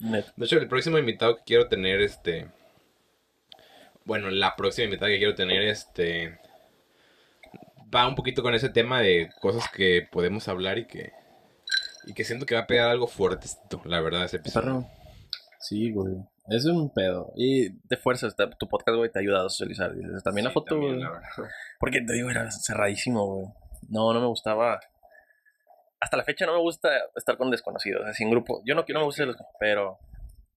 Neta. 0.00 0.32
De 0.36 0.46
hecho, 0.46 0.56
el 0.58 0.66
próximo 0.68 0.98
invitado 0.98 1.36
que 1.36 1.42
quiero 1.46 1.68
tener, 1.68 2.00
este. 2.00 2.48
Bueno, 4.04 4.30
la 4.30 4.56
próxima 4.56 4.86
invitada 4.86 5.10
que 5.10 5.18
quiero 5.18 5.34
tener, 5.34 5.62
este. 5.62 6.38
Va 7.94 8.06
un 8.08 8.14
poquito 8.14 8.42
con 8.42 8.54
ese 8.54 8.68
tema 8.70 9.00
de 9.00 9.30
cosas 9.40 9.68
que 9.70 10.06
podemos 10.10 10.48
hablar 10.48 10.78
y 10.78 10.86
que. 10.86 11.12
Y 12.06 12.14
que 12.14 12.24
siento 12.24 12.46
que 12.46 12.54
va 12.54 12.62
a 12.62 12.66
pegar 12.66 12.88
algo 12.88 13.06
fuerte, 13.06 13.46
la 13.84 14.00
verdad, 14.00 14.24
ese 14.24 14.38
Qué 14.38 14.40
episodio. 14.48 14.64
perro. 14.66 14.99
Sí, 15.60 15.92
güey. 15.92 16.14
Es 16.48 16.64
un 16.64 16.92
pedo. 16.92 17.32
Y 17.36 17.68
de 17.86 17.96
fuerza, 17.96 18.26
está- 18.26 18.50
tu 18.50 18.68
podcast, 18.68 18.96
güey, 18.96 19.10
te 19.12 19.18
ha 19.18 19.22
ayudado 19.22 19.46
a 19.46 19.50
socializar. 19.50 19.94
Dices, 19.94 20.22
también 20.24 20.46
la 20.46 20.50
foto, 20.50 20.74
también, 20.74 20.96
güey. 20.96 21.04
la. 21.04 21.22
Porque 21.78 22.00
te 22.00 22.12
digo, 22.14 22.30
era 22.30 22.50
cerradísimo, 22.50 23.26
güey. 23.26 23.46
No, 23.88 24.12
no 24.12 24.20
me 24.20 24.26
gustaba. 24.26 24.80
Hasta 26.00 26.16
la 26.16 26.24
fecha 26.24 26.46
no 26.46 26.54
me 26.54 26.60
gusta 26.60 26.88
estar 27.14 27.36
con 27.36 27.50
desconocidos, 27.50 28.04
así 28.06 28.24
en 28.24 28.30
grupo. 28.30 28.62
Yo 28.64 28.74
no, 28.74 28.84
no 28.88 28.98
me 29.00 29.04
gusta 29.04 29.24
los 29.26 29.36
pero 29.58 29.98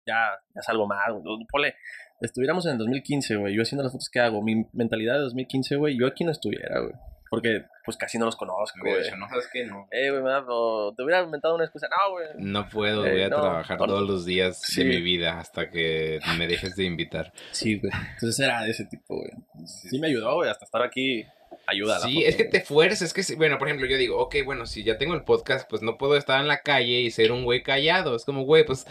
ya, 0.06 0.38
ya 0.54 0.62
salgo 0.62 0.86
más. 0.86 1.10
güey. 1.12 1.46
Ponle, 1.50 1.74
estuviéramos 2.20 2.66
en 2.66 2.72
el 2.72 2.78
2015, 2.78 3.36
güey. 3.36 3.54
Yo 3.56 3.62
haciendo 3.62 3.82
las 3.82 3.92
fotos 3.92 4.10
que 4.10 4.20
hago, 4.20 4.42
mi 4.42 4.66
mentalidad 4.74 5.14
de 5.14 5.20
2015, 5.20 5.76
güey, 5.76 5.98
yo 5.98 6.06
aquí 6.06 6.24
no 6.24 6.30
estuviera, 6.30 6.80
güey. 6.80 6.92
Porque 7.30 7.62
pues 7.84 7.96
casi 7.96 8.18
no 8.18 8.26
los 8.26 8.34
conozco, 8.34 8.80
güey. 8.80 9.08
¿no 9.16 9.28
sabes 9.28 9.48
qué? 9.52 9.64
No. 9.64 9.86
Eh, 9.92 10.10
güey, 10.10 10.20
me 10.22 10.30
da- 10.30 10.44
o 10.48 10.92
te 10.96 11.02
hubiera 11.04 11.22
inventado 11.22 11.54
una 11.54 11.62
excusa. 11.64 11.88
No, 11.88 12.10
güey. 12.12 12.26
No 12.38 12.68
puedo, 12.68 13.06
Eh, 13.06 13.12
voy 13.12 13.22
a 13.22 13.28
no, 13.28 13.40
trabajar 13.40 13.78
no, 13.78 13.86
todos 13.86 14.06
los 14.08 14.24
días 14.26 14.60
sí. 14.60 14.82
de 14.82 14.88
mi 14.90 15.00
vida 15.00 15.38
hasta 15.38 15.70
que 15.70 16.18
me 16.36 16.48
dejes 16.48 16.74
de 16.74 16.84
invitar. 16.84 17.32
Sí, 17.52 17.78
güey. 17.78 17.92
Entonces 18.14 18.38
era 18.40 18.62
de 18.64 18.70
ese 18.72 18.84
tipo, 18.84 19.16
güey. 19.16 19.30
Sí 19.64 19.98
me 20.00 20.08
ayudó, 20.08 20.34
güey, 20.34 20.50
hasta 20.50 20.64
estar 20.64 20.82
aquí 20.82 21.24
ayuda. 21.68 22.00
Sí, 22.00 22.14
foto, 22.16 22.26
es 22.26 22.34
que 22.36 22.42
güey. 22.44 22.50
te 22.50 22.60
fuerzas, 22.62 23.02
es 23.02 23.14
que, 23.14 23.22
si- 23.22 23.36
bueno, 23.36 23.58
por 23.58 23.68
ejemplo, 23.68 23.86
yo 23.86 23.96
digo, 23.96 24.18
ok, 24.18 24.34
bueno, 24.44 24.66
si 24.66 24.82
ya 24.82 24.98
tengo 24.98 25.14
el 25.14 25.22
podcast, 25.22 25.70
pues 25.70 25.82
no 25.82 25.98
puedo 25.98 26.16
estar 26.16 26.40
en 26.40 26.48
la 26.48 26.62
calle 26.62 27.00
y 27.00 27.12
ser 27.12 27.30
un 27.30 27.44
güey 27.44 27.62
callado. 27.62 28.16
Es 28.16 28.24
como, 28.24 28.42
güey, 28.42 28.66
pues, 28.66 28.86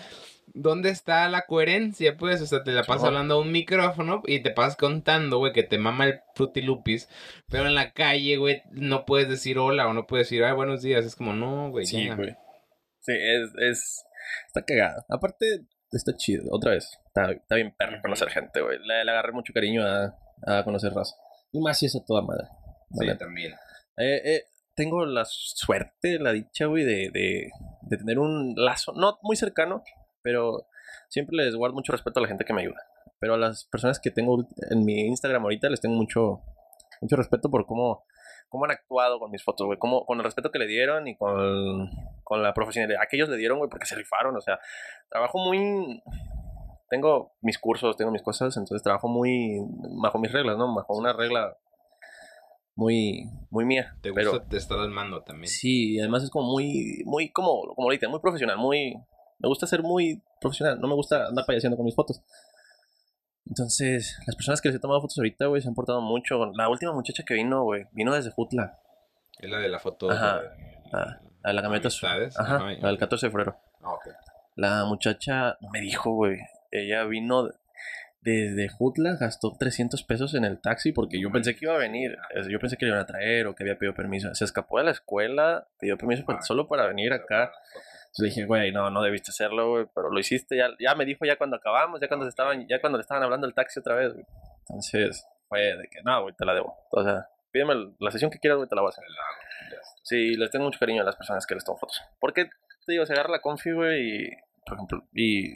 ¿dónde 0.62 0.89
está 0.89 1.28
la 1.30 1.45
coherencia? 1.45 2.18
Pues, 2.18 2.41
o 2.41 2.45
sea, 2.45 2.64
te 2.64 2.72
la 2.72 2.84
pasas 2.84 3.05
hablando 3.05 3.36
a 3.36 3.41
un 3.41 3.51
micrófono 3.51 4.22
y 4.26 4.41
te 4.41 4.51
pasas 4.51 4.76
contando, 4.76 5.38
güey, 5.38 5.53
que 5.53 5.64
te 5.64 5.78
mama 5.78 6.05
el 6.05 6.20
frutilupis, 6.36 7.10
pero 7.49 7.68
en 7.68 7.76
la 7.76 7.91
calle, 7.91 8.38
güey, 8.38 8.62
no 8.72 9.05
puedes 9.05 9.30
decir 9.30 9.57
hola 9.57 9.88
o 9.88 9.93
no 9.93 10.05
puedes 10.05 10.28
decir, 10.28 10.43
ay, 10.43 10.53
buenos 10.53 10.82
días. 10.82 11.05
Es 11.05 11.16
como, 11.16 11.34
no, 11.34 11.70
güey, 11.72 11.86
Sí, 11.86 12.10
güey. 12.10 12.36
Sí, 13.01 13.14
es, 13.14 13.49
es. 13.57 14.05
Está 14.47 14.64
cagado. 14.64 15.03
Aparte, 15.10 15.45
está 15.91 16.16
chido. 16.16 16.43
Otra 16.51 16.72
vez. 16.72 16.99
Está, 17.07 17.32
está 17.32 17.55
bien 17.55 17.74
perro 17.76 18.01
conocer 18.01 18.30
gente, 18.30 18.62
güey. 18.62 18.78
Le, 18.80 19.05
le 19.05 19.12
agarré 19.12 19.32
mucho 19.32 19.53
cariño 19.53 19.84
a, 19.84 20.16
a 20.45 20.64
conocer 20.64 20.93
raza. 20.93 21.16
Y 21.51 21.62
más 21.62 21.80
si 21.80 21.88
es 21.88 21.95
a 21.95 22.05
toda 22.05 22.22
madre. 22.22 22.47
la 22.91 23.14
Sí, 23.14 23.18
también. 23.18 23.53
Eh, 23.97 24.22
eh, 24.24 24.43
tengo 24.76 25.05
la 25.05 25.26
suerte, 25.26 26.20
la 26.20 26.32
dicha, 26.32 26.66
güey, 26.66 26.86
de, 26.86 27.10
de, 27.12 27.49
de 27.82 27.97
tener 27.97 28.20
un 28.20 28.53
lazo, 28.55 28.93
no 28.93 29.20
muy 29.24 29.36
cercano, 29.36 29.84
pero 30.22 30.68
siempre 31.10 31.36
les 31.38 31.56
guardo 31.56 31.76
mucho 31.76 31.92
respeto 31.92 32.20
a 32.20 32.24
la 32.24 32.28
gente 32.28 32.46
que 32.46 32.54
me 32.54 32.62
ayuda. 32.62 32.82
Pero 33.20 33.34
a 33.34 33.38
las 33.38 33.66
personas 33.66 34.00
que 34.00 34.12
tengo 34.12 34.48
en 34.70 34.86
mi 34.86 35.02
Instagram 35.08 35.44
ahorita 35.44 35.70
les 35.70 35.82
tengo 35.82 35.96
mucho, 35.96 36.42
mucho 37.02 37.16
respeto 37.16 37.50
por 37.50 37.66
cómo, 37.66 38.06
cómo 38.48 38.66
han 38.66 38.72
actuado 38.72 39.20
con 39.20 39.32
mis 39.32 39.44
fotos, 39.44 39.68
güey. 39.68 39.78
Cómo, 39.78 40.06
con 40.06 40.18
el 40.18 40.24
respeto 40.24 40.52
que 40.52 40.60
le 40.60 40.68
dieron 40.68 41.08
y 41.08 41.16
con, 41.18 41.90
con 42.24 42.42
la 42.42 42.54
profesionalidad 42.54 43.02
que 43.10 43.18
ellos 43.18 43.30
le 43.30 43.38
dieron, 43.38 43.58
güey, 43.58 43.70
porque 43.70 43.86
se 43.86 43.96
rifaron. 43.96 44.36
O 44.36 44.42
sea, 44.42 44.60
trabajo 45.10 45.38
muy... 45.38 46.02
Tengo 46.90 47.34
mis 47.42 47.60
cursos, 47.60 47.96
tengo 47.98 48.12
mis 48.12 48.24
cosas, 48.24 48.58
entonces 48.58 48.82
trabajo 48.82 49.08
muy 49.08 49.60
bajo 50.02 50.18
mis 50.18 50.32
reglas, 50.32 50.58
¿no? 50.58 50.74
Bajo 50.74 50.98
una 50.98 51.14
regla 51.14 51.56
muy, 52.80 53.30
muy 53.52 53.66
mía. 53.66 53.96
Te 54.02 54.12
pero, 54.14 54.32
gusta 54.32 54.48
te 54.48 54.58
estar 54.58 54.80
al 54.80 54.90
mando 54.90 55.22
también. 55.22 55.48
Sí, 55.48 56.00
además 56.00 56.24
es 56.24 56.32
como 56.32 56.48
muy, 56.52 57.04
muy, 57.06 57.30
como, 57.32 57.76
como 57.76 57.88
ahorita, 57.88 58.08
muy 58.10 58.22
profesional, 58.22 58.58
muy, 58.58 58.96
me 59.40 59.48
gusta 59.48 59.66
ser 59.68 59.82
muy 59.84 60.22
profesional, 60.42 60.80
no 60.80 60.88
me 60.88 60.94
gusta 60.96 61.28
andar 61.28 61.46
payaseando 61.46 61.76
con 61.78 61.86
mis 61.86 61.96
fotos. 61.96 62.22
Entonces, 63.46 64.16
las 64.28 64.36
personas 64.36 64.62
que 64.62 64.70
les 64.70 64.76
he 64.78 64.80
tomado 64.80 65.02
fotos 65.02 65.18
ahorita, 65.18 65.48
güey, 65.48 65.62
se 65.62 65.68
han 65.68 65.74
portado 65.74 66.02
mucho. 66.02 66.52
La 66.54 66.70
última 66.70 66.94
muchacha 66.94 67.24
que 67.24 67.34
vino, 67.34 67.64
güey, 67.64 67.86
vino 67.92 68.14
desde 68.14 68.30
Jutla, 68.32 68.78
Es 69.40 69.50
la 69.50 69.58
de 69.60 69.70
la 69.70 69.80
foto. 69.80 70.12
Ajá. 70.12 70.42
de- 70.42 70.50
la, 70.92 71.22
la 71.44 71.50
de 71.50 71.54
la 71.54 71.62
camioneta 71.62 71.88
azul. 71.88 72.10
Ajá, 72.10 72.56
ajá, 72.56 72.64
la 72.80 72.88
del 72.90 72.98
14 72.98 73.26
de 73.28 73.32
febrero. 73.32 73.58
Ah, 73.82 73.94
ok. 73.94 74.08
La 74.56 74.86
muchacha 74.86 75.58
me 75.72 75.80
dijo, 75.82 76.12
güey, 76.12 76.38
ella 76.72 77.04
vino 77.06 77.50
desde 78.22 78.68
Jutla, 78.68 79.16
gastó 79.16 79.56
300 79.58 80.04
pesos 80.04 80.34
en 80.36 80.44
el 80.44 80.60
taxi 80.60 80.92
porque 80.92 81.20
yo 81.22 81.32
pensé 81.32 81.56
que 81.56 81.66
iba 81.66 81.74
a 81.76 81.78
venir. 81.78 82.18
Yo 82.50 82.60
pensé 82.60 82.76
que 82.76 82.86
le 82.86 82.90
iban 82.92 83.02
a 83.02 83.06
traer 83.06 83.48
o 83.48 83.56
que 83.56 83.64
había 83.64 83.78
pedido 83.80 83.96
permiso. 83.96 84.34
Se 84.36 84.44
escapó 84.44 84.78
de 84.80 84.84
la 84.86 84.92
escuela, 84.92 85.68
pidió 85.80 85.98
permiso 85.98 86.26
pa- 86.26 86.42
solo 86.42 86.68
para 86.68 86.86
venir 86.88 87.14
acá. 87.14 87.52
Entonces 88.10 88.24
le 88.24 88.30
dije, 88.30 88.45
güey, 88.45 88.72
no, 88.72 88.89
no 88.89 89.03
debiste 89.03 89.30
hacerlo, 89.30 89.70
güey, 89.70 89.86
pero 89.93 90.10
lo 90.10 90.20
hiciste. 90.20 90.57
Ya, 90.57 90.70
ya 90.80 90.95
me 90.95 91.05
dijo 91.05 91.26
ya 91.26 91.38
cuando 91.38 91.57
acabamos, 91.57 92.01
ya 92.01 92.07
cuando 92.07 92.26
se 92.26 92.30
estaban, 92.30 92.68
ya 92.68 92.82
cuando 92.82 92.97
le 92.97 93.03
estaban 93.03 93.24
hablando 93.24 93.45
el 93.45 93.53
taxi 93.53 93.80
otra 93.80 93.95
vez, 93.95 94.14
güey. 94.14 94.26
Entonces, 94.62 95.28
fue 95.47 95.60
de 95.60 95.88
que, 95.91 96.01
no, 96.03 96.24
güey, 96.24 96.36
te 96.36 96.45
la 96.45 96.55
debo. 96.55 96.76
O 96.91 97.03
sea, 97.03 97.28
pídeme 97.51 97.93
la 97.99 98.12
sesión 98.12 98.32
que 98.32 98.39
quieras, 98.39 98.57
güey, 98.57 98.68
te 98.68 98.76
la 98.76 98.82
voy 98.82 98.89
a 98.89 98.91
hacer. 98.91 99.03
Sí, 100.03 100.36
les 100.36 100.49
tengo 100.49 100.66
mucho 100.66 100.80
cariño 100.80 101.03
a 101.03 101.05
las 101.05 101.16
personas 101.16 101.45
que 101.45 101.53
les 101.53 101.64
tomo 101.64 101.78
fotos. 101.78 102.01
Porque, 102.20 102.45
te 102.45 102.91
digo, 102.91 103.05
se 103.05 103.14
agarra 103.14 103.30
la 103.30 103.41
confi, 103.41 103.72
güey, 103.72 104.26
y, 104.26 104.30
por 104.66 104.76
ejemplo, 104.76 105.03
y 105.14 105.55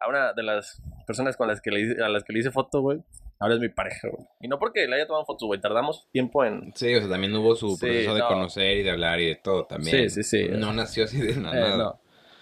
a 0.00 0.08
una 0.08 0.32
de 0.32 0.42
las 0.44 0.80
personas 1.06 1.36
con 1.36 1.48
las 1.48 1.60
que 1.60 1.72
le 1.72 2.04
a 2.04 2.08
las 2.08 2.22
que 2.22 2.32
le 2.32 2.38
hice 2.38 2.52
foto, 2.52 2.80
güey, 2.80 3.02
ahora 3.40 3.54
es 3.54 3.60
mi 3.60 3.68
pareja, 3.68 4.08
güey. 4.08 4.26
Y 4.40 4.48
no 4.48 4.58
porque 4.58 4.86
le 4.86 4.96
haya 4.96 5.06
tomado 5.06 5.24
fotos, 5.24 5.46
güey, 5.46 5.60
tardamos 5.60 6.08
tiempo 6.12 6.44
en... 6.44 6.72
Sí, 6.74 6.94
o 6.94 7.00
sea, 7.00 7.08
también 7.08 7.34
hubo 7.36 7.54
su 7.56 7.70
Sí, 7.76 7.86
proceso 7.86 8.14
de 8.14 8.20
no. 8.20 8.28
conocer 8.28 8.76
y 8.78 8.82
de 8.82 8.90
hablar 8.90 9.20
y 9.20 9.26
de 9.28 9.36
todo 9.36 9.64
también. 9.66 10.10
Sí, 10.10 10.22
sí, 10.22 10.22
sí. 10.22 10.48
No 10.50 10.72
nació 10.72 11.04
así 11.04 11.20
de 11.20 11.32
Eh, 11.32 11.36
nada. 11.36 11.76
no. 11.76 12.00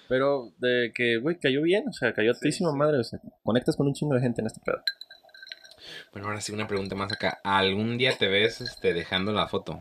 Pero 0.08 0.52
de 0.58 0.92
que, 0.94 1.16
güey, 1.18 1.36
cayó 1.38 1.62
bien, 1.62 1.88
o 1.88 1.92
sea, 1.92 2.12
cayó 2.12 2.30
altísima 2.30 2.72
madre, 2.72 2.98
o 2.98 3.04
sea, 3.04 3.18
conectas 3.42 3.76
con 3.76 3.86
un 3.88 3.94
chingo 3.94 4.14
de 4.14 4.20
gente 4.20 4.40
en 4.40 4.46
este 4.46 4.60
pedo. 4.64 4.80
Bueno, 6.12 6.28
ahora 6.28 6.40
sí 6.40 6.52
una 6.52 6.68
pregunta 6.68 6.94
más 6.94 7.12
acá. 7.12 7.40
¿Algún 7.44 7.98
día 7.98 8.12
te 8.16 8.28
ves 8.28 8.60
este, 8.60 8.94
dejando 8.94 9.32
la 9.32 9.48
foto? 9.48 9.80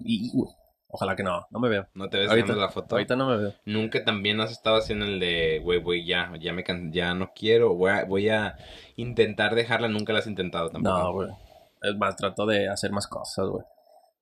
Y, 0.00 0.30
güey, 0.32 0.50
ojalá 0.88 1.16
que 1.16 1.22
no, 1.22 1.46
no 1.50 1.58
me 1.58 1.68
veo. 1.68 1.86
¿No 1.94 2.08
te 2.08 2.18
ves 2.18 2.30
Ahorita, 2.30 2.54
la 2.54 2.68
foto? 2.70 2.94
ahorita 2.94 3.16
no 3.16 3.28
me 3.28 3.36
veo. 3.36 3.54
Nunca 3.64 4.04
también 4.04 4.40
has 4.40 4.52
estado 4.52 4.76
haciendo 4.76 5.04
el 5.04 5.18
de, 5.20 5.60
güey, 5.62 5.80
güey, 5.80 6.04
ya, 6.06 6.32
ya 6.40 6.52
me 6.52 6.64
can- 6.64 6.92
ya 6.92 7.14
no 7.14 7.32
quiero, 7.34 7.74
voy 7.74 7.90
a, 7.90 8.04
voy 8.04 8.28
a 8.28 8.56
intentar 8.96 9.54
dejarla, 9.54 9.88
nunca 9.88 10.12
la 10.12 10.20
has 10.20 10.26
intentado 10.26 10.70
tampoco. 10.70 10.98
No, 10.98 11.12
güey. 11.12 11.28
Es 11.82 11.96
más, 11.96 12.16
trato 12.16 12.46
de 12.46 12.68
hacer 12.68 12.90
más 12.92 13.06
cosas, 13.06 13.46
güey. 13.48 13.64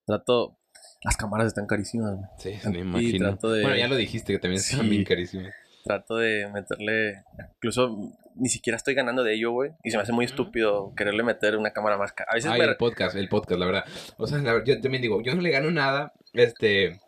Trato... 0.07 0.57
Las 1.03 1.17
cámaras 1.19 1.49
están 1.49 1.67
carísimas, 1.67 2.13
güey. 2.17 2.27
Sí, 2.39 2.69
me 2.71 2.79
imagino. 2.79 3.33
de- 3.37 3.63
Bueno, 3.63 3.77
ya 3.77 3.89
lo 3.89 3.95
dijiste 3.97 4.33
que 4.33 4.39
también 4.39 4.61
están 4.61 4.81
Sí. 4.81 4.89
bien 4.89 5.05
carísimos. 5.05 5.49
Trato 5.85 6.17
de 6.17 6.49
meterle... 6.53 7.23
Incluso 7.57 7.97
ni 8.37 8.49
siquiera 8.49 8.77
estoy 8.77 8.95
ganando 8.95 9.23
de 9.23 9.35
ello, 9.35 9.53
güey. 9.53 9.73
Y 9.85 9.91
se 9.91 9.99
me 9.99 10.03
hace 10.03 10.13
muy 10.13 10.25
estúpido 10.25 10.93
quererle 10.97 11.23
meter 11.23 11.57
una 11.57 11.73
cámara 11.73 11.99
más 11.99 12.13
cara. 12.13 12.31
A 12.33 12.35
veces 12.37 12.51
Ay, 12.51 12.59
me... 12.59 12.65
el 12.67 12.77
podcast, 12.77 13.15
el 13.17 13.29
podcast, 13.29 13.61
la 13.61 13.67
verdad. 13.67 13.85
O 14.17 14.27
sea, 14.27 14.39
la- 14.39 14.65
yo 14.65 14.81
también 14.81 15.03
digo, 15.03 15.21
yo 15.23 15.35
no 15.35 15.43
le 15.43 15.51
gano 15.51 15.71
nada, 15.71 16.13
este... 16.35 17.01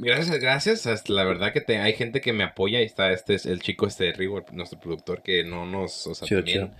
Gracias, 0.00 0.38
gracias. 0.38 1.08
La 1.08 1.24
verdad 1.24 1.52
que 1.52 1.60
te, 1.60 1.78
hay 1.78 1.92
gente 1.94 2.20
que 2.20 2.32
me 2.32 2.44
apoya 2.44 2.80
y 2.80 2.84
está 2.84 3.10
este 3.10 3.34
es 3.34 3.46
el 3.46 3.60
chico 3.60 3.86
este 3.86 4.04
de 4.04 4.12
Rigo, 4.12 4.44
nuestro 4.52 4.78
productor, 4.78 5.22
que 5.22 5.42
no 5.42 5.66
nos, 5.66 6.06
o 6.06 6.14
sea, 6.14 6.26
Chido, 6.28 6.40
también- 6.40 6.66
chido. 6.68 6.76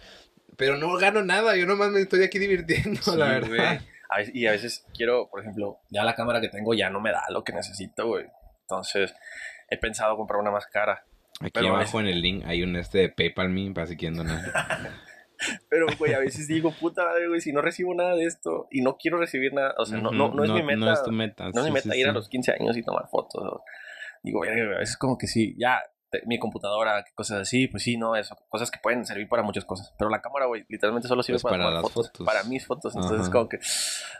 Pero 0.57 0.77
no 0.77 0.97
gano 0.97 1.25
nada, 1.25 1.57
yo 1.57 1.67
nomás 1.67 1.91
me 1.91 2.01
estoy 2.01 2.23
aquí 2.25 2.39
divirtiendo, 2.39 3.01
Sí, 3.03 3.17
la 3.17 3.27
verdad. 3.29 3.81
Y 4.33 4.47
a 4.47 4.53
veces 4.53 4.85
quiero, 4.97 5.29
por 5.31 5.41
ejemplo, 5.41 5.79
ya 5.91 6.03
la 6.05 6.15
cámara 6.15 6.41
que 6.41 6.49
tengo 6.49 6.75
ya 6.75 6.91
no 6.91 7.01
me 7.01 7.11
da 7.13 7.25
lo 7.31 7.45
que 7.45 7.53
necesito, 7.53 8.07
güey. 8.07 8.27
Entonces, 8.63 9.15
he 9.69 9.77
pensado 9.79 10.17
comprar 10.17 10.41
una 10.41 10.51
más 10.51 10.67
cara. 10.67 11.05
Aquí 11.41 11.51
Pero 11.55 11.69
abajo 11.69 12.01
en 12.01 12.07
el 12.07 12.21
link 12.21 12.45
hay 12.47 12.63
un 12.63 12.75
este 12.77 12.99
de 12.99 13.09
PayPal 13.11 13.51
me 13.51 13.71
para 13.73 13.87
si 13.87 13.97
quieren 13.97 14.17
donar. 14.17 14.41
Pero, 15.71 15.87
güey, 15.99 16.15
a 16.15 16.19
veces 16.19 16.49
digo, 16.49 16.73
puta 16.73 17.05
madre, 17.05 17.29
güey, 17.29 17.41
si 17.41 17.53
no 17.53 17.61
recibo 17.63 17.95
nada 17.95 18.15
de 18.15 18.25
esto 18.25 18.67
y 18.71 18.83
no 18.83 18.97
quiero 18.97 19.19
recibir 19.19 19.53
nada, 19.53 19.75
o 19.79 19.87
sea, 19.87 19.99
no, 19.99 20.11
no, 20.11 20.31
no 20.35 20.45
es 20.45 20.51
mi 20.51 20.63
meta. 20.63 20.79
No 20.79 20.93
es 20.93 21.03
tu 21.03 21.13
meta. 21.13 21.45
No 21.51 21.51
es 21.51 21.57
mi 21.57 21.67
sí, 21.67 21.73
meta 21.73 21.91
sí, 21.93 22.01
ir 22.01 22.07
a 22.07 22.11
sí. 22.11 22.15
los 22.15 22.29
15 22.29 22.53
años 22.53 22.77
y 22.77 22.83
tomar 22.83 23.09
fotos. 23.09 23.43
o- 23.45 23.63
Digo, 24.23 24.43
a 24.43 24.79
veces 24.79 24.97
como 24.97 25.17
que 25.17 25.29
sí, 25.29 25.55
ya, 25.59 25.81
te- 26.11 26.23
mi 26.27 26.39
computadora, 26.41 27.05
cosas 27.15 27.41
así, 27.43 27.69
pues 27.69 27.85
sí, 27.85 27.97
no, 27.97 28.17
eso, 28.17 28.37
cosas 28.49 28.69
que 28.71 28.81
pueden 28.83 29.05
servir 29.07 29.29
para 29.29 29.43
muchas 29.45 29.65
cosas. 29.65 29.95
Pero 29.97 30.11
la 30.11 30.21
cámara, 30.21 30.47
güey, 30.47 30.65
literalmente 30.69 31.07
solo 31.07 31.23
sirve 31.23 31.37
Pues 31.37 31.45
para, 31.45 31.57
para 31.65 31.69
tomar 31.69 31.83
las 31.85 31.93
fotos, 31.93 32.11
fotos. 32.11 32.27
Para 32.27 32.43
mis 32.45 32.67
fotos. 32.67 32.95
Entonces, 32.97 33.21
Ajá. 33.21 33.31
como 33.31 33.49
que, 33.49 33.59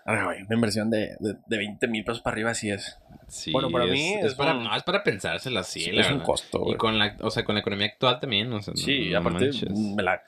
ay, 0.05 0.25
güey, 0.25 0.43
una 0.45 0.55
inversión 0.55 0.89
de, 0.91 1.17
de, 1.19 1.35
de 1.47 1.57
20 1.59 1.89
mil 1.89 2.05
pesos 2.05 2.23
para 2.23 2.35
arriba 2.35 2.55
sí 2.55 2.71
es. 2.71 2.97
Sí, 3.27 3.51
Bueno, 3.53 3.71
para 3.71 3.87
es, 3.87 3.91
mí 3.91 4.15
es 4.15 4.25
es 4.27 4.35
para, 4.37 4.55
un- 4.55 4.65
no, 4.65 4.77
es 4.77 4.83
para 4.85 5.03
pensársela 5.03 5.61
así, 5.61 5.81
sí, 5.81 5.91
es 5.91 6.07
un 6.07 6.13
verdad. 6.19 6.25
costo, 6.27 6.59
Y 6.61 6.63
güey. 6.63 6.77
con 6.77 6.99
la, 6.99 7.17
o 7.21 7.31
sea, 7.31 7.45
con 7.45 7.57
la 7.57 7.61
economía 7.63 7.87
actual 7.89 8.21
también, 8.21 8.53
o 8.53 8.63
sea, 8.63 8.73
no- 8.73 8.81
Sí, 8.81 9.11
no 9.11 9.19
aparte 9.19 9.45
manches. 9.47 9.71
me 9.71 10.03
la, 10.03 10.23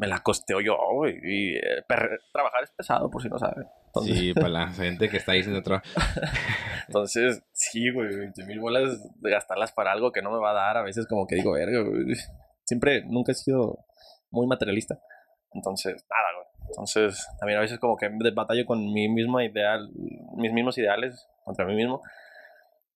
me 0.00 0.06
la 0.06 0.20
costeo 0.20 0.60
yo, 0.62 0.76
güey. 0.94 1.20
Y 1.22 1.56
eh, 1.56 1.84
trabajar 2.32 2.64
es 2.64 2.70
pesado, 2.70 3.10
por 3.10 3.22
si 3.22 3.28
no 3.28 3.38
saben. 3.38 3.66
Entonces, 3.86 4.18
Sí, 4.18 4.32
para 4.32 4.48
la 4.48 4.68
gente 4.72 5.10
que 5.10 5.18
está 5.18 5.32
ahí 5.32 5.40
haciendo 5.40 5.62
trabajo. 5.62 5.84
entonces 6.86 7.42
sí, 7.52 7.92
güey, 7.92 8.16
20 8.16 8.46
mil 8.46 8.60
bolas 8.60 8.98
de 9.20 9.30
gastarlas 9.30 9.72
para 9.72 9.92
algo 9.92 10.10
que 10.10 10.22
no 10.22 10.32
me 10.32 10.38
va 10.38 10.52
a 10.52 10.54
dar. 10.54 10.78
A 10.78 10.82
veces 10.82 11.06
como 11.06 11.26
que 11.26 11.36
digo, 11.36 11.52
verga, 11.52 11.82
güey. 11.82 12.16
Siempre, 12.64 13.04
nunca 13.04 13.32
he 13.32 13.34
sido 13.34 13.84
muy 14.30 14.46
materialista. 14.46 14.98
Entonces, 15.52 16.06
nada, 16.08 16.28
güey. 16.34 16.68
Entonces, 16.70 17.28
también 17.38 17.58
a 17.58 17.62
veces 17.62 17.78
como 17.78 17.96
que 17.96 18.08
me 18.08 18.30
batallo 18.30 18.64
con 18.64 18.78
mi 18.92 19.06
misma 19.08 19.44
ideal, 19.44 19.90
mis 20.36 20.52
mismos 20.52 20.78
ideales 20.78 21.28
contra 21.44 21.66
mí 21.66 21.74
mismo. 21.74 22.00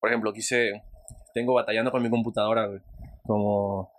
Por 0.00 0.09
ejemplo, 0.09 0.32
quise, 0.32 0.84
tengo 1.34 1.52
batallando 1.52 1.90
con 1.90 2.02
mi 2.02 2.09
computadora, 2.09 2.66
güey. 2.66 2.80
Como 3.24 3.92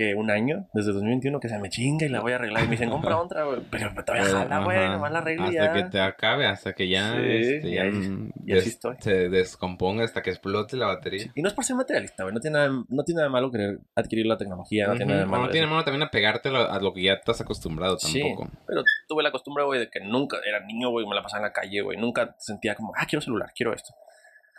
que 0.00 0.14
un 0.14 0.30
año, 0.30 0.66
desde 0.72 0.92
2021, 0.92 1.38
que 1.40 1.48
se 1.48 1.58
me 1.58 1.68
chinga 1.68 2.06
y 2.06 2.08
la 2.08 2.20
voy 2.20 2.32
a 2.32 2.36
arreglar. 2.36 2.62
Y 2.64 2.66
me 2.66 2.70
dicen, 2.72 2.88
compra 2.90 3.16
otra, 3.20 3.44
güey. 3.44 3.60
Pero 3.70 3.92
me 3.92 4.02
todavía 4.02 4.24
jala, 4.30 4.64
güey, 4.64 4.88
nomás 4.88 5.12
la 5.12 5.18
arreglo 5.18 5.44
Hasta 5.44 5.54
ya. 5.54 5.72
que 5.74 5.82
te 5.84 6.00
acabe, 6.00 6.46
hasta 6.46 6.72
que 6.72 6.88
ya, 6.88 7.12
Sí, 7.12 7.18
este, 7.22 7.68
y 7.68 7.74
ya, 7.74 7.82
ahí- 7.82 8.30
y 8.46 8.52
así 8.52 8.64
des- 8.64 8.66
estoy. 8.66 8.96
se 9.00 9.28
descomponga 9.28 10.04
hasta 10.04 10.22
que 10.22 10.30
explote 10.30 10.76
la 10.76 10.86
batería. 10.86 11.30
Y 11.34 11.42
no 11.42 11.48
es 11.48 11.54
por 11.54 11.64
ser 11.64 11.76
materialista, 11.76 12.22
güey. 12.24 12.34
No 12.34 12.40
tiene 12.40 12.58
nada, 12.58 12.70
no 12.88 13.04
tiene 13.04 13.16
nada 13.18 13.28
de 13.28 13.32
malo 13.32 13.50
querer 13.50 13.78
adquirir 13.94 14.26
la 14.26 14.36
tecnología. 14.38 14.86
No 14.86 14.94
tiene 14.96 15.12
nada 15.12 15.20
de 15.20 15.26
malo. 15.30 15.44
no 15.44 15.50
tiene 15.50 15.66
malo 15.66 15.84
también 15.84 16.02
a 16.02 16.10
a 16.10 16.48
lo, 16.50 16.70
a 16.72 16.80
lo 16.80 16.92
que 16.94 17.02
ya 17.02 17.12
estás 17.14 17.40
acostumbrado 17.40 17.98
Sí. 17.98 18.20
tampoco. 18.20 18.50
Pero 18.66 18.82
tuve 19.08 19.22
la 19.22 19.30
costumbre, 19.30 19.64
güey, 19.64 19.80
de 19.80 19.90
que 19.90 20.00
nunca 20.00 20.38
era 20.46 20.64
niño, 20.64 20.90
güey, 20.90 21.06
me 21.06 21.14
la 21.14 21.22
pasaba 21.22 21.40
en 21.40 21.48
la 21.48 21.52
calle, 21.52 21.80
güey. 21.82 21.98
Nunca 21.98 22.34
sentía 22.38 22.74
como, 22.74 22.92
ah, 22.96 23.04
quiero 23.08 23.20
celular, 23.20 23.50
quiero 23.54 23.72
esto. 23.74 23.92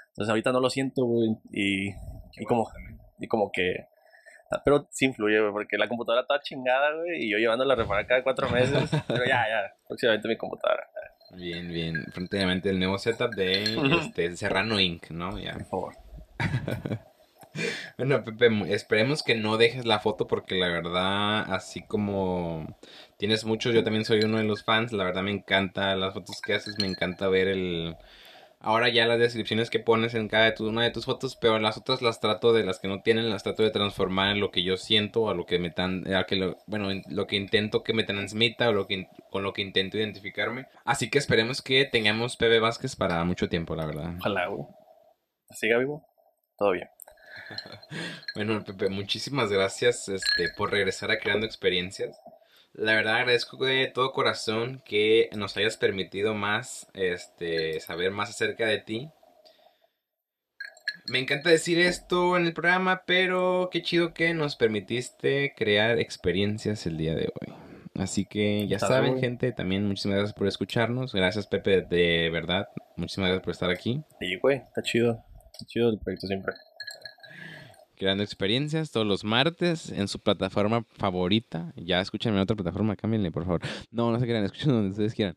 Entonces 0.10 0.30
ahorita 0.30 0.52
no 0.52 0.60
lo 0.60 0.70
siento, 0.70 1.06
güey. 1.06 1.30
Y, 1.52 1.89
y 1.89 2.46
como, 2.48 2.70
y 3.20 3.28
como 3.28 3.50
que. 3.52 3.88
Pero 4.66 4.88
sí 4.91 5.06
influye, 5.06 5.39
güey, 5.39 5.52
porque 5.52 5.78
la 5.78 5.88
computadora 5.88 6.22
está 6.22 6.39
chingada, 6.41 6.93
güey, 6.95 7.26
y 7.26 7.32
yo 7.32 7.38
llevándola 7.38 7.74
a 7.74 7.78
reparar 7.78 8.06
cada 8.08 8.24
cuatro 8.24 8.49
meses. 8.49 8.89
pero 9.08 9.26
ya, 9.26 9.47
ya, 9.47 9.74
próximamente 9.88 10.28
mi 10.28 10.38
computadora, 10.38 10.88
Bien, 11.34 11.70
bien. 11.70 12.04
Próximamente 12.14 12.70
el 12.70 12.80
nuevo 12.80 12.97
setup 12.97 13.34
de 13.36 13.78
este, 14.02 14.36
Serrano 14.36 14.80
Inc., 14.82 15.12
¿no? 15.12 15.39
Ya. 15.39 15.54
por 15.54 15.66
favor. 15.66 15.93
Bueno, 17.97 18.24
Pepe, 18.24 18.47
esperemos 18.74 19.24
que 19.24 19.36
no 19.36 19.58
dejes 19.58 19.86
la 19.86 19.99
foto 19.99 20.28
porque 20.28 20.56
la 20.56 20.70
verdad, 20.70 21.54
así 21.54 21.82
como 21.82 22.78
tienes 23.18 23.43
muchos, 23.43 23.74
yo 23.74 23.84
también 23.84 24.06
soy 24.06 24.24
uno 24.24 24.38
de 24.38 24.45
los 24.45 24.64
fans, 24.64 24.93
la 24.93 25.04
verdad 25.04 25.22
me 25.22 25.32
encanta 25.32 25.95
las 25.95 26.14
fotos 26.14 26.41
que 26.41 26.54
haces, 26.54 26.80
me 26.80 26.88
encanta 26.88 27.28
ver 27.28 27.49
el... 27.49 27.97
Ahora 28.64 28.89
ya 28.89 29.07
las 29.07 29.18
descripciones 29.20 29.70
que 29.70 29.80
pones 29.80 30.14
en 30.14 30.28
cada 30.28 30.45
de 30.45 30.51
tu- 30.51 30.68
una 30.70 30.84
de 30.84 30.91
tus 30.91 31.05
fotos, 31.05 31.36
pero 31.36 31.57
las 31.59 31.78
otras 31.78 32.01
las 32.01 32.20
trato 32.20 32.53
de 32.53 32.64
las 32.64 32.80
que 32.80 32.88
no 32.88 33.01
tienen, 33.01 33.30
las 33.30 33.43
trato 33.43 33.64
de 33.64 33.72
transformar 33.72 34.30
en 34.32 34.39
lo 34.39 34.51
que 34.51 34.64
yo 34.64 34.78
siento, 34.78 35.30
a 35.30 35.34
lo 35.34 35.45
que 35.45 35.57
me 35.59 35.72
tan, 35.72 36.14
a 36.14 36.26
que 36.26 36.36
lo, 36.36 36.57
bueno, 36.68 36.91
en 36.91 37.01
lo 37.09 37.26
que 37.28 37.36
intento 37.38 37.82
que 37.84 37.93
me 37.93 38.03
transmita 38.03 38.70
o 38.70 38.74
lo 38.74 38.86
que 38.88 39.07
con 39.32 39.43
lo 39.43 39.53
que 39.53 39.62
intento 39.64 39.97
identificarme. 39.97 40.68
Así 40.86 41.09
que 41.09 41.18
esperemos 41.18 41.62
que 41.62 41.86
tengamos 41.86 42.38
Pepe 42.38 42.59
Vázquez 42.59 42.95
para 42.95 43.24
mucho 43.24 43.49
tiempo, 43.49 43.76
la 43.76 43.86
verdad. 43.88 44.14
Ojalá, 44.20 44.47
güey. 44.47 44.64
Siga 45.51 45.78
vivo. 45.80 46.05
Todo 46.57 46.72
bien. 46.72 46.88
Bueno, 48.36 48.64
Pepe, 48.64 48.89
muchísimas 48.89 49.51
gracias 49.51 50.07
este, 50.09 50.49
por 50.55 50.72
regresar 50.72 51.12
a 51.12 51.18
Creando 51.20 51.45
Experiencias. 51.45 52.18
La 52.74 52.93
verdad 52.93 53.15
agradezco 53.15 53.57
de 53.65 53.88
todo 53.88 54.13
corazón 54.13 54.82
que 54.86 55.30
nos 55.36 55.57
hayas 55.57 55.76
permitido 55.76 56.34
más, 56.34 56.88
este, 56.93 57.80
saber 57.82 58.11
más 58.11 58.30
acerca 58.30 58.65
de 58.65 58.80
ti. 58.80 59.09
Me 61.07 61.19
encanta 61.19 61.49
decir 61.49 61.80
esto 61.80 62.38
en 62.38 62.45
el 62.45 62.53
programa, 62.53 63.03
pero 63.05 63.69
qué 63.72 63.82
chido 63.82 64.13
que 64.13 64.34
nos 64.34 64.55
permitiste 64.55 65.53
crear 65.57 65.99
experiencias 65.99 66.86
el 66.86 66.97
día 66.97 67.13
de 67.15 67.34
hoy. 67.41 67.53
Así 67.95 68.26
que 68.26 68.67
ya 68.67 68.80
saben, 68.80 69.19
gente, 69.19 69.51
también 69.51 69.86
muchísimas 69.86 70.19
gracias 70.19 70.38
por 70.38 70.47
escucharnos. 70.47 71.13
Gracias, 71.13 71.47
Pepe, 71.47 71.82
de 71.82 72.30
verdad. 72.32 72.67
Muchísimas 72.95 73.30
gracias 73.30 73.43
por 73.43 73.51
estar 73.51 73.69
aquí. 73.69 74.01
Sí, 74.19 74.38
güey. 74.41 74.57
Está 74.57 74.82
chido. 74.82 75.24
Está 75.51 75.65
chido 75.65 75.89
el 75.89 75.99
proyecto 75.99 76.28
siempre. 76.28 76.53
Creando 78.02 78.24
experiencias 78.24 78.89
todos 78.89 79.06
los 79.06 79.24
martes 79.24 79.91
en 79.91 80.08
su 80.08 80.18
plataforma 80.18 80.84
favorita. 80.97 81.72
Ya 81.76 82.02
escúchenme 82.02 82.38
en 82.38 82.41
otra 82.41 82.56
plataforma, 82.56 82.95
cámbienle, 82.95 83.30
por 83.30 83.45
favor. 83.45 83.62
No, 83.91 84.12
no 84.12 84.20
se 84.20 84.26
quieran, 84.26 84.43
escuchen 84.43 84.70
donde 84.72 84.89
ustedes 84.89 85.14
quieran. 85.14 85.36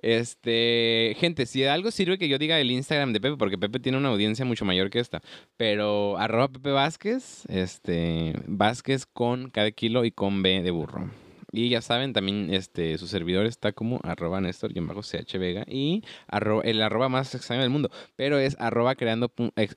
Este, 0.00 1.14
gente, 1.18 1.44
si 1.44 1.64
algo 1.64 1.90
sirve 1.90 2.16
que 2.16 2.30
yo 2.30 2.38
diga 2.38 2.58
el 2.58 2.70
Instagram 2.70 3.12
de 3.12 3.20
Pepe, 3.20 3.36
porque 3.36 3.58
Pepe 3.58 3.78
tiene 3.78 3.98
una 3.98 4.08
audiencia 4.08 4.46
mucho 4.46 4.64
mayor 4.64 4.88
que 4.88 5.00
esta. 5.00 5.20
Pero 5.58 6.16
arroba 6.16 6.48
Pepe 6.48 6.70
Vázquez, 6.70 7.44
este, 7.50 8.32
Vázquez 8.46 9.04
con 9.04 9.50
cada 9.50 9.70
kilo 9.70 10.06
y 10.06 10.10
con 10.10 10.40
B 10.42 10.62
de 10.62 10.70
burro. 10.70 11.10
Y 11.52 11.68
ya 11.68 11.82
saben, 11.82 12.14
también 12.14 12.48
este, 12.54 12.96
su 12.96 13.06
servidor 13.06 13.44
está 13.44 13.72
como 13.72 14.00
arroba 14.02 14.40
Néstor 14.40 14.74
y 14.74 14.80
bajo 14.80 15.02
CH 15.02 15.36
Vega 15.38 15.66
y 15.68 16.02
arro- 16.26 16.62
el 16.64 16.80
arroba 16.80 17.10
más 17.10 17.34
extraño 17.34 17.60
del 17.60 17.70
mundo, 17.70 17.90
pero 18.16 18.38
es 18.38 18.56
arroba 18.58 18.94
creando 18.94 19.30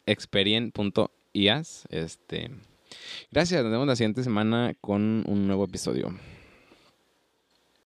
experien 0.05 0.71
IAS. 1.33 1.87
Este, 1.89 2.51
gracias, 3.31 3.63
nos 3.63 3.71
vemos 3.71 3.87
la 3.87 3.95
siguiente 3.95 4.23
semana 4.23 4.73
con 4.81 5.23
un 5.27 5.47
nuevo 5.47 5.65
episodio. 5.65 6.13